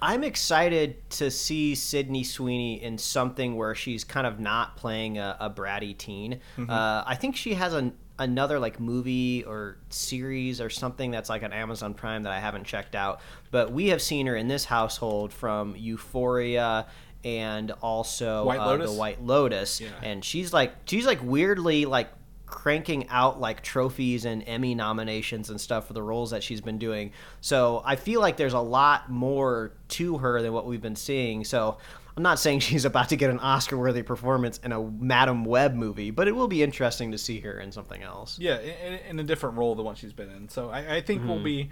I'm 0.01 0.23
excited 0.23 1.09
to 1.11 1.31
see 1.31 1.75
Sydney 1.75 2.23
Sweeney 2.23 2.81
in 2.83 2.99
something 2.99 3.57
where 3.57 3.75
she's 3.75 4.05
kind 4.05 4.27
of 4.29 4.39
not 4.39 4.77
playing 4.77 5.19
a, 5.19 5.37
a 5.41 5.51
bratty 5.51 5.97
teen. 5.97 6.39
Mm-hmm. 6.57 6.71
Uh, 6.71 7.03
I 7.05 7.17
think 7.17 7.35
she 7.35 7.55
has 7.55 7.75
an, 7.75 7.95
another 8.19 8.59
like 8.59 8.81
movie 8.81 9.45
or 9.45 9.77
series 9.91 10.61
or 10.61 10.71
something 10.71 11.11
that's 11.11 11.29
like 11.29 11.43
on 11.43 11.53
Amazon 11.53 11.95
Prime 11.95 12.25
that 12.25 12.33
I 12.33 12.41
haven't 12.41 12.65
checked 12.65 12.95
out. 12.95 13.21
But 13.51 13.73
we 13.73 13.89
have 13.89 14.03
seen 14.03 14.27
her 14.27 14.37
in 14.37 14.49
this 14.49 14.65
household 14.65 15.33
from 15.33 15.75
Euphoria 15.77 16.87
and 17.25 17.71
also 17.83 18.45
White 18.45 18.59
uh, 18.61 18.77
the 18.77 18.93
White 18.93 19.23
Lotus, 19.23 19.81
Yeah. 19.81 19.89
and 20.03 20.25
she's 20.25 20.53
like 20.53 20.73
she's 20.87 21.07
like 21.07 21.21
weirdly 21.23 21.85
like 21.85 22.09
cranking 22.47 23.07
out 23.11 23.39
like 23.39 23.63
trophies 23.63 24.25
and 24.25 24.43
Emmy 24.47 24.75
nominations 24.75 25.51
and 25.51 25.61
stuff 25.61 25.87
for 25.87 25.93
the 25.93 26.03
roles 26.03 26.31
that 26.31 26.43
she's 26.43 26.61
been 26.63 26.79
doing. 26.79 27.13
So 27.43 27.83
I 27.85 27.97
feel 27.97 28.21
like 28.23 28.37
there's 28.39 28.55
a 28.55 28.61
lot 28.61 29.11
more 29.11 29.73
to 29.89 30.19
her 30.19 30.41
than 30.41 30.53
what 30.55 30.65
we've 30.67 30.81
been 30.81 30.97
seeing. 30.97 31.45
So 31.45 31.77
I'm 32.19 32.23
not 32.25 32.41
saying 32.41 32.59
she's 32.69 32.85
about 32.85 33.11
to 33.11 33.17
get 33.17 33.31
an 33.31 33.39
Oscar-worthy 33.39 34.03
performance 34.03 34.59
in 34.59 34.73
a 34.73 34.83
Madame 34.83 35.45
Web 35.45 35.75
movie, 35.75 36.11
but 36.11 36.27
it 36.27 36.33
will 36.35 36.49
be 36.49 36.65
interesting 36.65 37.13
to 37.13 37.19
see 37.19 37.39
her 37.41 37.61
in 37.61 37.71
something 37.71 38.03
else. 38.03 38.41
Yeah, 38.41 38.59
in, 38.59 38.95
in 39.11 39.19
a 39.21 39.23
different 39.23 39.57
role 39.57 39.77
than 39.77 39.85
what 39.85 39.99
she's 39.99 40.13
been 40.13 40.29
in. 40.29 40.49
So 40.49 40.69
I, 40.69 40.97
I 40.97 41.01
think 41.01 41.25
we'll 41.25 41.39
be, 41.39 41.71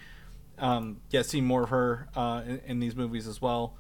um, 0.61 1.01
yeah, 1.11 1.23
seeing 1.23 1.45
more 1.47 1.65
of 1.65 1.71
her 1.71 2.09
uh, 2.15 2.43
in, 2.47 2.61
in 2.65 2.79
these 2.79 2.95
movies 2.95 3.27
as 3.27 3.43
well. 3.43 3.75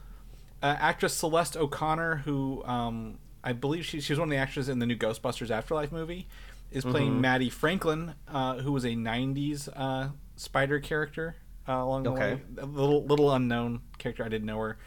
Uh, 0.60 0.74
actress 0.80 1.14
Celeste 1.14 1.56
O'Connor, 1.56 2.16
who 2.24 2.64
um, 2.64 3.18
I 3.44 3.52
believe 3.52 3.86
she, 3.86 4.00
she 4.00 4.12
was 4.12 4.18
one 4.18 4.26
of 4.26 4.30
the 4.30 4.36
actresses 4.38 4.68
in 4.68 4.80
the 4.80 4.86
new 4.86 4.96
Ghostbusters 4.96 5.50
Afterlife 5.50 5.92
movie, 5.92 6.26
is 6.72 6.84
playing 6.84 7.20
Mattie 7.20 7.48
Franklin, 7.48 8.14
uh, 8.26 8.56
who 8.56 8.72
was 8.72 8.84
a 8.84 8.88
'90s 8.90 9.68
uh, 9.76 10.08
Spider 10.34 10.80
character 10.80 11.36
uh, 11.68 11.74
along 11.74 12.02
the 12.02 12.10
Okay. 12.10 12.34
way. 12.34 12.40
A 12.58 12.66
little 12.66 13.04
little 13.04 13.32
unknown 13.32 13.82
character. 13.98 14.24
I 14.24 14.28
didn't 14.28 14.46
know 14.46 14.58
her. 14.58 14.78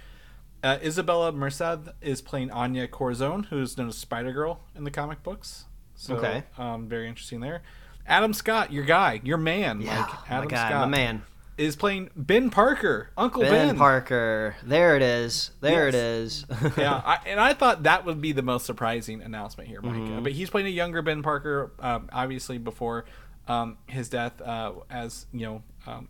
Uh, 0.64 0.78
Isabella 0.84 1.32
Merced 1.32 1.90
is 2.02 2.22
playing 2.22 2.52
Anya 2.52 2.88
Corazón, 2.88 3.46
who's 3.46 3.78
known 3.78 3.88
as 3.90 3.98
Spider 3.98 4.34
Girl 4.34 4.60
in 4.76 4.84
the 4.84 4.92
comic 4.92 5.24
books. 5.24 5.66
So, 5.96 6.16
Okay. 6.18 6.44
um, 6.58 6.88
very 6.88 7.08
interesting 7.08 7.40
there. 7.40 7.62
Adam 8.06 8.34
Scott, 8.34 8.72
your 8.74 8.84
guy, 8.86 9.22
your 9.24 9.38
man, 9.38 9.82
Yeah, 9.82 10.02
Mike. 10.02 10.30
my 10.30 10.36
Adam 10.38 10.50
Scott 10.50 10.72
my 10.72 10.86
man. 10.88 11.22
is 11.58 11.76
playing 11.76 12.10
Ben 12.16 12.50
Parker, 12.50 13.12
Uncle 13.18 13.42
Ben, 13.44 13.68
Ben. 13.70 13.78
Parker. 13.78 14.56
There 14.64 14.96
it 14.96 15.02
is. 15.02 15.52
There 15.62 15.88
it 15.88 15.94
Yes. 15.94 16.04
is. 16.04 16.46
yeah, 16.78 17.02
I, 17.06 17.20
and 17.26 17.40
I 17.40 17.54
thought 17.54 17.84
that 17.84 18.06
would 18.06 18.20
be 18.20 18.32
the 18.32 18.42
most 18.42 18.66
surprising 18.66 19.22
announcement 19.22 19.70
here, 19.70 19.82
Mike. 19.82 19.94
Mm-hmm. 19.96 20.24
But 20.24 20.32
he's 20.34 20.50
playing 20.50 20.68
a 20.68 20.72
younger 20.72 21.02
Ben 21.02 21.22
Parker, 21.22 21.72
um, 21.80 22.10
obviously 22.12 22.58
before 22.58 23.06
um, 23.48 23.78
his 23.88 24.10
death, 24.10 24.42
uh, 24.42 24.72
as 24.90 25.26
you 25.34 25.46
know, 25.46 25.64
um, 25.88 26.08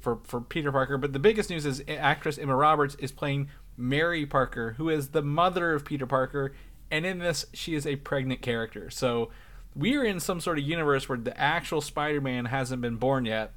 for 0.00 0.18
for 0.24 0.40
Peter 0.40 0.72
Parker. 0.72 0.96
But 0.98 1.12
the 1.12 1.18
biggest 1.18 1.50
news 1.50 1.66
is 1.66 1.82
actress 1.88 2.38
Emma 2.38 2.56
Roberts 2.56 2.94
is 2.96 3.12
playing 3.12 3.48
Mary 3.80 4.26
Parker, 4.26 4.74
who 4.76 4.88
is 4.88 5.08
the 5.08 5.22
mother 5.22 5.72
of 5.72 5.84
Peter 5.84 6.06
Parker, 6.06 6.52
and 6.90 7.04
in 7.06 7.18
this 7.18 7.46
she 7.52 7.74
is 7.74 7.86
a 7.86 7.96
pregnant 7.96 8.42
character. 8.42 8.90
So 8.90 9.30
we 9.74 9.96
are 9.96 10.04
in 10.04 10.20
some 10.20 10.40
sort 10.40 10.58
of 10.58 10.64
universe 10.64 11.08
where 11.08 11.18
the 11.18 11.38
actual 11.40 11.80
Spider-Man 11.80 12.46
hasn't 12.46 12.82
been 12.82 12.96
born 12.96 13.24
yet. 13.24 13.52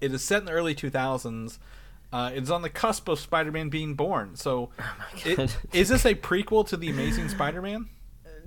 It 0.00 0.12
is 0.12 0.22
set 0.22 0.40
in 0.40 0.44
the 0.46 0.52
early 0.52 0.74
2000s. 0.74 1.58
Uh, 2.12 2.30
it's 2.34 2.50
on 2.50 2.62
the 2.62 2.68
cusp 2.68 3.08
of 3.08 3.20
Spider-Man 3.20 3.68
being 3.68 3.94
born. 3.94 4.34
So, 4.36 4.70
it- 5.24 5.36
God. 5.36 5.52
is 5.72 5.88
this 5.88 6.04
a 6.04 6.14
prequel 6.14 6.66
to 6.68 6.76
the 6.76 6.90
Amazing 6.90 7.28
Spider-Man? 7.28 7.88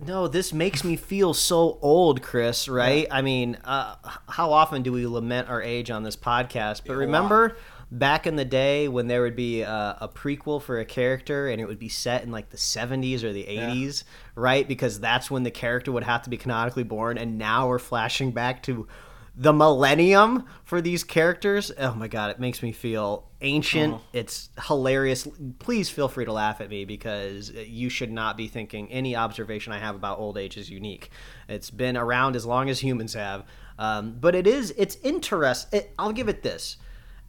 No, 0.05 0.27
this 0.27 0.51
makes 0.51 0.83
me 0.83 0.95
feel 0.97 1.33
so 1.33 1.77
old, 1.81 2.21
Chris, 2.21 2.67
right? 2.67 3.07
I 3.11 3.21
mean, 3.21 3.57
uh, 3.63 3.95
how 4.27 4.51
often 4.51 4.81
do 4.81 4.91
we 4.91 5.05
lament 5.07 5.47
our 5.49 5.61
age 5.61 5.91
on 5.91 6.03
this 6.03 6.15
podcast? 6.17 6.81
But 6.85 6.93
A 6.93 6.97
remember 6.97 7.55
back 7.93 8.25
in 8.25 8.35
the 8.35 8.45
day 8.45 8.87
when 8.87 9.07
there 9.07 9.21
would 9.21 9.35
be 9.35 9.61
a, 9.61 9.97
a 10.01 10.09
prequel 10.09 10.61
for 10.61 10.79
a 10.79 10.85
character 10.85 11.47
and 11.47 11.61
it 11.61 11.67
would 11.67 11.79
be 11.79 11.89
set 11.89 12.23
in 12.23 12.31
like 12.31 12.49
the 12.49 12.57
70s 12.57 13.23
or 13.23 13.31
the 13.31 13.43
80s, 13.43 14.03
right? 14.35 14.67
Because 14.67 14.99
that's 14.99 15.29
when 15.29 15.43
the 15.43 15.51
character 15.51 15.91
would 15.91 16.03
have 16.03 16.23
to 16.23 16.29
be 16.29 16.37
canonically 16.37 16.83
born. 16.83 17.17
And 17.17 17.37
now 17.37 17.67
we're 17.67 17.79
flashing 17.79 18.31
back 18.31 18.63
to 18.63 18.87
the 19.35 19.53
millennium 19.53 20.45
for 20.63 20.81
these 20.81 21.03
characters. 21.03 21.71
Oh 21.77 21.93
my 21.93 22.07
god, 22.07 22.31
it 22.31 22.39
makes 22.39 22.63
me 22.63 22.71
feel 22.71 23.29
ancient. 23.41 23.95
Oh. 23.95 24.01
It's 24.11 24.49
hilarious. 24.67 25.27
Please 25.59 25.89
feel 25.89 26.07
free 26.07 26.25
to 26.25 26.33
laugh 26.33 26.61
at 26.61 26.69
me 26.69 26.85
because 26.85 27.51
you 27.51 27.89
should 27.89 28.11
not 28.11 28.37
be 28.37 28.47
thinking 28.47 28.91
any 28.91 29.15
observation 29.15 29.71
I 29.71 29.79
have 29.79 29.95
about 29.95 30.19
old 30.19 30.37
age 30.37 30.57
is 30.57 30.69
unique. 30.69 31.11
It's 31.47 31.69
been 31.69 31.97
around 31.97 32.35
as 32.35 32.45
long 32.45 32.69
as 32.69 32.79
humans 32.79 33.13
have. 33.13 33.45
Um, 33.77 34.17
but 34.19 34.35
it 34.35 34.47
is 34.47 34.73
it's 34.77 34.97
interest. 35.03 35.73
It, 35.73 35.93
I'll 35.97 36.13
give 36.13 36.29
it 36.29 36.43
this. 36.43 36.77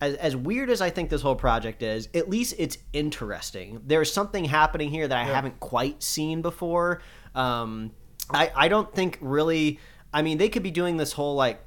As, 0.01 0.15
as 0.17 0.37
weird 0.37 0.71
as 0.71 0.81
I 0.81 0.91
think 0.91 1.09
this 1.09 1.23
whole 1.23 1.37
project 1.37 1.83
is, 1.83 2.09
at 2.15 2.29
least 2.29 2.55
it's 2.59 2.79
interesting. 2.93 3.81
There's 3.87 4.13
something 4.13 4.45
happening 4.45 4.91
here 4.91 5.07
that 5.07 5.17
I 5.17 5.25
haven't 5.25 5.61
quite 5.61 6.03
seen 6.03 6.43
before. 6.43 7.01
Um, 7.35 7.93
I, 8.31 8.51
I 8.55 8.69
don't 8.69 8.93
think 8.95 9.19
really. 9.21 9.79
I 10.13 10.23
mean, 10.23 10.39
they 10.39 10.49
could 10.49 10.63
be 10.63 10.71
doing 10.71 10.97
this 10.97 11.13
whole 11.13 11.35
like 11.35 11.61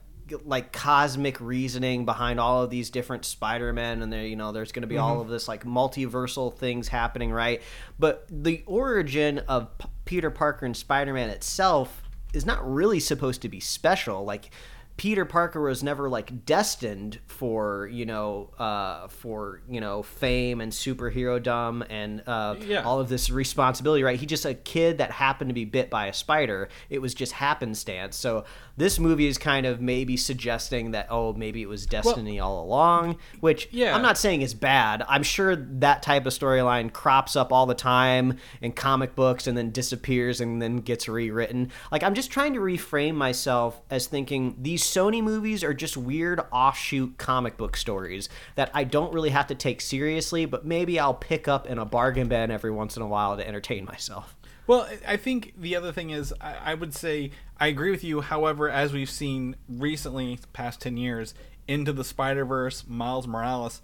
like 0.46 0.72
cosmic 0.72 1.40
reasoning 1.40 2.06
behind 2.06 2.40
all 2.40 2.64
of 2.64 2.70
these 2.70 2.90
different 2.90 3.26
Spider-Men 3.26 4.02
and 4.02 4.12
there 4.12 4.26
you 4.26 4.36
know 4.36 4.52
there's 4.52 4.72
going 4.72 4.82
to 4.82 4.88
be 4.88 4.98
all 4.98 5.22
of 5.22 5.30
this 5.30 5.48
like 5.48 5.64
multiversal 5.64 6.54
things 6.54 6.88
happening 6.88 7.32
right 7.32 7.62
but 7.98 8.26
the 8.30 8.64
origin 8.66 9.40
of 9.48 9.78
P- 9.78 9.88
Peter 10.06 10.30
Parker 10.30 10.66
and 10.66 10.76
Spider-Man 10.76 11.30
itself 11.30 12.04
is 12.34 12.46
not 12.46 12.70
really 12.70 13.00
supposed 13.00 13.42
to 13.44 13.50
be 13.50 13.60
special 13.60 14.26
like 14.26 14.50
Peter 14.98 15.26
Parker 15.26 15.62
was 15.62 15.84
never 15.84 16.10
like 16.10 16.44
destined 16.46 17.20
for 17.28 17.88
you 17.92 18.06
know 18.06 18.50
uh, 18.58 19.08
for 19.08 19.62
you 19.70 19.80
know 19.80 20.02
fame 20.04 20.60
and 20.60 20.72
superhero 20.72 21.42
dumb 21.42 21.84
and 21.90 22.24
uh, 22.28 22.56
Yeah. 22.60 22.82
all 22.84 23.00
of 23.00 23.08
this 23.08 23.30
responsibility 23.30 24.02
right? 24.04 24.20
He 24.20 24.26
just 24.26 24.44
a 24.46 24.56
kid 24.56 24.98
that 24.98 25.12
happened 25.12 25.50
to 25.50 25.54
be 25.54 25.66
bit 25.66 25.90
by 25.92 26.08
a 26.08 26.14
spider. 26.14 26.70
It 26.90 27.00
was 27.00 27.14
just 27.14 27.34
happenstance. 27.34 28.16
So 28.16 28.46
this 28.78 29.00
movie 29.00 29.28
is 29.28 29.38
kind 29.38 29.66
of 29.66 29.82
maybe 29.82 30.16
suggesting 30.16 30.92
that 30.92 31.08
oh 31.10 31.34
maybe 31.34 31.62
it 31.62 31.68
was 31.68 31.86
destiny 31.86 32.40
all 32.40 32.64
along 32.64 33.18
which 33.40 33.68
Yeah. 33.72 33.96
I'm 33.96 34.02
not 34.02 34.18
saying 34.18 34.42
is 34.42 34.54
bad. 34.54 35.04
I'm 35.08 35.24
sure 35.24 35.56
that 35.56 36.04
type 36.04 36.26
of 36.26 36.34
storyline 36.34 36.94
crops 36.94 37.36
up 37.36 37.52
all 37.52 37.66
the 37.66 37.76
time 37.76 38.38
in 38.62 38.72
comic 38.72 39.16
books 39.16 39.48
and 39.48 39.58
then 39.58 39.72
disappears 39.72 40.40
and 40.40 40.62
then 40.62 40.78
gets 40.78 41.10
rewritten. 41.10 41.72
Like 41.92 42.04
I'm 42.04 42.14
just 42.14 42.32
trying 42.32 42.54
to 42.54 42.60
reframe 42.60 43.16
myself 43.16 43.82
as 43.90 44.08
thinking 44.08 44.56
these 44.62 44.84
Sony 44.84 45.22
movies 45.22 45.64
are 45.64 45.74
just 45.74 45.98
weird 45.98 46.40
offshoot 46.52 47.18
comic 47.18 47.58
book 47.58 47.76
stories 47.76 48.30
that 48.56 48.70
I 48.74 48.84
don't 48.84 49.14
really 49.14 49.32
have 49.32 49.48
to 49.48 49.56
take 49.56 49.82
seriously 49.82 50.46
but 50.46 50.66
maybe 50.66 51.00
I'll 51.00 51.14
pick 51.14 51.48
up 51.48 51.68
in 51.68 51.78
a 51.80 51.86
bargain 51.86 52.28
bin 52.28 52.52
every 52.52 52.72
once 52.72 52.96
in 52.96 53.02
a 53.02 53.08
while 53.08 53.36
to 53.38 53.48
entertain 53.48 53.86
myself 53.86 54.36
Well, 54.68 54.88
I- 55.08 55.18
think 55.18 55.54
the 55.58 55.76
other 55.76 55.92
thing 55.92 56.10
is, 56.10 56.34
I, 56.40 56.56
I 56.66 56.74
would 56.74 56.94
say 56.94 57.32
I 57.58 57.68
agree 57.68 57.90
with 57.90 58.04
you. 58.04 58.22
However, 58.22 58.70
as 58.70 58.94
we've 58.94 59.10
seen 59.10 59.56
recently, 59.68 60.40
past 60.54 60.82
ten 60.82 60.98
years, 60.98 61.34
into 61.68 61.94
the 61.94 62.04
Spider 62.04 62.46
Verse, 62.46 62.86
Miles 62.88 63.28
Morales, 63.28 63.82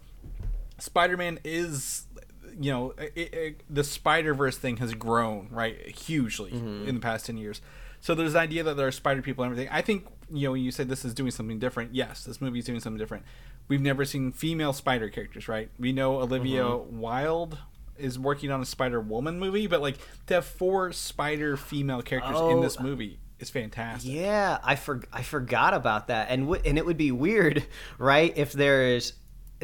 Spider 0.78 1.18
Man 1.18 1.40
is, 1.44 2.06
you 2.60 2.72
know, 2.72 2.94
it, 2.98 3.34
it, 3.34 3.62
the 3.70 3.84
Spider 3.84 4.34
Verse 4.34 4.58
thing 4.58 4.78
has 4.78 4.94
grown 4.94 5.48
right 5.50 5.88
hugely 5.88 6.52
mm-hmm. 6.52 6.88
in 6.88 6.96
the 6.96 7.02
past 7.02 7.26
ten 7.26 7.38
years. 7.38 7.62
So 8.02 8.14
there's 8.14 8.34
the 8.34 8.40
idea 8.40 8.64
that 8.64 8.76
there 8.76 8.86
are 8.86 8.92
spider 8.92 9.22
people 9.22 9.46
and 9.46 9.54
everything. 9.54 9.72
I 9.72 9.82
think 9.82 10.08
you 10.30 10.50
know, 10.50 10.54
you 10.56 10.72
said 10.72 10.90
this 10.90 11.06
is 11.06 11.14
doing 11.14 11.32
something 11.32 11.60
different. 11.60 11.96
Yes, 11.96 12.26
this 12.26 12.42
movie 12.42 12.60
is 12.60 12.66
doing 12.66 12.82
something 12.82 12.98
different. 12.98 13.24
We've 13.70 13.82
never 13.82 14.04
seen 14.04 14.34
female 14.34 14.74
spider 14.74 15.08
characters, 15.08 15.48
right? 15.48 15.70
We 15.80 15.94
know 15.94 16.20
Olivia 16.20 16.64
mm-hmm. 16.64 17.00
Wilde 17.00 17.60
is 17.98 18.18
working 18.20 18.52
on 18.52 18.62
a 18.62 18.66
Spider 18.66 19.00
Woman 19.00 19.40
movie, 19.40 19.68
but 19.68 19.82
like 19.82 19.98
to 20.28 20.36
have 20.36 20.46
four 20.46 20.92
spider 20.92 21.58
female 21.58 22.02
characters 22.02 22.36
in 22.38 22.44
Oh. 22.58 22.62
this 22.62 22.80
movie 22.80 23.20
is 23.40 23.50
fantastic. 23.50 24.12
Yeah, 24.12 24.58
I 24.64 24.76
for, 24.76 25.02
I 25.12 25.22
forgot 25.22 25.74
about 25.74 26.08
that, 26.08 26.28
and 26.30 26.44
w- 26.44 26.62
and 26.66 26.78
it 26.78 26.86
would 26.86 26.98
be 26.98 27.12
weird, 27.12 27.66
right? 27.98 28.32
If 28.38 28.54
there's 28.54 29.14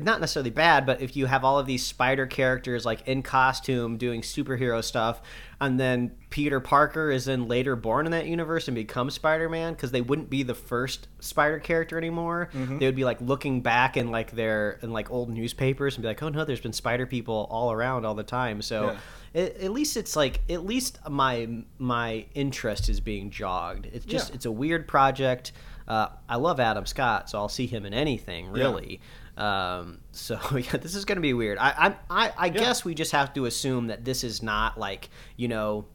not 0.03 0.19
necessarily 0.21 0.49
bad, 0.49 0.85
but 0.85 1.01
if 1.01 1.15
you 1.15 1.25
have 1.25 1.43
all 1.43 1.59
of 1.59 1.65
these 1.65 1.85
spider 1.85 2.25
characters 2.25 2.85
like 2.85 3.07
in 3.07 3.21
costume 3.23 3.97
doing 3.97 4.21
superhero 4.21 4.83
stuff, 4.83 5.21
and 5.61 5.79
then 5.79 6.11
Peter 6.29 6.59
Parker 6.59 7.11
is 7.11 7.25
then 7.25 7.47
later 7.47 7.75
born 7.75 8.05
in 8.05 8.11
that 8.13 8.25
universe 8.27 8.67
and 8.67 8.75
becomes 8.75 9.13
Spider 9.13 9.49
Man, 9.49 9.73
because 9.73 9.91
they 9.91 10.01
wouldn't 10.01 10.29
be 10.29 10.43
the 10.43 10.55
first 10.55 11.07
spider 11.19 11.59
character 11.59 11.97
anymore. 11.97 12.49
They 12.53 12.85
would 12.85 12.95
be 12.95 13.03
like 13.03 13.19
looking 13.21 13.61
back 13.61 13.97
in 13.97 14.09
like 14.11 14.31
their 14.31 14.79
in 14.81 14.91
like 14.91 15.11
old 15.11 15.29
newspapers 15.29 15.95
and 15.95 16.01
be 16.01 16.07
like, 16.07 16.23
oh 16.23 16.29
no, 16.29 16.45
there's 16.45 16.61
been 16.61 16.73
spider 16.73 17.05
people 17.05 17.47
all 17.49 17.71
around 17.71 18.05
all 18.05 18.15
the 18.15 18.23
time. 18.23 18.61
So. 18.61 18.91
Yeah. 18.91 18.97
At, 19.35 19.57
at 19.57 19.71
least 19.71 19.95
it's 19.95 20.15
like 20.15 20.41
at 20.49 20.65
least 20.65 20.97
my 21.07 21.47
my 21.77 22.25
interest 22.33 22.89
is 22.89 22.99
being 22.99 23.29
jogged. 23.29 23.85
It's 23.93 24.03
just 24.05 24.29
Yeah. 24.29 24.35
it's 24.35 24.45
a 24.47 24.51
weird 24.51 24.87
project. 24.87 25.51
Uh, 25.87 26.07
I 26.27 26.37
love 26.37 26.59
Adam 26.59 26.87
Scott, 26.87 27.29
so 27.29 27.37
I'll 27.37 27.47
see 27.47 27.67
him 27.67 27.85
in 27.85 27.93
anything 27.93 28.47
really. 28.51 29.01
Um, 29.39 29.99
so 30.11 30.37
yeah, 30.57 30.77
this 30.77 30.95
is 30.95 31.05
going 31.05 31.15
to 31.15 31.21
be 31.21 31.33
weird. 31.33 31.57
I 31.57 31.95
I 32.09 32.25
I, 32.25 32.33
I 32.37 32.49
guess 32.49 32.83
we 32.83 32.93
just 32.93 33.13
have 33.13 33.33
to 33.33 33.45
assume 33.45 33.87
that 33.87 34.03
this 34.05 34.23
is 34.23 34.43
not 34.43 34.77
like 34.77 35.09
you 35.37 35.47
know, 35.47 35.85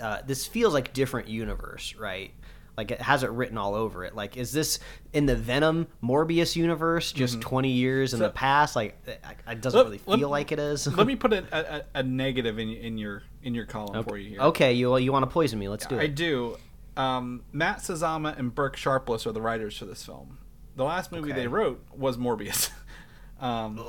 uh, 0.00 0.18
this 0.26 0.46
feels 0.46 0.74
like 0.74 0.92
different 0.92 1.28
universe, 1.28 1.94
right? 1.94 2.32
Like 2.76 2.90
it 2.90 3.02
has 3.02 3.22
it 3.22 3.30
written 3.30 3.58
all 3.58 3.74
over 3.74 4.04
it. 4.04 4.14
Like, 4.16 4.36
is 4.38 4.50
this 4.50 4.78
in 5.12 5.26
the 5.26 5.36
Venom 5.36 5.86
Morbius 6.02 6.56
universe, 6.56 7.12
just 7.12 7.40
twenty 7.40 7.70
years 7.70 8.14
in 8.14 8.20
the 8.20 8.30
past? 8.30 8.74
Like, 8.74 8.98
it, 9.06 9.22
it 9.46 9.60
doesn't 9.60 9.76
Let- 9.78 9.84
really 9.84 10.00
let- 10.06 10.18
feel 10.18 10.30
like 10.30 10.52
it 10.52 10.58
is. 10.58 10.86
Let 10.96 11.06
me 11.06 11.14
put 11.14 11.34
a, 11.34 11.44
a, 11.52 11.82
a- 11.94 12.02
negative 12.02 12.58
in, 12.58 12.70
in 12.70 12.96
your 12.96 13.24
in 13.42 13.54
your 13.54 13.66
column 13.66 14.02
for 14.04 14.16
you 14.16 14.30
here. 14.30 14.40
Okay, 14.40 14.72
you 14.72 14.96
you 14.96 15.12
want 15.12 15.22
to 15.22 15.30
poison 15.30 15.58
me? 15.58 15.68
Let's 15.68 15.86
do 15.86 15.96
it. 15.96 16.00
I 16.02 16.06
do. 16.06 16.56
Um, 16.96 17.42
Matt 17.52 17.78
Sazama 17.78 18.38
and 18.38 18.54
Burke 18.54 18.76
Sharpless 18.76 19.26
are 19.26 19.32
the 19.32 19.40
writers 19.42 19.76
for 19.76 19.84
this 19.84 20.04
film. 20.04 20.38
The 20.76 20.84
last 20.84 21.12
movie 21.12 21.30
Okay. 21.32 21.40
they 21.42 21.46
wrote 21.48 21.82
was 21.96 22.16
Morbius. 22.16 22.70
um, 23.40 23.80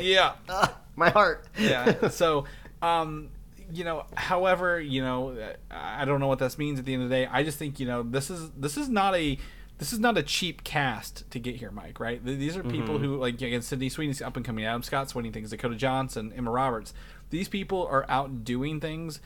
yeah, 0.00 0.32
My 0.96 1.10
heart. 1.10 1.44
yeah. 1.58 2.08
So, 2.10 2.44
um, 2.82 3.30
you 3.70 3.84
know, 3.84 4.04
however, 4.14 4.80
you 4.80 5.02
know, 5.02 5.36
I 5.70 6.04
don't 6.04 6.20
know 6.20 6.26
what 6.28 6.38
this 6.38 6.56
means 6.58 6.78
at 6.78 6.84
the 6.86 6.94
end 6.94 7.02
of 7.02 7.08
the 7.10 7.14
day. 7.14 7.26
I 7.30 7.42
just 7.42 7.58
think 7.58 7.78
you 7.78 7.86
know 7.86 8.02
this 8.02 8.30
is 8.30 8.50
this 8.52 8.76
is 8.76 8.88
not 8.88 9.14
a 9.14 9.38
this 9.76 9.92
is 9.92 10.00
not 10.00 10.16
a 10.18 10.22
cheap 10.22 10.64
cast 10.64 11.30
to 11.30 11.38
get 11.38 11.56
here, 11.56 11.70
Mike. 11.70 12.00
Right? 12.00 12.24
These 12.24 12.56
are 12.56 12.62
people 12.64 12.98
who 12.98 13.16
like 13.18 13.34
again, 13.34 13.62
Sydney 13.62 13.88
Sweeney's 13.90 14.22
up 14.22 14.36
and 14.36 14.44
coming, 14.44 14.64
Adam 14.64 14.82
Scott 14.82 15.14
winning 15.14 15.32
things, 15.32 15.50
Dakota 15.50 15.76
Johnson, 15.76 16.32
Emma 16.34 16.50
Roberts. 16.50 16.94
These 17.30 17.48
people 17.48 17.86
are 17.86 18.06
out 18.08 18.42
doing 18.44 18.80
things, 18.80 19.20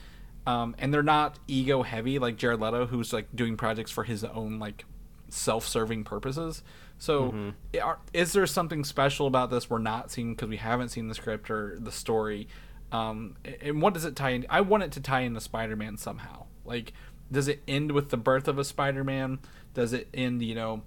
um, 0.46 0.74
and 0.78 0.92
they're 0.92 1.02
not 1.04 1.38
ego 1.46 1.82
heavy 1.82 2.18
like 2.18 2.36
Jared 2.36 2.60
Leto, 2.60 2.86
who's 2.86 3.12
like 3.12 3.28
doing 3.34 3.56
projects 3.56 3.92
for 3.92 4.02
his 4.04 4.24
own 4.24 4.58
like 4.58 4.84
self-serving 5.32 6.04
purposes. 6.04 6.62
So, 6.98 7.52
i- 7.74 7.78
are, 7.80 7.98
is 8.12 8.32
there 8.32 8.46
something 8.46 8.84
special 8.84 9.26
about 9.26 9.50
this 9.50 9.68
we're 9.68 9.78
not 9.78 10.10
seeing 10.10 10.34
because 10.34 10.48
we 10.48 10.58
haven't 10.58 10.90
seen 10.90 11.08
the 11.08 11.14
script 11.14 11.50
or 11.50 11.76
the 11.80 11.90
story? 11.92 12.48
Um, 12.92 13.36
and 13.60 13.80
what 13.82 13.94
does 13.94 14.04
it 14.04 14.14
tie 14.14 14.30
in? 14.30 14.46
I 14.50 14.60
want 14.60 14.82
it 14.82 14.92
to 14.92 15.00
tie 15.00 15.20
into 15.22 15.40
Spider-Man 15.40 15.96
somehow. 15.96 16.44
Like, 16.64 16.92
does 17.30 17.48
it 17.48 17.62
end 17.66 17.92
with 17.92 18.10
the 18.10 18.16
birth 18.18 18.46
of 18.46 18.58
a 18.58 18.64
Spider-Man? 18.64 19.38
Does 19.74 19.92
it 19.94 20.08
end, 20.12 20.42
you 20.42 20.54
know, 20.54 20.82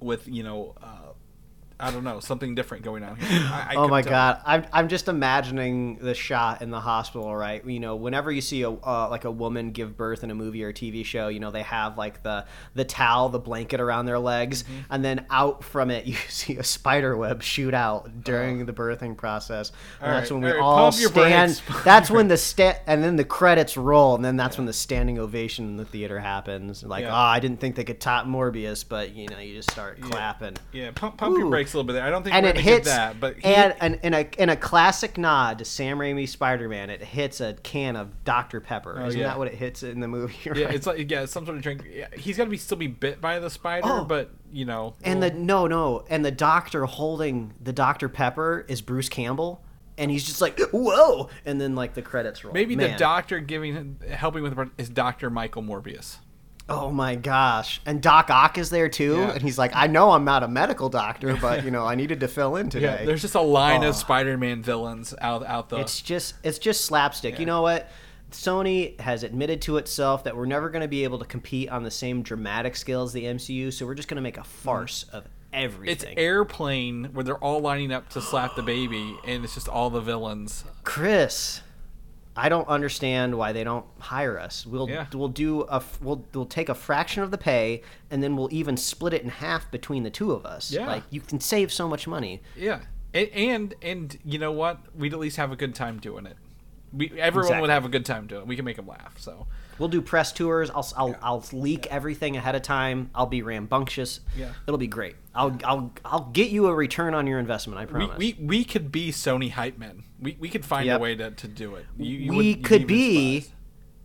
with 0.00 0.26
you 0.28 0.42
know, 0.42 0.74
uh, 0.82 1.07
I 1.80 1.90
don't 1.90 2.02
know, 2.04 2.18
something 2.20 2.54
different 2.54 2.82
going 2.84 3.04
on 3.04 3.16
here? 3.16 3.28
I, 3.52 3.68
I 3.70 3.74
Oh 3.76 3.86
my 3.88 4.02
tell. 4.02 4.10
god, 4.10 4.42
I'm, 4.44 4.66
I'm 4.72 4.88
just 4.88 5.06
imagining 5.08 5.98
the 5.98 6.14
shot 6.14 6.60
in 6.62 6.70
the 6.70 6.80
hospital, 6.80 7.34
right? 7.36 7.64
You 7.64 7.78
know, 7.80 7.94
whenever 7.94 8.32
you 8.32 8.40
see 8.40 8.62
a 8.62 8.70
uh, 8.70 9.08
like 9.10 9.24
a 9.24 9.30
woman 9.30 9.70
give 9.70 9.96
birth 9.96 10.24
in 10.24 10.30
a 10.30 10.34
movie 10.34 10.64
or 10.64 10.72
TV 10.72 11.04
show, 11.04 11.28
you 11.28 11.38
know 11.40 11.50
they 11.50 11.62
have 11.62 11.96
like 11.96 12.22
the 12.22 12.46
the 12.74 12.84
towel, 12.84 13.28
the 13.28 13.38
blanket 13.38 13.80
around 13.80 14.06
their 14.06 14.18
legs, 14.18 14.64
Mm-hmm. 14.64 14.80
and 14.90 15.04
then 15.04 15.26
out 15.30 15.62
from 15.62 15.90
it 15.90 16.04
you 16.10 16.14
see 16.28 16.56
a 16.56 16.64
spider 16.64 17.16
web 17.16 17.42
shoot 17.42 17.74
out 17.74 18.24
during 18.24 18.66
the 18.66 18.72
birthing 18.72 19.16
process. 19.16 19.70
And 20.00 20.10
All 20.10 20.18
that's 20.18 20.30
right, 20.32 20.40
when 20.40 20.52
we 20.52 20.58
all 20.58 20.78
all 20.78 20.92
stand. 20.92 21.62
brakes. 21.62 21.62
That's 21.84 22.10
when 22.10 22.28
the 22.28 22.36
sta- 22.36 22.80
and 22.86 23.02
then 23.04 23.16
the 23.16 23.24
credits 23.24 23.76
roll, 23.76 24.14
and 24.16 24.24
then 24.24 24.36
that's 24.36 24.56
when 24.58 24.66
the 24.66 24.72
standing 24.72 25.18
ovation 25.18 25.66
in 25.66 25.76
the 25.76 25.84
theater 25.84 26.18
happens. 26.18 26.82
Like, 26.82 27.04
Yeah. 27.04 27.12
oh, 27.12 27.16
I 27.16 27.38
didn't 27.40 27.60
think 27.60 27.76
they 27.76 27.84
could 27.84 28.00
top 28.00 28.26
Morbius, 28.26 28.84
but 28.88 29.14
you 29.14 29.28
know, 29.28 29.38
you 29.38 29.54
just 29.54 29.70
start 29.70 30.00
clapping. 30.00 30.56
Yeah, 30.72 30.90
pump, 30.94 31.16
pump 31.18 31.36
your 31.38 31.46
Ooh. 31.46 31.50
Brakes 31.68 31.74
a 31.74 31.76
little 31.76 31.86
bit 31.86 31.92
there. 31.94 32.04
I 32.04 32.10
don't 32.10 32.22
think 32.22 32.34
and 32.34 32.46
it 32.46 32.56
hits 32.56 32.88
that, 32.88 33.20
but 33.20 33.36
he- 33.38 33.44
and, 33.44 33.74
and 33.80 34.00
in 34.02 34.14
a 34.14 34.28
in 34.38 34.48
a 34.48 34.56
classic 34.56 35.18
nod 35.18 35.58
to 35.58 35.64
Sam 35.64 35.98
Raimi's 35.98 36.30
Spider-Man, 36.30 36.90
it 36.90 37.02
hits 37.02 37.40
a 37.40 37.54
can 37.62 37.96
of 37.96 38.24
Dr 38.24 38.60
Pepper. 38.60 38.96
Oh, 39.00 39.06
Isn't 39.06 39.20
Oh, 39.20 39.22
yeah. 39.22 39.28
that 39.28 39.38
what 39.38 39.48
it 39.48 39.54
hits 39.54 39.82
in 39.82 40.00
the 40.00 40.08
movie? 40.08 40.34
yeah, 40.44 40.68
it's 40.70 40.86
like 40.86 41.10
yeah, 41.10 41.24
some 41.26 41.44
sort 41.44 41.56
of 41.56 41.62
drink. 41.62 41.84
Yeah, 41.90 42.06
he's 42.16 42.36
got 42.36 42.44
to 42.44 42.50
be 42.50 42.56
still 42.56 42.78
be 42.78 42.86
bit 42.86 43.20
by 43.20 43.38
the 43.38 43.50
spider, 43.50 43.86
Oh. 43.88 44.04
but 44.04 44.30
you 44.50 44.64
know, 44.64 44.94
and 45.04 45.22
the 45.22 45.30
no 45.30 45.66
no 45.66 46.04
and 46.08 46.24
the 46.24 46.30
doctor 46.30 46.86
holding 46.86 47.54
the 47.62 47.72
Dr 47.72 48.08
Pepper 48.08 48.64
is 48.68 48.80
Bruce 48.80 49.08
Campbell, 49.08 49.62
and 49.96 50.10
he's 50.10 50.24
just 50.24 50.40
like 50.40 50.58
whoa, 50.72 51.28
and 51.44 51.60
then 51.60 51.74
like 51.74 51.94
the 51.94 52.02
credits 52.02 52.44
roll. 52.44 52.54
maybe 52.54 52.74
the 52.74 52.94
doctor 52.96 53.40
giving 53.40 53.98
helping 54.08 54.42
with 54.42 54.56
is 54.78 54.88
Doctor 54.88 55.28
Michael 55.30 55.62
Morbius. 55.62 56.16
Oh 56.68 56.90
my 56.90 57.14
gosh! 57.14 57.80
And 57.86 58.02
Doc 58.02 58.28
Ock 58.30 58.58
is 58.58 58.68
there 58.70 58.88
too, 58.88 59.16
Yeah. 59.16 59.32
and 59.32 59.42
he's 59.42 59.58
like, 59.58 59.72
I 59.74 59.86
know 59.86 60.10
I'm 60.10 60.24
not 60.24 60.42
a 60.42 60.48
medical 60.48 60.88
doctor, 60.88 61.34
but 61.36 61.64
you 61.64 61.70
know 61.70 61.86
I 61.86 61.94
needed 61.94 62.20
to 62.20 62.28
fill 62.28 62.56
in 62.56 62.68
today. 62.70 62.98
Yeah, 63.00 63.06
there's 63.06 63.22
just 63.22 63.34
a 63.34 63.40
line 63.40 63.84
Oh. 63.84 63.88
of 63.88 63.96
Spider-Man 63.96 64.62
villains 64.62 65.14
out 65.20 65.46
out 65.46 65.68
the. 65.70 65.78
It's 65.78 66.00
just 66.00 66.34
it's 66.42 66.58
just 66.58 66.84
slapstick. 66.84 67.38
You 67.38 67.46
know 67.46 67.62
what? 67.62 67.88
Sony 68.30 68.98
has 69.00 69.22
admitted 69.22 69.62
to 69.62 69.78
itself 69.78 70.24
that 70.24 70.36
we're 70.36 70.44
never 70.46 70.68
going 70.68 70.82
to 70.82 70.88
be 70.88 71.04
able 71.04 71.18
to 71.18 71.24
compete 71.24 71.70
on 71.70 71.82
the 71.82 71.90
same 71.90 72.22
dramatic 72.22 72.76
scale 72.76 73.02
as 73.02 73.12
the 73.12 73.24
MCU, 73.24 73.72
so 73.72 73.86
we're 73.86 73.94
just 73.94 74.08
going 74.08 74.16
to 74.16 74.22
make 74.22 74.36
a 74.36 74.42
mm. 74.42 74.46
farce 74.46 75.04
of 75.12 75.24
everything. 75.52 76.10
It's 76.10 76.20
Airplane 76.20 77.04
where 77.14 77.24
they're 77.24 77.42
all 77.42 77.60
lining 77.60 77.90
up 77.90 78.10
to 78.10 78.20
slap 78.20 78.54
the 78.54 78.62
baby, 78.62 79.16
and 79.26 79.44
it's 79.44 79.54
just 79.54 79.68
all 79.68 79.88
the 79.88 80.02
villains. 80.02 80.64
Chris, 80.84 81.62
I 82.38 82.48
don't 82.48 82.68
understand 82.68 83.36
why 83.36 83.52
they 83.52 83.64
don't 83.64 83.84
hire 83.98 84.38
us. 84.38 84.64
We'll 84.64 84.88
Yeah. 84.88 85.06
we'll 85.12 85.28
do 85.28 85.62
a 85.62 85.82
we'll 86.00 86.24
we'll 86.32 86.46
take 86.46 86.68
a 86.68 86.74
fraction 86.74 87.22
of 87.22 87.30
the 87.30 87.38
pay 87.38 87.82
and 88.10 88.22
then 88.22 88.36
we'll 88.36 88.52
even 88.52 88.76
split 88.76 89.12
it 89.12 89.22
in 89.22 89.28
half 89.28 89.70
between 89.70 90.04
the 90.04 90.10
two 90.10 90.32
of 90.32 90.46
us. 90.46 90.70
Yeah. 90.70 90.86
Like 90.86 91.02
you 91.10 91.20
can 91.20 91.40
save 91.40 91.72
so 91.72 91.88
much 91.88 92.06
money. 92.06 92.40
Yeah, 92.56 92.80
and 93.12 93.28
and, 93.28 93.74
and 93.82 94.18
you 94.24 94.38
know 94.38 94.52
what? 94.52 94.78
We'd 94.96 95.12
at 95.12 95.18
least 95.18 95.36
have 95.36 95.52
a 95.52 95.56
good 95.56 95.74
time 95.74 95.98
doing 95.98 96.26
it. 96.26 96.36
We 96.92 97.20
everyone 97.20 97.60
would 97.60 97.70
have 97.70 97.84
a 97.84 97.88
good 97.88 98.06
time 98.06 98.26
doing 98.26 98.42
it. 98.42 98.48
We 98.48 98.56
can 98.56 98.64
make 98.64 98.76
them 98.76 98.86
laugh. 98.86 99.16
So 99.18 99.46
We'll 99.78 99.88
do 99.88 100.02
press 100.02 100.32
tours. 100.32 100.70
I'll 100.70 100.86
I'll, 100.96 101.16
I'll 101.22 101.44
leak 101.52 101.86
everything 101.86 102.36
ahead 102.36 102.54
of 102.54 102.62
time. 102.62 103.10
I'll 103.14 103.26
be 103.26 103.42
rambunctious. 103.42 104.20
Yeah. 104.36 104.52
It'll 104.66 104.78
be 104.78 104.88
great. 104.88 105.16
I'll 105.34 105.56
I'll 105.64 105.92
I'll 106.04 106.30
get 106.32 106.50
you 106.50 106.66
a 106.66 106.74
return 106.74 107.14
on 107.14 107.26
your 107.26 107.38
investment. 107.38 107.78
I 107.78 107.84
we, 107.84 107.90
promise. 107.90 108.18
we 108.18 108.36
we 108.40 108.64
could 108.64 108.90
be 108.90 109.10
Sony 109.12 109.50
hype 109.52 109.78
men. 109.78 110.04
We 110.20 110.36
we 110.38 110.48
could 110.48 110.64
find 110.64 110.86
Yep. 110.86 110.98
a 110.98 111.02
way 111.02 111.14
to, 111.16 111.30
to 111.30 111.48
do 111.48 111.74
it. 111.76 111.86
You, 111.96 112.16
you 112.16 112.32
we 112.32 112.54
could 112.54 112.86
be 112.86 113.46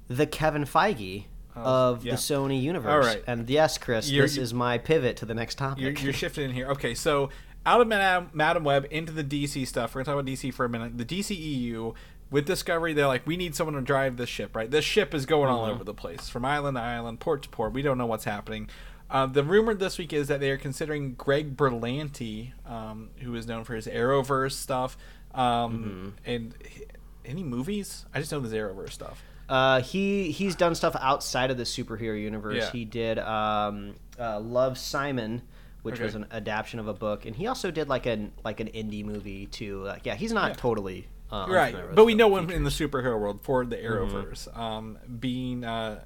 the 0.07 0.27
Kevin 0.27 0.64
Feige 0.65 1.26
of 1.56 2.03
yeah. 2.06 2.11
the 2.14 2.18
Sony 2.18 2.61
universe. 2.61 2.91
All 2.91 2.99
right. 2.99 3.23
And 3.27 3.49
yes, 3.49 3.77
Chris, 3.77 4.10
You're- 4.10 4.26
this 4.27 4.38
is 4.38 4.53
my 4.53 4.77
pivot 4.77 5.18
to 5.18 5.26
the 5.26 5.34
next 5.34 5.57
topic. 5.57 5.81
You're, 5.81 5.91
you're 5.94 6.14
shifting 6.23 6.45
in 6.45 6.52
here. 6.52 6.68
Okay, 6.69 6.94
so 6.95 7.30
out 7.65 7.80
of 7.81 7.88
Madame, 7.88 8.30
Madame 8.34 8.64
Web 8.64 8.88
into 8.91 9.11
the 9.11 9.23
DC 9.23 9.65
stuff. 9.68 9.94
We're 9.95 10.03
gonna 10.03 10.15
talk 10.18 10.22
about 10.22 10.31
DC 10.31 10.53
for 10.53 10.65
a 10.65 10.69
minute. 10.69 10.98
The 10.98 11.06
DCEU 11.06 11.94
with 12.30 12.45
Discovery, 12.45 12.94
they're 12.94 13.07
like, 13.07 13.26
we 13.27 13.38
need 13.38 13.53
someone 13.56 13.76
to 13.76 13.81
drive 13.81 14.18
this 14.18 14.30
ship. 14.30 14.56
Right, 14.56 14.69
this 14.69 14.84
ship 14.85 15.14
is 15.14 15.26
going 15.26 15.49
all 15.49 15.65
over 15.65 15.84
the 15.84 15.94
place, 15.94 16.30
from 16.30 16.44
island 16.45 16.77
to 16.77 16.81
island, 16.81 17.19
port 17.19 17.44
to 17.44 17.49
port. 17.49 17.73
We 17.73 17.81
don't 17.81 17.98
know 17.98 18.07
what's 18.07 18.26
happening. 18.26 18.69
Uh, 19.10 19.27
the 19.27 19.44
rumor 19.44 19.76
this 19.76 19.99
week 19.99 20.11
is 20.11 20.27
that 20.30 20.40
they 20.40 20.49
are 20.49 20.57
considering 20.57 21.14
Greg 21.14 21.56
Berlanti, 21.56 22.52
um, 22.68 23.11
who 23.19 23.35
is 23.35 23.45
known 23.45 23.64
for 23.64 23.76
his 23.76 23.85
Arrowverse 23.85 24.53
stuff, 24.53 24.98
um, 25.34 26.14
and 26.26 26.53
h- 26.65 26.88
any 27.26 27.43
movies. 27.43 28.05
I 28.14 28.19
just 28.19 28.31
know 28.31 28.39
the 28.39 28.55
Arrowverse 28.55 28.91
stuff. 28.91 29.22
Uh, 29.49 29.81
he 29.81 30.31
he's 30.31 30.55
done 30.55 30.73
stuff 30.76 30.95
outside 30.99 31.51
of 31.51 31.57
the 31.57 31.64
superhero 31.64 32.19
universe. 32.19 32.55
Yeah. 32.57 32.72
He 32.72 32.85
did 32.85 33.19
um, 33.19 33.95
uh, 34.19 34.39
Love 34.39 34.77
Simon, 34.77 35.41
which 35.81 35.95
Okay. 35.95 36.03
was 36.05 36.15
an 36.15 36.26
adaptation 36.31 36.80
of 36.80 36.88
a 36.88 36.93
book, 36.93 37.26
and 37.26 37.35
he 37.35 37.47
also 37.47 37.69
did 37.72 37.89
like 37.89 38.05
an 38.05 38.31
like 38.43 38.60
an 38.60 38.68
indie 38.68 39.03
movie 39.05 39.45
too. 39.47 39.84
Like, 39.84 40.05
yeah, 40.05 40.15
he's 40.15 40.31
not 40.34 40.57
totally 40.57 41.07
uh, 41.31 41.45
right 41.49 41.76
but 41.95 42.05
we 42.05 42.14
know 42.14 42.35
him 42.38 42.49
in 42.51 42.64
the 42.64 42.69
superhero 42.69 43.19
world 43.19 43.41
for 43.41 43.65
the 43.65 43.76
arrowverse 43.76 44.55
um, 44.55 44.99
being 45.19 45.64
uh, 45.65 45.99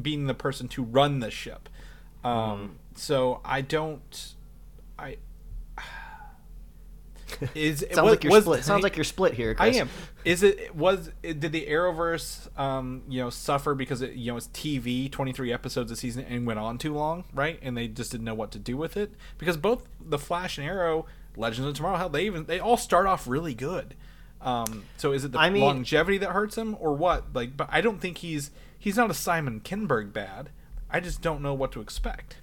being 0.00 0.26
the 0.26 0.32
person 0.34 0.68
to 0.68 0.82
run 0.82 1.20
the 1.20 1.30
ship 1.30 1.68
um, 2.24 2.76
so 2.94 3.40
i 3.44 3.60
don't 3.60 4.34
i 4.98 5.16
is 7.54 7.84
Sounds 7.92 8.10
like 8.10 8.24
you're 8.24 8.32
was- 8.32 8.44
split. 8.44 8.64
Sounds 8.64 8.82
like 8.82 8.96
you're 8.96 9.04
split 9.04 9.34
here. 9.34 9.54
I 9.58 9.68
am. 9.68 9.88
Is 10.24 10.42
it 10.42 10.74
was 10.74 11.10
did 11.22 11.40
the 11.52 11.66
Arrowverse 11.66 12.58
um 12.58 13.02
you 13.08 13.20
know 13.20 13.30
suffer 13.30 13.74
because 13.74 14.02
it 14.02 14.12
you 14.12 14.30
know 14.32 14.36
it's 14.36 14.48
TV 14.48 15.10
twenty 15.10 15.32
three 15.32 15.52
episodes 15.52 15.90
a 15.90 15.96
season 15.96 16.24
and 16.28 16.46
went 16.46 16.58
on 16.58 16.78
too 16.78 16.92
long 16.94 17.24
right 17.32 17.58
and 17.62 17.76
they 17.76 17.88
just 17.88 18.10
didn't 18.12 18.24
know 18.24 18.34
what 18.34 18.50
to 18.52 18.58
do 18.58 18.76
with 18.76 18.96
it 18.96 19.12
because 19.38 19.56
both 19.56 19.86
the 20.00 20.18
Flash 20.18 20.58
and 20.58 20.66
Arrow 20.66 21.06
Legends 21.36 21.66
of 21.68 21.74
Tomorrow 21.74 21.96
hell 21.96 22.08
they 22.08 22.26
even 22.26 22.44
they 22.44 22.60
all 22.60 22.76
start 22.76 23.06
off 23.06 23.26
really 23.26 23.54
good 23.54 23.94
um 24.42 24.84
so 24.96 25.12
is 25.12 25.24
it 25.24 25.32
the 25.32 25.38
I 25.38 25.48
mean- 25.50 25.62
longevity 25.62 26.18
that 26.18 26.30
hurts 26.30 26.56
him 26.56 26.76
or 26.80 26.94
what 26.94 27.32
like 27.34 27.56
but 27.56 27.68
I 27.70 27.80
don't 27.80 28.00
think 28.00 28.18
he's 28.18 28.50
he's 28.78 28.96
not 28.96 29.10
a 29.10 29.14
Simon 29.14 29.60
Kinberg 29.60 30.12
bad 30.12 30.50
I 30.90 31.00
just 31.00 31.22
don't 31.22 31.40
know 31.40 31.54
what 31.54 31.72
to 31.72 31.80
expect 31.80 32.36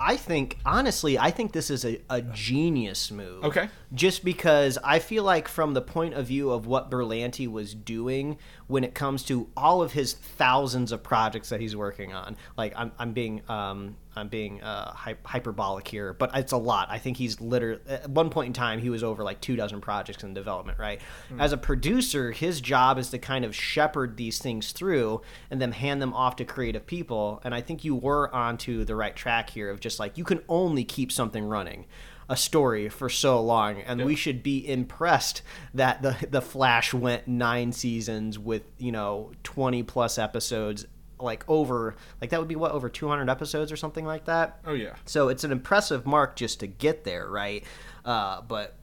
I 0.00 0.16
think 0.16 0.58
honestly, 0.64 1.18
I 1.18 1.30
think 1.30 1.52
this 1.52 1.70
is 1.70 1.84
a, 1.84 2.00
a 2.08 2.22
genius 2.22 3.10
move. 3.10 3.44
Okay. 3.44 3.68
Just 3.92 4.24
because 4.24 4.78
I 4.84 4.98
feel 4.98 5.24
like 5.24 5.48
from 5.48 5.74
the 5.74 5.80
point 5.80 6.14
of 6.14 6.26
view 6.26 6.50
of 6.50 6.66
what 6.66 6.90
Berlanti 6.90 7.50
was 7.50 7.74
doing 7.74 8.38
when 8.68 8.84
it 8.84 8.94
comes 8.94 9.22
to 9.24 9.48
all 9.56 9.82
of 9.82 9.92
his 9.92 10.12
thousands 10.12 10.92
of 10.92 11.02
projects 11.02 11.48
that 11.48 11.60
he's 11.60 11.74
working 11.74 12.12
on, 12.12 12.36
like 12.56 12.72
I'm, 12.76 12.92
I'm 12.98 13.12
being 13.12 13.42
um, 13.48 13.96
I'm 14.14 14.28
being 14.28 14.60
uh, 14.62 14.92
hyperbolic 14.94 15.86
here, 15.88 16.12
but 16.12 16.30
it's 16.34 16.52
a 16.52 16.56
lot. 16.56 16.88
I 16.90 16.98
think 16.98 17.16
he's 17.16 17.40
literally 17.40 17.80
at 17.88 18.10
one 18.10 18.30
point 18.30 18.48
in 18.48 18.52
time 18.52 18.78
he 18.80 18.90
was 18.90 19.02
over 19.02 19.22
like 19.22 19.40
two 19.40 19.56
dozen 19.56 19.80
projects 19.80 20.22
in 20.22 20.34
development. 20.34 20.78
Right. 20.78 21.00
As 21.38 21.52
a 21.52 21.56
producer, 21.56 22.32
his 22.32 22.60
job 22.60 22.98
is 22.98 23.10
to 23.10 23.18
kind 23.18 23.44
of 23.44 23.54
shepherd 23.54 24.16
these 24.16 24.38
things 24.38 24.72
through 24.72 25.22
and 25.50 25.60
then 25.60 25.72
hand 25.72 26.02
them 26.02 26.12
off 26.12 26.36
to 26.36 26.44
creative 26.44 26.86
people. 26.86 27.40
And 27.44 27.54
I 27.54 27.60
think 27.60 27.84
you 27.84 27.94
were 27.94 28.34
onto 28.34 28.84
the 28.84 28.94
right 28.94 29.16
track 29.16 29.50
here 29.50 29.70
of 29.70 29.80
just 29.80 29.98
like 29.98 30.18
you 30.18 30.24
can 30.24 30.42
only 30.48 30.84
keep 30.84 31.10
something 31.10 31.44
running 31.44 31.86
a 32.28 32.36
story 32.36 32.88
for 32.88 33.08
so 33.08 33.40
long 33.40 33.80
and 33.80 34.04
we 34.04 34.14
should 34.14 34.42
be 34.42 34.68
impressed 34.68 35.42
that 35.72 36.02
the 36.02 36.26
the 36.30 36.42
flash 36.42 36.92
went 36.92 37.26
9 37.26 37.72
seasons 37.72 38.38
with 38.38 38.62
you 38.78 38.92
know 38.92 39.32
20 39.44 39.82
plus 39.84 40.18
episodes 40.18 40.86
like 41.18 41.42
over 41.48 41.96
like 42.20 42.30
that 42.30 42.38
would 42.38 42.48
be 42.48 42.54
what 42.54 42.70
over 42.72 42.88
200 42.88 43.28
episodes 43.28 43.72
or 43.72 43.76
something 43.76 44.04
like 44.04 44.26
that 44.26 44.60
oh 44.66 44.74
yeah 44.74 44.94
so 45.04 45.28
it's 45.28 45.42
an 45.42 45.50
impressive 45.52 46.06
mark 46.06 46.36
just 46.36 46.60
to 46.60 46.66
get 46.66 47.04
there, 47.04 47.28
right? 47.28 47.64
Uh, 48.04 48.40
but 48.42 48.76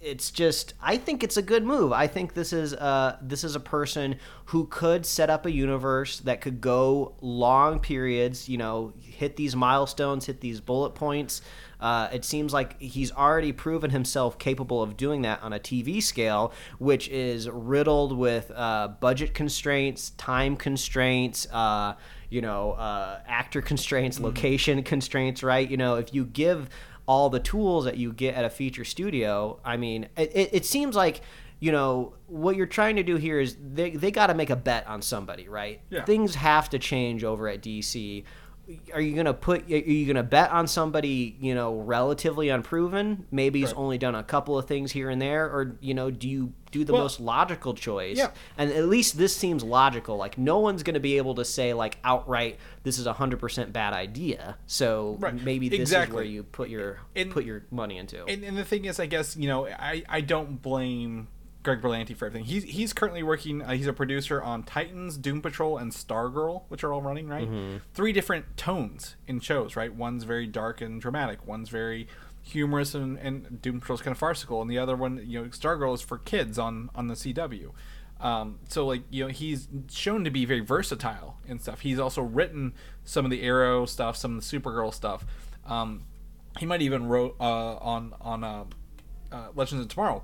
it's 0.00 0.30
just 0.30 0.74
I 0.80 0.98
think 0.98 1.24
it's 1.24 1.36
a 1.36 1.42
good 1.42 1.64
move. 1.64 1.92
I 1.92 2.06
think 2.06 2.34
this 2.34 2.52
is 2.52 2.74
uh 2.74 3.16
this 3.22 3.42
is 3.42 3.56
a 3.56 3.60
person 3.60 4.16
who 4.46 4.66
could 4.66 5.06
set 5.06 5.30
up 5.30 5.46
a 5.46 5.50
universe 5.50 6.20
that 6.20 6.40
could 6.40 6.60
go 6.60 7.14
long 7.20 7.80
periods, 7.80 8.48
you 8.48 8.58
know, 8.58 8.92
hit 9.00 9.36
these 9.36 9.56
milestones, 9.56 10.26
hit 10.26 10.40
these 10.40 10.60
bullet 10.60 10.90
points. 10.90 11.40
Uh, 11.80 12.08
it 12.12 12.24
seems 12.24 12.52
like 12.52 12.80
he's 12.80 13.12
already 13.12 13.52
proven 13.52 13.90
himself 13.90 14.38
capable 14.38 14.82
of 14.82 14.96
doing 14.96 15.22
that 15.22 15.42
on 15.42 15.52
a 15.52 15.58
TV 15.58 16.02
scale, 16.02 16.52
which 16.78 17.08
is 17.08 17.48
riddled 17.50 18.16
with 18.16 18.50
uh, 18.54 18.88
budget 19.00 19.34
constraints, 19.34 20.10
time 20.10 20.56
constraints, 20.56 21.46
uh, 21.52 21.94
you 22.30 22.40
know, 22.40 22.72
uh, 22.72 23.20
actor 23.26 23.62
constraints, 23.62 24.18
location 24.18 24.82
constraints, 24.82 25.42
right? 25.42 25.70
You 25.70 25.76
know, 25.76 25.96
if 25.96 26.14
you 26.14 26.24
give 26.24 26.68
all 27.06 27.30
the 27.30 27.40
tools 27.40 27.84
that 27.84 27.96
you 27.96 28.12
get 28.12 28.34
at 28.34 28.44
a 28.44 28.50
feature 28.50 28.84
studio, 28.84 29.60
I 29.64 29.76
mean, 29.76 30.08
it, 30.16 30.32
it, 30.34 30.50
it 30.52 30.66
seems 30.66 30.96
like, 30.96 31.20
you 31.60 31.72
know, 31.72 32.14
what 32.26 32.56
you're 32.56 32.66
trying 32.66 32.96
to 32.96 33.02
do 33.02 33.16
here 33.16 33.38
is 33.38 33.56
they, 33.60 33.90
they 33.90 34.10
got 34.10 34.26
to 34.26 34.34
make 34.34 34.50
a 34.50 34.56
bet 34.56 34.86
on 34.86 35.02
somebody, 35.02 35.48
right? 35.48 35.80
Yeah. 35.88 36.04
Things 36.04 36.34
have 36.34 36.68
to 36.70 36.78
change 36.78 37.22
over 37.22 37.48
at 37.48 37.62
DC. 37.62 38.24
Are 38.92 39.00
you 39.00 39.14
gonna 39.14 39.32
put? 39.34 39.70
Are 39.70 39.76
you 39.76 40.06
gonna 40.06 40.22
bet 40.24 40.50
on 40.50 40.66
somebody 40.66 41.36
you 41.40 41.54
know 41.54 41.76
relatively 41.80 42.48
unproven? 42.48 43.26
Maybe 43.30 43.60
he's 43.60 43.68
Right. 43.68 43.78
only 43.78 43.98
done 43.98 44.14
a 44.16 44.24
couple 44.24 44.58
of 44.58 44.66
things 44.66 44.90
here 44.90 45.08
and 45.08 45.22
there, 45.22 45.44
or 45.46 45.76
you 45.80 45.94
know, 45.94 46.10
do 46.10 46.28
you 46.28 46.52
do 46.72 46.84
the 46.84 46.92
Well- 46.92 47.02
most 47.02 47.20
logical 47.20 47.74
choice? 47.74 48.16
Yeah. 48.18 48.30
And 48.58 48.72
at 48.72 48.88
least 48.88 49.18
this 49.18 49.36
seems 49.36 49.62
logical. 49.62 50.16
Like 50.16 50.36
no 50.36 50.58
one's 50.58 50.82
gonna 50.82 50.98
be 51.00 51.16
able 51.16 51.36
to 51.36 51.44
say 51.44 51.74
like 51.74 51.98
outright, 52.02 52.58
this 52.82 52.98
is 52.98 53.06
a 53.06 53.12
hundred 53.12 53.38
percent 53.38 53.72
bad 53.72 53.92
idea. 53.94 54.58
So 54.66 55.16
Right. 55.20 55.34
maybe 55.44 55.68
this 55.68 55.92
is 55.92 56.08
where 56.10 56.24
you 56.24 56.42
put 56.42 56.68
your 56.68 56.98
And- 57.14 57.30
put 57.30 57.44
your 57.44 57.62
money 57.70 57.98
into. 57.98 58.24
And, 58.26 58.42
and 58.42 58.58
the 58.58 58.64
thing 58.64 58.84
is, 58.86 58.98
I 58.98 59.06
guess 59.06 59.36
you 59.36 59.46
know, 59.48 59.66
I, 59.68 60.02
I 60.08 60.20
don't 60.22 60.60
blame 60.60 61.28
Greg 61.66 61.82
Berlanti 61.82 62.16
for 62.16 62.26
everything. 62.26 62.46
He's 62.46 62.62
he's 62.62 62.92
currently 62.92 63.22
working. 63.22 63.60
Uh, 63.60 63.72
he's 63.72 63.88
a 63.88 63.92
producer 63.92 64.40
on 64.40 64.62
Titans, 64.62 65.16
Doom 65.16 65.42
Patrol, 65.42 65.76
and 65.76 65.92
Stargirl, 65.92 66.62
which 66.68 66.84
are 66.84 66.92
all 66.92 67.02
running 67.02 67.26
right. 67.28 67.48
Three 67.92 68.12
different 68.12 68.56
tones 68.56 69.16
in 69.26 69.40
shows, 69.40 69.74
right? 69.74 69.92
One's 69.92 70.22
very 70.22 70.46
dark 70.46 70.80
and 70.80 71.00
dramatic. 71.00 71.44
One's 71.46 71.68
very 71.68 72.06
humorous 72.40 72.94
and, 72.94 73.18
and 73.18 73.60
Doom 73.60 73.80
Patrol's 73.80 74.00
kind 74.00 74.12
of 74.12 74.18
farcical, 74.18 74.62
and 74.62 74.70
the 74.70 74.78
other 74.78 74.94
one, 74.94 75.20
you 75.26 75.42
know, 75.42 75.48
Stargirl 75.48 75.92
is 75.94 76.02
for 76.02 76.18
kids 76.18 76.56
on 76.58 76.88
on 76.94 77.08
the 77.08 77.14
CW. 77.14 77.72
Um, 78.20 78.60
so 78.68 78.86
like 78.86 79.02
you 79.10 79.24
know 79.24 79.30
he's 79.30 79.68
shown 79.90 80.24
to 80.24 80.30
be 80.30 80.44
very 80.44 80.60
versatile 80.60 81.36
and 81.48 81.60
stuff. 81.60 81.80
He's 81.80 81.98
also 81.98 82.22
written 82.22 82.74
some 83.04 83.24
of 83.24 83.30
the 83.32 83.42
Arrow 83.42 83.86
stuff, 83.86 84.16
some 84.16 84.38
of 84.38 84.48
the 84.48 84.60
Supergirl 84.60 84.94
stuff. 84.94 85.26
Um, 85.66 86.04
he 86.58 86.64
might 86.64 86.80
even 86.80 87.08
wrote 87.08 87.34
uh, 87.40 87.74
on 87.76 88.14
on 88.20 88.44
uh, 88.44 88.64
uh, 89.32 89.48
Legends 89.54 89.82
of 89.82 89.88
Tomorrow. 89.88 90.22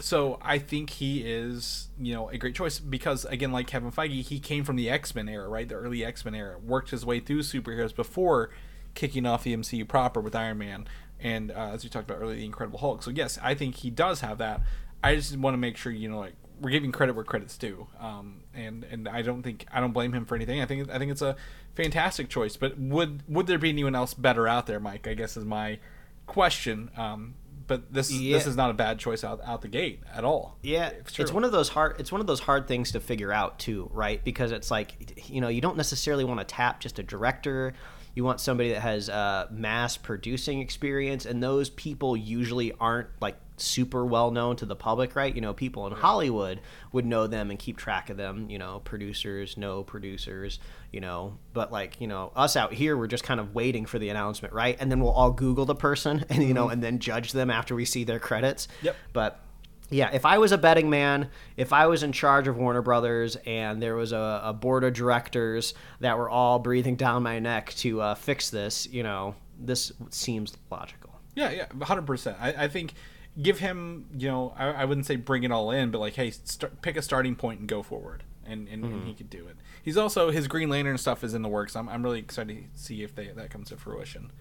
So 0.00 0.38
I 0.42 0.58
think 0.58 0.90
he 0.90 1.20
is, 1.20 1.88
you 1.98 2.14
know, 2.14 2.28
a 2.28 2.36
great 2.36 2.54
choice 2.54 2.80
because 2.80 3.24
again, 3.26 3.52
like 3.52 3.66
Kevin 3.66 3.92
Feige, 3.92 4.22
he 4.22 4.40
came 4.40 4.64
from 4.64 4.76
the 4.76 4.90
X 4.90 5.14
Men 5.14 5.28
era, 5.28 5.48
right? 5.48 5.68
The 5.68 5.76
early 5.76 6.04
X 6.04 6.24
Men 6.24 6.34
era, 6.34 6.58
worked 6.58 6.90
his 6.90 7.06
way 7.06 7.20
through 7.20 7.40
superheroes 7.40 7.94
before 7.94 8.50
kicking 8.94 9.26
off 9.26 9.44
the 9.44 9.56
MCU 9.56 9.86
proper 9.86 10.20
with 10.20 10.34
Iron 10.34 10.58
Man 10.58 10.86
and 11.20 11.50
uh, 11.50 11.70
as 11.72 11.82
we 11.82 11.90
talked 11.90 12.08
about 12.08 12.20
earlier, 12.22 12.36
the 12.36 12.44
Incredible 12.44 12.78
Hulk. 12.78 13.02
So 13.02 13.10
yes, 13.10 13.38
I 13.42 13.54
think 13.54 13.76
he 13.76 13.90
does 13.90 14.20
have 14.20 14.38
that. 14.38 14.60
I 15.02 15.16
just 15.16 15.36
want 15.36 15.54
to 15.54 15.58
make 15.58 15.76
sure, 15.76 15.90
you 15.90 16.08
know, 16.08 16.18
like 16.18 16.34
we're 16.60 16.70
giving 16.70 16.92
credit 16.92 17.14
where 17.14 17.24
credit's 17.24 17.56
due. 17.56 17.86
Um, 17.98 18.42
and 18.54 18.84
and 18.84 19.08
I 19.08 19.22
don't 19.22 19.42
think 19.42 19.66
I 19.72 19.80
don't 19.80 19.92
blame 19.92 20.12
him 20.12 20.26
for 20.26 20.34
anything. 20.34 20.60
I 20.60 20.66
think 20.66 20.90
I 20.90 20.98
think 20.98 21.10
it's 21.10 21.22
a 21.22 21.36
fantastic 21.74 22.28
choice. 22.28 22.56
But 22.56 22.78
would 22.78 23.22
would 23.28 23.46
there 23.46 23.58
be 23.58 23.70
anyone 23.70 23.94
else 23.94 24.14
better 24.14 24.46
out 24.46 24.66
there, 24.66 24.80
Mike? 24.80 25.06
I 25.06 25.14
guess 25.14 25.36
is 25.36 25.44
my 25.44 25.78
question. 26.26 26.90
Um, 26.96 27.34
but 27.66 27.92
this 27.92 28.10
is 28.10 28.20
Yeah. 28.20 28.36
this 28.36 28.46
is 28.46 28.56
not 28.56 28.70
a 28.70 28.74
bad 28.74 28.98
choice 28.98 29.24
out 29.24 29.40
out 29.44 29.62
the 29.62 29.68
gate 29.68 30.00
at 30.12 30.24
all. 30.24 30.56
Yeah, 30.62 30.88
It's 30.88 31.18
it's, 31.18 31.32
one 31.32 31.44
of 31.44 31.52
those 31.52 31.68
hard. 31.70 31.96
It's 31.98 32.12
one 32.12 32.20
of 32.20 32.26
those 32.26 32.40
hard 32.40 32.66
things 32.68 32.92
to 32.92 33.00
figure 33.00 33.32
out 33.32 33.58
too, 33.58 33.88
right? 33.92 34.22
Because 34.24 34.52
it's 34.52 34.70
like, 34.70 35.28
you 35.30 35.40
know, 35.40 35.48
you 35.48 35.60
don't 35.60 35.76
necessarily 35.76 36.24
want 36.24 36.40
to 36.40 36.44
tap 36.44 36.80
just 36.80 36.98
a 36.98 37.02
director. 37.02 37.74
You 38.14 38.24
want 38.24 38.40
somebody 38.40 38.70
that 38.70 38.80
has 38.80 39.08
uh, 39.08 39.48
mass 39.50 39.96
producing 39.96 40.60
experience, 40.60 41.26
and 41.26 41.42
those 41.42 41.70
people 41.70 42.16
usually 42.16 42.72
aren't 42.80 43.08
like 43.20 43.36
super 43.56 44.04
well 44.04 44.30
known 44.30 44.56
to 44.56 44.66
the 44.66 44.76
public, 44.76 45.16
right? 45.16 45.34
You 45.34 45.40
know, 45.40 45.52
people 45.52 45.86
in 45.86 45.92
Hollywood 45.92 46.60
would 46.92 47.06
know 47.06 47.26
them 47.26 47.50
and 47.50 47.58
keep 47.58 47.76
track 47.76 48.10
of 48.10 48.16
them. 48.16 48.48
You 48.50 48.58
know, 48.58 48.80
producers 48.84 49.56
know 49.56 49.82
producers. 49.82 50.58
You 50.92 51.00
know, 51.00 51.38
but 51.52 51.72
like 51.72 52.00
you 52.00 52.06
know, 52.06 52.30
us 52.36 52.56
out 52.56 52.72
here, 52.72 52.96
we're 52.96 53.08
just 53.08 53.24
kind 53.24 53.40
of 53.40 53.54
waiting 53.54 53.84
for 53.84 53.98
the 53.98 54.10
announcement, 54.10 54.54
right? 54.54 54.76
And 54.78 54.90
then 54.90 55.00
we'll 55.00 55.12
all 55.12 55.32
Google 55.32 55.64
the 55.64 55.74
person, 55.74 56.24
and 56.30 56.42
you 56.42 56.54
know, 56.54 56.68
and 56.68 56.82
then 56.82 56.98
judge 56.98 57.32
them 57.32 57.50
after 57.50 57.74
we 57.74 57.84
see 57.84 58.04
their 58.04 58.20
credits. 58.20 58.68
Yep. 58.82 58.96
But 59.12 59.40
yeah, 59.90 60.10
if 60.12 60.24
I 60.24 60.38
was 60.38 60.52
a 60.52 60.58
betting 60.58 60.90
man, 60.90 61.28
if 61.56 61.72
I 61.72 61.86
was 61.86 62.02
in 62.02 62.12
charge 62.12 62.48
of 62.48 62.56
Warner 62.56 62.82
Brothers 62.82 63.36
and 63.46 63.82
there 63.82 63.94
was 63.94 64.12
a, 64.12 64.40
a 64.44 64.52
board 64.52 64.84
of 64.84 64.94
directors 64.94 65.74
that 66.00 66.16
were 66.18 66.28
all 66.28 66.58
breathing 66.58 66.96
down 66.96 67.22
my 67.22 67.38
neck 67.38 67.74
to 67.76 68.00
uh, 68.00 68.14
fix 68.14 68.50
this, 68.50 68.86
you 68.90 69.02
know, 69.02 69.34
this 69.58 69.92
seems 70.10 70.56
logical. 70.70 71.10
Yeah, 71.34 71.50
yeah, 71.50 71.66
hundred 71.82 72.06
percent. 72.06 72.36
I, 72.40 72.64
I 72.64 72.68
think 72.68 72.94
give 73.40 73.58
him, 73.58 74.06
you 74.16 74.28
know, 74.28 74.54
I, 74.56 74.66
I 74.66 74.84
wouldn't 74.84 75.06
say 75.06 75.16
bring 75.16 75.44
it 75.44 75.52
all 75.52 75.70
in, 75.70 75.90
but 75.90 75.98
like, 75.98 76.14
hey, 76.14 76.30
start, 76.30 76.80
pick 76.82 76.96
a 76.96 77.02
starting 77.02 77.36
point 77.36 77.60
and 77.60 77.68
go 77.68 77.82
forward, 77.82 78.22
and 78.46 78.68
and, 78.68 78.84
and 78.84 79.06
he 79.06 79.14
could 79.14 79.30
do 79.30 79.46
it. 79.46 79.56
He's 79.82 79.96
also 79.96 80.30
his 80.30 80.48
Green 80.48 80.68
Lantern 80.68 80.96
stuff 80.98 81.22
is 81.24 81.34
in 81.34 81.42
the 81.42 81.48
works. 81.48 81.76
I'm, 81.76 81.88
I'm 81.88 82.02
really 82.02 82.20
excited 82.20 82.68
to 82.72 82.80
see 82.80 83.02
if 83.02 83.14
they 83.14 83.28
that 83.28 83.50
comes 83.50 83.68
to 83.68 83.76
fruition 83.76 84.32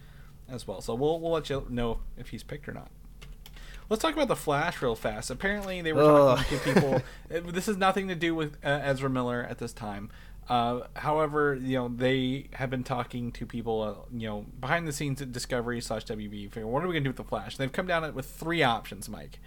as 0.48 0.68
well. 0.68 0.82
So 0.82 0.94
we'll 0.96 1.20
we'll 1.20 1.32
let 1.32 1.50
you 1.50 1.66
know 1.70 2.00
if 2.18 2.30
he's 2.30 2.44
picked 2.44 2.70
or 2.70 2.74
not. 2.74 2.92
Let's 3.94 4.02
talk 4.02 4.16
about 4.16 4.28
the 4.28 4.36
Flash 4.36 4.82
real 4.82 4.96
fast. 4.96 5.30
Apparently, 5.30 5.80
they 5.84 5.94
were 5.94 6.02
Ugh. 6.02 6.40
talking 6.40 6.58
to 6.58 6.74
people. 6.74 7.02
this 7.52 7.68
has 7.68 7.78
nothing 7.78 8.08
to 8.08 8.16
do 8.16 8.34
with 8.34 8.58
uh, 8.66 8.80
Ezra 8.82 9.08
Miller 9.08 9.46
at 9.48 9.60
this 9.60 9.72
time. 9.72 10.10
Uh, 10.50 10.80
however, 10.96 11.54
you 11.54 11.78
know 11.78 11.90
they 11.90 12.48
have 12.54 12.72
been 12.72 12.84
talking 12.84 13.32
to 13.34 13.46
people, 13.46 13.84
uh, 13.84 13.94
you 14.12 14.28
know, 14.28 14.48
behind 14.60 14.88
the 14.88 14.92
scenes 14.92 15.22
at 15.22 15.32
Discovery 15.32 15.80
slash 15.80 16.06
WB. 16.06 16.50
figuring, 16.50 16.74
What 16.74 16.84
are 16.84 16.88
we 16.88 16.94
gonna 16.94 17.04
do 17.04 17.12
with 17.12 17.18
the 17.18 17.24
Flash? 17.24 17.58
They've 17.58 17.72
come 17.72 17.86
down 17.86 18.16
with 18.16 18.26
three 18.26 18.64
options, 18.64 19.08
Mike. 19.08 19.40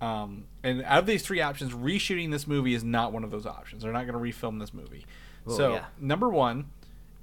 Um, 0.00 0.44
and 0.62 0.84
out 0.84 1.00
of 1.00 1.06
these 1.06 1.24
three 1.24 1.40
options, 1.40 1.72
reshooting 1.72 2.30
this 2.30 2.46
movie 2.46 2.74
is 2.74 2.84
not 2.84 3.12
one 3.12 3.24
of 3.24 3.32
those 3.32 3.46
options. 3.46 3.82
They're 3.82 3.92
not 3.92 4.06
going 4.06 4.12
to 4.12 4.20
refilm 4.20 4.60
this 4.60 4.72
movie. 4.72 5.06
so 5.48 5.72
yeah. 5.72 5.86
number 6.00 6.28
one 6.28 6.70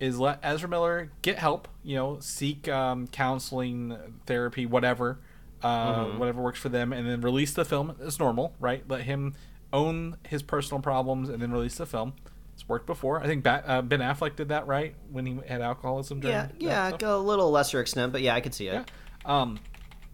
is 0.02 0.20
let 0.20 0.40
Ezra 0.44 0.68
Miller 0.68 1.10
get 1.22 1.40
help. 1.40 1.70
You 1.84 1.96
know, 1.96 2.18
seek 2.20 2.68
um, 2.68 3.08
counseling, 3.08 3.98
therapy, 4.26 4.66
whatever, 4.66 5.20
uh, 5.66 6.06
whatever 6.18 6.42
works 6.42 6.60
for 6.60 6.70
them, 6.70 6.94
and 6.94 7.08
then 7.08 7.22
release 7.22 7.54
the 7.54 7.66
film 7.66 7.96
as 8.02 8.20
normal. 8.20 8.54
Right? 8.60 8.84
Let 8.88 9.02
him 9.02 9.34
own 9.74 10.18
his 10.28 10.42
personal 10.44 10.82
problems 10.82 11.28
and 11.30 11.42
then 11.42 11.52
release 11.52 11.76
the 11.76 11.86
film. 11.86 12.14
It's 12.54 12.68
worked 12.70 12.86
before. 12.86 13.22
I 13.22 13.26
think 13.26 13.44
Bat, 13.44 13.64
uh, 13.68 13.82
Ben 13.82 14.00
Affleck 14.00 14.38
did 14.38 14.48
that 14.50 14.66
right 14.68 14.96
when 15.12 15.26
he 15.26 15.38
had 15.48 15.60
alcoholism. 15.62 16.22
During 16.22 16.34
Yeah, 16.36 16.48
yeah, 16.58 16.88
stuff. 16.90 17.00
go 17.02 17.18
a 17.18 17.20
little 17.20 17.52
lesser 17.52 17.82
extent, 17.82 18.14
but 18.14 18.22
yeah, 18.22 18.34
I 18.34 18.40
could 18.40 18.54
see 18.54 18.68
it. 18.68 18.74
Yeah. 18.76 19.42
Um, 19.42 19.60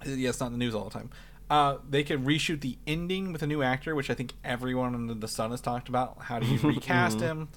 yeah, 0.06 0.30
it's 0.30 0.40
not 0.40 0.48
in 0.48 0.54
the 0.54 0.58
news 0.58 0.74
all 0.74 0.86
the 0.86 0.90
time. 0.90 1.12
Uh, 1.52 1.78
they 1.88 2.04
could 2.04 2.26
reshoot 2.26 2.62
the 2.62 2.78
ending 2.88 3.32
with 3.34 3.44
a 3.44 3.48
new 3.48 3.62
actor, 3.62 3.94
which 3.94 4.10
I 4.10 4.16
think 4.16 4.34
everyone 4.44 4.96
under 4.96 5.14
the 5.14 5.28
sun 5.28 5.52
has 5.52 5.62
talked 5.62 5.90
about. 5.90 6.18
How 6.22 6.40
do 6.40 6.48
you 6.48 6.58
recast 6.64 7.20
him? 7.20 7.50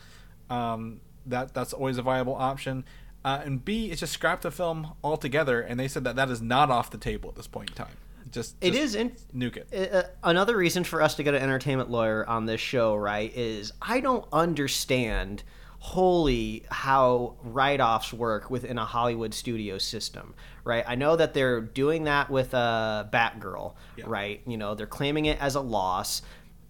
Um, 0.51 1.01
that 1.27 1.55
that's 1.55 1.73
always 1.73 1.97
a 1.97 2.03
viable 2.03 2.35
option. 2.35 2.85
Uh, 3.24 3.40
and 3.44 3.64
B 3.64 3.90
is 3.90 4.01
just 4.01 4.12
scrapped 4.12 4.42
the 4.42 4.51
film 4.51 4.92
altogether. 5.02 5.60
And 5.60 5.78
they 5.80 5.88
said 5.88 6.05
that 6.05 6.16
that 6.16 6.28
is 6.30 6.42
not 6.42 6.70
off 6.70 6.90
the 6.90 6.98
table 6.98 7.30
at 7.30 7.36
this 7.36 7.46
point 7.46 7.70
in 7.70 7.76
time. 7.76 7.96
Just, 8.30 8.56
It 8.60 8.72
just 8.72 8.82
is 8.82 8.94
in, 8.96 9.12
nuke 9.34 9.59
it. 9.70 9.92
uh, 9.94 10.02
another 10.24 10.56
reason 10.56 10.82
for 10.82 11.01
us 11.01 11.14
to 11.16 11.22
get 11.22 11.34
an 11.34 11.42
entertainment 11.42 11.88
lawyer 11.90 12.28
on 12.28 12.46
this 12.46 12.60
show, 12.60 12.96
right, 12.96 13.32
is 13.36 13.72
I 13.80 14.01
don't 14.01 14.26
understand 14.32 15.44
wholly 15.78 16.64
how 16.70 17.36
write-offs 17.42 18.12
work 18.12 18.51
within 18.51 18.78
a 18.78 18.84
Hollywood 18.84 19.34
studio 19.34 19.76
system, 19.78 20.34
right? 20.64 20.82
I 20.88 20.94
know 20.94 21.14
that 21.14 21.34
they're 21.34 21.60
doing 21.60 22.05
that 22.05 22.30
with 22.30 22.55
uh, 22.55 23.05
Batgirl, 23.12 23.74
Yeah. 23.96 24.05
right? 24.09 24.40
You 24.46 24.56
know, 24.56 24.74
they're 24.74 24.86
claiming 24.86 25.26
it 25.26 25.38
as 25.40 25.55
a 25.55 25.60
loss. 25.60 26.22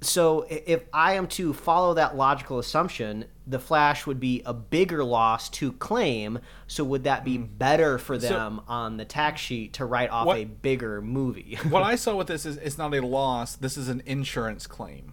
So 0.04 0.46
if 0.48 0.84
I 0.92 1.14
am 1.14 1.26
to 1.28 1.52
follow 1.52 1.94
that 1.94 2.16
logical 2.16 2.58
assumption, 2.58 3.24
the 3.46 3.58
Flash 3.58 4.06
would 4.06 4.20
be 4.20 4.42
a 4.46 4.52
bigger 4.54 5.04
loss 5.04 5.48
to 5.50 5.72
claim. 5.72 6.38
So 6.66 6.84
would 6.84 7.04
that 7.04 7.24
be 7.24 7.36
better 7.38 7.98
for 7.98 8.16
them 8.16 8.60
on 8.68 8.96
the 8.96 9.04
tax 9.04 9.40
sheet 9.40 9.74
to 9.74 9.84
write 9.84 10.10
off 10.10 10.22
Hmm. 10.24 10.28
What- 10.28 10.38
a 10.38 10.44
bigger 10.44 11.00
movie? 11.02 11.58
what 11.68 11.82
I 11.82 11.96
saw 11.96 12.16
with 12.16 12.26
this 12.28 12.46
is 12.46 12.56
it's 12.58 12.78
not 12.78 12.94
a 12.94 13.00
loss. 13.00 13.56
This 13.56 13.76
is 13.76 13.88
an 13.88 14.02
insurance 14.06 14.66
claim, 14.66 15.12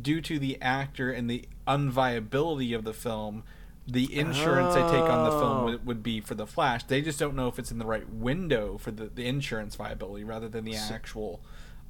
due 0.00 0.20
to 0.22 0.38
the 0.38 0.60
actor 0.62 1.10
and 1.10 1.28
the 1.30 1.44
unviability 1.66 2.74
of 2.76 2.84
the 2.84 2.92
film. 2.92 3.42
The 3.88 4.12
insurance 4.18 4.74
they 4.74 4.80
take 4.80 5.08
on 5.08 5.24
the 5.24 5.30
film 5.30 5.42
Oh. 5.58 5.64
would, 5.66 5.86
would 5.86 6.02
be 6.02 6.20
for 6.20 6.34
the 6.34 6.44
Flash. 6.46 6.82
They 6.84 7.00
just 7.02 7.20
don't 7.20 7.36
know 7.36 7.46
if 7.46 7.56
it's 7.56 7.70
in 7.70 7.78
the 7.78 7.86
right 7.86 8.08
window 8.08 8.78
for 8.78 8.90
the, 8.90 9.06
the 9.06 9.24
insurance 9.28 9.76
viability 9.76 10.24
rather 10.24 10.48
than 10.48 10.64
the 10.64 10.74
actual 10.74 11.40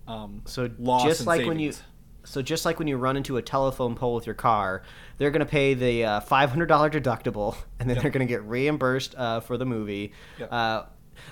um, 0.07 0.43
So 0.45 0.69
loss 0.79 1.05
just 1.05 1.27
like 1.27 1.47
when 1.47 1.59
you, 1.59 1.73
savings. 1.73 1.89
So 2.27 2.43
just 2.43 2.65
like 2.65 2.79
when 2.79 2.89
you 2.89 2.97
run 2.97 3.17
into 3.17 3.37
a 3.37 3.43
telephone 3.43 3.95
pole 3.95 4.15
with 4.15 4.27
your 4.27 4.35
car, 4.35 4.83
they're 5.17 5.31
going 5.31 5.41
to 5.41 5.47
pay 5.47 5.75
the 5.75 6.05
uh, 6.05 6.21
five 6.21 6.51
hundred 6.51 6.67
dollar 6.67 6.91
deductible, 6.91 7.57
and 7.81 7.89
then 7.89 7.99
they're 7.99 8.11
going 8.11 8.27
to 8.27 8.31
get 8.33 8.43
reimbursed 8.45 9.15
uh, 9.17 9.41
for 9.41 9.57
the 9.57 9.67
movie. 9.67 10.13
Yep. 10.39 10.53
Uh, 10.53 10.83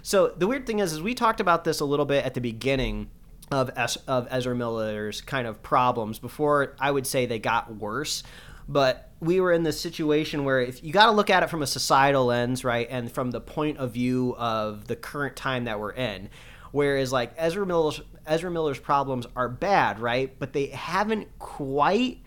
so 0.03 0.29
the 0.29 0.47
weird 0.47 0.67
thing 0.67 0.79
is, 0.79 0.93
is 0.93 1.03
we 1.03 1.15
talked 1.15 1.41
about 1.41 1.65
this 1.65 1.81
a 1.81 1.85
little 1.85 2.07
bit 2.07 2.25
at 2.25 2.35
the 2.35 2.41
beginning 2.41 3.11
of 3.51 3.71
es- 3.77 3.99
of 4.09 4.27
Ezra 4.31 4.55
Miller's 4.55 5.21
kind 5.21 5.47
of 5.47 5.63
problems 5.63 6.19
before 6.19 6.75
I 6.81 6.91
would 6.91 7.07
say 7.07 7.27
they 7.27 7.39
got 7.39 7.77
worse. 7.77 8.23
But 8.67 9.11
we 9.21 9.41
were 9.41 9.53
in 9.53 9.63
this 9.63 9.79
situation 9.79 10.45
where 10.45 10.61
if 10.61 10.83
you 10.83 10.93
got 10.93 11.07
to 11.07 11.13
look 11.13 11.29
at 11.29 11.43
it 11.43 11.51
from 11.51 11.63
a 11.63 11.67
societal 11.67 12.27
lens, 12.27 12.65
right, 12.65 12.87
and 12.91 13.13
from 13.13 13.31
the 13.31 13.41
point 13.41 13.77
of 13.79 13.93
view 13.93 14.35
of 14.39 14.87
the 14.87 14.97
current 14.97 15.37
time 15.37 15.65
that 15.65 15.79
we're 15.79 15.93
in. 15.93 16.31
Whereas 16.73 17.13
like 17.13 17.33
Ezra 17.37 17.67
Miller's 17.67 18.01
Ezra 18.27 18.51
Miller's 18.51 18.79
problems 18.79 19.27
are 19.37 19.49
bad, 19.49 19.99
right? 19.99 20.37
But 20.39 20.53
they 20.53 20.67
haven't 20.67 21.39
quite 21.39 22.19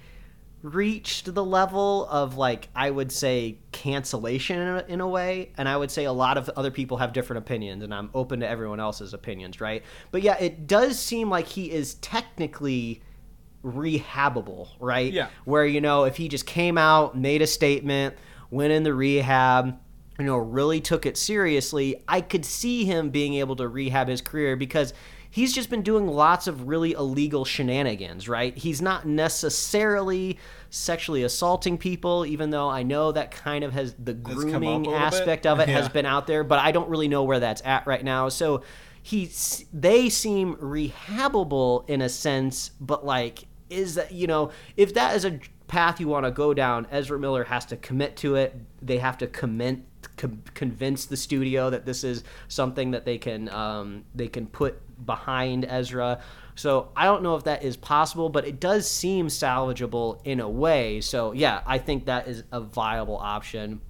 reached 0.64 1.34
the 1.34 1.44
level 1.44 2.07
of 2.07 2.36
like 2.36 2.68
I 2.76 2.90
would 2.90 3.11
say 3.11 3.60
cancellation 3.72 4.60
in 4.60 4.68
a, 4.68 4.86
in 4.88 5.02
a 5.02 5.07
way, 5.07 5.52
and 5.57 5.69
I 5.69 5.78
would 5.78 5.91
say 5.91 6.06
a 6.06 6.11
lot 6.11 6.38
of 6.38 6.49
other 6.56 6.72
people 6.72 6.98
have 6.98 7.14
different 7.14 7.40
opinions, 7.40 7.84
and 7.84 7.94
I'm 7.94 8.10
open 8.14 8.40
to 8.41 8.48
everyone 8.48 8.80
else's 8.80 9.14
opinions, 9.14 9.61
right? 9.61 9.84
But 10.11 10.24
yeah, 10.24 10.38
it 10.40 10.68
does 10.68 10.99
seem 10.99 11.30
like 11.30 11.48
he 11.48 11.72
is 11.72 11.95
technically 11.95 13.02
rehabable, 13.64 14.69
right? 14.80 15.11
Yeah. 15.11 15.30
Where 15.45 15.65
you 15.65 15.82
know 15.82 16.03
if 16.06 16.18
he 16.18 16.28
just 16.28 16.45
came 16.45 16.78
out, 16.78 17.18
made 17.18 17.41
a 17.41 17.48
statement, 17.48 18.15
went 18.49 18.74
in 18.74 18.84
the 18.84 18.94
rehab, 18.94 19.78
you 20.19 20.26
know, 20.26 20.38
really 20.38 20.82
took 20.82 21.06
it 21.06 21.18
seriously, 21.18 22.03
I 22.07 22.22
could 22.22 22.45
see 22.45 22.86
him 22.86 23.10
being 23.10 23.36
able 23.36 23.56
to 23.57 23.68
rehab 23.68 24.07
his 24.07 24.22
career 24.22 24.56
because 24.56 24.94
he's 25.38 25.53
just 25.53 25.69
been 25.69 25.84
doing 25.84 26.07
lots 26.07 26.47
of 26.47 26.68
really 26.68 26.93
illegal 26.93 27.45
shenanigans, 27.45 28.27
right? 28.27 28.57
He's 28.57 28.81
not 28.81 29.05
necessarily 29.05 30.39
sexually 30.72 31.22
assaulting 31.22 31.77
people, 31.77 32.26
even 32.26 32.49
though 32.49 32.68
I 32.68 32.81
know 32.81 33.11
that 33.11 33.30
kind 33.30 33.64
of 33.64 33.72
has 33.73 33.93
the 34.03 34.15
come 34.15 34.26
up 34.26 34.31
a 34.31 34.35
grooming 34.35 34.84
little 34.84 34.93
bit. 34.93 34.99
aspect 34.99 35.45
of 35.45 35.59
it 35.59 35.69
has 35.77 35.89
been 35.89 36.07
out 36.07 36.26
there, 36.26 36.43
but 36.43 36.57
I 36.57 36.72
don't 36.72 36.89
really 36.89 37.07
know 37.07 37.22
where 37.22 37.39
that's 37.39 37.61
at 37.65 37.85
right 37.85 38.03
now. 38.03 38.30
So 38.30 38.64
he, 39.03 39.30
they 39.72 40.09
seem 40.09 40.55
rehabable 40.55 41.88
in 41.88 42.01
a 42.01 42.09
sense, 42.09 42.72
but 42.81 43.05
like, 43.05 43.43
is 43.69 43.93
that 43.93 44.11
you 44.11 44.26
know, 44.26 44.49
if 44.76 44.95
that 44.95 45.15
is 45.15 45.23
a 45.23 45.39
path 45.68 45.99
you 45.99 46.07
want 46.07 46.26
to 46.26 46.31
go 46.31 46.55
down, 46.55 46.88
Ezra 46.89 47.19
Miller 47.19 47.43
has 47.43 47.64
to 47.65 47.77
commit 47.77 48.15
to 48.18 48.38
it. 48.38 48.55
They 48.81 48.97
have 48.97 49.19
to 49.19 49.27
commit, 49.27 49.81
con- 50.15 50.41
convince 50.55 51.05
the 51.05 51.18
studio 51.18 51.69
that 51.69 51.85
this 51.85 52.03
is 52.03 52.23
something 52.47 52.89
that 52.89 53.05
they 53.05 53.19
can 53.19 53.49
um, 53.49 54.05
they 54.15 54.30
can 54.30 54.47
put 54.47 54.81
behind 55.06 55.65
Ezra. 55.65 56.22
So 56.56 56.90
I 56.95 57.06
don't 57.06 57.22
know 57.24 57.36
if 57.36 57.44
that 57.44 57.64
is 57.64 57.78
possible, 57.78 58.30
but 58.30 58.48
it 58.48 58.60
does 58.60 58.90
seem 58.90 59.28
salvageable 59.28 60.19
in 60.24 60.40
a 60.40 60.49
way. 60.49 61.02
So 61.02 61.32
yeah, 61.32 61.61
I 61.65 61.78
think 61.78 62.06
that 62.06 62.28
is 62.28 62.44
a 62.52 62.61
viable 62.61 63.18
option. 63.18 63.82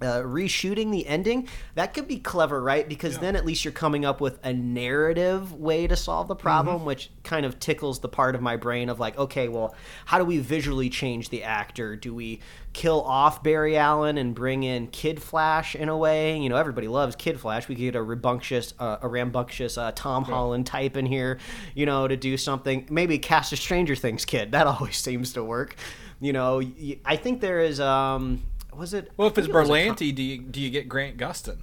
Uh, 0.00 0.22
reshooting 0.22 0.92
the 0.92 1.04
ending 1.08 1.48
that 1.74 1.92
could 1.92 2.06
be 2.06 2.18
clever 2.18 2.62
right? 2.62 2.88
Because 2.88 3.18
then 3.18 3.34
at 3.34 3.44
least 3.44 3.64
you're 3.64 3.72
coming 3.72 4.04
up 4.04 4.20
with 4.20 4.38
a 4.44 4.52
narrative 4.52 5.52
way 5.52 5.88
to 5.88 5.96
solve 5.96 6.28
the 6.28 6.36
problem 6.36 6.84
which 6.84 7.10
kind 7.24 7.44
of 7.44 7.58
tickles 7.58 7.98
the 7.98 8.08
part 8.08 8.36
of 8.36 8.40
my 8.40 8.54
brain 8.54 8.90
of 8.90 9.00
like 9.00 9.18
okay 9.18 9.48
well 9.48 9.74
how 10.04 10.18
do 10.18 10.24
we 10.24 10.38
visually 10.38 10.88
change 10.88 11.30
the 11.30 11.42
actor? 11.42 11.96
Do 11.96 12.14
we 12.14 12.38
kill 12.72 13.02
off 13.02 13.42
barry 13.42 13.76
allen 13.76 14.18
and 14.18 14.36
bring 14.36 14.62
in 14.62 14.86
kid 14.86 15.20
flash 15.20 15.74
in 15.74 15.88
a 15.88 15.96
way? 15.96 16.38
You 16.38 16.48
know 16.48 16.56
everybody 16.56 16.86
loves 16.86 17.16
kid 17.16 17.40
flash. 17.40 17.66
We 17.66 17.74
could 17.74 17.80
get 17.80 17.96
a 17.96 18.02
rambunctious 18.02 18.74
uh, 18.78 18.98
a 19.02 19.08
rambunctious 19.08 19.76
uh, 19.76 19.90
tom 19.96 20.22
holland 20.22 20.66
type 20.66 20.96
in 20.96 21.06
here 21.06 21.38
you 21.74 21.86
know 21.86 22.06
to 22.06 22.16
do 22.16 22.36
something. 22.36 22.86
Maybe 22.88 23.18
cast 23.18 23.52
a 23.52 23.56
stranger 23.56 23.96
things 23.96 24.24
kid. 24.24 24.52
That 24.58 24.68
always 24.68 24.96
seems 24.96 25.32
to 25.32 25.42
work. 25.42 25.74
You 26.20 26.32
know 26.32 26.62
i 27.04 27.16
think 27.16 27.40
there 27.40 27.60
is 27.60 27.80
um 27.80 28.42
was 28.78 28.94
it 28.94 29.10
Well, 29.16 29.28
if 29.28 29.36
it's 29.36 29.48
it 29.48 29.52
Berlanti, 29.52 30.14
do 30.14 30.22
you 30.22 30.38
do 30.38 30.60
you 30.60 30.70
get 30.70 30.88
Grant 30.88 31.16
Gustin? 31.16 31.58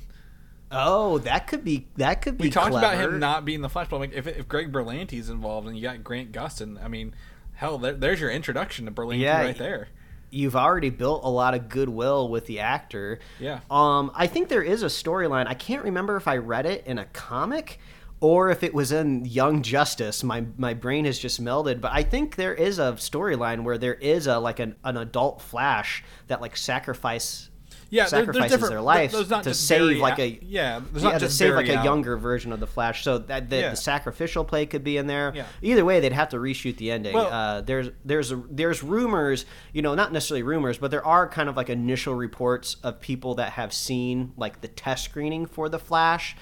Oh, 0.72 1.20
that 1.20 1.48
could 1.48 1.64
be 1.64 1.88
that 1.98 2.22
could 2.22 2.38
be. 2.38 2.46
We 2.46 2.50
talked 2.50 2.76
about 2.76 2.98
him 2.98 3.20
not 3.20 3.46
being 3.46 3.62
the 3.62 3.70
Flash, 3.70 3.88
but 3.90 4.00
like 4.00 4.14
if, 4.14 4.28
if 4.28 4.48
Greg 4.48 4.72
Berlanti's 4.72 5.30
involved 5.30 5.68
and 5.68 5.78
you 5.78 5.84
got 5.84 6.04
Grant 6.04 6.32
Gustin, 6.32 6.84
I 6.84 6.88
mean, 6.88 7.14
hell, 7.54 7.78
there, 7.78 7.94
there's 7.94 8.20
your 8.20 8.32
introduction 8.32 8.86
to 8.86 8.92
Berlanti 8.92 9.20
Yeah, 9.20 9.42
right 9.42 9.58
there. 9.58 9.88
You've 10.32 10.56
already 10.56 10.90
built 10.90 11.24
a 11.24 11.30
lot 11.30 11.54
of 11.54 11.70
goodwill 11.70 12.28
with 12.28 12.46
the 12.46 12.60
actor. 12.60 13.20
Yeah. 13.40 13.62
Um, 13.70 14.12
I 14.16 14.28
think 14.28 14.50
there 14.50 14.64
is 14.64 14.84
a 14.84 14.88
storyline. 14.88 15.48
I 15.48 15.54
can't 15.54 15.84
remember 15.84 16.18
if 16.18 16.28
I 16.28 16.38
read 16.38 16.66
it 16.66 16.86
in 16.86 16.98
a 16.98 17.06
comic 17.06 17.80
or 18.22 18.50
if 18.50 18.64
it 18.64 18.74
was 18.74 18.92
in 18.92 19.26
Young 19.26 19.62
Justice. 19.62 20.24
My 20.24 20.46
my 20.58 20.74
brain 20.74 21.06
has 21.06 21.20
just 21.20 21.44
melded, 21.44 21.82
but 21.82 21.92
I 21.92 22.04
think 22.04 22.36
there 22.36 22.54
is 22.54 22.80
a 22.80 22.94
storyline 22.94 23.64
where 23.64 23.78
there 23.78 23.96
is 23.96 24.28
a 24.28 24.40
like 24.40 24.60
an, 24.60 24.76
an 24.84 24.98
adult 24.98 25.42
Flash 25.42 26.04
that 26.28 26.42
like 26.42 26.56
sacrifice 26.58 27.50
Yeah, 27.90 28.06
sacrifices 28.08 28.68
their 28.70 28.82
life 28.82 29.12
to 29.12 29.54
save 29.54 30.00
like 30.00 30.18
a 30.20 30.40
yeah, 30.42 30.82
yeah, 30.94 31.02
not 31.04 31.20
to 31.20 31.30
save 31.30 31.54
like 31.54 31.68
a 31.70 31.84
younger 31.84 32.18
version 32.18 32.52
of 32.52 32.60
the 32.60 32.68
Flash. 32.68 33.04
So 33.04 33.20
that 33.20 33.50
the, 33.50 33.58
Yeah. 33.58 33.70
the 33.72 33.76
sacrificial 33.76 34.44
play 34.44 34.66
could 34.66 34.84
be 34.84 34.98
in 34.98 35.08
there. 35.08 35.32
Yeah. 35.36 35.46
Either 35.62 35.86
way, 35.86 36.00
they'd 36.00 36.12
have 36.14 36.30
to 36.30 36.38
reshoot 36.38 36.78
the 36.78 36.92
ending. 36.92 37.14
Well- 37.14 37.32
uh, 37.32 37.62
there's 37.62 37.90
there's 38.04 38.34
there's 38.50 38.82
rumors, 38.82 39.46
you 39.74 39.82
know, 39.82 39.94
not 39.94 40.12
necessarily 40.14 40.44
rumors, 40.44 40.78
but 40.78 40.90
there 40.90 41.06
are 41.06 41.28
kind 41.30 41.48
of 41.50 41.56
like 41.58 41.70
initial 41.70 42.16
reports 42.16 42.78
of 42.82 43.00
people 43.02 43.36
that 43.36 43.52
have 43.52 43.72
seen 43.74 44.34
like 44.36 44.62
the 44.62 44.68
test 44.70 45.04
screening 45.06 45.46
for 45.46 45.70
the 45.70 45.80
Flash 45.80 46.36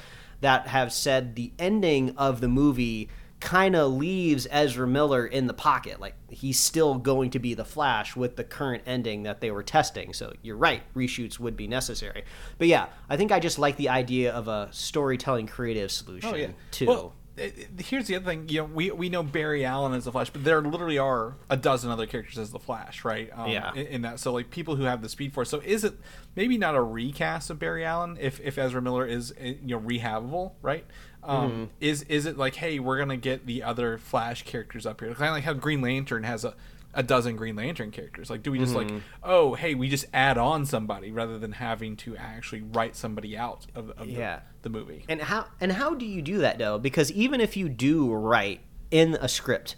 that 0.43 0.67
have 0.67 0.91
said 0.91 1.35
the 1.35 1.51
ending 1.57 2.15
of 2.17 2.41
the 2.41 2.47
movie 2.47 3.09
kind 3.39 3.75
of 3.75 3.91
leaves 3.91 4.47
Ezra 4.51 4.87
Miller 4.87 5.25
in 5.25 5.47
the 5.47 5.53
pocket. 5.53 5.99
Like 5.99 6.15
he's 6.29 6.59
still 6.59 6.95
going 6.95 7.29
to 7.31 7.39
be 7.39 7.53
the 7.53 7.65
Flash 7.65 8.15
with 8.15 8.35
the 8.35 8.43
current 8.43 8.83
ending 8.85 9.23
that 9.23 9.41
they 9.41 9.51
were 9.51 9.63
testing. 9.63 10.13
So 10.13 10.33
you're 10.41 10.57
right, 10.57 10.81
reshoots 10.93 11.39
would 11.39 11.57
be 11.57 11.67
necessary. 11.67 12.23
But 12.57 12.67
yeah, 12.67 12.87
I 13.09 13.17
think 13.17 13.31
I 13.31 13.39
just 13.39 13.57
like 13.59 13.77
the 13.77 13.89
idea 13.89 14.33
of 14.33 14.47
a 14.47 14.69
storytelling 14.71 15.47
creative 15.47 15.91
solution 15.91 16.33
Oh 16.33 16.35
yeah. 16.35 16.47
too. 16.71 16.87
Well, 16.87 17.13
here's 17.35 18.07
the 18.07 18.15
other 18.15 18.25
thing. 18.25 18.47
You 18.49 18.61
know, 18.61 18.65
we 18.65 18.91
we 18.91 19.09
know 19.09 19.23
Barry 19.23 19.65
Allen 19.65 19.93
as 19.93 20.05
the 20.05 20.11
Flash, 20.11 20.29
but 20.29 20.43
there 20.43 20.61
literally 20.61 20.97
are 20.97 21.35
a 21.49 21.57
dozen 21.57 21.89
other 21.91 22.05
characters 22.05 22.37
as 22.37 22.51
the 22.51 22.59
Flash, 22.59 23.03
right? 23.03 23.29
Um, 23.33 23.49
Yeah. 23.49 23.73
In, 23.73 23.87
in 23.87 24.01
that, 24.03 24.19
so 24.19 24.31
like 24.33 24.49
people 24.51 24.75
who 24.75 24.83
have 24.83 25.01
the 25.01 25.09
Speed 25.09 25.33
Force. 25.33 25.49
So 25.49 25.59
is 25.59 25.83
it 25.83 25.95
maybe 26.35 26.57
not 26.57 26.75
a 26.75 26.81
recast 26.81 27.49
of 27.49 27.59
Barry 27.59 27.83
Allen 27.85 28.17
if 28.19 28.39
if 28.41 28.57
Ezra 28.57 28.81
Miller 28.81 29.05
is 29.05 29.33
eh, 29.39 29.53
you 29.63 29.75
know 29.75 29.79
rehabable, 29.79 30.51
right? 30.61 30.85
Um, 31.23 31.51
Mm-hmm. 31.51 31.63
Is 31.79 32.01
is 32.03 32.25
it 32.25 32.37
like, 32.37 32.55
hey, 32.55 32.79
we're 32.79 32.97
gonna 32.97 33.17
get 33.17 33.45
the 33.45 33.63
other 33.63 33.97
Flash 33.97 34.43
characters 34.43 34.85
up 34.85 34.99
here, 34.99 35.13
kind 35.13 35.29
of 35.29 35.35
like 35.35 35.43
how 35.45 35.53
Green 35.53 35.81
Lantern 35.81 36.23
has 36.23 36.43
a 36.43 36.53
a 36.93 37.01
dozen 37.03 37.35
Green 37.35 37.55
Lantern 37.55 37.91
characters. 37.91 38.29
Like, 38.29 38.43
do 38.43 38.51
we 38.51 38.59
just 38.59 38.73
Mm-hmm. 38.73 38.93
like, 38.95 39.03
oh, 39.23 39.55
hey, 39.55 39.73
we 39.75 39.89
just 39.89 40.05
add 40.13 40.37
on 40.37 40.65
somebody 40.65 41.11
rather 41.11 41.39
than 41.39 41.53
having 41.53 41.95
to 41.97 42.15
actually 42.17 42.61
write 42.61 42.95
somebody 42.95 43.35
out 43.37 43.65
of, 43.75 43.89
of 43.91 44.07
Yeah. 44.07 44.41
the, 44.61 44.69
the 44.69 44.77
movie? 44.77 45.03
And 45.09 45.21
how 45.21 45.45
and 45.59 45.71
how 45.71 45.93
do 45.95 46.05
you 46.05 46.21
do 46.21 46.39
that 46.39 46.57
though? 46.59 46.77
Because 46.79 47.11
even 47.11 47.41
if 47.41 47.57
you 47.57 47.69
do 47.69 48.13
write 48.13 48.61
in 48.91 49.15
a 49.19 49.27
script, 49.27 49.75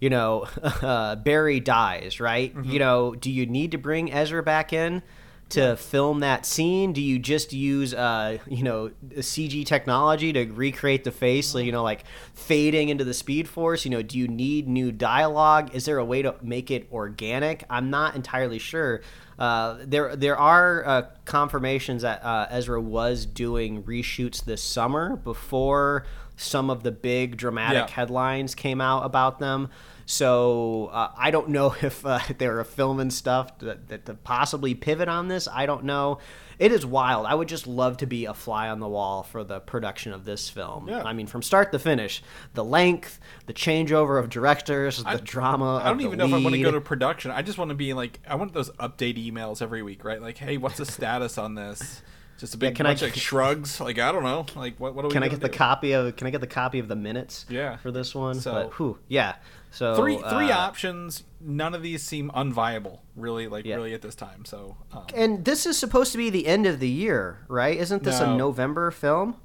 you 0.00 0.10
know, 0.10 0.46
uh, 0.62 1.16
Barry 1.16 1.58
dies, 1.60 2.20
right? 2.20 2.54
Mm-hmm. 2.54 2.70
You 2.70 2.78
know, 2.78 3.14
do 3.14 3.30
you 3.30 3.46
need 3.46 3.70
to 3.72 3.78
bring 3.78 4.12
Ezra 4.12 4.42
back 4.42 4.72
in 4.72 5.02
to 5.50 5.76
film 5.76 6.20
that 6.20 6.44
scene? 6.44 6.92
Do 6.92 7.00
you 7.00 7.18
just 7.18 7.52
use, 7.52 7.94
uh, 7.94 8.38
you 8.46 8.62
know, 8.62 8.90
CG 9.16 9.64
technology 9.64 10.32
to 10.32 10.44
recreate 10.46 11.04
the 11.04 11.10
face, 11.10 11.54
like, 11.54 11.64
you 11.64 11.72
know, 11.72 11.82
like 11.82 12.04
fading 12.34 12.88
into 12.90 13.04
the 13.04 13.14
Speed 13.14 13.48
Force? 13.48 13.84
You 13.84 13.90
know, 13.90 14.02
do 14.02 14.18
you 14.18 14.28
need 14.28 14.68
new 14.68 14.92
dialogue? 14.92 15.74
Is 15.74 15.84
there 15.86 15.98
a 15.98 16.04
way 16.04 16.22
to 16.22 16.34
make 16.42 16.70
it 16.70 16.88
organic? 16.92 17.64
I'm 17.70 17.90
not 17.90 18.14
entirely 18.14 18.58
sure. 18.58 19.00
Uh, 19.38 19.78
there, 19.84 20.16
there 20.16 20.36
are 20.36 20.86
uh, 20.86 21.02
confirmations 21.24 22.02
that 22.02 22.22
uh, 22.24 22.46
Ezra 22.50 22.80
was 22.80 23.24
doing 23.24 23.82
reshoots 23.84 24.44
this 24.44 24.62
summer 24.62 25.16
before 25.16 26.04
some 26.36 26.70
of 26.70 26.82
the 26.82 26.90
big 26.92 27.36
dramatic 27.36 27.88
Yeah. 27.88 27.94
headlines 27.94 28.54
came 28.54 28.80
out 28.80 29.04
about 29.04 29.38
them. 29.38 29.70
So 30.10 30.86
uh, 30.86 31.10
I 31.18 31.30
don't 31.30 31.50
know 31.50 31.74
if 31.82 32.04
uh, 32.04 32.18
they 32.38 32.48
were 32.48 32.64
filming 32.64 33.10
stuff 33.10 33.58
that, 33.58 33.88
that 33.88 34.06
to 34.06 34.14
possibly 34.14 34.74
pivot 34.74 35.06
on 35.06 35.28
this. 35.28 35.46
I 35.52 35.66
don't 35.66 35.84
know. 35.84 36.18
It 36.58 36.72
is 36.72 36.84
wild. 36.84 37.26
I 37.26 37.34
would 37.34 37.46
just 37.46 37.66
love 37.66 37.98
to 37.98 38.06
be 38.06 38.24
a 38.24 38.32
fly 38.32 38.70
on 38.70 38.80
the 38.80 38.88
wall 38.88 39.22
for 39.22 39.44
the 39.44 39.60
production 39.60 40.14
of 40.14 40.24
this 40.24 40.48
film. 40.48 40.88
Yeah. 40.88 41.02
I 41.04 41.12
mean, 41.12 41.26
from 41.26 41.42
start 41.42 41.72
to 41.72 41.78
finish, 41.78 42.22
the 42.54 42.64
length, 42.64 43.20
the 43.46 43.52
changeover 43.52 44.18
of 44.18 44.30
directors, 44.30 45.04
the 45.04 45.20
drama. 45.22 45.76
I 45.76 45.84
don't 45.90 46.00
of 46.00 46.06
even 46.06 46.18
know 46.18 46.24
if 46.24 46.32
I 46.32 46.38
want 46.38 46.54
to 46.54 46.62
go 46.62 46.72
to 46.72 46.80
production. 46.80 47.30
I 47.30 47.42
just 47.42 47.58
want 47.58 47.68
to 47.68 47.74
be 47.76 47.92
like, 47.92 48.18
I 48.26 48.34
want 48.36 48.54
those 48.54 48.70
update 48.70 49.22
emails 49.24 49.60
every 49.60 49.82
week, 49.82 50.04
right? 50.04 50.22
Like, 50.22 50.38
hey, 50.38 50.56
what's 50.56 50.78
the 50.78 50.86
status 50.90 51.36
on 51.36 51.54
this? 51.54 52.02
Just 52.38 52.54
a 52.54 52.56
big 52.56 52.76
can 52.76 52.86
I 52.86 52.90
bunch 52.90 53.02
of 53.02 53.12
get- 53.12 53.20
shrugs. 53.22 53.80
Like, 53.80 53.98
I 53.98 54.10
don't 54.10 54.22
know. 54.22 54.46
Like, 54.56 54.78
what? 54.80 54.94
What 54.94 55.04
are 55.04 55.08
we? 55.08 55.12
Can 55.12 55.22
I 55.22 55.28
get 55.28 55.40
the 55.40 55.48
copy 55.48 55.92
of? 55.92 56.16
Can 56.16 56.26
I 56.28 56.30
get 56.30 56.40
the 56.40 56.46
copy 56.46 56.78
of 56.78 56.86
the 56.88 56.94
minutes? 56.96 57.44
Yeah. 57.48 57.76
For 57.76 57.90
this 57.90 58.14
one. 58.14 58.40
So- 58.40 58.52
but, 58.52 58.72
whew, 58.78 58.98
yeah. 59.08 59.34
So 59.78 59.94
Three 59.94 60.16
three 60.16 60.50
uh, 60.50 60.58
options. 60.58 61.22
None 61.40 61.72
of 61.72 61.82
these 61.82 62.02
seem 62.02 62.32
unviable, 62.34 62.98
really. 63.14 63.46
Like, 63.46 63.64
Yeah. 63.64 63.76
really 63.76 63.94
at 63.94 64.02
this 64.02 64.16
time. 64.16 64.44
So, 64.44 64.76
um, 64.92 65.04
And 65.14 65.44
this 65.44 65.66
is 65.66 65.78
supposed 65.78 66.10
to 66.10 66.18
be 66.18 66.30
the 66.30 66.48
end 66.48 66.66
of 66.66 66.80
the 66.80 66.88
year, 66.88 67.44
right? 67.46 67.76
Isn't 67.78 68.02
this 68.02 68.18
a 68.18 68.36
November 68.36 68.90
film? 68.90 69.36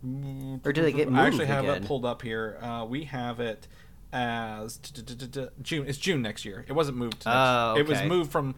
Or 0.65 0.73
did 0.73 0.85
it 0.85 0.93
get 0.93 1.07
moved 1.07 1.19
I 1.21 1.27
actually 1.27 1.45
have 1.45 1.65
again? 1.65 1.83
it 1.83 1.87
pulled 1.87 2.03
up 2.03 2.23
here. 2.23 2.57
Uh, 2.63 2.83
we 2.89 3.03
have 3.03 3.39
it 3.39 3.67
as 4.11 4.77
June. 5.61 5.85
It's 5.87 5.99
June 5.99 6.23
next 6.23 6.45
year. 6.45 6.65
It 6.67 6.73
wasn't 6.73 6.97
moved. 6.97 7.21
To 7.21 7.29
next, 7.29 7.37
Oh, 7.37 7.75
It 7.77 7.87
was 7.87 8.01
moved 8.01 8.31
from 8.31 8.55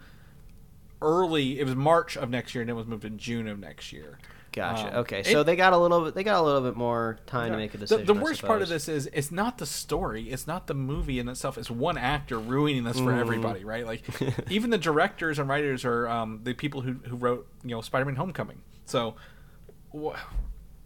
early. 1.02 1.60
It 1.60 1.66
was 1.66 1.76
March 1.76 2.16
of 2.16 2.30
next 2.30 2.56
year, 2.56 2.62
and 2.62 2.70
it 2.70 2.74
was 2.74 2.86
moved 2.88 3.02
to 3.02 3.10
June 3.10 3.50
of 3.50 3.60
next 3.60 3.92
year. 3.92 4.18
Gotcha. 4.56 4.88
Um, 4.88 4.96
okay, 5.02 5.20
it- 5.20 5.28
so 5.28 5.44
they 5.44 5.56
got 5.58 5.74
a 5.74 5.78
little 5.78 6.06
bit. 6.06 6.16
They 6.16 6.24
got 6.24 6.40
a 6.40 6.44
little 6.44 6.62
bit 6.62 6.78
more 6.78 7.20
time 7.28 7.52
to 7.52 7.58
make 7.58 7.74
a 7.74 7.78
decision. 7.78 8.06
The, 8.06 8.14
I 8.16 8.22
worst 8.24 8.42
part 8.42 8.62
of 8.62 8.70
this 8.70 8.88
is 8.88 9.10
it's 9.12 9.32
not 9.32 9.58
the 9.58 9.66
story, 9.66 10.30
it's 10.32 10.48
not 10.48 10.68
the 10.68 10.74
movie 10.74 11.20
in 11.20 11.28
itself. 11.28 11.58
It's 11.58 11.70
one 11.70 11.98
actor 11.98 12.40
ruining 12.40 12.86
this 12.86 12.98
for 12.98 13.12
Mm. 13.12 13.20
everybody, 13.20 13.64
right? 13.66 13.86
Like 13.86 14.04
even 14.50 14.70
the 14.70 14.78
directors 14.78 15.40
and 15.40 15.50
writers 15.50 15.84
are 15.84 16.08
um, 16.08 16.40
the 16.44 16.54
people 16.54 16.82
who 16.82 16.94
who 16.94 17.18
wrote 17.18 17.48
you 17.64 17.72
know 17.76 17.82
Spider-Man: 17.82 18.16
Homecoming. 18.16 18.62
So 18.86 19.16
wh- 19.94 20.16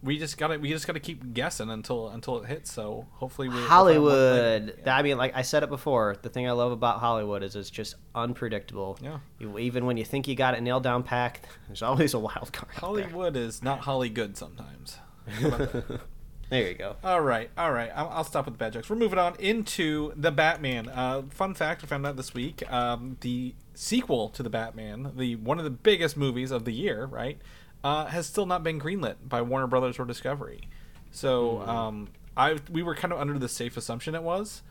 we 0.02 0.18
just 0.18 0.38
gotta 0.38 0.58
we 0.58 0.70
just 0.70 0.86
gotta 0.86 1.00
keep 1.00 1.34
guessing 1.34 1.68
until 1.70 2.08
until 2.08 2.42
it 2.42 2.46
hits. 2.46 2.72
So 2.72 3.06
hopefully 3.12 3.48
we 3.48 3.54
we'll 3.56 3.68
find 3.68 3.78
one 3.84 3.86
thing. 3.92 4.00
Hollywood. 4.02 4.78
Yeah. 4.86 4.96
I 4.96 5.02
mean, 5.02 5.18
like 5.18 5.36
I 5.36 5.42
said 5.42 5.62
it 5.62 5.68
before, 5.68 6.16
the 6.22 6.28
thing 6.28 6.48
I 6.48 6.52
love 6.52 6.72
about 6.72 7.00
Hollywood 7.00 7.42
is 7.42 7.54
it's 7.56 7.70
just 7.70 7.96
unpredictable. 8.14 8.98
Yeah. 9.02 9.18
You- 9.38 9.58
even 9.58 9.84
when 9.86 9.96
you 9.96 10.04
think 10.04 10.26
you 10.28 10.34
got 10.34 10.54
it 10.54 10.62
nailed 10.62 10.82
down 10.82 11.02
packed, 11.02 11.46
there's 11.68 11.82
always 11.82 12.14
a 12.14 12.18
wild 12.18 12.52
card. 12.52 12.72
Hollywood 12.74 13.36
is 13.36 13.62
not 13.62 13.80
Holly 13.80 14.08
good 14.08 14.36
sometimes. 14.36 14.98
How 15.28 15.48
about 15.48 15.72
that? 15.72 16.00
There 16.50 16.66
you 16.66 16.74
go. 16.74 16.96
All 17.04 17.20
right, 17.20 17.48
all 17.56 17.70
right. 17.70 17.92
I'll, 17.94 18.08
I'll 18.08 18.24
stop 18.24 18.46
with 18.46 18.54
the 18.54 18.58
bad 18.58 18.72
jokes. 18.72 18.90
We're 18.90 18.96
moving 18.96 19.20
on 19.20 19.36
into 19.36 20.12
the 20.16 20.32
Batman. 20.32 20.88
Uh, 20.88 21.22
fun 21.30 21.54
fact 21.54 21.84
I 21.84 21.86
found 21.86 22.04
out 22.04 22.16
this 22.16 22.34
week: 22.34 22.68
um, 22.72 23.18
the 23.20 23.54
sequel 23.74 24.30
to 24.30 24.42
the 24.42 24.50
Batman, 24.50 25.12
the 25.14 25.36
one 25.36 25.58
of 25.58 25.64
the 25.64 25.70
biggest 25.70 26.16
movies 26.16 26.50
of 26.50 26.64
the 26.64 26.72
year, 26.72 27.04
right, 27.06 27.38
uh, 27.82 28.06
has 28.06 28.26
still 28.26 28.46
not 28.46 28.62
been 28.62 28.80
greenlit 28.80 29.16
by 29.26 29.42
Warner 29.42 29.66
Brothers 29.66 29.98
or 29.98 30.04
Discovery. 30.04 30.68
So 31.10 31.60
um, 31.62 32.08
I 32.36 32.58
we 32.70 32.82
were 32.82 32.94
kind 32.94 33.12
of 33.12 33.20
under 33.20 33.38
the 33.38 33.48
safe 33.48 33.76
assumption 33.76 34.14
it 34.14 34.22
was. 34.22 34.62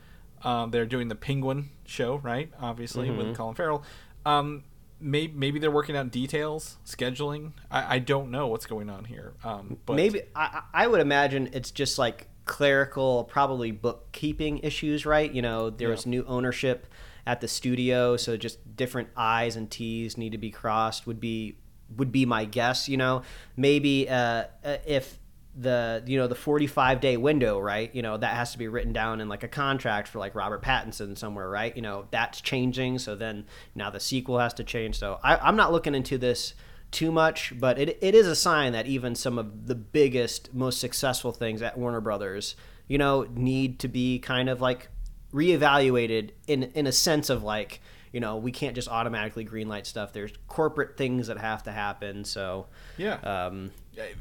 Um, 0.43 0.71
they're 0.71 0.85
doing 0.85 1.09
the 1.09 1.15
Penguin 1.15 1.69
show, 1.85 2.17
right? 2.17 2.51
Obviously 2.59 3.09
with 3.11 3.35
Colin 3.35 3.55
Farrell. 3.55 3.83
Um, 4.25 4.63
maybe 5.01 5.33
maybe 5.33 5.59
they're 5.59 5.71
working 5.71 5.97
out 5.97 6.11
details, 6.11 6.77
scheduling. 6.85 7.53
I, 7.69 7.95
I 7.95 7.99
don't 7.99 8.31
know 8.31 8.47
what's 8.47 8.65
going 8.65 8.89
on 8.89 9.05
here. 9.05 9.33
Um, 9.43 9.77
but 9.85 9.95
Maybe 9.95 10.21
I, 10.35 10.61
I 10.73 10.87
would 10.87 11.01
imagine 11.01 11.49
it's 11.53 11.71
just 11.71 11.97
like 11.99 12.29
clerical, 12.45 13.25
probably 13.25 13.71
bookkeeping 13.71 14.59
issues, 14.59 15.05
right? 15.05 15.31
You 15.31 15.41
know, 15.41 15.69
there 15.69 15.89
was 15.89 16.05
new 16.05 16.23
ownership 16.25 16.87
at 17.27 17.41
the 17.41 17.47
studio, 17.47 18.17
so 18.17 18.37
just 18.37 18.75
different 18.75 19.09
I's 19.15 19.55
and 19.55 19.69
T's 19.69 20.17
need 20.17 20.31
to 20.31 20.37
be 20.37 20.49
crossed. 20.51 21.05
Would 21.05 21.19
be 21.19 21.57
would 21.97 22.11
be 22.11 22.25
my 22.25 22.45
guess. 22.45 22.89
You 22.89 22.97
know, 22.97 23.23
maybe 23.57 24.09
uh, 24.09 24.45
uh, 24.63 24.77
if 24.85 25.17
the 25.55 26.03
you 26.05 26.17
know 26.17 26.27
the 26.27 26.35
45 26.35 27.01
day 27.01 27.17
window 27.17 27.59
right 27.59 27.93
you 27.93 28.03
know 28.03 28.15
that 28.15 28.35
has 28.35 28.51
to 28.51 28.57
be 28.59 28.67
written 28.67 28.93
down 28.93 29.19
in 29.19 29.27
like 29.27 29.43
a 29.43 29.47
contract 29.47 30.07
for 30.07 30.19
like 30.19 30.35
robert 30.35 30.61
pattinson 30.61 31.17
somewhere 31.17 31.49
right 31.49 31.75
you 31.75 31.81
know 31.81 32.05
that's 32.11 32.39
changing 32.39 32.99
so 32.99 33.15
then 33.15 33.43
now 33.73 33.89
the 33.89 33.99
sequel 33.99 34.37
has 34.37 34.53
to 34.53 34.63
change 34.63 34.97
so 34.97 35.19
I, 35.23 35.37
i'm 35.37 35.55
not 35.55 35.71
looking 35.73 35.95
into 35.95 36.19
this 36.19 36.53
too 36.91 37.11
much, 37.11 37.53
but 37.59 37.77
it, 37.77 37.97
it 38.01 38.15
is 38.15 38.27
a 38.27 38.35
sign 38.35 38.73
that 38.73 38.87
even 38.87 39.15
some 39.15 39.37
of 39.37 39.67
the 39.67 39.75
biggest, 39.75 40.53
most 40.53 40.79
successful 40.79 41.31
things 41.31 41.61
at 41.61 41.77
Warner 41.77 42.01
Brothers, 42.01 42.55
you 42.87 42.97
know, 42.97 43.27
need 43.33 43.79
to 43.79 43.87
be 43.87 44.19
kind 44.19 44.49
of 44.49 44.61
like 44.61 44.89
reevaluated 45.33 46.31
in 46.47 46.63
in 46.73 46.87
a 46.87 46.91
sense 46.91 47.29
of 47.29 47.43
like, 47.43 47.81
you 48.11 48.19
know, 48.19 48.37
we 48.37 48.51
can't 48.51 48.75
just 48.75 48.87
automatically 48.87 49.45
greenlight 49.45 49.85
stuff. 49.85 50.13
There's 50.13 50.31
corporate 50.47 50.97
things 50.97 51.27
that 51.27 51.37
have 51.37 51.63
to 51.63 51.71
happen. 51.71 52.23
So, 52.25 52.67
Yeah. 52.97 53.15
um, 53.23 53.71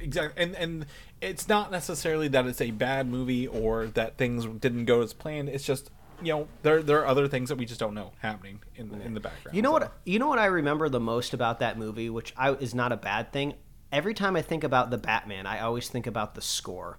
exactly 0.00 0.42
and 0.42 0.56
and 0.56 0.86
it's 1.20 1.46
not 1.48 1.70
necessarily 1.70 2.26
that 2.28 2.44
it's 2.46 2.60
a 2.60 2.72
bad 2.72 3.06
movie 3.08 3.46
or 3.46 3.86
that 3.86 4.16
things 4.18 4.44
didn't 4.60 4.86
go 4.86 5.02
as 5.02 5.12
planned 5.12 5.48
it's 5.48 5.62
just 5.62 5.90
you 6.20 6.32
know 6.32 6.48
there 6.62 6.82
there 6.82 6.98
are 7.00 7.06
other 7.06 7.28
things 7.28 7.48
that 7.48 7.58
we 7.58 7.64
just 7.64 7.78
don't 7.78 7.94
know 7.94 8.10
happening 8.18 8.60
in 8.74 8.88
the, 8.88 9.00
in 9.02 9.14
the 9.14 9.20
background 9.20 9.54
You 9.54 9.62
know 9.62 9.68
so. 9.68 9.74
what? 9.74 9.92
You 10.04 10.18
know 10.18 10.26
what 10.26 10.40
I 10.40 10.46
remember 10.46 10.88
the 10.88 10.98
most 10.98 11.32
about 11.32 11.60
that 11.60 11.78
movie, 11.78 12.10
which 12.10 12.34
I, 12.36 12.50
is 12.54 12.74
not 12.74 12.90
a 12.90 12.96
bad 12.96 13.32
thing. 13.32 13.54
every 13.92 14.14
time 14.14 14.34
I 14.34 14.42
think 14.42 14.64
about 14.64 14.90
the 14.90 14.98
Batman, 14.98 15.46
I 15.46 15.60
always 15.60 15.88
think 15.88 16.08
about 16.08 16.34
the 16.34 16.42
score, 16.42 16.98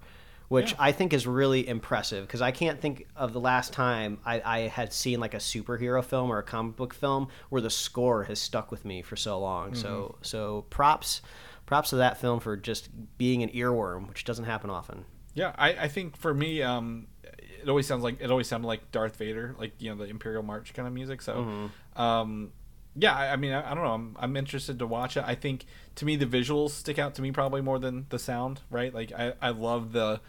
which 0.49 0.71
Yeah. 0.71 0.77
I 0.79 0.91
think 0.91 1.13
is 1.13 1.25
really 1.25 1.65
impressive 1.67 2.27
because 2.27 2.41
I 2.41 2.51
can't 2.51 2.81
think 2.81 3.07
of 3.15 3.31
the 3.33 3.39
last 3.39 3.71
time 3.71 4.19
I, 4.25 4.41
I 4.43 4.59
had 4.67 4.91
seen 4.91 5.19
like 5.21 5.33
a 5.33 5.37
superhero 5.37 6.03
film 6.03 6.29
or 6.31 6.37
a 6.39 6.43
comic 6.43 6.75
book 6.75 6.93
film 6.93 7.29
where 7.49 7.61
the 7.61 7.69
score 7.69 8.25
has 8.25 8.39
stuck 8.39 8.69
with 8.71 8.83
me 8.83 9.01
for 9.01 9.15
so 9.15 9.39
long. 9.39 9.73
So 9.75 9.89
Mm-hmm. 10.15 10.23
so 10.23 10.65
props 10.69 11.21
props 11.65 11.91
to 11.91 11.97
that 11.97 12.17
film 12.19 12.39
for 12.39 12.57
just 12.57 12.89
being 13.17 13.43
an 13.43 13.49
earworm, 13.49 14.09
which 14.09 14.25
doesn't 14.25 14.45
happen 14.45 14.69
often. 14.69 15.05
Yeah, 15.35 15.53
I, 15.57 15.69
I 15.73 15.87
think 15.87 16.17
for 16.17 16.33
me, 16.33 16.63
um, 16.63 17.05
it 17.23 17.69
always 17.69 17.85
sounds 17.85 18.03
like 18.03 18.19
it 18.19 18.31
always 18.31 18.47
sounded 18.47 18.67
like 18.67 18.91
Darth 18.91 19.15
Vader, 19.17 19.55
like 19.59 19.73
you 19.79 19.89
know 19.91 19.95
the 20.03 20.09
Imperial 20.09 20.41
March 20.43 20.73
kind 20.73 20.87
of 20.87 20.93
music. 20.93 21.21
So, 21.21 21.35
Mm-hmm. 21.35 22.01
um, 22.01 22.51
yeah, 22.95 23.15
I, 23.15 23.33
I 23.33 23.35
mean, 23.35 23.53
I, 23.53 23.71
I 23.71 23.75
don't 23.75 23.83
know. 23.83 23.93
I'm, 23.93 24.17
I'm 24.19 24.35
interested 24.35 24.79
to 24.79 24.87
watch 24.87 25.15
it. 25.15 25.23
I 25.25 25.35
think 25.35 25.65
to 25.95 26.05
me 26.05 26.15
the 26.15 26.25
visuals 26.25 26.71
stick 26.71 26.97
out 26.97 27.13
to 27.15 27.21
me 27.21 27.31
probably 27.31 27.61
more 27.61 27.77
than 27.77 28.07
the 28.09 28.17
sound. 28.17 28.61
Right? 28.71 28.91
Like 28.93 29.11
I, 29.13 29.33
I 29.41 29.49
love 29.51 29.91
the, 29.91 30.19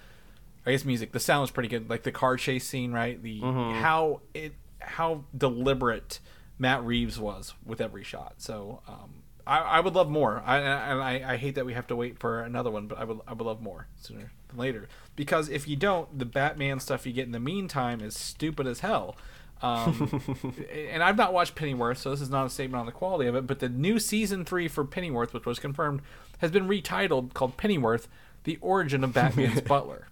I 0.66 0.72
guess 0.72 0.84
music. 0.84 1.12
The 1.12 1.20
sound 1.20 1.44
is 1.44 1.50
pretty 1.50 1.68
good. 1.68 1.88
Like 1.90 2.02
the 2.02 2.12
car 2.12 2.36
chase 2.36 2.66
scene. 2.66 2.92
Right? 2.92 3.22
The 3.22 3.40
Mm-hmm. 3.40 3.80
how 3.82 4.20
it 4.34 4.54
how 4.80 5.24
deliberate 5.36 6.20
Matt 6.58 6.82
Reeves 6.84 7.18
was 7.18 7.54
with 7.64 7.80
every 7.80 8.04
shot. 8.04 8.34
So. 8.38 8.82
Um, 8.88 9.14
I, 9.46 9.58
I 9.58 9.80
would 9.80 9.94
love 9.94 10.08
more. 10.08 10.42
I, 10.46 10.58
and 10.58 11.02
I, 11.02 11.32
I 11.32 11.36
hate 11.36 11.54
that 11.56 11.64
we 11.66 11.72
have 11.72 11.86
to 11.88 11.96
wait 11.96 12.18
for 12.20 12.42
another 12.42 12.70
one, 12.70 12.86
but 12.86 12.98
I 12.98 13.04
would 13.04 13.20
I 13.26 13.32
would 13.32 13.44
love 13.44 13.60
more 13.62 13.86
sooner 14.00 14.30
than 14.48 14.58
later. 14.58 14.86
Because 15.16 15.48
if 15.48 15.66
you 15.66 15.74
don't, 15.76 16.16
the 16.16 16.26
Batman 16.26 16.78
stuff 16.78 17.04
you 17.06 17.12
get 17.12 17.24
in 17.26 17.32
the 17.32 17.40
meantime 17.40 18.00
is 18.00 18.16
stupid 18.16 18.66
as 18.68 18.80
hell. 18.80 19.16
Um, 19.62 20.20
and 20.92 21.02
I've 21.02 21.16
not 21.16 21.32
watched 21.32 21.54
Pennyworth, 21.54 21.98
so 21.98 22.10
this 22.10 22.20
is 22.20 22.30
not 22.30 22.46
a 22.46 22.50
statement 22.50 22.80
on 22.80 22.86
the 22.86 22.92
quality 22.92 23.28
of 23.28 23.34
it. 23.34 23.46
But 23.46 23.58
the 23.58 23.68
new 23.68 23.98
season 23.98 24.44
three 24.44 24.68
for 24.68 24.84
Pennyworth, 24.84 25.32
which 25.32 25.46
was 25.46 25.58
confirmed, 25.58 26.02
has 26.38 26.50
been 26.50 26.68
retitled 26.68 27.32
called 27.34 27.56
Pennyworth: 27.56 28.06
The 28.44 28.58
Origin 28.60 29.02
of 29.02 29.12
Batman's 29.14 29.60
Butler. 29.66 30.06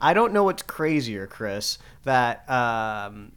I 0.00 0.14
don't 0.14 0.32
know 0.32 0.44
what's 0.44 0.62
crazier, 0.62 1.26
Chris, 1.26 1.78
that 2.04 2.48
um, 2.50 3.32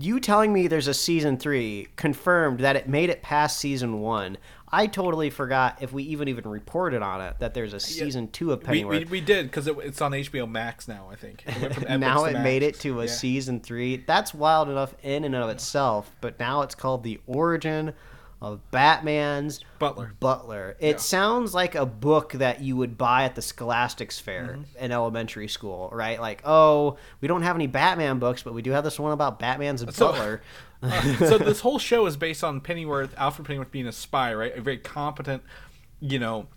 you 0.00 0.18
telling 0.20 0.52
me 0.52 0.66
there's 0.66 0.88
a 0.88 0.94
season 0.94 1.36
three 1.36 1.88
confirmed 1.96 2.60
that 2.60 2.76
it 2.76 2.88
made 2.88 3.10
it 3.10 3.22
past 3.22 3.58
season 3.58 4.00
one. 4.00 4.38
I 4.74 4.86
totally 4.86 5.28
forgot 5.28 5.78
if 5.82 5.92
we 5.92 6.02
even 6.04 6.28
even 6.28 6.48
reported 6.48 7.02
on 7.02 7.20
it 7.20 7.36
that 7.40 7.52
there's 7.52 7.74
a 7.74 7.80
season 7.80 8.28
two 8.28 8.52
of 8.52 8.60
We, 8.60 8.64
Pennyworth. 8.64 8.98
we, 9.00 9.04
we 9.04 9.20
did 9.20 9.46
because 9.46 9.66
it, 9.66 9.76
it's 9.80 10.00
on 10.00 10.12
HBO 10.12 10.50
Max 10.50 10.88
now. 10.88 11.08
I 11.12 11.16
think 11.16 11.44
It 11.46 11.60
went 11.60 11.74
from 11.74 11.84
Netflix 11.84 11.98
now 12.00 12.24
it 12.24 12.32
Max. 12.32 12.42
made 12.44 12.62
it 12.62 12.80
to 12.80 13.00
a 13.02 13.04
Yeah. 13.04 13.10
season 13.10 13.60
three. 13.60 13.98
That's 13.98 14.32
wild 14.32 14.70
enough 14.70 14.94
in 15.02 15.24
and 15.24 15.34
of 15.34 15.50
itself, 15.50 16.10
but 16.22 16.38
now 16.40 16.62
it's 16.62 16.74
called 16.74 17.02
the 17.04 17.20
origin 17.26 17.92
of 18.42 18.60
Batman's 18.72 19.60
Butler. 19.78 20.12
Butler. 20.20 20.76
It 20.80 20.90
Yeah. 20.90 20.96
sounds 20.98 21.54
like 21.54 21.74
a 21.74 21.86
book 21.86 22.32
that 22.32 22.60
you 22.60 22.76
would 22.76 22.98
buy 22.98 23.24
at 23.24 23.34
the 23.36 23.42
Scholastics 23.42 24.18
Fair 24.18 24.58
Mm-hmm. 24.58 24.84
in 24.84 24.92
elementary 24.92 25.48
school, 25.48 25.88
right? 25.92 26.20
Like, 26.20 26.42
oh, 26.44 26.96
we 27.20 27.28
don't 27.28 27.42
have 27.42 27.54
any 27.56 27.68
Batman 27.68 28.18
books, 28.18 28.42
but 28.42 28.52
we 28.52 28.60
do 28.62 28.72
have 28.72 28.84
this 28.84 28.98
one 28.98 29.12
about 29.12 29.38
Batman's 29.38 29.80
So- 29.94 30.12
Butler. 30.12 30.42
Uh, 30.84 31.00
so 31.18 31.38
this 31.38 31.60
whole 31.60 31.78
show 31.78 32.06
is 32.06 32.16
based 32.16 32.42
on 32.42 32.60
Pennyworth, 32.60 33.14
Alfred 33.16 33.46
Pennyworth 33.46 33.70
being 33.70 33.86
a 33.86 33.92
spy, 33.92 34.34
right? 34.34 34.58
A 34.58 34.60
very 34.60 34.78
competent, 34.78 35.44
you 36.00 36.18
know, 36.18 36.48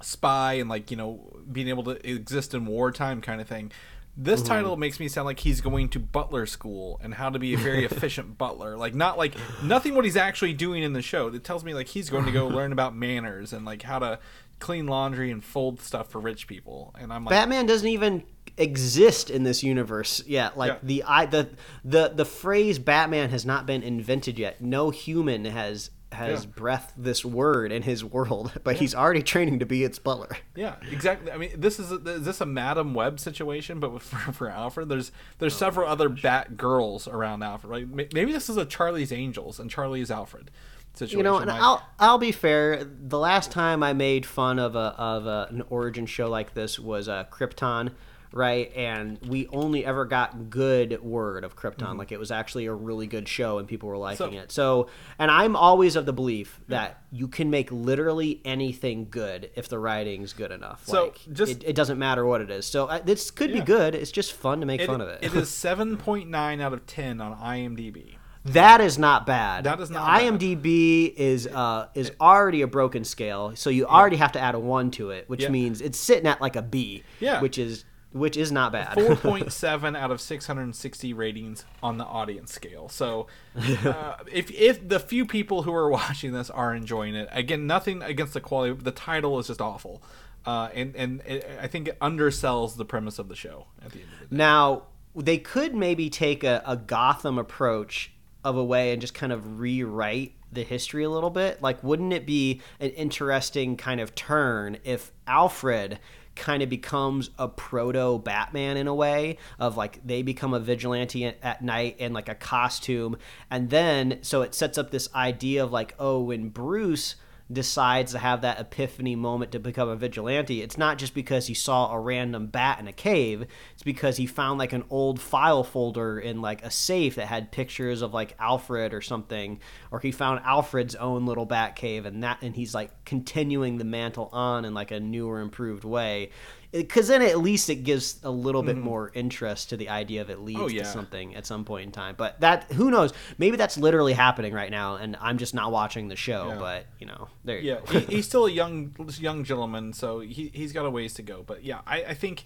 spy 0.00 0.54
and 0.54 0.70
like 0.70 0.90
you 0.90 0.96
know 0.96 1.20
being 1.52 1.68
able 1.68 1.82
to 1.84 2.10
exist 2.10 2.54
in 2.54 2.64
wartime 2.64 3.20
kind 3.20 3.38
of 3.38 3.46
thing. 3.46 3.70
This 4.18 4.40
Mm-hmm. 4.40 4.48
title 4.48 4.76
makes 4.76 4.98
me 4.98 5.08
sound 5.08 5.26
like 5.26 5.40
he's 5.40 5.60
going 5.60 5.88
to 5.90 5.98
butler 5.98 6.46
school 6.46 6.98
and 7.02 7.12
how 7.14 7.28
to 7.30 7.38
be 7.38 7.52
a 7.54 7.58
very 7.58 7.84
efficient 7.90 8.38
butler. 8.38 8.76
Like 8.76 8.94
not 8.94 9.18
like 9.18 9.34
nothing 9.62 9.94
what 9.94 10.04
he's 10.04 10.16
actually 10.16 10.54
doing 10.54 10.82
in 10.82 10.92
the 10.94 11.02
show. 11.02 11.28
It 11.28 11.44
tells 11.44 11.64
me 11.64 11.74
like 11.74 11.88
he's 11.88 12.08
going 12.10 12.24
to 12.24 12.32
go 12.32 12.46
learn 12.58 12.72
about 12.72 12.96
manners 12.96 13.52
and 13.52 13.64
like 13.66 13.82
how 13.82 13.98
to 13.98 14.18
clean 14.58 14.86
laundry 14.86 15.30
and 15.30 15.44
fold 15.44 15.82
stuff 15.82 16.08
for 16.10 16.18
rich 16.18 16.46
people. 16.46 16.94
And 16.98 17.12
I'm 17.12 17.24
like, 17.26 17.30
Batman 17.30 17.66
doesn't 17.66 17.88
even 17.88 18.22
exist 18.56 19.28
in 19.28 19.42
this 19.42 19.62
universe 19.62 20.22
yet. 20.26 20.56
Like 20.56 20.72
Yeah. 20.72 20.78
the 20.82 21.02
I 21.02 21.26
the 21.26 21.50
the 21.84 22.08
the 22.14 22.24
phrase 22.24 22.78
Batman 22.78 23.28
has 23.30 23.44
not 23.44 23.66
been 23.66 23.82
invented 23.82 24.38
yet. 24.38 24.62
No 24.62 24.88
human 24.88 25.44
has 25.44 25.90
has 26.16 26.44
Yeah. 26.44 26.50
breathed 26.56 26.92
this 26.96 27.24
word 27.24 27.70
in 27.72 27.82
his 27.82 28.04
world, 28.04 28.52
but 28.64 28.76
he's 28.76 28.94
already 28.94 29.22
training 29.22 29.60
to 29.60 29.66
be 29.66 29.84
its 29.84 29.98
butler. 29.98 30.36
Yeah, 30.56 30.76
exactly. 30.90 31.30
I 31.30 31.36
mean, 31.36 31.50
this 31.56 31.78
is 31.78 31.92
a, 31.92 31.96
is 31.96 32.24
this 32.24 32.40
a 32.40 32.46
Madame 32.46 32.94
Web 32.94 33.20
situation, 33.20 33.78
but 33.78 34.00
for, 34.02 34.32
for 34.32 34.48
Alfred, 34.50 34.88
there's 34.88 35.12
there's 35.38 35.54
several 35.54 35.88
other 35.88 36.08
Bat 36.08 36.56
girls 36.56 37.06
around 37.06 37.42
Alfred. 37.42 37.70
Right? 37.70 38.12
Maybe 38.12 38.32
this 38.32 38.48
is 38.48 38.56
a 38.56 38.64
Charlie's 38.64 39.12
Angels 39.12 39.60
and 39.60 39.70
Charlie 39.70 40.00
is 40.00 40.10
Alfred 40.10 40.50
situation. 40.94 41.18
You 41.18 41.24
know, 41.24 41.36
and 41.36 41.46
like- 41.48 41.60
I'll 41.60 41.82
I'll 41.98 42.18
be 42.18 42.32
fair. 42.32 42.82
The 42.84 43.18
last 43.18 43.50
time 43.50 43.82
I 43.82 43.92
made 43.92 44.24
fun 44.24 44.58
of 44.58 44.74
a 44.74 44.94
of 44.98 45.26
a, 45.26 45.48
an 45.50 45.62
origin 45.70 46.06
show 46.06 46.28
like 46.30 46.54
this 46.54 46.78
was 46.78 47.06
uh, 47.08 47.24
Krypton, 47.30 47.90
right? 48.32 48.72
And 48.76 49.18
we 49.26 49.46
only 49.48 49.84
ever 49.84 50.04
got 50.04 50.50
good 50.50 51.02
word 51.02 51.44
of 51.44 51.56
Krypton. 51.56 51.96
Like 51.98 52.12
it 52.12 52.18
was 52.18 52.30
actually 52.30 52.66
a 52.66 52.72
really 52.74 53.06
good 53.06 53.28
show, 53.28 53.58
and 53.58 53.66
people 53.68 53.88
were 53.88 53.96
liking 53.96 54.32
So- 54.32 54.38
it. 54.38 54.52
So, 54.52 54.88
and 55.18 55.30
I'm 55.30 55.56
always 55.56 55.96
of 55.96 56.06
the 56.06 56.12
belief 56.12 56.60
that 56.68 57.02
you 57.12 57.28
can 57.28 57.50
make 57.50 57.70
literally 57.72 58.40
anything 58.44 59.08
good 59.10 59.50
if 59.56 59.68
the 59.68 59.78
writing's 59.78 60.32
good 60.32 60.50
enough. 60.52 60.86
So, 60.86 61.04
like, 61.04 61.20
just- 61.32 61.52
it, 61.52 61.64
it 61.64 61.76
doesn't 61.76 61.98
matter 61.98 62.26
what 62.26 62.40
it 62.40 62.50
is. 62.50 62.66
So 62.66 62.86
uh, 62.86 63.00
this 63.04 63.30
could 63.30 63.50
Yeah. 63.50 63.60
be 63.60 63.64
good. 63.66 63.94
It's 63.94 64.10
just 64.12 64.32
fun 64.32 64.60
to 64.60 64.66
make 64.66 64.80
it, 64.80 64.86
fun 64.86 65.00
of 65.00 65.08
it. 65.08 65.20
it 65.22 65.34
is 65.34 65.48
seven 65.48 65.96
point 65.96 66.28
nine 66.28 66.60
out 66.60 66.72
of 66.72 66.86
ten 66.86 67.20
on 67.20 67.36
IMDb. 67.36 68.16
That 68.46 68.80
is 68.80 68.96
not 68.96 69.26
bad. 69.26 69.64
That 69.64 69.80
is 69.80 69.90
not 69.90 70.06
bad. 70.06 70.22
IMDb 70.38 71.12
is 71.16 71.48
uh 71.48 71.88
is 71.94 72.12
already 72.20 72.62
a 72.62 72.68
broken 72.68 73.02
scale, 73.04 73.56
so 73.56 73.70
you 73.70 73.86
already 73.86 74.16
have 74.16 74.30
to 74.32 74.40
add 74.40 74.54
a 74.54 74.58
one 74.60 74.92
to 74.92 75.10
it, 75.10 75.28
which 75.28 75.42
Yeah. 75.42 75.48
means 75.48 75.80
it's 75.80 75.98
sitting 75.98 76.26
at 76.28 76.40
like 76.40 76.54
a 76.54 76.62
B. 76.62 77.02
Yeah. 77.18 77.40
Which 77.40 77.58
is 77.58 77.84
which 78.16 78.36
is 78.36 78.50
not 78.50 78.72
bad. 78.72 78.94
Four 78.94 79.16
point 79.16 79.52
seven 79.52 79.94
out 79.94 80.10
of 80.10 80.20
six 80.20 80.46
hundred 80.46 80.62
and 80.62 80.76
sixty 80.76 81.12
ratings 81.12 81.64
on 81.82 81.98
the 81.98 82.04
audience 82.04 82.52
scale. 82.52 82.88
So, 82.88 83.26
uh, 83.56 84.16
if 84.32 84.50
if 84.50 84.88
the 84.88 84.98
few 84.98 85.26
people 85.26 85.62
who 85.62 85.72
are 85.72 85.90
watching 85.90 86.32
this 86.32 86.50
are 86.50 86.74
enjoying 86.74 87.14
it, 87.14 87.28
again, 87.32 87.66
nothing 87.66 88.02
against 88.02 88.34
the 88.34 88.40
quality. 88.40 88.74
The 88.82 88.90
title 88.90 89.38
is 89.38 89.48
just 89.48 89.60
awful, 89.60 90.02
uh, 90.44 90.70
and 90.74 90.96
and 90.96 91.22
it, 91.26 91.48
I 91.60 91.66
think 91.66 91.88
it 91.88 91.98
undersells 92.00 92.76
the 92.76 92.84
premise 92.84 93.18
of 93.18 93.28
the 93.28 93.36
show 93.36 93.66
at 93.84 93.92
the 93.92 94.00
end 94.00 94.08
of 94.12 94.18
the 94.20 94.26
day. 94.26 94.36
Now 94.36 94.82
they 95.14 95.38
could 95.38 95.74
maybe 95.74 96.10
take 96.10 96.44
a, 96.44 96.62
a 96.66 96.76
Gotham 96.76 97.38
approach 97.38 98.12
of 98.44 98.56
a 98.56 98.64
way 98.64 98.92
and 98.92 99.00
just 99.00 99.14
kind 99.14 99.32
of 99.32 99.58
rewrite 99.58 100.34
the 100.52 100.62
history 100.62 101.04
a 101.04 101.10
little 101.10 101.30
bit. 101.30 101.60
Like, 101.62 101.82
wouldn't 101.82 102.12
it 102.12 102.26
be 102.26 102.60
an 102.80 102.90
interesting 102.90 103.76
kind 103.76 104.00
of 104.00 104.14
turn 104.14 104.78
if 104.84 105.12
Alfred 105.26 105.98
kind 106.36 106.62
of 106.62 106.68
becomes 106.68 107.30
a 107.38 107.48
proto 107.48 108.18
Batman 108.18 108.76
in 108.76 108.86
a 108.86 108.94
way 108.94 109.38
of 109.58 109.76
like 109.76 110.06
they 110.06 110.22
become 110.22 110.54
a 110.54 110.60
vigilante 110.60 111.24
at, 111.24 111.62
night 111.62 111.96
in 111.98 112.12
like 112.12 112.28
a 112.28 112.34
costume, 112.34 113.16
and 113.50 113.70
then 113.70 114.18
so 114.22 114.42
it 114.42 114.54
sets 114.54 114.78
up 114.78 114.90
this 114.90 115.08
idea 115.14 115.64
of 115.64 115.72
like, 115.72 115.94
oh, 115.98 116.20
when 116.20 116.48
Bruce 116.48 117.16
decides 117.52 118.12
to 118.12 118.18
have 118.18 118.40
that 118.40 118.58
epiphany 118.58 119.14
moment 119.14 119.52
to 119.52 119.58
become 119.60 119.88
a 119.88 119.96
vigilante, 119.96 120.62
it's 120.62 120.76
not 120.76 120.98
just 120.98 121.14
because 121.14 121.46
he 121.46 121.54
saw 121.54 121.92
a 121.92 122.00
random 122.00 122.48
bat 122.48 122.80
in 122.80 122.88
a 122.88 122.92
cave. 122.92 123.46
It's 123.74 123.82
because 123.82 124.16
he 124.16 124.26
found 124.26 124.58
like 124.58 124.72
an 124.72 124.84
old 124.90 125.20
file 125.20 125.62
folder 125.62 126.18
in 126.18 126.42
like 126.42 126.64
a 126.64 126.70
safe 126.70 127.14
that 127.14 127.26
had 127.26 127.52
pictures 127.52 128.02
of 128.02 128.12
like 128.12 128.34
Alfred 128.40 128.92
or 128.92 129.00
something, 129.00 129.60
or 129.90 130.00
he 130.00 130.10
found 130.10 130.40
Alfred's 130.44 130.96
own 130.96 131.26
little 131.26 131.46
bat 131.46 131.76
cave, 131.76 132.04
and 132.04 132.22
that 132.24 132.42
and 132.42 132.56
he's 132.56 132.74
like 132.74 133.04
continuing 133.04 133.78
the 133.78 133.84
mantle 133.84 134.28
on 134.32 134.64
in 134.64 134.74
like 134.74 134.90
a 134.90 134.98
newer, 134.98 135.40
improved 135.40 135.84
way. 135.84 136.30
Because 136.76 137.08
then 137.08 137.22
at 137.22 137.38
least 137.38 137.70
it 137.70 137.76
gives 137.84 138.20
a 138.22 138.30
little 138.30 138.62
bit 138.62 138.76
more 138.76 139.10
interest 139.14 139.70
to 139.70 139.76
the 139.76 139.88
idea 139.88 140.20
of 140.22 140.30
it 140.30 140.40
leads 140.40 140.58
Mm-hmm. 140.58 140.64
Oh, 140.66 140.68
yeah. 140.68 140.82
to 140.82 140.88
something 140.88 141.34
at 141.36 141.46
some 141.46 141.64
point 141.64 141.86
in 141.86 141.92
time. 141.92 142.14
But 142.16 142.40
that 142.40 142.72
who 142.72 142.90
knows? 142.90 143.12
Maybe 143.38 143.56
that's 143.56 143.76
literally 143.78 144.12
happening 144.12 144.52
right 144.52 144.70
now, 144.70 144.96
and 144.96 145.16
I'm 145.20 145.38
just 145.38 145.54
not 145.54 145.70
watching 145.72 146.08
the 146.08 146.16
show. 146.16 146.48
Yeah. 146.48 146.58
But 146.58 146.86
you 146.98 147.06
know, 147.06 147.28
there 147.44 147.58
you 147.58 147.72
Yeah, 147.74 147.80
go. 147.86 148.00
he, 148.00 148.06
he's 148.16 148.26
still 148.26 148.46
a 148.46 148.50
young 148.50 148.94
young 149.18 149.44
gentleman, 149.44 149.92
so 149.92 150.20
he 150.20 150.50
he's 150.54 150.72
got 150.72 150.86
a 150.86 150.90
ways 150.90 151.14
to 151.14 151.22
go. 151.22 151.42
But 151.46 151.64
yeah, 151.64 151.80
I, 151.86 152.04
I 152.04 152.14
think 152.14 152.44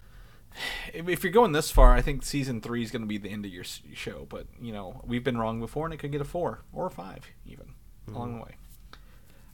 if, 0.94 1.08
if 1.08 1.22
you're 1.24 1.32
going 1.32 1.52
this 1.52 1.70
far, 1.70 1.92
I 1.94 2.02
think 2.02 2.22
season 2.24 2.60
three 2.60 2.82
is 2.82 2.90
going 2.90 3.02
to 3.02 3.08
be 3.08 3.18
the 3.18 3.28
end 3.30 3.44
of 3.44 3.52
your 3.52 3.64
show. 3.64 4.26
But 4.28 4.46
you 4.60 4.72
know, 4.72 5.02
we've 5.06 5.24
been 5.24 5.38
wrong 5.38 5.60
before, 5.60 5.84
and 5.86 5.94
it 5.94 5.98
could 5.98 6.12
get 6.12 6.20
a 6.20 6.24
four 6.24 6.62
or 6.72 6.86
a 6.86 6.90
five 6.90 7.24
even 7.46 7.66
along 8.08 8.36
the 8.38 8.42
way. 8.44 8.56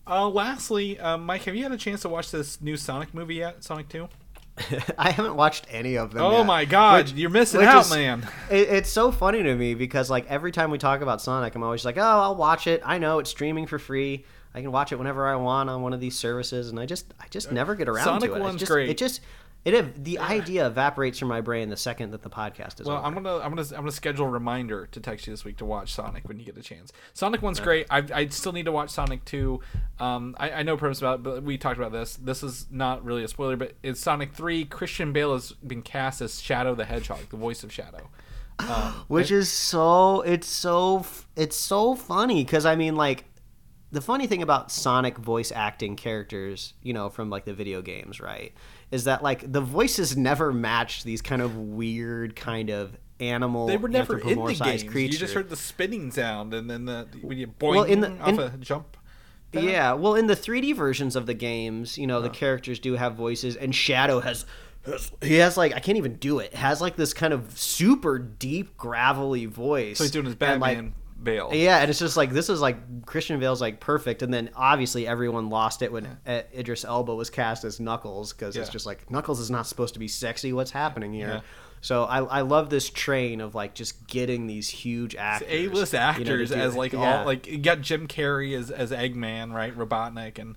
Uh, 0.07 0.29
lastly, 0.29 0.99
uh, 0.99 1.17
Mike, 1.17 1.43
have 1.45 1.55
you 1.55 1.63
had 1.63 1.73
a 1.73 1.77
chance 1.77 2.03
to 2.03 2.09
watch 2.09 2.31
this 2.31 2.61
new 2.61 2.77
Sonic 2.77 3.15
movie 3.15 3.37
yet? 3.37 3.63
Sonic 3.63 3.89
Two. 3.89 4.09
I 4.99 5.11
haven't 5.11 5.37
watched 5.37 5.67
any 5.71 5.97
of 5.97 6.13
them. 6.13 6.23
Oh 6.23 6.39
yet. 6.39 6.47
my 6.47 6.65
God, 6.65 7.05
Which- 7.05 7.15
you're 7.15 7.31
missing 7.31 7.63
out, 7.63 7.87
is- 7.87 7.91
man. 7.91 8.27
It, 8.51 8.69
it's 8.69 8.91
so 8.91 9.11
funny 9.11 9.43
to 9.43 9.55
me 9.55 9.75
because 9.75 10.11
like 10.11 10.27
every 10.31 10.53
time 10.53 10.71
we 10.71 10.79
talk 10.79 11.01
about 11.01 11.23
Sonic, 11.23 11.55
I'm 11.55 11.63
always 11.63 11.85
like, 11.85 11.97
oh, 11.97 12.03
I'll 12.03 12.37
watch 12.37 12.67
it. 12.67 12.83
I 12.85 12.99
know 12.99 13.19
it's 13.19 13.31
streaming 13.31 13.67
for 13.67 13.79
free. 13.79 14.25
I 14.55 14.61
can 14.61 14.71
watch 14.71 14.93
it 14.93 14.97
whenever 14.97 15.27
I 15.27 15.37
want 15.37 15.71
on 15.71 15.81
one 15.81 15.95
of 15.95 16.01
these 16.01 16.19
services, 16.19 16.69
and 16.69 16.79
I 16.79 16.85
just 16.85 17.15
I 17.19 17.27
just 17.31 17.51
never 17.51 17.75
get 17.75 17.89
around 17.89 18.05
Sonic 18.05 18.31
to 18.31 18.35
it. 18.35 18.39
It's 18.39 18.45
one's 18.45 18.61
just, 18.61 18.71
great. 18.71 18.91
It 18.91 18.99
just 18.99 19.21
It 19.65 20.03
the 20.03 20.19
idea 20.19 20.67
evaporates 20.67 21.21
from 21.21 21.29
my 21.29 21.41
brain 21.41 21.69
the 21.69 21.77
second 21.77 22.11
that 22.11 22.23
the 22.23 22.31
podcast 22.31 22.81
is 22.81 22.87
Well, 22.87 22.97
over. 22.97 23.07
I'm 23.07 23.15
gonna 23.15 23.37
I'm 23.37 23.55
gonna 23.55 23.69
I'm 23.71 23.83
gonna 23.83 23.93
schedule 23.93 24.27
a 24.27 24.31
reminder 24.31 24.87
to 24.87 25.01
text 25.01 25.27
you 25.27 25.33
this 25.33 25.45
week 25.45 25.59
to 25.59 25.65
watch 25.65 25.95
Sonic 25.95 26.27
when 26.27 26.41
you 26.41 26.45
get 26.45 26.57
a 26.57 26.63
chance. 26.63 26.93
Sonic 27.15 27.43
one's 27.43 27.61
great. 27.61 27.87
I 27.89 28.05
I 28.13 28.27
still 28.27 28.53
need 28.53 28.65
to 28.65 28.73
watch 28.73 28.91
Sonic 28.91 29.25
two. 29.25 29.61
Um, 30.01 30.35
I, 30.39 30.51
I 30.51 30.63
know 30.65 30.77
premise 30.77 30.99
about, 30.99 31.21
it, 31.21 31.23
but 31.23 31.43
we 31.45 31.59
talked 31.59 31.79
about 31.79 31.93
this. 31.93 32.17
This 32.17 32.43
is 32.43 32.67
not 32.73 33.05
really 33.05 33.23
a 33.23 33.29
spoiler, 33.29 33.57
but 33.57 33.75
it's 33.85 34.01
Sonic 34.01 34.33
three. 34.35 34.65
Christian 34.65 35.13
Bale 35.13 35.35
has 35.35 35.53
been 35.53 35.83
cast 35.83 36.21
as 36.21 36.41
Shadow 36.41 36.75
the 36.75 36.85
Hedgehog, 36.85 37.29
the 37.31 37.37
voice 37.37 37.63
of 37.63 37.73
Shadow. 37.73 38.11
which 39.09 39.31
is 39.31 39.51
so 39.51 40.23
it's 40.23 40.47
so 40.47 41.07
it's 41.37 41.57
so 41.57 41.95
funny 41.95 42.45
because 42.45 42.67
I 42.67 42.75
mean 42.75 42.97
like 42.97 43.25
the 43.93 44.01
funny 44.01 44.27
thing 44.27 44.43
about 44.43 44.73
Sonic 44.73 45.19
voice 45.19 45.53
acting 45.55 45.97
characters, 45.97 46.73
you 46.83 46.95
know, 46.95 47.11
from 47.11 47.29
like 47.29 47.45
the 47.45 47.53
video 47.53 47.83
games, 47.83 48.21
right, 48.21 48.55
is 48.93 49.05
that 49.05 49.23
like 49.23 49.51
the 49.51 49.61
voices 49.61 50.17
never 50.17 50.53
match 50.53 51.03
these 51.03 51.23
kind 51.23 51.43
of 51.43 51.57
weird 51.57 52.37
kind 52.37 52.71
of 52.71 52.97
animal. 53.19 53.67
They 53.67 53.79
were 53.79 53.89
never 53.89 54.19
in 54.19 54.45
the 54.45 54.55
games. 54.55 54.85
creatures. 54.85 55.15
You 55.15 55.19
just 55.19 55.35
heard 55.35 55.49
the 55.49 55.57
spinning 55.57 56.11
sound, 56.13 56.55
and 56.55 56.71
then 56.71 56.85
the 56.85 57.09
when 57.23 57.39
you 57.39 57.49
boing 57.49 57.71
Well, 57.71 57.85
in 57.85 58.01
the- 58.01 58.13
off 58.19 58.29
in- 58.29 58.39
a 58.39 58.51
jump. 58.59 58.97
pad. 59.51 59.65
Yeah, 59.65 59.95
well, 59.95 60.15
in 60.15 60.27
the 60.27 60.37
3D 60.37 60.75
versions 60.75 61.17
of 61.17 61.27
the 61.27 61.35
games, 61.35 61.99
you 61.99 62.07
know, 62.07 62.21
the 62.21 62.29
oh. 62.29 62.33
characters 62.33 62.79
do 62.79 62.95
have 62.95 63.15
voices, 63.15 63.57
and 63.57 63.75
Shadow 63.75 64.21
has, 64.21 64.45
has 64.85 65.11
he 65.23 65.37
has 65.37 65.57
like 65.57 65.75
I 65.75 65.81
can't 65.81 65.99
even 65.99 66.17
do 66.17 66.39
it. 66.39 66.55
Has 66.55 66.81
like 66.81 66.97
this 66.97 67.15
kind 67.15 67.33
of 67.33 67.59
super 67.59 68.19
deep 68.19 68.77
gravelly 68.77 69.47
voice. 69.47 69.99
So 69.99 70.05
he's 70.05 70.11
doing 70.11 70.27
his 70.27 70.35
Batman 70.35 70.95
Bale. 71.23 71.51
Yeah, 71.53 71.79
and 71.79 71.91
it's 71.91 71.99
just 71.99 72.17
like 72.17 72.31
this 72.31 72.49
is 72.49 72.61
like 72.61 73.05
Christian 73.07 73.39
Bale's 73.41 73.61
like 73.61 73.81
perfect, 73.81 74.23
and 74.23 74.33
then 74.33 74.51
obviously 74.55 75.07
everyone 75.07 75.51
lost 75.51 75.83
it 75.83 75.93
when 75.93 76.07
uh, 76.27 76.43
Idris 76.57 76.85
Elba 76.85 77.15
was 77.15 77.31
cast 77.31 77.65
as 77.65 77.81
Knuckles 77.81 78.33
because 78.33 78.57
it's 78.57 78.69
just 78.71 78.87
like 78.87 79.11
Knuckles 79.11 79.41
is 79.41 79.51
not 79.51 79.67
supposed 79.67 79.95
to 79.95 80.01
be 80.01 80.09
sexy. 80.09 80.53
What's 80.53 80.71
happening 80.73 81.13
here? 81.13 81.29
Yeah. 81.29 81.41
So 81.83 82.05
I, 82.05 82.23
I 82.23 82.41
love 82.43 82.71
this 82.71 82.89
train 82.91 83.41
of 83.41 83.57
like 83.57 83.75
just 83.75 84.07
getting 84.07 84.47
these 84.47 84.69
huge 84.69 85.17
actors, 85.17 85.49
A 85.51 85.67
list 85.67 85.93
you 85.93 85.99
know, 85.99 86.05
actors 86.05 86.53
as 86.53 86.77
like 86.77 86.93
Yeah. 86.93 87.21
all 87.21 87.27
like 87.27 87.49
you 87.49 87.59
got 87.59 87.81
Jim 87.81 88.07
Carrey 88.07 88.57
as 88.57 88.71
as 88.71 88.93
Eggman, 88.93 89.53
right? 89.53 89.77
Robotnik 89.77 90.39
and 90.39 90.55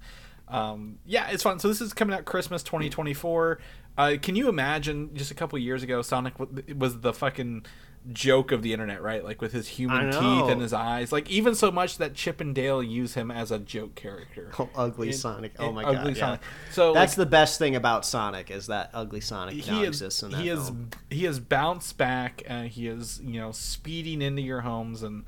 um 0.48 1.00
yeah, 1.06 1.30
it's 1.32 1.42
fun. 1.42 1.58
So 1.60 1.68
this 1.68 1.82
is 1.82 1.94
coming 1.94 2.16
out 2.16 2.26
Christmas 2.26 2.62
2024. 2.64 3.60
Uh, 3.98 4.18
can 4.22 4.36
you 4.36 4.50
imagine 4.50 5.16
just 5.16 5.32
a 5.32 5.34
couple 5.34 5.58
years 5.58 5.82
ago 5.82 6.02
Sonic 6.04 6.34
was 6.78 7.00
the 7.00 7.12
fucking 7.14 7.66
joke 8.12 8.52
of 8.52 8.62
the 8.62 8.74
internet, 8.74 9.02
right? 9.02 9.24
Like 9.24 9.42
with 9.42 9.52
his 9.52 9.68
human 9.68 10.12
teeth 10.12 10.50
and 10.50 10.62
his 10.62 10.74
eyes. 10.74 11.12
Like 11.12 11.30
even 11.30 11.56
so 11.56 11.72
much 11.72 11.98
that 11.98 12.14
Chip 12.14 12.42
and 12.42 12.54
Dale 12.54 12.82
use 12.84 13.14
him 13.16 13.32
as 13.32 13.52
a 13.52 13.60
joke 13.60 13.96
character. 13.96 14.52
Oh, 14.60 14.70
ugly 14.76 15.08
In- 15.08 15.14
Sonic. 15.14 15.54
Oh 15.60 15.72
my 15.72 15.84
Ugly 15.84 16.14
god. 16.14 16.20
Sonic. 16.20 16.42
Yeah. 16.42 16.74
So 16.74 16.94
That's 16.94 17.14
like, 17.14 17.26
the 17.26 17.30
best 17.30 17.60
thing 17.60 17.76
about 17.76 18.06
Sonic 18.06 18.52
is 18.52 18.68
that 18.68 18.90
ugly 18.94 19.22
Sonic 19.22 19.56
now 19.68 19.80
he 19.80 19.82
is 19.84 19.88
exists 20.02 20.24
in 20.24 20.32
that 20.32 20.42
he 20.42 20.50
is 20.50 20.68
film. 20.68 20.90
he 21.10 21.26
has 21.26 21.40
bounced 21.40 21.98
back 21.98 22.44
and 22.48 22.70
he 22.70 22.88
is 22.88 23.22
you 23.24 23.40
know 23.40 23.52
speeding 23.52 24.22
into 24.22 24.42
your 24.42 24.62
homes 24.62 25.04
and 25.04 25.26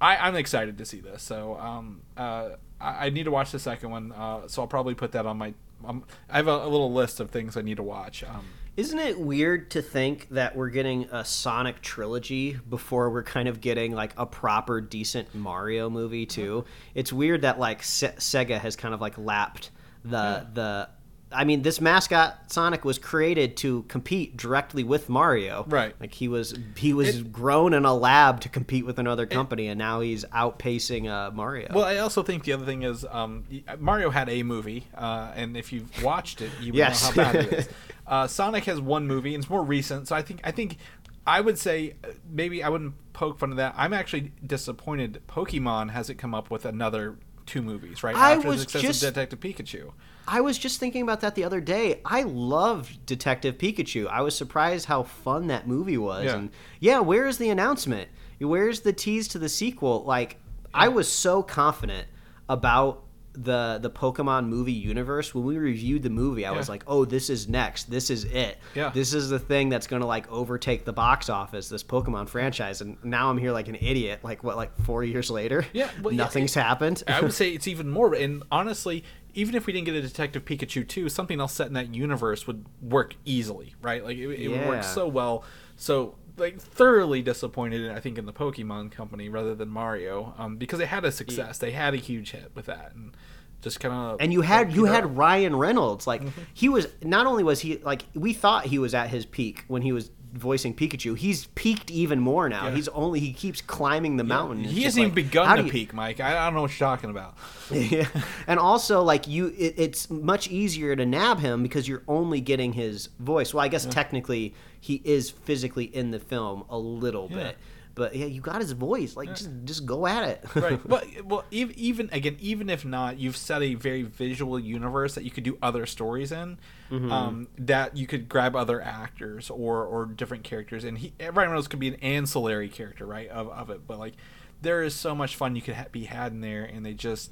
I, 0.00 0.16
I'm 0.16 0.36
excited 0.36 0.78
to 0.78 0.84
see 0.84 1.00
this. 1.00 1.22
So 1.22 1.58
um 1.58 2.02
uh 2.16 2.50
I, 2.80 3.06
I 3.06 3.10
need 3.10 3.24
to 3.24 3.30
watch 3.30 3.50
the 3.52 3.58
second 3.58 3.90
one. 3.90 4.12
Uh, 4.12 4.46
so 4.48 4.62
I'll 4.62 4.68
probably 4.68 4.94
put 4.94 5.12
that 5.12 5.26
on 5.26 5.36
my. 5.38 5.54
Um, 5.84 6.04
I 6.28 6.36
have 6.36 6.48
a, 6.48 6.64
a 6.64 6.68
little 6.68 6.92
list 6.92 7.20
of 7.20 7.30
things 7.30 7.56
I 7.56 7.62
need 7.62 7.76
to 7.76 7.82
watch. 7.82 8.24
Um, 8.24 8.44
Isn't 8.78 9.00
it 9.00 9.18
weird 9.18 9.72
to 9.72 9.82
think 9.82 10.28
that 10.30 10.54
we're 10.54 10.68
getting 10.68 11.08
a 11.10 11.24
Sonic 11.24 11.82
trilogy 11.82 12.60
before 12.70 13.10
we're 13.10 13.24
kind 13.24 13.48
of 13.48 13.60
getting 13.60 13.92
like 13.92 14.12
a 14.16 14.24
proper 14.24 14.80
decent 14.80 15.34
Mario 15.34 15.90
movie 15.90 16.26
too? 16.26 16.64
It's 16.94 17.12
weird 17.12 17.42
that 17.42 17.58
like 17.58 17.82
Se- 17.82 18.14
Sega 18.18 18.56
has 18.56 18.76
kind 18.76 18.94
of 18.94 19.00
like 19.00 19.18
lapped 19.18 19.72
the 20.04 20.46
the 20.54 20.88
I 21.30 21.44
mean 21.44 21.62
this 21.62 21.80
mascot 21.80 22.50
Sonic 22.50 22.84
was 22.84 22.98
created 22.98 23.56
to 23.58 23.82
compete 23.82 24.36
directly 24.36 24.82
with 24.84 25.08
Mario. 25.08 25.64
Right. 25.68 25.94
Like 26.00 26.14
he 26.14 26.26
was 26.28 26.54
he 26.76 26.92
was 26.92 27.18
It- 27.18 27.32
grown 27.32 27.74
in 27.74 27.84
a 27.84 27.94
lab 27.94 28.40
to 28.42 28.48
compete 28.48 28.86
with 28.86 28.98
another 28.98 29.26
company 29.26 29.66
and 29.68 29.78
now 29.78 30.00
he's 30.00 30.24
outpacing 30.26 31.08
uh, 31.08 31.30
Mario. 31.32 31.68
well, 31.74 31.84
I 31.84 31.98
also 31.98 32.22
think 32.22 32.44
the 32.44 32.52
other 32.54 32.64
thing 32.64 32.82
is 32.82 33.04
um, 33.10 33.44
Mario 33.78 34.10
had 34.10 34.28
a 34.30 34.42
movie, 34.42 34.86
uh, 34.96 35.32
and 35.36 35.56
if 35.56 35.72
you've 35.72 36.02
watched 36.02 36.40
it, 36.40 36.50
you 36.60 36.72
Yes. 36.72 37.14
know 37.16 37.22
how 37.24 37.32
bad 37.32 37.44
it 37.44 37.52
is. 37.52 37.68
Uh, 38.08 38.26
Sonic 38.26 38.64
has 38.64 38.80
one 38.80 39.06
movie, 39.06 39.34
and 39.34 39.42
it's 39.44 39.50
more 39.50 39.62
recent. 39.62 40.08
So 40.08 40.16
I 40.16 40.22
think 40.22 40.40
I 40.42 40.50
think 40.50 40.78
I 41.26 41.42
would 41.42 41.58
say 41.58 41.94
uh, 42.02 42.08
maybe 42.30 42.62
I 42.62 42.70
wouldn't 42.70 42.94
poke 43.12 43.38
fun 43.38 43.50
of 43.50 43.58
that. 43.58 43.74
I'm 43.76 43.92
actually 43.92 44.32
disappointed. 44.46 45.20
Pokemon 45.28 45.90
hasn't 45.90 46.18
come 46.18 46.34
up 46.34 46.50
with 46.50 46.64
another 46.64 47.18
two 47.44 47.60
movies, 47.60 48.02
right? 48.02 48.16
I 48.16 48.36
After 48.36 48.48
was 48.48 48.64
the 48.64 48.70
success 48.70 48.82
just- 48.82 49.02
of 49.02 49.12
Detective 49.12 49.40
Pikachu. 49.40 49.92
I 50.28 50.42
was 50.42 50.58
just 50.58 50.78
thinking 50.78 51.02
about 51.02 51.22
that 51.22 51.34
the 51.34 51.44
other 51.44 51.60
day. 51.60 52.00
I 52.04 52.22
loved 52.22 53.06
Detective 53.06 53.56
Pikachu. 53.56 54.06
I 54.06 54.20
was 54.20 54.36
surprised 54.36 54.84
how 54.84 55.04
fun 55.04 55.46
that 55.46 55.66
movie 55.66 55.96
was. 55.96 56.26
Yeah. 56.26 56.36
And 56.36 56.50
yeah, 56.80 57.00
where's 57.00 57.38
the 57.38 57.48
announcement? 57.48 58.10
Where's 58.38 58.80
the 58.80 58.92
tease 58.92 59.26
to 59.28 59.38
the 59.38 59.48
sequel? 59.48 60.04
Like, 60.04 60.36
I 60.74 60.88
was 60.88 61.10
so 61.10 61.42
confident 61.42 62.06
about 62.48 63.04
the 63.44 63.78
the 63.80 63.90
Pokemon 63.90 64.48
movie 64.48 64.72
universe 64.72 65.32
when 65.32 65.44
we 65.44 65.58
reviewed 65.58 66.02
the 66.02 66.10
movie. 66.10 66.44
I 66.44 66.50
was 66.50 66.68
like, 66.68 66.82
"Oh, 66.86 67.04
this 67.04 67.30
is 67.30 67.48
next. 67.48 67.88
This 67.88 68.10
is 68.10 68.24
it. 68.24 68.58
Yeah. 68.74 68.90
This 68.90 69.14
is 69.14 69.28
the 69.28 69.38
thing 69.38 69.68
that's 69.68 69.86
going 69.86 70.00
to 70.00 70.06
like 70.06 70.30
overtake 70.30 70.84
the 70.84 70.92
box 70.92 71.28
office. 71.28 71.68
This 71.68 71.84
Pokemon 71.84 72.28
franchise." 72.28 72.80
And 72.80 72.96
now 73.04 73.30
I'm 73.30 73.38
here 73.38 73.52
like 73.52 73.68
an 73.68 73.76
idiot. 73.76 74.20
Like 74.24 74.42
what? 74.42 74.56
Like 74.56 74.76
four 74.82 75.04
years 75.04 75.30
later? 75.30 75.64
Yeah, 75.72 75.88
well, 76.02 76.12
yeah, 76.12 76.18
nothing's 76.18 76.54
happened. 76.54 77.04
I 77.06 77.20
would 77.20 77.32
say 77.40 77.50
it's 77.50 77.68
even 77.68 77.88
more. 77.88 78.12
And 78.14 78.42
honestly, 78.50 79.04
even 79.38 79.54
if 79.54 79.66
we 79.66 79.72
didn't 79.72 79.86
get 79.86 79.94
a 79.94 80.02
Detective 80.02 80.44
Pikachu 80.44 80.86
2, 80.86 81.08
something 81.08 81.38
else 81.38 81.52
set 81.52 81.68
in 81.68 81.74
that 81.74 81.94
universe 81.94 82.48
would 82.48 82.66
work 82.82 83.14
easily, 83.24 83.76
right? 83.80 84.02
Like 84.02 84.16
it, 84.16 84.28
it 84.28 84.48
would 84.48 84.66
work 84.66 84.82
so 84.82 85.06
well. 85.06 85.44
So 85.76 86.16
like 86.36 86.60
thoroughly 86.60 87.22
disappointed, 87.22 87.88
I 87.92 88.00
think, 88.00 88.18
in 88.18 88.26
the 88.26 88.32
Pokemon 88.32 88.90
company 88.90 89.28
rather 89.28 89.54
than 89.54 89.68
Mario, 89.68 90.34
um, 90.38 90.56
because 90.56 90.80
they 90.80 90.86
had 90.86 91.04
a 91.04 91.12
success. 91.12 91.58
They 91.58 91.70
had 91.70 91.94
a 91.94 91.98
huge 91.98 92.32
hit 92.32 92.50
with 92.56 92.66
that, 92.66 92.92
and 92.96 93.16
just 93.62 93.78
kind 93.78 93.94
of 93.94 94.16
and 94.20 94.32
you 94.32 94.40
had 94.40 94.74
you 94.74 94.86
had 94.86 95.16
Ryan 95.16 95.54
Reynolds. 95.54 96.08
Like 96.08 96.22
he 96.52 96.68
was 96.68 96.88
not 97.02 97.26
only 97.26 97.44
was 97.44 97.60
he 97.60 97.78
like 97.78 98.06
we 98.14 98.32
thought 98.32 98.66
he 98.66 98.80
was 98.80 98.92
at 98.92 99.10
his 99.10 99.24
peak 99.24 99.64
when 99.68 99.82
he 99.82 99.92
was 99.92 100.10
voicing 100.32 100.74
Pikachu. 100.74 101.16
He's 101.16 101.46
peaked 101.54 101.90
even 101.90 102.20
more 102.20 102.48
now. 102.48 102.66
Yeah. 102.68 102.74
He's 102.74 102.88
only 102.88 103.20
he 103.20 103.32
keeps 103.32 103.60
climbing 103.60 104.16
the 104.16 104.24
mountain. 104.24 104.64
It's 104.64 104.72
He 104.74 104.82
hasn't 104.82 105.02
even 105.02 105.14
begun 105.14 105.56
to 105.58 105.64
you- 105.64 105.70
peak, 105.70 105.92
Mike. 105.94 106.20
I, 106.20 106.36
I 106.38 106.44
don't 106.46 106.54
know 106.54 106.62
what 106.62 106.78
you're 106.78 106.86
talking 106.88 107.10
about. 107.10 107.36
yeah. 107.70 108.06
And 108.46 108.58
also, 108.60 109.02
like 109.02 109.26
you, 109.26 109.48
it, 109.58 109.74
it's 109.76 110.10
much 110.10 110.48
easier 110.48 110.94
to 110.96 111.04
nab 111.06 111.38
him 111.40 111.62
because 111.62 111.88
you're 111.88 112.02
only 112.08 112.40
getting 112.40 112.72
his 112.72 113.08
voice. 113.18 113.52
Well, 113.54 113.64
I 113.64 113.68
guess 113.68 113.86
technically 113.86 114.54
he 114.80 115.00
is 115.04 115.30
physically 115.30 115.84
in 115.84 116.10
the 116.10 116.20
film 116.20 116.64
a 116.70 116.78
little 116.78 117.28
Yeah. 117.30 117.36
bit, 117.36 117.58
but 117.98 118.16
yeah, 118.16 118.24
you 118.26 118.40
got 118.40 118.60
his 118.62 118.72
voice. 118.72 119.16
Like 119.16 119.28
just 119.30 119.50
just 119.64 119.84
go 119.84 120.06
at 120.06 120.26
it. 120.28 120.44
right. 120.54 120.80
Well, 120.88 121.02
well, 121.24 121.44
even 121.50 122.08
again, 122.12 122.36
even 122.40 122.70
if 122.70 122.84
not, 122.84 123.18
you've 123.18 123.36
set 123.36 123.62
a 123.62 123.74
very 123.74 124.02
visual 124.02 124.58
universe 124.58 125.14
that 125.16 125.24
you 125.24 125.30
could 125.30 125.44
do 125.44 125.58
other 125.60 125.84
stories 125.84 126.32
in. 126.32 126.58
Mm-hmm. 126.90 127.12
Um, 127.12 127.48
that 127.58 127.96
you 127.98 128.06
could 128.06 128.30
grab 128.30 128.56
other 128.56 128.80
actors 128.80 129.50
or 129.50 129.84
or 129.84 130.06
different 130.06 130.44
characters, 130.44 130.84
and 130.84 130.96
he 130.96 131.12
Ryan 131.20 131.34
Reynolds 131.50 131.68
could 131.68 131.80
be 131.80 131.88
an 131.88 131.96
ancillary 131.96 132.70
character, 132.70 133.04
right, 133.04 133.28
of, 133.28 133.48
of 133.50 133.68
it. 133.68 133.86
But 133.86 133.98
like, 133.98 134.14
there 134.62 134.82
is 134.82 134.94
so 134.94 135.14
much 135.14 135.36
fun 135.36 135.54
you 135.54 135.60
could 135.60 135.74
ha- 135.74 135.86
be 135.92 136.04
had 136.04 136.32
in 136.32 136.40
there, 136.40 136.64
and 136.64 136.86
they 136.86 136.94
just 136.94 137.30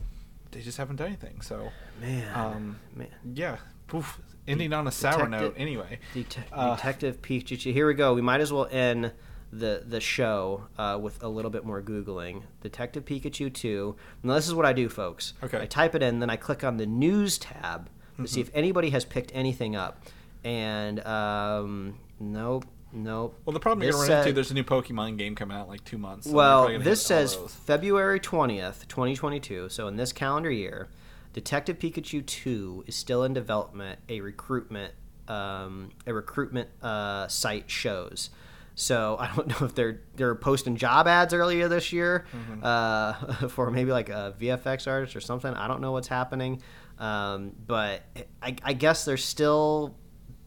they 0.51 0.61
just 0.61 0.77
haven't 0.77 0.97
done 0.97 1.07
anything. 1.07 1.41
So, 1.41 1.71
Man, 2.03 2.29
um, 2.35 2.79
man. 2.95 3.09
yeah, 3.35 3.57
poof, 3.87 4.19
ending 4.47 4.73
on 4.75 4.87
a 4.87 4.93
sour 4.93 5.25
Detective- 5.25 5.41
note. 5.41 5.55
Anyway, 5.57 6.01
Det- 6.13 6.39
Uh, 6.53 6.77
Detective 6.77 7.23
Pikachu. 7.23 7.73
Here 7.73 7.87
we 7.87 7.95
go. 7.95 8.13
We 8.13 8.21
might 8.21 8.43
as 8.43 8.53
well 8.53 8.69
end 8.71 9.13
the 9.53 9.85
the 9.87 10.01
show 10.01 10.67
uh, 10.79 10.99
with 11.01 11.23
a 11.23 11.29
little 11.29 11.51
bit 11.51 11.65
more 11.65 11.81
googling. 11.83 12.43
Detective 12.61 13.05
Pikachu 13.05 13.53
two. 13.53 13.97
Now 14.23 14.35
this 14.35 14.47
is 14.49 14.55
what 14.55 14.67
I 14.67 14.73
do, 14.73 14.89
folks. 14.89 15.35
Okay. 15.43 15.61
I 15.63 15.67
type 15.67 15.95
it 15.95 16.03
in, 16.03 16.19
then 16.19 16.31
I 16.31 16.37
click 16.37 16.65
on 16.65 16.77
the 16.77 16.87
news 16.87 17.39
tab 17.39 17.89
to 18.21 18.27
see 18.27 18.41
if 18.41 18.49
Mm-hmm. 18.49 18.59
anybody 18.59 18.91
has 18.91 19.05
picked 19.05 19.31
anything 19.35 19.77
up. 19.77 20.03
And 20.45 21.05
um, 21.07 21.99
nope, 22.21 22.65
nope. 22.93 23.37
well, 23.45 23.53
the 23.55 23.61
problem 23.61 23.83
you're 23.83 23.93
This 23.99 24.09
run 24.09 24.19
into 24.21 24.33
there's 24.33 24.51
a 24.51 24.55
new 24.55 24.65
Pokemon 24.65 25.17
game 25.19 25.35
coming 25.35 25.57
out 25.57 25.65
in 25.65 25.69
like 25.69 25.85
two 25.85 25.99
months. 25.99 26.27
so 26.29 26.33
well, 26.33 26.79
this 26.79 27.05
says. 27.05 27.35
February 27.67 28.21
20th, 28.21 28.87
2022. 28.89 29.69
So 29.71 29.89
in 29.89 29.97
this 29.97 30.13
calendar 30.13 30.51
year, 30.51 30.89
Detective 31.33 31.79
Pikachu 31.79 32.25
2 32.25 32.85
is 32.87 32.95
still 32.95 33.25
in 33.25 33.33
development. 33.35 33.99
A 34.09 34.21
recruitment 34.21 34.95
um, 35.29 35.91
a 36.07 36.15
recruitment 36.15 36.69
uh, 36.83 37.27
site 37.29 37.69
shows. 37.69 38.31
So 38.79 39.17
I 39.21 39.35
don't 39.35 39.49
know 39.49 39.67
if 39.67 39.75
they're 39.75 40.03
they're 40.15 40.35
posting 40.37 40.77
job 40.77 41.09
ads 41.09 41.35
earlier 41.35 41.67
this 41.67 41.93
year 41.93 42.27
Mm-hmm. 42.33 42.61
uh, 42.63 43.49
for 43.49 43.71
maybe 43.73 43.91
like 43.91 44.09
a 44.11 44.35
VFX 44.39 44.87
artist 44.87 45.17
or 45.17 45.21
something. 45.21 45.53
I 45.53 45.67
don't 45.67 45.81
know 45.81 45.91
what's 45.93 46.09
happening, 46.09 46.63
um, 46.99 47.53
but 47.67 48.03
I, 48.43 48.55
I 48.63 48.73
guess 48.75 49.05
there's 49.05 49.25
still 49.25 49.97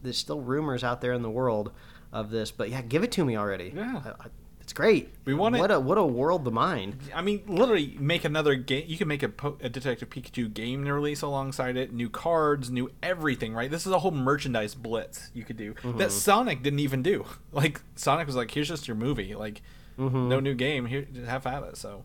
there's 0.02 0.16
still 0.16 0.40
rumors 0.40 0.82
out 0.84 1.00
there 1.02 1.12
in 1.12 1.20
the 1.22 1.30
world 1.30 1.72
of 2.12 2.30
this. 2.30 2.50
But 2.50 2.70
yeah, 2.70 2.80
give 2.82 3.02
it 3.04 3.12
to 3.12 3.24
me 3.24 3.36
already. 3.36 3.72
Yeah. 3.76 4.00
I- 4.04 4.08
I- 4.10 4.28
It's 4.70 4.76
great. 4.76 5.12
We 5.24 5.34
want 5.34 5.56
it- 5.56 5.58
What 5.58 5.72
a 5.72 5.80
what 5.80 5.98
a 5.98 6.04
world 6.04 6.44
the 6.44 6.52
mind. 6.52 6.96
I 7.12 7.22
mean, 7.22 7.42
literally 7.48 7.96
make 7.98 8.24
another 8.24 8.54
game. 8.54 8.84
You 8.86 8.96
can 8.96 9.08
make 9.08 9.24
a, 9.24 9.28
po- 9.28 9.58
a 9.60 9.68
Detective 9.68 10.08
Pikachu 10.10 10.54
game 10.54 10.84
release 10.84 11.22
alongside 11.22 11.76
it. 11.76 11.92
New 11.92 12.08
cards, 12.08 12.70
new 12.70 12.88
everything. 13.02 13.52
Right? 13.52 13.68
This 13.68 13.84
is 13.84 13.90
a 13.92 13.98
whole 13.98 14.12
merchandise 14.12 14.76
blitz 14.76 15.32
you 15.34 15.42
could 15.44 15.56
do 15.56 15.74
Mm-hmm. 15.74 15.98
that 15.98 16.12
Sonic 16.12 16.62
didn't 16.62 16.78
even 16.78 17.02
do. 17.02 17.26
Like 17.52 17.80
Sonic 17.96 18.28
was 18.28 18.36
like, 18.36 18.52
"Here's 18.52 18.68
just 18.68 18.86
your 18.86 18.96
movie. 18.96 19.34
Like, 19.34 19.60
Mm-hmm. 19.98 20.28
no 20.28 20.38
new 20.38 20.54
game. 20.54 20.86
Here, 20.86 21.02
just 21.02 21.26
have 21.26 21.44
at 21.48 21.64
it." 21.64 21.76
So, 21.76 22.04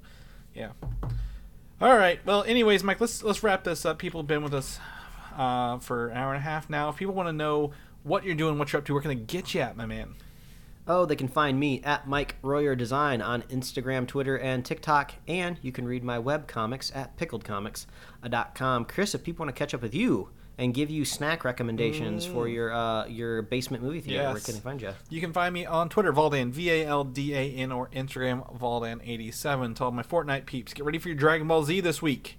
yeah. 0.56 0.72
All 1.80 1.96
right. 1.96 2.20
Well, 2.26 2.44
anyways, 2.46 2.84
Mike, 2.84 3.00
let's 3.00 3.22
let's 3.22 3.44
wrap 3.44 3.64
this 3.64 3.86
up. 3.86 4.00
People 4.00 4.22
have 4.22 4.28
been 4.28 4.42
with 4.42 4.56
us 4.56 4.80
uh, 5.38 5.78
for 5.78 6.08
an 6.08 6.18
hour 6.18 6.34
and 6.34 6.40
a 6.42 6.44
half 6.44 6.68
now. 6.68 6.90
If 6.90 6.96
people 6.96 7.14
want 7.14 7.30
to 7.30 7.34
know 7.34 7.74
what 8.02 8.24
you're 8.24 8.34
doing, 8.34 8.58
what 8.58 8.74
you're 8.74 8.80
up 8.80 8.86
to, 8.86 8.94
where 8.94 9.04
can 9.04 9.10
they 9.10 9.16
get 9.16 9.54
you 9.54 9.62
at, 9.62 9.78
my 9.78 9.86
man? 9.86 10.16
Oh, 10.88 11.06
they 11.06 11.16
can 11.16 11.28
find 11.28 11.60
me 11.60 11.82
at 11.84 12.08
Mike 12.08 12.36
Royer 12.44 12.76
Design 12.76 13.20
on 13.22 13.42
Instagram, 13.44 14.08
Twitter, 14.08 14.38
and 14.38 14.64
TikTok, 14.64 15.14
and 15.28 15.58
you 15.64 15.72
can 15.72 15.88
read 15.88 16.04
my 16.04 16.20
web 16.20 16.48
comics 16.48 16.92
at 16.94 17.18
pickledcomics.com. 17.18 18.86
Chris, 18.86 19.16
if 19.16 19.24
people 19.24 19.46
want 19.46 19.56
to 19.56 19.60
catch 19.60 19.74
up 19.74 19.82
with 19.82 19.96
you 19.96 20.30
and 20.60 20.74
give 20.74 20.90
you 20.92 21.04
snack 21.04 21.44
recommendations 21.44 22.26
for 22.26 22.48
your 22.48 22.72
uh, 22.72 23.08
your 23.08 23.42
basement 23.42 23.84
movie 23.84 24.00
theater, 24.00 24.24
where 24.32 24.40
can 24.40 24.54
they 24.54 24.60
find 24.60 24.82
you? 24.82 24.94
You 25.10 25.22
can 25.22 25.34
find 25.34 25.54
me 25.54 25.66
on 25.66 25.90
Twitter, 25.90 26.14
Valdan, 26.14 26.52
V 26.52 26.70
A 26.70 26.86
L 26.86 27.04
D 27.04 27.34
A 27.34 27.52
N, 27.56 27.72
or 27.72 27.90
Instagram, 27.90 28.58
Valdan87. 28.60 29.76
To 29.78 29.84
all 29.86 29.92
my 29.92 30.04
Fortnite 30.04 30.46
peeps, 30.46 30.74
get 30.74 30.86
ready 30.86 31.00
for 31.00 31.10
your 31.10 31.18
Dragon 31.18 31.48
Ball 31.48 31.64
Z 31.64 31.80
this 31.82 32.02
week. 32.02 32.38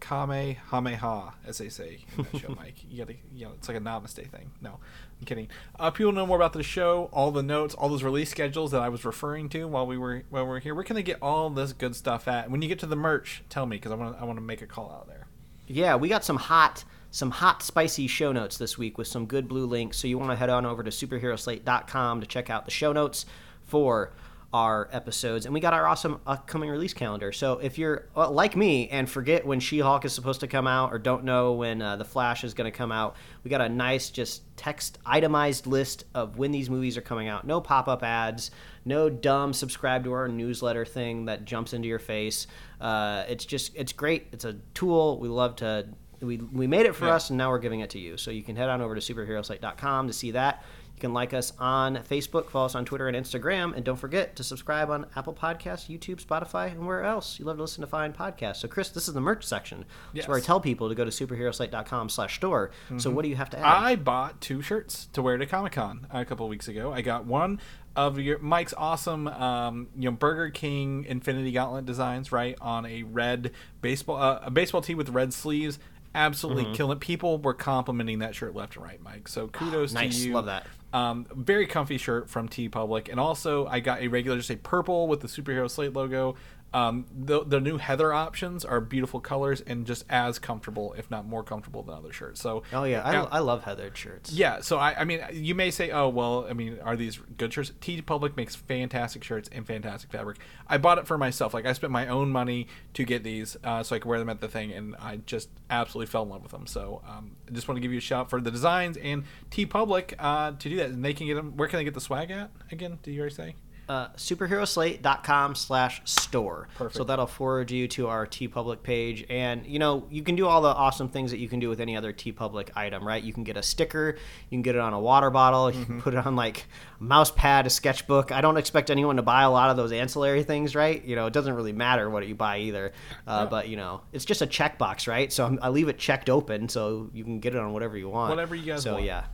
Kamehameha, 0.00 1.34
as 1.46 1.58
they 1.58 1.68
say 1.68 1.98
in 2.16 2.26
that 2.32 2.40
show, 2.40 2.54
Mike. 2.56 2.76
You 2.88 3.04
gotta, 3.04 3.18
you 3.34 3.44
know, 3.46 3.52
it's 3.52 3.68
like 3.68 3.76
a 3.76 3.80
namaste 3.80 4.26
thing. 4.30 4.50
No, 4.60 4.78
I'm 5.20 5.26
kidding. 5.26 5.48
Uh, 5.78 5.90
people 5.90 6.12
know 6.12 6.26
more 6.26 6.36
about 6.36 6.54
the 6.54 6.62
show, 6.62 7.10
all 7.12 7.30
the 7.30 7.42
notes, 7.42 7.74
all 7.74 7.90
those 7.90 8.02
release 8.02 8.30
schedules 8.30 8.70
that 8.70 8.80
I 8.80 8.88
was 8.88 9.04
referring 9.04 9.50
to 9.50 9.68
while 9.68 9.86
we 9.86 9.98
were 9.98 10.22
while 10.30 10.44
we 10.44 10.48
were 10.48 10.58
here. 10.60 10.74
Where 10.74 10.84
can 10.84 10.96
they 10.96 11.02
get 11.02 11.18
all 11.20 11.50
this 11.50 11.74
good 11.74 11.94
stuff 11.94 12.26
at? 12.26 12.50
When 12.50 12.62
you 12.62 12.68
get 12.68 12.78
to 12.78 12.86
the 12.86 12.96
merch, 12.96 13.42
tell 13.50 13.66
me 13.66 13.76
because 13.76 13.92
I 13.92 13.96
want 13.96 14.16
I 14.18 14.24
want 14.24 14.38
to 14.38 14.44
make 14.44 14.62
a 14.62 14.66
call 14.66 14.90
out 14.90 15.08
there. 15.08 15.26
Yeah, 15.66 15.96
we 15.96 16.08
got 16.08 16.24
some 16.24 16.36
hot, 16.36 16.84
some 17.10 17.30
hot, 17.30 17.62
spicy 17.62 18.06
show 18.06 18.32
notes 18.32 18.56
this 18.56 18.78
week 18.78 18.96
with 18.96 19.06
some 19.08 19.26
good 19.26 19.46
blue 19.46 19.66
links. 19.66 19.98
So 19.98 20.08
you 20.08 20.18
want 20.18 20.30
to 20.30 20.36
head 20.36 20.48
on 20.48 20.64
over 20.64 20.82
to 20.82 20.90
superheroslate.com 20.90 22.20
to 22.22 22.26
check 22.26 22.48
out 22.48 22.64
the 22.64 22.70
show 22.70 22.92
notes 22.92 23.26
for 23.62 24.12
our 24.52 24.88
episodes. 24.90 25.44
And 25.46 25.54
we 25.54 25.60
got 25.60 25.72
our 25.72 25.86
awesome 25.86 26.20
upcoming 26.26 26.70
release 26.70 26.92
calendar. 26.92 27.30
So 27.30 27.58
if 27.58 27.78
you're 27.78 28.08
uh, 28.16 28.28
like 28.30 28.56
me 28.56 28.88
and 28.88 29.08
forget 29.08 29.46
when 29.46 29.60
She 29.60 29.78
Hulk 29.78 30.04
is 30.04 30.12
supposed 30.12 30.40
to 30.40 30.48
come 30.48 30.66
out 30.66 30.92
or 30.92 30.98
don't 30.98 31.22
know 31.22 31.52
when 31.52 31.80
uh, 31.80 31.94
The 31.96 32.04
Flash 32.04 32.42
is 32.42 32.52
going 32.52 32.70
to 32.70 32.76
come 32.76 32.90
out, 32.90 33.14
we 33.44 33.50
got 33.50 33.60
a 33.60 33.68
nice, 33.68 34.10
just 34.10 34.42
text 34.56 34.98
itemized 35.06 35.66
list 35.68 36.04
of 36.14 36.36
when 36.36 36.50
these 36.50 36.68
movies 36.68 36.96
are 36.96 37.02
coming 37.02 37.28
out. 37.28 37.46
No 37.46 37.60
pop 37.60 37.86
up 37.86 38.02
ads, 38.02 38.50
no 38.84 39.08
dumb 39.08 39.52
subscribe 39.52 40.02
to 40.04 40.12
our 40.12 40.26
newsletter 40.26 40.84
thing 40.84 41.26
that 41.26 41.44
jumps 41.44 41.72
into 41.72 41.86
your 41.86 42.00
face. 42.00 42.48
Uh, 42.80 43.24
it's 43.28 43.44
just, 43.44 43.70
it's 43.76 43.92
great. 43.92 44.26
It's 44.32 44.44
a 44.44 44.54
tool. 44.74 45.18
We 45.20 45.28
love 45.28 45.56
to 45.56 45.86
we, 46.20 46.36
we 46.36 46.66
made 46.66 46.84
it 46.84 46.94
for 46.94 47.06
Yeah. 47.06 47.14
us 47.14 47.30
and 47.30 47.38
now 47.38 47.48
we're 47.50 47.58
giving 47.60 47.80
it 47.80 47.88
to 47.90 47.98
you 47.98 48.18
so 48.18 48.30
you 48.30 48.42
can 48.42 48.54
head 48.54 48.68
on 48.68 48.82
over 48.82 48.94
to 48.94 49.00
superheroslate.com 49.00 50.06
to 50.06 50.12
see 50.12 50.32
that 50.32 50.62
you 51.00 51.08
can 51.08 51.14
like 51.14 51.32
us 51.32 51.52
on 51.58 51.96
facebook 52.08 52.50
follow 52.50 52.66
us 52.66 52.74
on 52.74 52.84
twitter 52.84 53.08
and 53.08 53.16
instagram 53.16 53.74
and 53.74 53.84
don't 53.84 53.96
forget 53.96 54.36
to 54.36 54.44
subscribe 54.44 54.90
on 54.90 55.06
apple 55.16 55.32
podcasts 55.32 55.88
youtube 55.88 56.22
spotify 56.22 56.70
and 56.70 56.86
where 56.86 57.02
else 57.04 57.38
you 57.38 57.44
love 57.46 57.56
to 57.56 57.62
listen 57.62 57.80
to 57.80 57.86
fine 57.86 58.12
podcasts 58.12 58.56
so 58.56 58.68
chris 58.68 58.90
this 58.90 59.08
is 59.08 59.14
the 59.14 59.20
merch 59.20 59.44
section 59.44 59.84
It's 60.14 60.28
where 60.28 60.36
i 60.36 60.40
tell 60.40 60.60
people 60.60 60.88
to 60.90 60.94
go 60.94 61.04
to 61.06 61.10
superheroslate.com 61.10 62.08
slash 62.10 62.36
store 62.36 62.70
so 62.98 63.10
what 63.10 63.22
do 63.22 63.28
you 63.28 63.36
have 63.36 63.48
to 63.50 63.58
add 63.58 63.64
I 63.64 63.96
bought 63.96 64.40
two 64.42 64.60
shirts 64.60 65.08
to 65.14 65.22
wear 65.22 65.38
to 65.38 65.46
Comic 65.46 65.72
Con 65.72 66.06
a 66.10 66.24
couple 66.24 66.46
weeks 66.48 66.68
ago. 66.68 66.92
I 66.92 67.00
got 67.00 67.24
one 67.24 67.60
of 67.96 68.18
your 68.18 68.38
Mike's 68.40 68.74
awesome, 68.76 69.26
um, 69.28 69.88
you 69.96 70.10
know, 70.10 70.16
Burger 70.16 70.50
King 70.50 71.04
Infinity 71.08 71.52
Gauntlet 71.52 71.86
designs, 71.86 72.30
right, 72.30 72.56
on 72.60 72.84
a 72.86 73.02
red 73.04 73.52
baseball, 73.80 74.16
uh, 74.20 74.40
a 74.42 74.50
baseball 74.50 74.82
tee 74.82 74.94
with 74.94 75.08
red 75.10 75.32
sleeves. 75.32 75.78
Absolutely 76.14 76.64
Mm-hmm. 76.64 76.72
killing. 76.74 76.96
it. 76.96 77.00
People 77.00 77.38
were 77.38 77.54
complimenting 77.54 78.18
that 78.18 78.34
shirt 78.34 78.54
left 78.54 78.76
and 78.76 78.84
right, 78.84 79.00
Mike. 79.02 79.28
So 79.28 79.48
kudos 79.48 79.92
Nice. 79.92 80.18
to 80.20 80.28
you. 80.28 80.34
Love 80.34 80.46
that. 80.46 80.66
Um, 80.92 81.26
very 81.32 81.66
comfy 81.66 81.98
shirt 81.98 82.28
from 82.28 82.48
TeePublic, 82.48 83.08
and 83.08 83.20
also 83.20 83.66
I 83.66 83.78
got 83.78 84.00
a 84.00 84.08
regular, 84.08 84.36
just 84.36 84.50
a 84.50 84.56
purple 84.56 85.06
with 85.06 85.20
the 85.20 85.28
superhero 85.28 85.70
slate 85.70 85.92
logo. 85.92 86.34
Um, 86.72 87.06
the 87.12 87.44
the 87.44 87.60
new 87.60 87.78
Heather 87.78 88.12
options 88.12 88.64
are 88.64 88.80
beautiful 88.80 89.20
colors 89.20 89.60
and 89.60 89.86
just 89.86 90.04
as 90.08 90.38
comfortable, 90.38 90.94
if 90.96 91.10
not 91.10 91.26
more 91.26 91.42
comfortable 91.42 91.82
than 91.82 91.94
other 91.94 92.12
shirts. 92.12 92.40
So 92.40 92.62
oh 92.72 92.84
yeah 92.84 93.02
I. 93.02 93.20
I 93.30 93.38
love 93.38 93.64
heathered 93.64 93.96
shirts 93.96 94.30
yeah, 94.32 94.60
so 94.60 94.78
I, 94.78 95.00
I 95.00 95.04
mean, 95.04 95.20
you 95.32 95.54
may 95.54 95.70
say, 95.70 95.90
oh, 95.90 96.08
well, 96.08 96.46
I 96.48 96.52
mean, 96.52 96.78
are 96.82 96.96
these 96.96 97.18
good 97.36 97.52
shirts? 97.52 97.72
TeePublic 97.80 98.36
makes 98.36 98.54
fantastic 98.54 99.22
shirts 99.24 99.48
and 99.52 99.66
fantastic 99.66 100.10
fabric. 100.10 100.38
I 100.66 100.78
bought 100.78 100.98
it 100.98 101.06
for 101.06 101.18
myself. 101.18 101.54
Like, 101.54 101.66
I 101.66 101.72
spent 101.72 101.92
my 101.92 102.06
own 102.08 102.30
money 102.30 102.68
to 102.94 103.04
get 103.04 103.22
these 103.22 103.56
uh, 103.64 103.82
so 103.82 103.96
I 103.96 103.98
could 103.98 104.08
wear 104.08 104.18
them 104.18 104.28
at 104.28 104.40
the 104.40 104.48
thing, 104.48 104.72
and 104.72 104.96
I 104.96 105.20
just 105.26 105.48
absolutely 105.68 106.10
fell 106.10 106.22
in 106.22 106.30
love 106.30 106.42
with 106.42 106.52
them. 106.52 106.66
So 106.66 107.02
um, 107.06 107.36
I 107.48 107.52
just 107.52 107.68
want 107.68 107.76
to 107.76 107.82
give 107.82 107.92
you 107.92 107.98
a 107.98 108.02
shout 108.02 108.30
for 108.30 108.40
the 108.40 108.50
designs 108.50 108.96
and 108.96 109.24
TeePublic 109.50 110.14
uh, 110.18 110.52
to 110.52 110.68
do 110.68 110.76
that. 110.76 110.90
And 110.90 111.04
they 111.04 111.14
can 111.14 111.26
get 111.26 111.34
them. 111.34 111.56
Where 111.56 111.68
can 111.68 111.78
they 111.78 111.84
get 111.84 111.94
the 111.94 112.00
swag 112.00 112.30
at? 112.30 112.50
Again, 112.72 112.98
did 113.02 113.12
you 113.12 113.20
already 113.20 113.34
say? 113.34 113.54
Uh, 113.90 114.08
superheroslate.com 114.16 115.56
slash 115.56 116.00
store. 116.04 116.68
Perfect. 116.76 116.94
so 116.94 117.02
that'll 117.02 117.26
forward 117.26 117.72
you 117.72 117.88
to 117.88 118.06
our 118.06 118.24
TeePublic 118.24 118.84
page. 118.84 119.26
And 119.28 119.66
you 119.66 119.80
know 119.80 120.06
you 120.08 120.22
can 120.22 120.36
do 120.36 120.46
all 120.46 120.62
the 120.62 120.68
awesome 120.68 121.08
things 121.08 121.32
that 121.32 121.38
you 121.38 121.48
can 121.48 121.58
do 121.58 121.68
with 121.68 121.80
any 121.80 121.96
other 121.96 122.12
TeePublic 122.12 122.70
item 122.76 123.04
right? 123.04 123.20
You 123.20 123.32
can 123.32 123.42
get 123.42 123.56
a 123.56 123.64
sticker. 123.64 124.16
You 124.48 124.56
can 124.56 124.62
get 124.62 124.76
it 124.76 124.80
on 124.80 124.92
a 124.92 125.00
water 125.00 125.28
bottle. 125.30 125.72
You 125.72 125.84
can 125.84 126.00
put 126.00 126.14
it 126.14 126.24
on 126.24 126.36
like 126.36 126.66
a 127.00 127.02
mouse 127.02 127.32
pad 127.32 127.66
a 127.66 127.70
sketchbook. 127.70 128.30
I 128.30 128.40
don't 128.40 128.58
expect 128.58 128.90
anyone 128.90 129.16
to 129.16 129.22
buy 129.22 129.42
a 129.42 129.50
lot 129.50 129.70
of 129.70 129.76
those 129.76 129.90
ancillary 129.90 130.44
things 130.44 130.76
right? 130.76 131.04
You 131.04 131.16
know 131.16 131.26
it 131.26 131.32
doesn't 131.32 131.54
really 131.54 131.72
matter 131.72 132.08
what 132.08 132.24
you 132.28 132.36
buy 132.36 132.58
either. 132.58 132.92
Uh, 133.26 133.46
but 133.46 133.68
you 133.68 133.76
know 133.76 134.02
it's 134.12 134.24
just 134.24 134.40
a 134.40 134.46
checkbox 134.46 135.08
right? 135.08 135.32
So 135.32 135.44
I'm, 135.44 135.58
i 135.62 135.68
leave 135.68 135.88
it 135.88 135.98
checked 135.98 136.30
open 136.30 136.68
so 136.68 137.10
you 137.12 137.24
can 137.24 137.40
get 137.40 137.56
it 137.56 137.58
on 137.58 137.72
whatever 137.72 137.98
you 137.98 138.08
want. 138.08 138.30
Whatever 138.30 138.54
you 138.54 138.66
guys 138.66 138.84
so 138.84 138.92
want. 138.92 139.04
yeah 139.04 139.24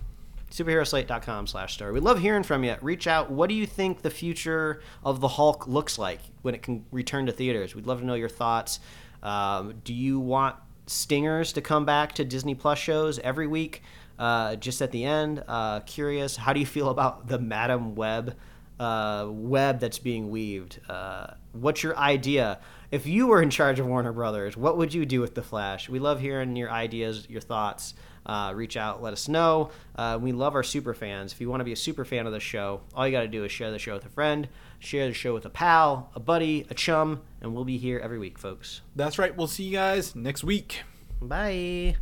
superheroslate.com 0.57 1.47
slash 1.47 1.75
story. 1.75 1.93
we 1.93 2.01
love 2.01 2.19
hearing 2.19 2.43
from 2.43 2.65
you. 2.65 2.77
Reach 2.81 3.07
out. 3.07 3.31
What 3.31 3.49
do 3.51 3.55
you 3.55 3.67
think 3.67 4.01
the 4.01 4.11
future 4.11 4.81
of 5.05 5.21
the 5.21 5.29
hulk 5.29 5.67
looks 5.67 5.99
like 5.99 6.21
when 6.41 6.55
it 6.55 6.63
can 6.63 6.87
return 6.91 7.27
to 7.27 7.33
theaters? 7.33 7.75
We'd 7.75 7.87
love 7.87 8.01
to 8.01 8.07
know 8.07 8.15
your 8.15 8.31
thoughts. 8.31 8.81
Um, 9.23 9.75
do 9.85 9.93
you 9.93 10.19
want 10.19 10.57
stingers 10.87 11.53
to 11.53 11.61
come 11.61 11.85
back 11.85 12.13
to 12.15 12.25
disney 12.25 12.55
plus 12.55 12.79
shows 12.79 13.19
every 13.19 13.47
week 13.47 13.83
uh, 14.19 14.57
just 14.57 14.81
at 14.81 14.93
the 14.93 15.05
end? 15.05 15.45
Uh, 15.47 15.81
curious 15.81 16.37
how 16.37 16.55
do 16.55 16.61
you 16.61 16.67
feel 16.67 16.89
about 16.97 17.29
the 17.29 17.39
Madame 17.39 17.95
Web 17.95 18.35
uh, 18.81 19.27
web 19.29 19.79
that's 19.79 19.99
being 19.99 20.31
weaved? 20.31 20.81
Uh, 20.89 21.35
what's 21.53 21.83
your 21.83 21.97
idea? 21.99 22.61
If 22.91 23.07
you 23.07 23.27
were 23.27 23.43
in 23.43 23.51
charge 23.51 23.79
of 23.79 23.87
warner 23.87 24.13
brothers 24.13 24.57
what 24.57 24.79
would 24.79 24.95
you 24.95 25.05
do 25.05 25.21
with 25.21 25.35
the 25.35 25.43
flash? 25.43 25.91
We 25.91 25.99
love 25.99 26.19
hearing 26.21 26.57
your 26.57 26.71
ideas 26.71 27.27
your 27.29 27.43
thoughts 27.43 27.93
uh, 28.27 28.53
reach 28.55 28.77
out, 28.77 29.03
let 29.03 29.13
us 29.13 29.29
know. 29.29 29.71
Uh, 29.95 30.19
we 30.21 30.33
love 30.33 30.55
our 30.55 30.63
super 30.63 30.93
fans. 30.93 31.33
If 31.33 31.41
you 31.41 31.49
want 31.49 31.61
to 31.61 31.65
be 31.65 31.73
a 31.73 31.77
super 31.77 32.05
fan 32.05 32.27
of 32.27 32.33
the 32.33 32.41
show, 32.41 32.81
all 32.95 33.07
you 33.07 33.13
got 33.13 33.23
to 33.23 33.29
do 33.29 33.45
is 33.45 33.53
share 33.53 33.71
the 33.71 33.79
show 33.79 33.95
with 33.95 34.05
a 34.05 34.11
friend, 34.11 34.49
share 34.79 35.07
the 35.07 35.15
show 35.15 35.33
with 35.33 35.47
a 35.47 35.51
pal, 35.51 36.11
a 36.15 36.21
buddy, 36.21 36.67
a 36.69 36.75
chum, 36.75 37.23
and 37.41 37.55
we'll 37.55 37.65
be 37.65 37.79
here 37.79 37.99
every 37.99 38.19
week, 38.19 38.39
folks. 38.39 38.83
That's 38.95 39.19
right. 39.19 39.35
We'll 39.37 39.47
see 39.47 39.65
you 39.65 39.73
guys 39.73 40.15
next 40.15 40.45
week. 40.45 40.83
Bye. 41.23 41.97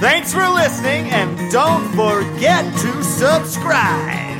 Thanks 0.00 0.32
for 0.32 0.48
listening, 0.48 1.10
and 1.10 1.50
don't 1.50 1.88
forget 1.90 2.64
to 2.80 3.02
subscribe. 3.02 4.37